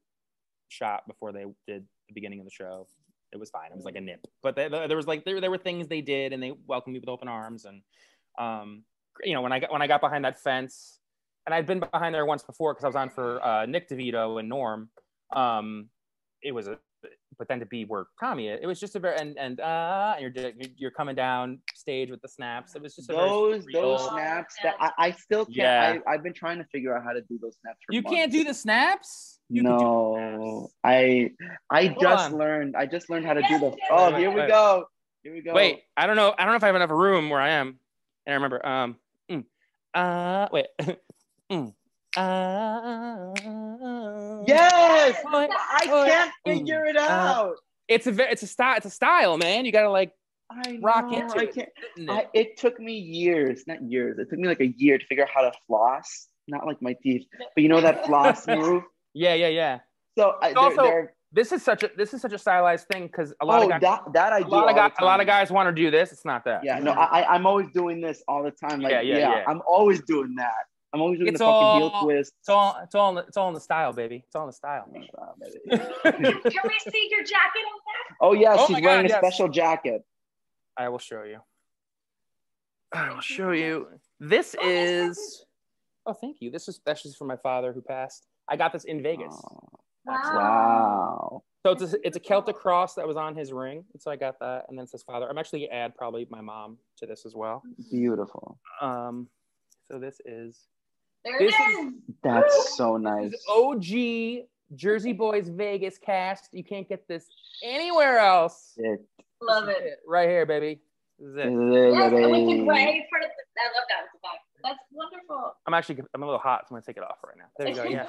shot 0.68 1.06
before 1.06 1.32
they 1.32 1.44
did 1.66 1.84
the 2.08 2.14
beginning 2.14 2.38
of 2.40 2.46
the 2.46 2.50
show. 2.50 2.86
It 3.32 3.38
was 3.38 3.50
fine. 3.50 3.70
It 3.70 3.76
was 3.76 3.84
like 3.84 3.96
a 3.96 4.00
nip, 4.00 4.26
but 4.42 4.56
they, 4.56 4.68
there 4.68 4.96
was 4.96 5.06
like 5.06 5.24
there, 5.24 5.40
there 5.40 5.50
were 5.50 5.58
things 5.58 5.86
they 5.86 6.00
did, 6.00 6.32
and 6.32 6.42
they 6.42 6.52
welcomed 6.66 6.94
me 6.94 7.00
with 7.00 7.08
open 7.08 7.28
arms. 7.28 7.66
And 7.66 7.82
um, 8.38 8.84
you 9.22 9.34
know, 9.34 9.42
when 9.42 9.52
I 9.52 9.58
got 9.58 9.72
when 9.72 9.82
I 9.82 9.86
got 9.86 10.00
behind 10.00 10.24
that 10.24 10.40
fence, 10.40 10.98
and 11.46 11.54
I'd 11.54 11.66
been 11.66 11.80
behind 11.80 12.14
there 12.14 12.26
once 12.26 12.42
before 12.42 12.74
because 12.74 12.84
I 12.84 12.88
was 12.88 12.96
on 12.96 13.10
for 13.10 13.44
uh, 13.44 13.66
Nick 13.66 13.88
DeVito 13.88 14.38
and 14.40 14.48
Norm. 14.48 14.88
Um, 15.34 15.88
it 16.42 16.52
was 16.52 16.68
a, 16.68 16.78
but 17.38 17.48
then 17.48 17.60
to 17.60 17.66
be 17.66 17.84
where 17.84 18.06
Tommy, 18.18 18.48
is, 18.48 18.58
it 18.62 18.66
was 18.66 18.80
just 18.80 18.96
a 18.96 18.98
very 18.98 19.16
and 19.18 19.38
and 19.38 19.60
uh, 19.60 20.16
and 20.18 20.34
you're 20.34 20.52
you're 20.76 20.90
coming 20.90 21.14
down 21.14 21.60
stage 21.74 22.10
with 22.10 22.20
the 22.20 22.28
snaps. 22.28 22.74
It 22.74 22.82
was 22.82 22.96
just 22.96 23.10
a 23.10 23.12
those 23.12 23.64
surreal- 23.66 23.72
those 23.72 24.08
snaps 24.08 24.56
that 24.62 24.74
I, 24.80 24.90
I 24.98 25.10
still 25.12 25.44
can't. 25.44 25.56
Yeah. 25.56 25.98
I, 26.06 26.14
I've 26.14 26.22
been 26.22 26.34
trying 26.34 26.58
to 26.58 26.64
figure 26.72 26.96
out 26.96 27.04
how 27.04 27.12
to 27.12 27.20
do 27.22 27.38
those 27.40 27.56
snaps. 27.62 27.78
For 27.86 27.94
You 27.94 28.02
months. 28.02 28.16
can't 28.16 28.32
do 28.32 28.44
the 28.44 28.54
snaps. 28.54 29.40
You 29.48 29.62
can 29.62 29.72
do 29.72 29.78
the 29.78 29.84
no, 29.84 30.70
snaps. 30.74 30.74
I 30.84 31.30
I 31.70 31.86
Hold 31.86 32.00
just 32.00 32.32
on. 32.32 32.38
learned. 32.38 32.76
I 32.76 32.86
just 32.86 33.08
learned 33.08 33.26
how 33.26 33.34
to 33.34 33.42
do 33.42 33.58
the. 33.58 33.66
yes, 33.66 33.88
Oh, 33.90 34.14
here 34.14 34.30
we 34.30 34.46
go. 34.46 34.84
Here 35.22 35.32
we 35.32 35.40
go. 35.42 35.52
Wait, 35.54 35.82
I 35.96 36.06
don't 36.06 36.16
know. 36.16 36.34
I 36.38 36.44
don't 36.44 36.52
know 36.52 36.56
if 36.56 36.62
I 36.62 36.66
have 36.66 36.76
enough 36.76 36.90
room 36.90 37.30
where 37.30 37.40
I 37.40 37.50
am. 37.50 37.78
And 38.26 38.32
I 38.32 38.34
remember, 38.34 38.66
um, 38.66 38.96
mm, 39.30 39.44
uh, 39.94 40.48
wait, 40.52 40.66
mm, 41.50 41.72
uh, 42.16 43.34
Yes, 44.46 45.16
I 45.26 45.80
can't 45.84 46.32
figure 46.46 46.84
it 46.86 46.96
Uh, 46.96 47.00
out. 47.00 47.54
It's 47.88 48.06
a 48.06 48.30
it's 48.30 48.42
a 48.42 48.46
style. 48.46 48.76
It's 48.76 48.86
a 48.86 48.90
style, 48.90 49.38
man. 49.38 49.64
You 49.64 49.72
gotta 49.72 49.90
like 49.90 50.12
I 50.50 50.78
rock 50.82 51.10
know, 51.10 51.18
into 51.18 51.38
I 51.38 51.42
it. 51.44 51.54
can't. 51.54 51.68
in 51.96 52.10
I, 52.10 52.18
it. 52.20 52.28
it 52.34 52.56
took 52.56 52.78
me 52.78 52.94
years, 52.98 53.64
not 53.66 53.82
years. 53.82 54.18
It 54.18 54.28
took 54.30 54.38
me 54.38 54.48
like 54.48 54.60
a 54.60 54.68
year 54.76 54.98
to 54.98 55.06
figure 55.06 55.24
out 55.24 55.30
how 55.34 55.42
to 55.42 55.52
floss. 55.66 56.28
Not 56.46 56.66
like 56.66 56.80
my 56.80 56.94
teeth, 57.02 57.26
but 57.54 57.62
you 57.62 57.68
know 57.68 57.80
that 57.80 58.06
floss 58.06 58.46
move. 58.48 58.82
Yeah, 59.14 59.34
yeah, 59.34 59.48
yeah. 59.48 59.78
So 60.16 60.36
I, 60.42 60.52
Also, 60.52 61.08
This 61.32 61.52
is 61.52 61.62
such 61.62 61.82
a 61.82 61.90
this 61.96 62.14
is 62.14 62.22
such 62.22 62.32
a 62.32 62.38
stylized 62.38 62.86
thing 62.88 63.06
because 63.06 63.34
a 63.42 63.44
lot 63.44 63.60
oh, 63.60 63.64
of 63.64 63.70
guys, 63.70 63.80
that 63.82 64.02
that 64.14 64.32
I 64.32 64.38
a 64.38 64.44
do. 64.44 64.48
lot 64.50 64.68
of 64.70 64.74
guys, 64.76 64.92
a 64.98 65.04
lot 65.04 65.20
of 65.20 65.26
guys 65.26 65.50
want 65.50 65.68
to 65.68 65.72
do 65.82 65.90
this. 65.90 66.10
It's 66.12 66.24
not 66.24 66.44
that. 66.46 66.64
Yeah, 66.64 66.78
no, 66.78 66.92
I, 66.92 67.20
I- 67.22 67.34
I'm 67.34 67.46
always 67.46 67.68
doing 67.74 68.00
this 68.00 68.22
all 68.28 68.42
the 68.42 68.50
time. 68.50 68.80
Like, 68.80 68.92
Yeah, 68.92 69.00
yeah, 69.02 69.18
yeah, 69.18 69.30
yeah. 69.38 69.44
I'm 69.46 69.60
always 69.66 70.00
doing 70.04 70.34
that. 70.36 70.54
I'm 70.94 71.00
always 71.02 71.18
doing 71.18 71.28
It's 71.28 71.38
the 71.38 71.44
fucking 71.44 71.76
heel 71.76 71.92
twist. 72.02 72.32
It's 72.40 72.48
all 72.48 72.78
it's 72.82 72.94
all 72.94 73.10
in 73.10 73.14
the, 73.16 73.22
it's 73.22 73.36
all 73.36 73.48
in 73.48 73.54
the 73.54 73.60
style, 73.60 73.92
baby. 73.92 74.22
It's 74.26 74.34
all 74.34 74.42
in 74.44 74.48
the 74.48 74.52
style. 74.54 74.86
Baby. 74.92 75.10
Can 76.02 76.22
we 76.64 76.90
see 76.90 77.08
your 77.10 77.22
jacket 77.24 77.62
on 77.66 77.78
that? 77.84 78.16
oh 78.22 78.32
yes, 78.32 78.56
Oh 78.60 78.66
she's 78.66 78.82
wearing 78.82 79.06
God, 79.06 79.06
a 79.06 79.08
yes. 79.08 79.18
special 79.18 79.48
jacket. 79.48 80.02
I 80.76 80.88
will 80.88 80.98
show 80.98 81.24
you. 81.24 81.40
I 82.92 83.12
will 83.12 83.20
show 83.20 83.50
you. 83.50 83.88
This 84.18 84.54
is. 84.64 85.44
Oh, 86.06 86.14
thank 86.14 86.38
you. 86.40 86.50
This 86.50 86.68
is 86.68 86.80
that's 86.86 87.02
just 87.02 87.18
from 87.18 87.26
my 87.26 87.36
father 87.36 87.72
who 87.72 87.82
passed. 87.82 88.26
I 88.48 88.56
got 88.56 88.72
this 88.72 88.84
in 88.84 89.02
Vegas. 89.02 89.34
Oh, 89.34 89.68
Wow. 90.06 90.22
wow. 90.32 91.42
So 91.66 91.72
it's 91.72 91.92
a, 91.92 92.06
it's 92.06 92.16
a 92.16 92.20
Celtic 92.20 92.56
cross 92.56 92.94
that 92.94 93.06
was 93.06 93.18
on 93.18 93.36
his 93.36 93.52
ring. 93.52 93.84
And 93.92 94.00
so 94.00 94.10
I 94.10 94.16
got 94.16 94.38
that, 94.40 94.64
and 94.68 94.78
then 94.78 94.84
it 94.84 94.88
says 94.90 95.02
father. 95.02 95.28
I'm 95.28 95.36
actually 95.36 95.66
gonna 95.66 95.78
add 95.82 95.94
probably 95.96 96.26
my 96.30 96.40
mom 96.40 96.78
to 96.96 97.04
this 97.06 97.26
as 97.26 97.34
well. 97.34 97.62
Beautiful. 97.90 98.58
Um, 98.80 99.28
so 99.86 99.98
this 99.98 100.18
is 100.24 100.66
There 101.24 101.38
This 101.38 101.54
it 101.54 101.62
is- 101.70 101.86
is. 101.88 101.92
That's 102.22 102.76
so 102.76 102.94
this 102.94 103.02
nice. 103.02 103.32
is 103.32 103.46
OG 103.48 104.48
Jersey 104.76 105.12
Boys 105.12 105.48
Vegas 105.48 105.98
cast. 105.98 106.52
You 106.52 106.64
can't 106.64 106.88
get 106.88 107.06
this 107.08 107.26
anywhere 107.62 108.18
else. 108.18 108.74
It, 108.76 109.00
Love 109.40 109.66
This 109.66 109.76
is 109.76 109.82
it. 109.84 109.98
right 110.06 110.28
here, 110.28 110.44
baby. 110.46 110.80
This 111.18 111.28
is 111.28 111.36
it. 111.36 111.44
Yes, 111.44 111.52
and 111.52 112.30
with 112.32 112.58
the 112.58 112.64
gray 112.64 113.06
part 113.10 113.22
of 113.24 113.30
the, 113.30 113.60
I 113.60 113.66
love 113.66 113.86
that 113.88 114.02
with 114.02 114.12
the 114.12 114.18
back. 114.22 114.40
That's 114.64 114.78
wonderful. 114.92 115.54
I'm 115.66 115.74
actually 115.74 116.00
I'm 116.14 116.22
a 116.22 116.26
little 116.26 116.40
hot, 116.40 116.62
so 116.68 116.74
I'm 116.74 116.80
gonna 116.80 116.84
take 116.86 116.96
it 116.96 117.04
off 117.04 117.18
right 117.24 117.36
now. 117.36 117.44
There 117.56 117.68
you 117.68 117.74
go. 117.74 117.84
Yeah. 117.84 118.08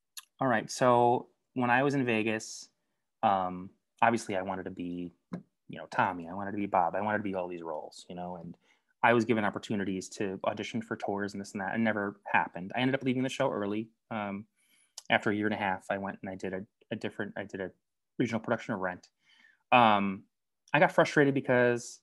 All 0.40 0.48
right. 0.48 0.70
So 0.70 1.28
when 1.54 1.68
I 1.70 1.82
was 1.82 1.94
in 1.94 2.04
Vegas, 2.06 2.68
um, 3.22 3.68
obviously 4.00 4.34
I 4.36 4.42
wanted 4.42 4.64
to 4.64 4.70
be, 4.70 5.12
you 5.68 5.78
know, 5.78 5.86
Tommy. 5.90 6.28
I 6.28 6.32
wanted 6.34 6.52
to 6.52 6.56
be 6.56 6.66
Bob. 6.66 6.94
I 6.96 7.02
wanted 7.02 7.18
to 7.18 7.24
be 7.24 7.34
all 7.34 7.48
these 7.48 7.62
roles, 7.62 8.06
you 8.08 8.16
know, 8.16 8.36
and 8.42 8.54
I 9.02 9.12
was 9.12 9.24
given 9.24 9.44
opportunities 9.44 10.08
to 10.10 10.38
audition 10.44 10.80
for 10.80 10.96
tours 10.96 11.34
and 11.34 11.40
this 11.40 11.52
and 11.52 11.60
that. 11.60 11.74
and 11.74 11.82
never 11.82 12.20
happened. 12.30 12.72
I 12.76 12.80
ended 12.80 12.94
up 12.94 13.02
leaving 13.02 13.22
the 13.22 13.28
show 13.28 13.50
early. 13.50 13.88
Um, 14.10 14.44
after 15.10 15.30
a 15.30 15.34
year 15.34 15.46
and 15.46 15.54
a 15.54 15.58
half, 15.58 15.84
I 15.90 15.98
went 15.98 16.18
and 16.22 16.30
I 16.30 16.36
did 16.36 16.52
a, 16.52 16.64
a 16.90 16.96
different. 16.96 17.32
I 17.36 17.44
did 17.44 17.60
a 17.60 17.70
regional 18.18 18.40
production 18.40 18.74
of 18.74 18.80
Rent. 18.80 19.08
Um, 19.72 20.22
I 20.72 20.78
got 20.78 20.92
frustrated 20.92 21.34
because 21.34 22.00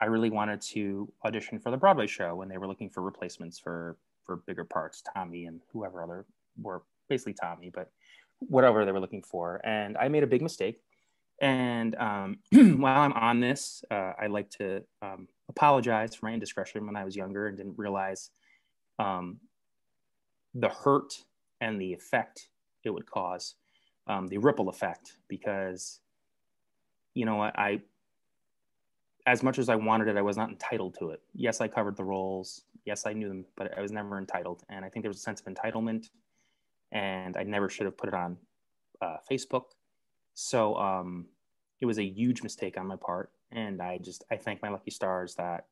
I 0.00 0.06
really 0.06 0.30
wanted 0.30 0.60
to 0.72 1.12
audition 1.24 1.60
for 1.60 1.70
the 1.70 1.76
Broadway 1.76 2.06
show 2.06 2.34
when 2.34 2.48
they 2.48 2.58
were 2.58 2.66
looking 2.66 2.90
for 2.90 3.02
replacements 3.02 3.58
for 3.58 3.96
for 4.24 4.36
bigger 4.46 4.64
parts, 4.64 5.02
Tommy 5.14 5.46
and 5.46 5.60
whoever 5.72 6.02
other 6.02 6.26
were 6.60 6.82
basically 7.08 7.34
Tommy, 7.34 7.70
but 7.72 7.90
whatever 8.38 8.84
they 8.84 8.92
were 8.92 9.00
looking 9.00 9.22
for. 9.22 9.60
And 9.64 9.96
I 9.96 10.08
made 10.08 10.22
a 10.22 10.26
big 10.26 10.42
mistake. 10.42 10.80
And 11.40 11.94
um, 11.96 12.38
while 12.52 13.00
I'm 13.00 13.12
on 13.12 13.40
this, 13.40 13.84
uh, 13.90 14.12
I 14.20 14.26
like 14.28 14.50
to 14.50 14.82
um, 15.02 15.28
apologize 15.54 16.14
for 16.14 16.26
my 16.26 16.32
indiscretion 16.32 16.86
when 16.86 16.96
I 16.96 17.04
was 17.04 17.16
younger 17.16 17.46
and 17.46 17.56
didn't 17.56 17.78
realize 17.78 18.30
um, 18.98 19.38
the 20.54 20.68
hurt 20.68 21.24
and 21.60 21.80
the 21.80 21.92
effect 21.92 22.48
it 22.84 22.90
would 22.90 23.06
cause, 23.06 23.54
um, 24.06 24.26
the 24.26 24.38
ripple 24.38 24.68
effect, 24.68 25.18
because 25.28 26.00
you 27.14 27.24
know 27.26 27.36
what 27.36 27.58
I 27.58 27.82
as 29.26 29.42
much 29.42 29.58
as 29.58 29.68
I 29.68 29.76
wanted 29.76 30.08
it, 30.08 30.16
I 30.16 30.22
was 30.22 30.36
not 30.36 30.48
entitled 30.48 30.96
to 30.98 31.10
it. 31.10 31.22
Yes, 31.34 31.60
I 31.60 31.68
covered 31.68 31.96
the 31.96 32.04
roles. 32.04 32.62
Yes, 32.84 33.06
I 33.06 33.12
knew 33.12 33.28
them, 33.28 33.44
but 33.56 33.76
I 33.76 33.80
was 33.80 33.92
never 33.92 34.18
entitled. 34.18 34.64
And 34.68 34.84
I 34.84 34.88
think 34.88 35.04
there 35.04 35.10
was 35.10 35.18
a 35.18 35.22
sense 35.22 35.40
of 35.40 35.46
entitlement, 35.46 36.10
and 36.90 37.36
I 37.36 37.44
never 37.44 37.68
should 37.68 37.86
have 37.86 37.96
put 37.96 38.08
it 38.08 38.14
on 38.14 38.36
uh, 39.00 39.18
Facebook. 39.30 39.66
So 40.34 40.74
um, 40.76 41.26
it 41.80 41.86
was 41.86 41.98
a 41.98 42.04
huge 42.04 42.42
mistake 42.42 42.76
on 42.76 42.86
my 42.86 42.96
part, 42.96 43.30
and 43.52 43.80
I 43.80 43.98
just 43.98 44.24
I 44.30 44.36
thank 44.36 44.62
my 44.62 44.70
lucky 44.70 44.90
stars 44.90 45.34
that 45.36 45.66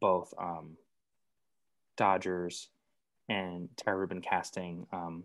both 0.00 0.32
um, 0.38 0.76
Dodgers 1.96 2.68
and 3.28 3.68
Tara 3.76 3.98
Rubin 3.98 4.20
Casting. 4.20 4.86
Um, 4.92 5.24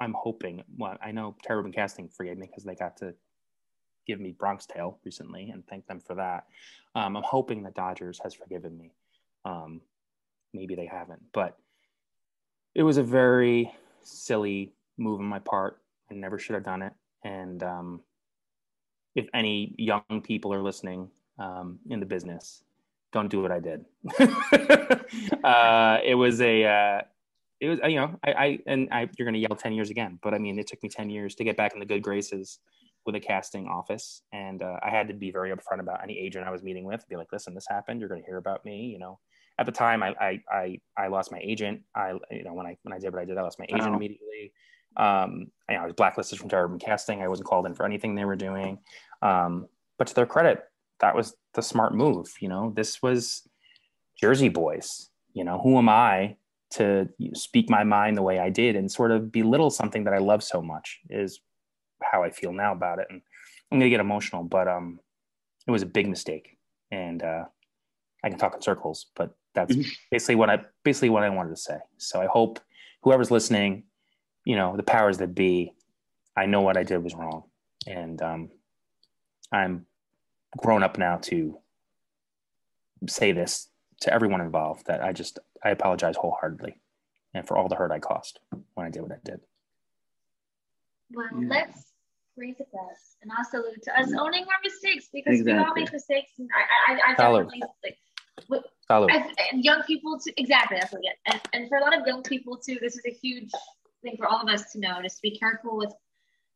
I'm 0.00 0.14
hoping. 0.14 0.62
Well, 0.76 0.96
I 1.02 1.12
know 1.12 1.36
Tara 1.42 1.58
Rubin 1.58 1.72
Casting 1.72 2.08
forgave 2.08 2.38
me 2.38 2.46
because 2.46 2.64
they 2.64 2.74
got 2.74 2.98
to 2.98 3.14
give 4.06 4.20
me 4.20 4.32
Bronx 4.32 4.66
Tale 4.66 4.98
recently, 5.04 5.50
and 5.50 5.66
thank 5.66 5.86
them 5.86 6.00
for 6.00 6.14
that. 6.14 6.44
Um, 6.94 7.16
I'm 7.16 7.24
hoping 7.24 7.62
the 7.62 7.70
Dodgers 7.70 8.20
has 8.22 8.34
forgiven 8.34 8.76
me. 8.76 8.92
Um, 9.44 9.80
maybe 10.52 10.74
they 10.74 10.86
haven't, 10.86 11.22
but 11.32 11.58
it 12.74 12.82
was 12.82 12.98
a 12.98 13.02
very 13.02 13.72
silly 14.02 14.72
move 14.98 15.20
on 15.20 15.26
my 15.26 15.38
part. 15.38 15.80
I 16.10 16.14
never 16.14 16.38
should 16.38 16.54
have 16.54 16.64
done 16.64 16.82
it. 16.82 16.92
And 17.24 17.62
um, 17.62 18.00
if 19.16 19.26
any 19.34 19.74
young 19.78 20.20
people 20.22 20.52
are 20.52 20.62
listening 20.62 21.10
um, 21.38 21.78
in 21.90 21.98
the 21.98 22.06
business, 22.06 22.62
don't 23.12 23.28
do 23.28 23.40
what 23.40 23.50
I 23.50 23.60
did. 23.60 23.84
uh, 25.44 25.98
it 26.04 26.14
was 26.14 26.40
a, 26.40 26.64
uh, 26.64 27.00
it 27.58 27.68
was, 27.68 27.78
you 27.84 27.96
know, 27.96 28.20
I, 28.22 28.32
I 28.32 28.58
and 28.66 28.88
I, 28.92 29.08
you're 29.16 29.24
going 29.24 29.34
to 29.34 29.40
yell 29.40 29.56
10 29.56 29.72
years 29.72 29.88
again, 29.88 30.18
but 30.22 30.34
I 30.34 30.38
mean, 30.38 30.58
it 30.58 30.66
took 30.66 30.82
me 30.82 30.90
10 30.90 31.08
years 31.08 31.34
to 31.36 31.44
get 31.44 31.56
back 31.56 31.72
in 31.72 31.80
the 31.80 31.86
good 31.86 32.02
graces 32.02 32.58
with 33.06 33.14
a 33.14 33.20
casting 33.20 33.66
office, 33.66 34.22
and 34.32 34.62
uh, 34.62 34.78
I 34.82 34.90
had 34.90 35.08
to 35.08 35.14
be 35.14 35.30
very 35.30 35.50
upfront 35.50 35.80
about 35.80 36.02
any 36.02 36.18
agent 36.18 36.46
I 36.46 36.50
was 36.50 36.62
meeting 36.62 36.84
with. 36.84 37.08
Be 37.08 37.16
like, 37.16 37.28
listen, 37.32 37.54
this 37.54 37.66
happened. 37.68 38.00
You're 38.00 38.08
going 38.10 38.20
to 38.20 38.26
hear 38.26 38.36
about 38.36 38.64
me. 38.64 38.86
You 38.86 38.98
know, 38.98 39.18
at 39.58 39.64
the 39.64 39.72
time, 39.72 40.02
I 40.02 40.14
I 40.20 40.40
I, 40.50 40.80
I 40.98 41.06
lost 41.06 41.32
my 41.32 41.38
agent. 41.42 41.82
I 41.94 42.14
you 42.30 42.44
know 42.44 42.52
when 42.52 42.66
I 42.66 42.76
when 42.82 42.92
I 42.92 42.98
did 42.98 43.12
what 43.12 43.22
I 43.22 43.24
did, 43.24 43.38
I 43.38 43.42
lost 43.42 43.58
my 43.58 43.66
agent 43.68 43.86
Wow. 43.86 43.96
immediately. 43.96 44.52
Um, 44.96 45.50
I, 45.68 45.74
I 45.74 45.84
was 45.84 45.94
blacklisted 45.94 46.38
from 46.38 46.48
Tara 46.48 46.68
Casting. 46.78 47.22
I 47.22 47.28
wasn't 47.28 47.48
called 47.48 47.66
in 47.66 47.74
for 47.74 47.84
anything 47.84 48.14
they 48.14 48.24
were 48.24 48.36
doing. 48.36 48.78
Um, 49.22 49.68
but 49.98 50.06
to 50.08 50.14
their 50.14 50.26
credit, 50.26 50.64
that 51.00 51.14
was 51.14 51.34
the 51.54 51.62
smart 51.62 51.94
move. 51.94 52.32
You 52.40 52.48
know, 52.48 52.72
this 52.74 53.02
was 53.02 53.46
Jersey 54.20 54.48
Boys. 54.48 55.10
You 55.32 55.44
know, 55.44 55.58
who 55.58 55.78
am 55.78 55.88
I 55.88 56.36
to 56.70 57.08
speak 57.34 57.70
my 57.70 57.84
mind 57.84 58.16
the 58.16 58.22
way 58.22 58.38
I 58.38 58.50
did 58.50 58.76
and 58.76 58.90
sort 58.90 59.10
of 59.10 59.30
belittle 59.30 59.70
something 59.70 60.04
that 60.04 60.14
I 60.14 60.18
love 60.18 60.42
so 60.42 60.62
much? 60.62 61.00
Is 61.10 61.40
how 62.02 62.22
I 62.22 62.30
feel 62.30 62.52
now 62.52 62.72
about 62.72 62.98
it. 62.98 63.06
And 63.10 63.22
I'm 63.70 63.78
gonna 63.78 63.90
get 63.90 64.00
emotional, 64.00 64.42
but 64.42 64.68
um, 64.68 65.00
it 65.66 65.70
was 65.70 65.82
a 65.82 65.86
big 65.86 66.08
mistake, 66.08 66.56
and 66.90 67.22
uh, 67.22 67.44
I 68.22 68.28
can 68.28 68.38
talk 68.38 68.54
in 68.54 68.62
circles, 68.62 69.06
but 69.14 69.36
that's 69.54 69.74
basically 70.10 70.36
what 70.36 70.50
I 70.50 70.60
basically 70.84 71.10
what 71.10 71.22
I 71.22 71.30
wanted 71.30 71.50
to 71.50 71.56
say. 71.56 71.78
So 71.96 72.20
I 72.20 72.26
hope 72.26 72.60
whoever's 73.02 73.30
listening, 73.30 73.84
you 74.46 74.56
know, 74.56 74.76
the 74.76 74.82
powers 74.82 75.18
that 75.18 75.34
be, 75.34 75.74
I 76.36 76.46
know 76.46 76.62
what 76.62 76.76
I 76.78 76.84
did 76.84 77.02
was 77.02 77.14
wrong, 77.14 77.42
and 77.86 78.22
um, 78.22 78.50
I'm 79.52 79.84
grown 80.56 80.82
up 80.82 80.96
now 80.96 81.16
to 81.24 81.58
say 83.08 83.32
this 83.32 83.68
to 84.02 84.12
everyone 84.14 84.40
involved 84.40 84.86
that 84.86 85.02
I 85.02 85.12
just 85.12 85.38
I 85.62 85.70
apologize 85.70 86.16
wholeheartedly, 86.16 86.78
and 87.34 87.46
for 87.46 87.58
all 87.58 87.68
the 87.68 87.74
hurt 87.74 87.90
I 87.90 87.98
caused 87.98 88.38
when 88.74 88.86
I 88.86 88.90
did 88.90 89.02
what 89.02 89.12
I 89.12 89.18
did. 89.24 89.40
Well, 91.12 91.26
Yeah. 91.32 91.48
let's 91.48 91.92
raise 92.36 92.60
a 92.60 92.64
glass 92.70 93.16
and 93.22 93.30
also 93.36 93.62
salute 93.62 93.82
to 93.84 93.98
us 93.98 94.12
owning 94.16 94.44
our 94.44 94.60
mistakes 94.62 95.08
because 95.12 95.42
we 95.42 95.52
all 95.52 95.72
make 95.74 95.92
mistakes. 95.92 96.32
And 96.38 96.48
I, 96.54 96.92
I, 96.92 97.12
I 97.12 97.16
Salute. 97.16 97.50
definitely 97.50 97.62
like 97.82 97.98
w- 98.48 98.62
Salud. 98.90 99.32
And 99.52 99.64
young 99.64 99.82
people 99.84 100.20
too. 100.20 100.32
Exactly, 100.36 100.78
that's 100.78 100.92
what 100.92 101.02
it. 101.02 101.16
And, 101.26 101.40
and 101.54 101.68
for 101.68 101.78
a 101.78 101.80
lot 101.80 101.98
of 101.98 102.06
young 102.06 102.22
people 102.22 102.56
too, 102.56 102.78
this 102.80 102.94
is 102.94 103.02
a 103.06 103.10
huge 103.10 103.50
thing 104.06 104.16
for 104.16 104.26
all 104.26 104.40
of 104.40 104.48
us 104.48 104.72
to 104.72 104.78
know. 104.80 105.00
Just 105.02 105.20
be 105.22 105.36
careful 105.38 105.76
with 105.76 105.92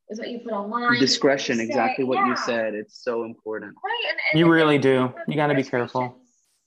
with 0.09 0.19
what 0.19 0.29
you 0.29 0.41
put 0.41 0.53
online. 0.53 0.99
Discretion, 0.99 1.59
what 1.59 1.65
exactly 1.67 2.05
say. 2.05 2.09
what 2.09 2.27
you 2.27 2.37
said. 2.37 2.75
It's 2.75 3.03
so 3.03 3.25
important. 3.25 3.75
Right, 3.85 4.05
and, 4.11 4.19
and 4.33 4.41
You 4.41 4.53
really 4.53 4.79
do. 4.79 5.13
You 5.29 5.35
gotta 5.37 5.55
be 5.55 5.63
careful. 5.63 6.17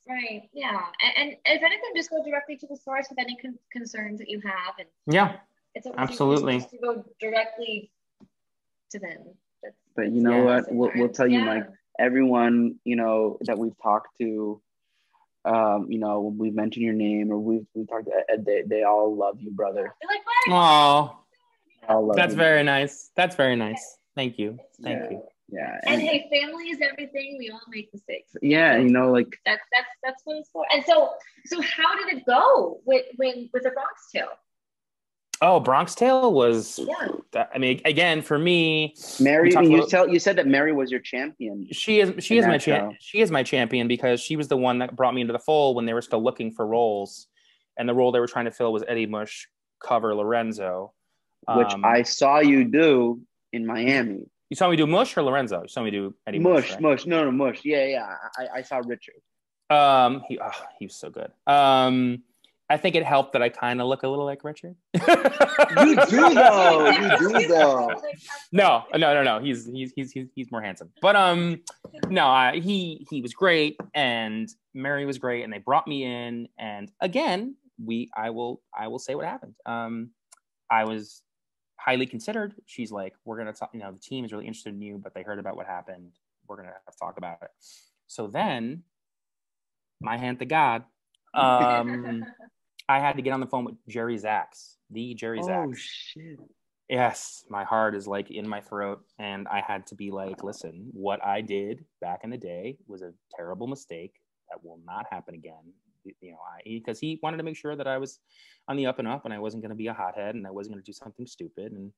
Right. 0.07 0.49
Yeah. 0.53 0.81
And, 1.01 1.29
and 1.29 1.37
if 1.45 1.63
anything, 1.63 1.91
just 1.95 2.09
go 2.09 2.23
directly 2.23 2.57
to 2.57 2.67
the 2.67 2.75
source 2.75 3.07
with 3.09 3.19
any 3.19 3.37
con- 3.37 3.57
concerns 3.71 4.19
that 4.19 4.29
you 4.29 4.41
have, 4.41 4.75
and 4.79 4.87
Yeah, 5.07 5.37
it's 5.75 5.87
Absolutely. 5.97 6.59
to 6.61 6.77
go 6.81 7.05
directly 7.19 7.89
to 8.91 8.99
them. 8.99 9.19
That's, 9.61 9.75
But 9.95 10.11
you 10.11 10.21
know 10.21 10.37
Yeah. 10.39 10.43
what? 10.43 10.73
We'll, 10.73 10.91
we'll 10.95 11.09
tell 11.09 11.27
you, 11.27 11.39
Yeah. 11.39 11.45
Mike, 11.45 11.69
everyone, 11.99 12.75
you 12.83 12.95
know, 12.97 13.37
that 13.41 13.57
we've 13.57 13.77
talked 13.81 14.17
to, 14.19 14.61
um, 15.45 15.87
you 15.89 15.99
know, 15.99 16.21
when 16.21 16.37
we've 16.37 16.55
mentioned 16.55 16.85
your 16.85 16.93
name 16.93 17.31
or 17.31 17.37
we've, 17.37 17.65
we've 17.73 17.87
talked 17.87 18.05
to 18.05 18.11
Ed, 18.29 18.45
they, 18.45 18.63
they 18.65 18.83
all 18.83 19.15
love 19.15 19.39
you, 19.39 19.51
brother. 19.51 19.93
They're 20.01 20.09
like. 20.09 20.21
Oh, 20.49 21.17
They 21.81 21.93
all 21.93 22.07
love 22.07 22.15
that's 22.15 22.33
you. 22.33 22.37
very 22.37 22.63
nice. 22.63 23.11
That's 23.15 23.35
very 23.35 23.55
nice. 23.55 23.97
Thank 24.15 24.37
you. 24.39 24.57
Thank 24.81 25.03
yeah, 25.03 25.09
you. 25.11 25.23
Yeah. 25.49 25.79
And 25.83 25.93
And, 25.95 26.01
hey, 26.01 26.27
family 26.31 26.65
is 26.65 26.79
everything. 26.81 27.35
We 27.37 27.49
all 27.49 27.61
make 27.69 27.93
mistakes. 27.93 28.35
yeah, 28.41 28.77
you 28.77 28.89
know, 28.89 29.11
like, 29.11 29.37
That's 29.45 29.61
that's 29.71 29.87
that's 30.03 30.21
what 30.23 30.37
it's 30.37 30.49
for. 30.49 30.65
And 30.73 30.83
so 30.85 31.11
so 31.45 31.61
how 31.61 31.95
did 31.97 32.17
it 32.17 32.25
go 32.25 32.79
with 32.85 33.05
when 33.17 33.49
with 33.53 33.63
the 33.63 33.71
Bronx 33.71 34.09
Tale? 34.11 34.27
Oh, 35.41 35.59
Bronx 35.59 35.93
Tale 35.95 36.31
was. 36.31 36.79
Yeah. 36.79 37.43
I 37.53 37.57
mean, 37.57 37.81
again, 37.83 38.21
for 38.21 38.37
me, 38.39 38.95
Mary, 39.19 39.51
you 39.51 39.75
about- 39.77 39.89
tell 39.89 40.07
you 40.07 40.19
said 40.19 40.37
that 40.37 40.47
Mary 40.47 40.71
was 40.71 40.89
your 40.89 41.01
champion. 41.01 41.67
she 41.71 41.99
is 41.99 42.23
she 42.23 42.37
is 42.37 42.45
my 42.45 42.53
that 42.53 42.61
champ. 42.61 42.95
She 42.99 43.19
is 43.19 43.29
my 43.31 43.43
champion 43.43 43.87
because 43.87 44.21
she 44.21 44.35
was 44.37 44.47
the 44.47 44.55
one 44.57 44.79
that 44.79 44.95
brought 44.95 45.13
me 45.13 45.21
into 45.21 45.33
the 45.33 45.39
fold 45.39 45.75
when 45.75 45.85
they 45.85 45.93
were 45.93 46.01
still 46.01 46.23
looking 46.23 46.51
for 46.51 46.65
roles, 46.65 47.27
and 47.77 47.89
the 47.89 47.93
role 47.93 48.11
they 48.11 48.19
were 48.21 48.27
trying 48.27 48.45
to 48.45 48.51
fill 48.51 48.71
was 48.71 48.83
Eddie 48.87 49.05
Mush 49.07 49.47
cover 49.81 50.15
Lorenzo. 50.15 50.93
which 51.55 51.73
Um, 51.73 51.83
I 51.83 52.03
saw 52.03 52.39
you 52.39 52.63
do 52.63 53.19
in 53.51 53.65
Miami. 53.65 54.21
you 54.49 54.55
saw 54.55 54.69
me 54.69 54.77
do 54.77 54.87
Mush 54.87 55.17
or 55.17 55.23
Lorenzo. 55.23 55.63
You 55.63 55.67
saw 55.67 55.83
me 55.83 55.91
do 55.91 56.15
Eddie 56.25 56.39
Mush. 56.39 56.53
Mush, 56.53 56.71
right? 56.71 56.81
mush, 56.81 57.05
no, 57.05 57.25
no, 57.25 57.31
mush. 57.31 57.65
Yeah, 57.65 57.85
yeah. 57.85 58.07
I, 58.39 58.59
I 58.59 58.61
saw 58.61 58.81
Richard. 58.85 59.15
Um, 59.69 60.23
he, 60.29 60.39
oh, 60.39 60.51
he 60.79 60.85
was 60.85 60.95
so 60.95 61.09
good. 61.09 61.31
Um, 61.47 62.23
I 62.69 62.77
think 62.77 62.95
it 62.95 63.03
helped 63.03 63.33
that 63.33 63.41
I 63.41 63.49
kind 63.49 63.81
of 63.81 63.87
look 63.87 64.03
a 64.03 64.07
little 64.07 64.25
like 64.25 64.43
Richard. 64.43 64.75
You 64.93 65.95
do 66.09 66.33
though. 66.33 66.89
You 66.89 67.17
do 67.41 67.47
though. 67.47 67.91
no, 68.51 68.85
no, 68.93 69.13
no, 69.13 69.21
no. 69.21 69.39
He's 69.39 69.65
he's 69.65 69.91
he's 69.95 70.11
he's, 70.11 70.27
he's 70.33 70.51
more 70.51 70.61
handsome. 70.61 70.89
But 71.01 71.15
um, 71.15 71.61
no, 72.07 72.27
I, 72.27 72.59
he 72.59 73.05
he 73.09 73.21
was 73.21 73.33
great, 73.33 73.77
and 73.93 74.49
Mary 74.73 75.05
was 75.05 75.17
great, 75.17 75.43
and 75.43 75.51
they 75.51 75.57
brought 75.57 75.87
me 75.87 76.03
in, 76.03 76.47
and 76.57 76.91
again, 77.01 77.55
we 77.83 78.09
I 78.15 78.29
will 78.29 78.61
I 78.75 78.87
will 78.87 78.99
say 78.99 79.15
what 79.15 79.25
happened. 79.25 79.55
Um, 79.65 80.11
I 80.69 80.85
was 80.85 81.21
highly 81.77 82.05
considered. 82.05 82.55
She's 82.65 82.91
like, 82.91 83.13
we're 83.25 83.37
gonna 83.37 83.53
talk. 83.53 83.71
You 83.73 83.81
know, 83.81 83.91
the 83.91 83.99
team 83.99 84.23
is 84.23 84.31
really 84.31 84.47
interested 84.47 84.73
in 84.73 84.81
you, 84.81 84.97
but 85.03 85.13
they 85.13 85.21
heard 85.21 85.39
about 85.39 85.57
what 85.57 85.67
happened. 85.67 86.11
We're 86.47 86.55
gonna 86.55 86.69
have 86.69 86.93
to 86.93 86.99
talk 86.99 87.17
about 87.17 87.39
it. 87.41 87.51
So 88.07 88.27
then, 88.27 88.83
my 90.01 90.17
hand 90.17 90.39
to 90.39 90.45
God. 90.45 90.83
Um, 91.33 92.25
I 92.89 92.99
had 92.99 93.15
to 93.15 93.21
get 93.21 93.31
on 93.33 93.39
the 93.39 93.47
phone 93.47 93.65
with 93.65 93.75
Jerry 93.87 94.17
Zaks, 94.17 94.77
the 94.89 95.13
Jerry 95.13 95.39
Oh 95.41 95.71
Zaks. 95.73 95.81
shit. 95.81 96.39
Yes, 96.89 97.45
my 97.49 97.63
heart 97.63 97.95
is 97.95 98.07
like 98.07 98.29
in 98.29 98.47
my 98.47 98.59
throat, 98.59 99.01
and 99.17 99.47
I 99.47 99.61
had 99.61 99.87
to 99.87 99.95
be 99.95 100.11
like, 100.11 100.43
listen, 100.43 100.89
what 100.91 101.23
I 101.25 101.41
did 101.41 101.85
back 102.01 102.21
in 102.23 102.29
the 102.29 102.37
day 102.37 102.77
was 102.87 103.01
a 103.01 103.13
terrible 103.35 103.67
mistake 103.67 104.13
that 104.51 104.63
will 104.63 104.79
not 104.85 105.05
happen 105.09 105.33
again. 105.33 105.73
You 106.03 106.31
know, 106.31 106.37
I 106.37 106.61
because 106.65 106.99
he 106.99 107.19
wanted 107.23 107.37
to 107.37 107.43
make 107.43 107.55
sure 107.55 107.75
that 107.77 107.87
I 107.87 107.97
was 107.97 108.19
on 108.67 108.75
the 108.75 108.85
up 108.85 108.99
and 108.99 109.07
up, 109.07 109.23
and 109.23 109.33
I 109.33 109.39
wasn't 109.39 109.63
going 109.63 109.69
to 109.69 109.75
be 109.75 109.87
a 109.87 109.93
hothead, 109.93 110.35
and 110.35 110.45
I 110.45 110.51
wasn't 110.51 110.75
going 110.75 110.83
to 110.83 110.91
do 110.91 110.93
something 110.93 111.25
stupid. 111.25 111.71
And 111.71 111.93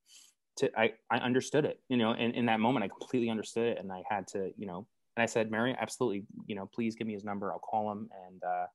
to 0.57 0.79
I 0.79 0.93
I 1.09 1.17
understood 1.17 1.65
it, 1.65 1.81
you 1.89 1.97
know, 1.97 2.11
and 2.11 2.35
in 2.35 2.45
that 2.45 2.59
moment, 2.59 2.85
I 2.85 2.87
completely 2.87 3.31
understood 3.31 3.65
it, 3.65 3.79
and 3.79 3.91
I 3.91 4.03
had 4.07 4.27
to, 4.29 4.51
you 4.55 4.67
know, 4.67 4.85
and 5.17 5.23
I 5.23 5.25
said, 5.25 5.49
Mary, 5.49 5.75
absolutely, 5.79 6.25
you 6.45 6.55
know, 6.55 6.69
please 6.73 6.95
give 6.95 7.07
me 7.07 7.13
his 7.13 7.23
number. 7.23 7.51
I'll 7.51 7.59
call 7.59 7.91
him, 7.91 8.07
and 8.27 8.43
uh, 8.43 8.65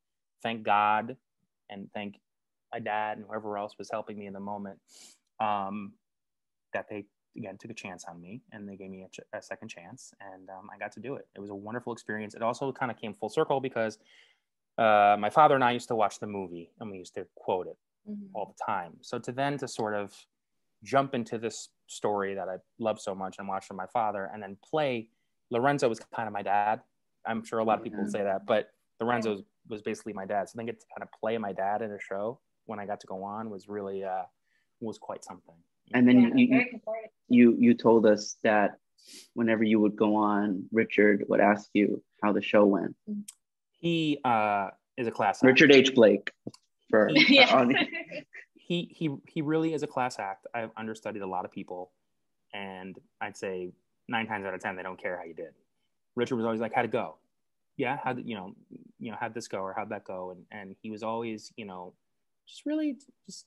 thank 0.43 0.63
God, 0.63 1.17
and 1.69 1.89
thank 1.93 2.21
my 2.73 2.79
dad 2.81 3.19
and 3.19 3.27
whoever 3.27 3.59
else 3.59 3.75
was 3.79 3.91
helping 3.91 4.19
me 4.19 4.27
in 4.27 4.33
the 4.33 4.41
moment. 4.41 4.79
Um, 5.41 5.93
that 6.73 6.87
they 6.89 7.07
again 7.37 7.57
took 7.59 7.71
a 7.71 7.75
chance 7.75 8.05
on 8.09 8.21
me 8.21 8.43
and 8.53 8.69
they 8.69 8.77
gave 8.77 8.91
me 8.91 9.03
a, 9.03 9.09
ch- 9.09 9.21
a 9.33 9.41
second 9.43 9.69
chance 9.69 10.13
and 10.21 10.49
um, 10.51 10.69
i 10.75 10.79
got 10.79 10.91
to 10.93 10.99
do 11.01 11.15
it 11.15 11.27
it 11.37 11.41
was 11.41 11.51
a 11.51 11.55
wonderful 11.55 11.93
experience 11.93 12.35
it 12.35 12.43
also 12.43 12.73
kind 12.73 12.91
of 12.91 12.97
came 12.97 13.15
full 13.15 13.29
circle 13.29 13.61
because 13.61 13.99
uh, 14.79 15.17
my 15.19 15.31
father 15.31 15.55
and 15.55 15.63
i 15.65 15.71
used 15.71 15.87
to 15.89 15.95
watch 15.95 16.19
the 16.19 16.27
movie 16.27 16.71
and 16.81 16.91
we 16.91 16.99
used 16.99 17.15
to 17.15 17.25
quote 17.37 17.67
it 17.69 17.77
Mhm. 18.09 18.29
all 18.35 18.47
the 18.47 18.65
time 18.65 18.95
so 19.01 19.19
to 19.19 19.31
then 19.33 19.59
to 19.59 19.69
sort 19.69 19.95
of 19.95 20.13
jump 20.83 21.15
into 21.15 21.39
this 21.39 21.69
story 21.87 22.35
that 22.35 22.49
I 22.49 22.57
love 22.79 23.01
so 23.01 23.15
much 23.15 23.37
and 23.39 23.47
watched 23.47 23.67
from 23.69 23.77
my 23.77 23.87
father, 23.87 24.31
and 24.33 24.43
then 24.43 24.57
play. 24.65 25.09
Lorenzo 25.51 25.89
was 25.89 26.01
kind 26.15 26.27
of 26.27 26.33
my 26.33 26.43
dad. 26.43 26.81
I'm 27.27 27.45
sure 27.45 27.59
a 27.59 27.65
lot 27.65 27.77
of 27.79 27.85
people 27.85 28.07
say 28.09 28.23
that, 28.23 28.47
but 28.47 28.71
Lorenzo 29.01 29.45
was, 29.71 29.79
was 29.79 29.83
basically 29.83 30.13
my 30.13 30.27
dad. 30.27 30.49
So 30.49 30.55
then 30.57 30.67
get 30.67 30.81
to 30.81 30.87
kind 30.97 31.03
of 31.03 31.09
play 31.21 31.39
my 31.39 31.53
dad 31.53 31.83
in 31.83 31.93
a 31.93 32.01
show 32.01 32.41
when 32.67 32.79
I 32.79 32.87
got 32.87 33.01
to 33.01 33.07
go 33.07 33.23
on 33.23 33.51
was 33.51 33.69
really 33.69 34.05
uh, 34.05 34.23
was 34.81 34.99
quite 34.99 35.25
something. 35.25 35.55
And 35.95 36.07
then 36.07 36.21
Yeah, 36.21 36.35
you, 36.35 36.47
you 36.49 36.81
you 37.29 37.57
you 37.59 37.75
told 37.75 38.07
us 38.07 38.37
that 38.43 38.77
whenever 39.35 39.65
you 39.65 39.81
would 39.81 39.97
go 39.97 40.17
on, 40.17 40.65
Richard 40.73 41.25
would 41.29 41.41
ask 41.41 41.71
you 41.73 42.03
how 42.23 42.33
the 42.33 42.43
show 42.43 42.65
went. 42.67 42.95
He 43.79 44.19
uh, 44.25 44.69
is 44.97 45.07
a 45.07 45.11
class. 45.11 45.39
act. 45.39 45.45
Richard 45.45 45.73
H. 45.73 45.95
Blake. 45.95 46.31
For 46.91 47.09
yeah. 47.11 47.57
on- 47.57 47.75
he 48.55 48.89
he 48.95 49.17
he 49.27 49.43
really 49.43 49.75
is 49.75 49.83
a 49.83 49.87
class 49.87 50.19
act. 50.19 50.47
I've 50.55 50.71
understudied 50.77 51.23
a 51.23 51.27
lot 51.27 51.45
of 51.45 51.51
people, 51.51 51.91
and 52.53 52.97
I'd 53.21 53.37
say 53.37 53.73
nine 54.09 54.27
times 54.27 54.45
out 54.47 54.55
of 54.55 54.61
ten 54.61 54.77
they 54.77 54.83
don't 54.83 55.01
care 55.01 55.17
how 55.17 55.25
you 55.25 55.35
did. 55.35 55.55
Richard 56.15 56.37
was 56.37 56.45
always 56.45 56.61
like, 56.61 56.73
"How'd 56.75 56.85
it 56.85 56.93
go? 56.93 57.17
Yeah, 57.81 57.97
how 58.05 58.15
you 58.15 58.35
know 58.35 58.55
you 58.99 59.11
know 59.11 59.17
how'd 59.19 59.33
this 59.33 59.49
go 59.49 59.59
or 59.59 59.73
how'd 59.73 59.89
that 59.89 60.05
go?" 60.05 60.33
And 60.33 60.45
and 60.53 60.77
he 60.83 60.91
was 60.91 61.03
always 61.03 61.51
you 61.57 61.65
know 61.65 61.95
just 62.47 62.67
really 62.67 62.99
just 63.27 63.47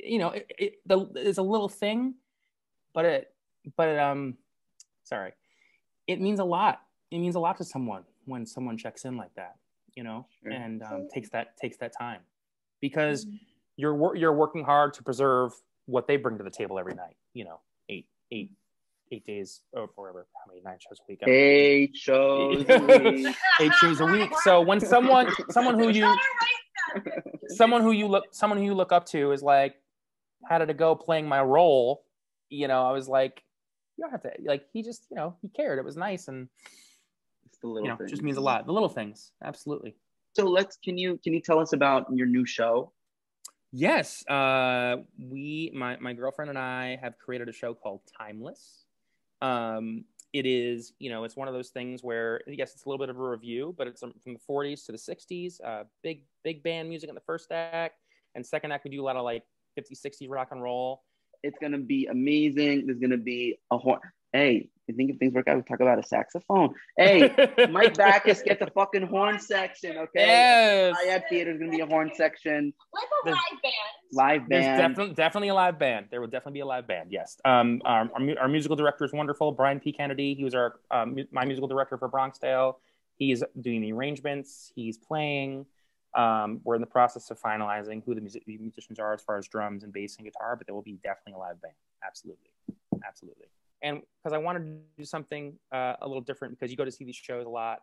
you 0.00 0.18
know 0.18 0.30
it, 0.30 0.50
it, 0.58 0.72
the, 0.84 1.06
it's 1.14 1.38
a 1.38 1.42
little 1.42 1.68
thing, 1.68 2.14
but 2.92 3.04
it 3.04 3.32
but 3.76 3.88
it, 3.88 3.98
um 4.00 4.36
sorry, 5.04 5.32
it 6.08 6.20
means 6.20 6.40
a 6.40 6.44
lot. 6.44 6.82
It 7.12 7.18
means 7.20 7.36
a 7.36 7.40
lot 7.40 7.56
to 7.58 7.64
someone 7.64 8.02
when 8.26 8.44
someone 8.46 8.76
checks 8.76 9.04
in 9.04 9.16
like 9.16 9.34
that, 9.36 9.56
you 9.94 10.02
know, 10.02 10.26
Sure. 10.42 10.50
and 10.50 10.82
um, 10.82 11.08
takes 11.14 11.30
that 11.30 11.56
takes 11.56 11.76
that 11.78 11.92
time 11.96 12.20
because 12.80 13.26
you're 13.76 14.16
you're 14.16 14.32
working 14.34 14.64
hard 14.64 14.92
to 14.94 15.04
preserve 15.04 15.52
what 15.86 16.08
they 16.08 16.16
bring 16.16 16.36
to 16.36 16.44
the 16.44 16.50
table 16.50 16.80
every 16.80 16.94
night. 16.94 17.16
You 17.32 17.44
know, 17.44 17.60
eight 17.88 18.08
eight 18.32 18.50
eight 19.12 19.24
days 19.24 19.60
or 19.72 19.88
whatever, 19.94 20.26
how 20.34 20.50
many 20.50 20.62
nine 20.62 20.78
shows 20.78 20.98
a 21.00 21.04
week? 21.08 21.20
I 21.22 21.26
know. 21.26 21.32
Eight 21.32 21.96
shows. 21.96 22.56
week. 22.66 23.36
eight 23.60 23.74
shows 23.74 24.00
a 24.00 24.06
week. 24.06 24.30
So 24.42 24.60
when 24.60 24.80
someone 24.80 25.32
someone 25.50 25.78
who 25.78 25.88
you 25.88 26.16
someone 27.48 27.82
who 27.82 27.92
you 27.92 28.06
look 28.06 28.24
someone 28.32 28.58
who 28.58 28.64
you 28.64 28.74
look 28.74 28.92
up 28.92 29.06
to 29.06 29.32
is 29.32 29.42
like, 29.42 29.74
how 30.48 30.58
did 30.58 30.70
it 30.70 30.76
go 30.76 30.94
playing 30.94 31.28
my 31.28 31.42
role? 31.42 32.04
You 32.50 32.68
know, 32.68 32.86
I 32.86 32.92
was 32.92 33.08
like, 33.08 33.42
you 33.96 34.02
don't 34.04 34.10
have 34.10 34.22
to 34.22 34.32
like 34.44 34.64
he 34.72 34.82
just 34.82 35.06
you 35.10 35.16
know 35.16 35.36
he 35.42 35.48
cared. 35.48 35.78
It 35.78 35.84
was 35.84 35.96
nice 35.96 36.28
and 36.28 36.48
It's 37.46 37.58
the 37.58 37.68
little 37.68 37.86
you 37.86 37.92
know 37.92 37.96
things. 37.96 38.10
just 38.10 38.22
means 38.22 38.36
a 38.36 38.40
lot. 38.40 38.66
The 38.66 38.72
little 38.72 38.88
things, 38.88 39.32
absolutely. 39.42 39.96
So 40.34 40.44
let's 40.44 40.76
can 40.76 40.96
you 40.96 41.18
can 41.22 41.32
you 41.32 41.40
tell 41.40 41.58
us 41.58 41.72
about 41.72 42.06
your 42.12 42.26
new 42.26 42.46
show? 42.46 42.92
Yes, 43.72 44.26
uh, 44.28 44.96
we 45.18 45.70
my 45.74 45.96
my 45.98 46.14
girlfriend 46.14 46.48
and 46.48 46.58
I 46.58 46.98
have 47.02 47.18
created 47.18 47.48
a 47.48 47.52
show 47.52 47.74
called 47.74 48.00
Timeless. 48.18 48.84
Um, 49.40 50.04
it 50.34 50.44
is 50.44 50.92
you 50.98 51.08
know 51.10 51.24
it's 51.24 51.36
one 51.36 51.48
of 51.48 51.54
those 51.54 51.70
things 51.70 52.02
where 52.02 52.40
yes 52.46 52.74
it's 52.74 52.84
a 52.84 52.88
little 52.88 52.98
bit 52.98 53.08
of 53.08 53.18
a 53.18 53.30
review, 53.30 53.74
but 53.78 53.86
it's 53.86 54.00
from 54.00 54.12
the 54.24 54.40
40s 54.48 54.84
to 54.86 54.92
the 54.92 54.98
60s. 54.98 55.60
Uh, 55.64 55.84
big 56.02 56.22
big 56.44 56.62
band 56.62 56.88
music 56.88 57.08
in 57.08 57.14
the 57.14 57.20
first 57.22 57.50
act, 57.50 57.96
and 58.34 58.44
second 58.44 58.72
act 58.72 58.84
we 58.84 58.90
do 58.90 59.02
a 59.02 59.04
lot 59.04 59.16
of 59.16 59.24
like 59.24 59.44
50s 59.78 60.00
60s 60.04 60.28
rock 60.28 60.48
and 60.50 60.62
roll. 60.62 61.02
It's 61.42 61.58
gonna 61.60 61.78
be 61.78 62.06
amazing. 62.06 62.86
There's 62.86 62.98
gonna 62.98 63.16
be 63.16 63.58
a 63.70 63.78
horn. 63.78 64.00
Hey, 64.32 64.68
I 64.90 64.92
think 64.92 65.10
if 65.10 65.18
things 65.18 65.32
work 65.32 65.48
out, 65.48 65.56
we 65.56 65.62
talk 65.62 65.80
about 65.80 65.98
a 65.98 66.02
saxophone. 66.02 66.74
Hey, 66.96 67.32
Mike 67.70 67.96
Backus 67.96 68.42
gets 68.42 68.60
a 68.60 68.70
fucking 68.70 69.06
horn 69.06 69.38
section, 69.38 69.96
okay? 69.96 70.26
Yes. 70.26 70.96
Triad 71.02 71.24
Theater 71.30 71.52
is 71.52 71.58
gonna 71.58 71.70
be 71.70 71.80
a 71.80 71.86
horn 71.86 72.10
section, 72.14 72.74
Like 72.92 73.04
a 73.24 73.30
live 73.30 73.62
band. 73.62 73.74
Live 74.12 74.48
There's 74.48 74.64
band. 74.64 74.78
definitely 74.78 75.14
definitely 75.14 75.48
a 75.48 75.54
live 75.54 75.78
band. 75.78 76.06
There 76.10 76.20
will 76.20 76.28
definitely 76.28 76.54
be 76.54 76.60
a 76.60 76.66
live 76.66 76.86
band. 76.86 77.12
Yes. 77.12 77.38
Um, 77.44 77.82
our, 77.84 78.10
our, 78.14 78.38
our 78.40 78.48
musical 78.48 78.76
director 78.76 79.04
is 79.04 79.12
wonderful, 79.12 79.52
Brian 79.52 79.80
P. 79.80 79.92
Kennedy. 79.92 80.34
He 80.34 80.44
was 80.44 80.54
our 80.54 80.80
um, 80.90 81.16
my 81.30 81.44
musical 81.44 81.68
director 81.68 81.98
for 81.98 82.08
Bronx 82.08 82.38
Tale. 82.38 82.78
He's 83.16 83.42
doing 83.60 83.82
the 83.82 83.92
arrangements. 83.92 84.72
He's 84.74 84.96
playing. 84.96 85.66
Um, 86.14 86.60
we're 86.64 86.74
in 86.74 86.80
the 86.80 86.86
process 86.86 87.30
of 87.30 87.40
finalizing 87.40 88.02
who 88.04 88.14
the 88.14 88.20
music 88.20 88.44
the 88.46 88.56
musicians 88.56 88.98
are 88.98 89.12
as 89.12 89.20
far 89.20 89.36
as 89.36 89.46
drums 89.46 89.84
and 89.84 89.92
bass 89.92 90.16
and 90.16 90.24
guitar, 90.26 90.56
but 90.56 90.66
there 90.66 90.74
will 90.74 90.82
be 90.82 90.98
definitely 91.04 91.34
a 91.34 91.38
live 91.38 91.60
band. 91.60 91.74
Absolutely, 92.04 92.50
absolutely. 93.06 93.46
And 93.82 94.02
because 94.22 94.32
I 94.32 94.38
wanted 94.38 94.60
to 94.60 94.78
do 94.96 95.04
something 95.04 95.54
uh, 95.70 95.94
a 96.00 96.08
little 96.08 96.22
different, 96.22 96.58
because 96.58 96.70
you 96.70 96.76
go 96.76 96.84
to 96.84 96.90
see 96.90 97.04
these 97.04 97.16
shows 97.16 97.46
a 97.46 97.50
lot, 97.50 97.80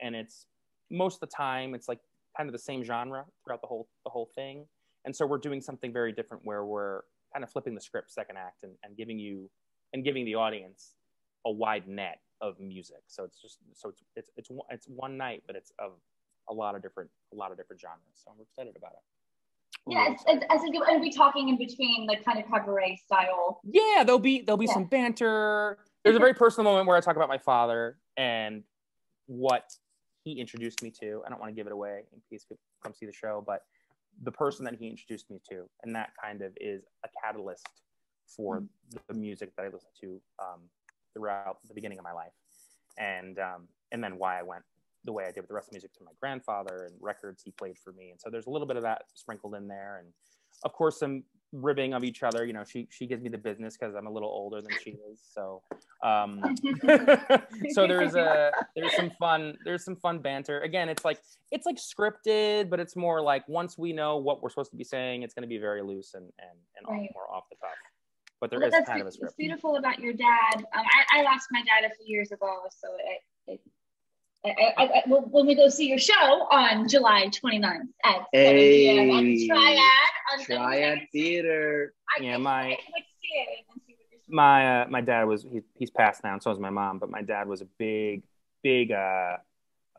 and 0.00 0.14
it's 0.14 0.46
most 0.90 1.14
of 1.14 1.20
the 1.28 1.34
time 1.34 1.74
it's 1.74 1.88
like 1.88 1.98
kind 2.36 2.48
of 2.48 2.52
the 2.52 2.58
same 2.58 2.84
genre 2.84 3.24
throughout 3.44 3.60
the 3.60 3.66
whole 3.66 3.88
the 4.04 4.10
whole 4.10 4.30
thing 4.34 4.66
and 5.06 5.14
so 5.16 5.24
we're 5.24 5.38
doing 5.38 5.60
something 5.62 5.92
very 5.92 6.12
different 6.12 6.44
where 6.44 6.64
we're 6.64 7.02
kind 7.32 7.42
of 7.44 7.50
flipping 7.50 7.74
the 7.74 7.80
script 7.80 8.10
second 8.12 8.36
act 8.36 8.64
and, 8.64 8.72
and 8.82 8.96
giving 8.96 9.18
you 9.18 9.48
and 9.94 10.04
giving 10.04 10.24
the 10.26 10.34
audience 10.34 10.94
a 11.46 11.50
wide 11.50 11.86
net 11.88 12.18
of 12.40 12.58
music. 12.60 13.02
So 13.06 13.24
it's 13.24 13.40
just 13.40 13.58
so 13.74 13.88
it's 13.90 14.02
it's 14.16 14.30
it's, 14.36 14.50
one- 14.50 14.66
it's 14.70 14.86
one 14.88 15.16
night 15.16 15.44
but 15.46 15.56
it's 15.56 15.72
of 15.78 15.92
a 16.50 16.52
lot 16.52 16.74
of 16.74 16.82
different 16.82 17.08
a 17.32 17.36
lot 17.36 17.50
of 17.52 17.56
different 17.56 17.80
genres. 17.80 18.02
So 18.14 18.30
i'm 18.34 18.40
excited 18.42 18.74
about 18.76 18.92
it. 18.92 18.98
Yeah, 19.88 20.10
it's, 20.10 20.24
it's, 20.26 20.44
I 20.50 20.58
think 20.58 20.74
I'll 20.88 21.00
be 21.00 21.12
talking 21.12 21.48
in 21.48 21.56
between 21.56 22.06
the 22.06 22.16
kind 22.24 22.40
of 22.42 22.50
cabaret 22.50 22.96
style. 23.04 23.60
yeah 23.64 24.02
there'll 24.04 24.18
be 24.18 24.42
there'll 24.42 24.58
be 24.58 24.66
Yeah. 24.66 24.74
some 24.74 24.84
banter. 24.84 25.78
There's 26.04 26.16
a 26.16 26.20
very 26.20 26.34
personal 26.34 26.70
moment 26.70 26.86
where 26.88 26.96
i 26.96 27.00
talk 27.00 27.16
about 27.16 27.28
my 27.28 27.38
father 27.38 27.98
and 28.16 28.62
what 29.26 29.72
he 30.24 30.32
introduced 30.40 30.82
me 30.82 30.90
to. 31.00 31.22
I 31.24 31.30
don't 31.30 31.40
want 31.40 31.50
to 31.52 31.54
give 31.56 31.66
it 31.68 31.72
away 31.72 32.02
in 32.12 32.20
case 32.30 32.44
people 32.44 32.58
come 32.82 32.92
see 32.92 33.06
the 33.06 33.12
show 33.12 33.42
but 33.46 33.62
the 34.22 34.32
person 34.32 34.64
that 34.64 34.74
he 34.74 34.88
introduced 34.88 35.30
me 35.30 35.40
to 35.50 35.68
and 35.82 35.94
that 35.94 36.10
kind 36.22 36.42
of 36.42 36.52
is 36.60 36.84
a 37.04 37.08
catalyst 37.22 37.82
for 38.26 38.64
the 39.08 39.14
music 39.14 39.54
that 39.56 39.64
i 39.64 39.66
listen 39.66 39.90
to 40.00 40.20
um, 40.40 40.60
throughout 41.16 41.58
the 41.66 41.74
beginning 41.74 41.98
of 41.98 42.04
my 42.04 42.12
life. 42.12 42.32
And 42.98 43.38
um, 43.38 43.68
and 43.92 44.02
then 44.02 44.18
why 44.18 44.38
i 44.38 44.42
went 44.42 44.62
the 45.04 45.12
way 45.12 45.24
i 45.24 45.30
did 45.30 45.40
with 45.40 45.48
the 45.48 45.54
rest 45.54 45.68
of 45.68 45.72
the 45.72 45.76
music 45.76 45.92
to 45.94 46.04
my 46.04 46.12
grandfather 46.20 46.88
and 46.90 46.96
records 47.00 47.42
he 47.42 47.52
played 47.52 47.78
for 47.78 47.92
me. 47.92 48.10
And 48.10 48.20
so 48.20 48.30
there's 48.30 48.46
a 48.46 48.50
little 48.50 48.66
bit 48.66 48.76
of 48.76 48.82
that 48.82 49.02
sprinkled 49.14 49.54
in 49.54 49.68
there. 49.68 49.98
And 50.02 50.12
of 50.64 50.72
course 50.72 50.98
some 50.98 51.24
ribbing 51.52 51.94
of 51.94 52.04
each 52.04 52.22
other 52.22 52.44
you 52.44 52.52
know 52.52 52.64
she 52.64 52.86
she 52.90 53.06
gives 53.06 53.22
me 53.22 53.28
the 53.28 53.38
business 53.38 53.76
because 53.78 53.94
i'm 53.94 54.06
a 54.06 54.10
little 54.10 54.28
older 54.28 54.60
than 54.60 54.72
she 54.82 54.90
is 55.10 55.20
so 55.32 55.62
um 56.04 56.42
so 57.70 57.86
there's 57.86 58.14
a 58.14 58.50
there's 58.74 58.94
some 58.94 59.10
fun 59.18 59.56
there's 59.64 59.84
some 59.84 59.96
fun 59.96 60.18
banter 60.18 60.60
again 60.60 60.88
it's 60.88 61.04
like 61.04 61.18
it's 61.52 61.64
like 61.64 61.76
scripted 61.76 62.68
but 62.68 62.80
it's 62.80 62.96
more 62.96 63.22
like 63.22 63.46
once 63.48 63.78
we 63.78 63.92
know 63.92 64.16
what 64.16 64.42
we're 64.42 64.50
supposed 64.50 64.70
to 64.70 64.76
be 64.76 64.84
saying 64.84 65.22
it's 65.22 65.34
going 65.34 65.42
to 65.42 65.48
be 65.48 65.58
very 65.58 65.82
loose 65.82 66.14
and 66.14 66.24
and, 66.40 66.58
and 66.76 66.86
Right. 66.88 67.10
more 67.14 67.30
off 67.32 67.44
the 67.50 67.56
cuff 67.56 67.70
but 68.40 68.50
there 68.50 68.58
Well, 68.60 68.68
is 68.68 68.74
kind 68.74 68.86
be- 68.86 68.92
of 68.92 68.98
a 69.00 69.04
what's 69.04 69.16
script 69.16 69.36
beautiful 69.38 69.76
about 69.76 69.98
your 69.98 70.12
dad. 70.12 70.56
Um, 70.56 70.84
I, 70.84 71.20
I 71.20 71.22
lost 71.22 71.46
my 71.50 71.62
dad 71.62 71.90
a 71.90 71.94
few 71.96 72.04
years 72.06 72.32
ago, 72.32 72.54
so 72.68 72.88
it, 72.98 73.52
it, 73.54 73.60
I, 74.44 74.50
I, 74.76 74.84
I, 74.84 75.02
when 75.06 75.46
we 75.46 75.54
go 75.56 75.68
see 75.68 75.88
your 75.88 75.98
show 75.98 76.12
on 76.50 76.88
July 76.88 77.28
29th 77.28 77.80
at 78.04 78.14
7 78.34 78.56
p.m. 78.56 79.10
at 79.10 79.24
Hey. 79.24 79.46
Triad 79.48 79.78
on 80.32 80.44
Triad 80.44 80.98
Theater. 81.12 81.94
I 82.18 82.22
Yeah, 82.22 82.36
my- 82.36 82.68
wait 82.68 82.76
to 82.78 82.82
see 83.20 83.28
it 83.34 83.48
and 83.68 83.82
see 83.86 83.94
what 83.94 84.06
you're 84.10 84.20
saying. 84.20 84.20
my 84.28 84.82
uh, 84.82 84.86
my 84.88 85.00
dad 85.00 85.24
was 85.24 85.42
he, 85.42 85.62
he's 85.76 85.90
passed 85.90 86.22
now 86.22 86.34
and 86.34 86.42
so 86.42 86.50
is 86.52 86.58
my 86.60 86.70
mom 86.70 86.98
but 86.98 87.10
my 87.10 87.22
dad 87.22 87.48
was 87.48 87.60
a 87.60 87.66
big 87.78 88.22
big 88.62 88.92
uh 88.92 89.36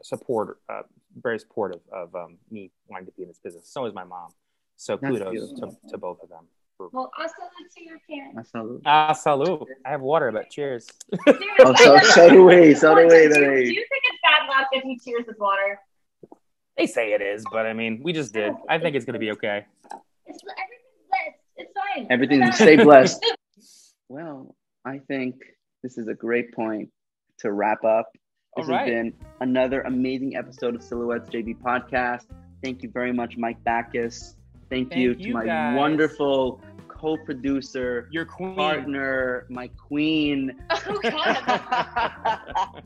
supporter 0.01 0.57
uh, 0.69 0.81
very 1.21 1.39
supportive 1.39 1.81
of 1.91 2.13
um, 2.15 2.37
me 2.51 2.71
wanting 2.87 3.07
to 3.07 3.11
be 3.13 3.23
in 3.23 3.27
this 3.27 3.39
business 3.39 3.67
so 3.69 3.85
is 3.85 3.93
my 3.93 4.03
mom 4.05 4.29
so 4.77 4.95
That's 4.97 5.17
kudos 5.17 5.51
to, 5.59 5.71
to 5.89 5.97
both 5.97 6.21
of 6.23 6.29
them 6.29 6.45
Well, 6.79 7.11
also 7.17 7.33
to 7.75 7.83
your 7.83 7.97
parents. 8.09 8.51
Salute. 8.51 8.81
ah 8.85 9.11
salute 9.13 9.67
i 9.85 9.89
have 9.89 10.01
water 10.01 10.31
but 10.31 10.49
cheers 10.51 10.87
Oh, 11.65 11.73
so, 11.75 11.97
so 11.99 12.29
do 12.29 12.43
we. 12.45 12.75
So 12.75 12.93
do 12.95 13.07
we. 13.07 13.09
do, 13.09 13.17
you, 13.17 13.29
do 13.33 13.39
baby. 13.39 13.73
you 13.73 13.85
think 13.89 13.96
it's 14.59 14.69
bad 14.69 14.77
luck 14.77 14.83
if 14.83 14.83
he 14.83 14.99
cheers 14.99 15.25
with 15.27 15.39
water? 15.39 15.79
they 16.77 16.85
say 16.85 17.13
it 17.13 17.21
is 17.21 17.43
but 17.51 17.65
i 17.65 17.73
mean 17.73 17.99
we 18.03 18.13
just 18.13 18.33
did 18.33 18.53
i 18.69 18.77
think 18.77 18.95
it's 18.95 19.05
going 19.05 19.13
to 19.13 19.19
be 19.19 19.31
okay 19.31 19.65
It's 20.27 20.43
everything's 20.43 20.97
blessed. 21.09 21.37
It's 21.57 21.73
fine. 21.73 22.07
Everything 22.09 22.51
stay 22.51 22.75
blessed. 22.83 23.25
Well, 24.09 24.55
I 24.85 24.99
think 24.99 25.35
this 25.83 25.97
is 25.97 26.07
a 26.07 26.13
great 26.13 26.53
point 26.53 26.89
to 27.39 27.51
wrap 27.51 27.83
up. 27.83 28.09
This 28.55 28.67
All 28.69 28.75
right. 28.75 28.87
has 28.87 28.89
been 28.89 29.13
another 29.41 29.81
amazing 29.81 30.37
episode 30.37 30.75
of 30.75 30.81
Silhouettes 30.81 31.29
JB 31.29 31.57
podcast. 31.61 32.25
Thank 32.63 32.83
you 32.83 32.89
very 32.89 33.11
much, 33.11 33.35
Mike 33.37 33.61
Backus. 33.65 34.37
Thank, 34.69 34.91
Thank 34.91 35.01
you 35.01 35.15
to 35.15 35.21
you, 35.21 35.33
my 35.33 35.45
guys. 35.45 35.77
wonderful 35.77 36.61
co-producer, 36.99 38.07
your 38.11 38.25
queen 38.25 38.55
partner, 38.55 39.45
my 39.49 39.67
queen. 39.69 40.51
Oh, 40.69 40.99
God. 41.03 42.83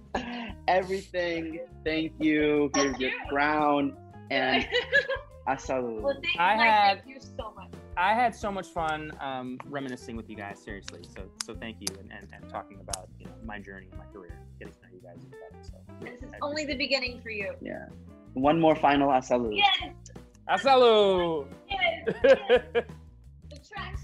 Everything. 0.68 1.60
Thank 1.86 2.14
you. 2.20 2.70
Here's 2.76 3.00
your 3.00 3.12
crown 3.30 3.96
and 4.30 4.66
a 5.48 5.58
well, 5.58 6.14
thank 6.14 6.26
you, 6.26 6.40
I 6.40 6.56
Mike. 6.56 6.70
had- 6.70 7.04
Thank 7.04 7.16
you 7.16 7.22
so 7.22 7.54
much. 7.56 7.68
I 7.98 8.14
had 8.14 8.34
so 8.34 8.52
much 8.52 8.68
fun 8.68 9.12
um, 9.20 9.60
reminiscing 9.66 10.16
with 10.16 10.30
you 10.30 10.36
guys. 10.38 10.60
Seriously, 10.64 11.02
so 11.14 11.24
so 11.46 11.54
thank 11.54 11.78
you 11.82 11.88
and, 12.00 12.10
and, 12.12 12.28
and 12.34 12.50
talking 12.50 12.80
about 12.80 13.10
you 13.20 13.26
know 13.26 13.34
my 13.46 13.60
journey 13.60 13.88
and 13.92 14.00
my 14.00 14.06
career, 14.14 14.40
getting 14.60 14.74
to 14.74 14.80
know 14.82 14.88
you 14.94 15.02
guys 15.02 15.18
even 15.18 15.32
better. 15.32 15.62
So 15.62 15.74
This 16.00 16.22
is 16.22 16.30
I 16.34 16.38
only 16.42 16.66
the 16.66 16.76
beginning 16.76 17.20
for 17.22 17.30
you. 17.32 17.54
Yeah. 17.62 17.88
One 18.34 18.62
more 18.62 18.76
final 18.78 19.12
a 19.12 19.22
salute. 19.22 19.56
Yes. 19.58 19.94
Asalu. 20.50 21.48
Yes. 21.70 22.16
yes. 22.24 22.86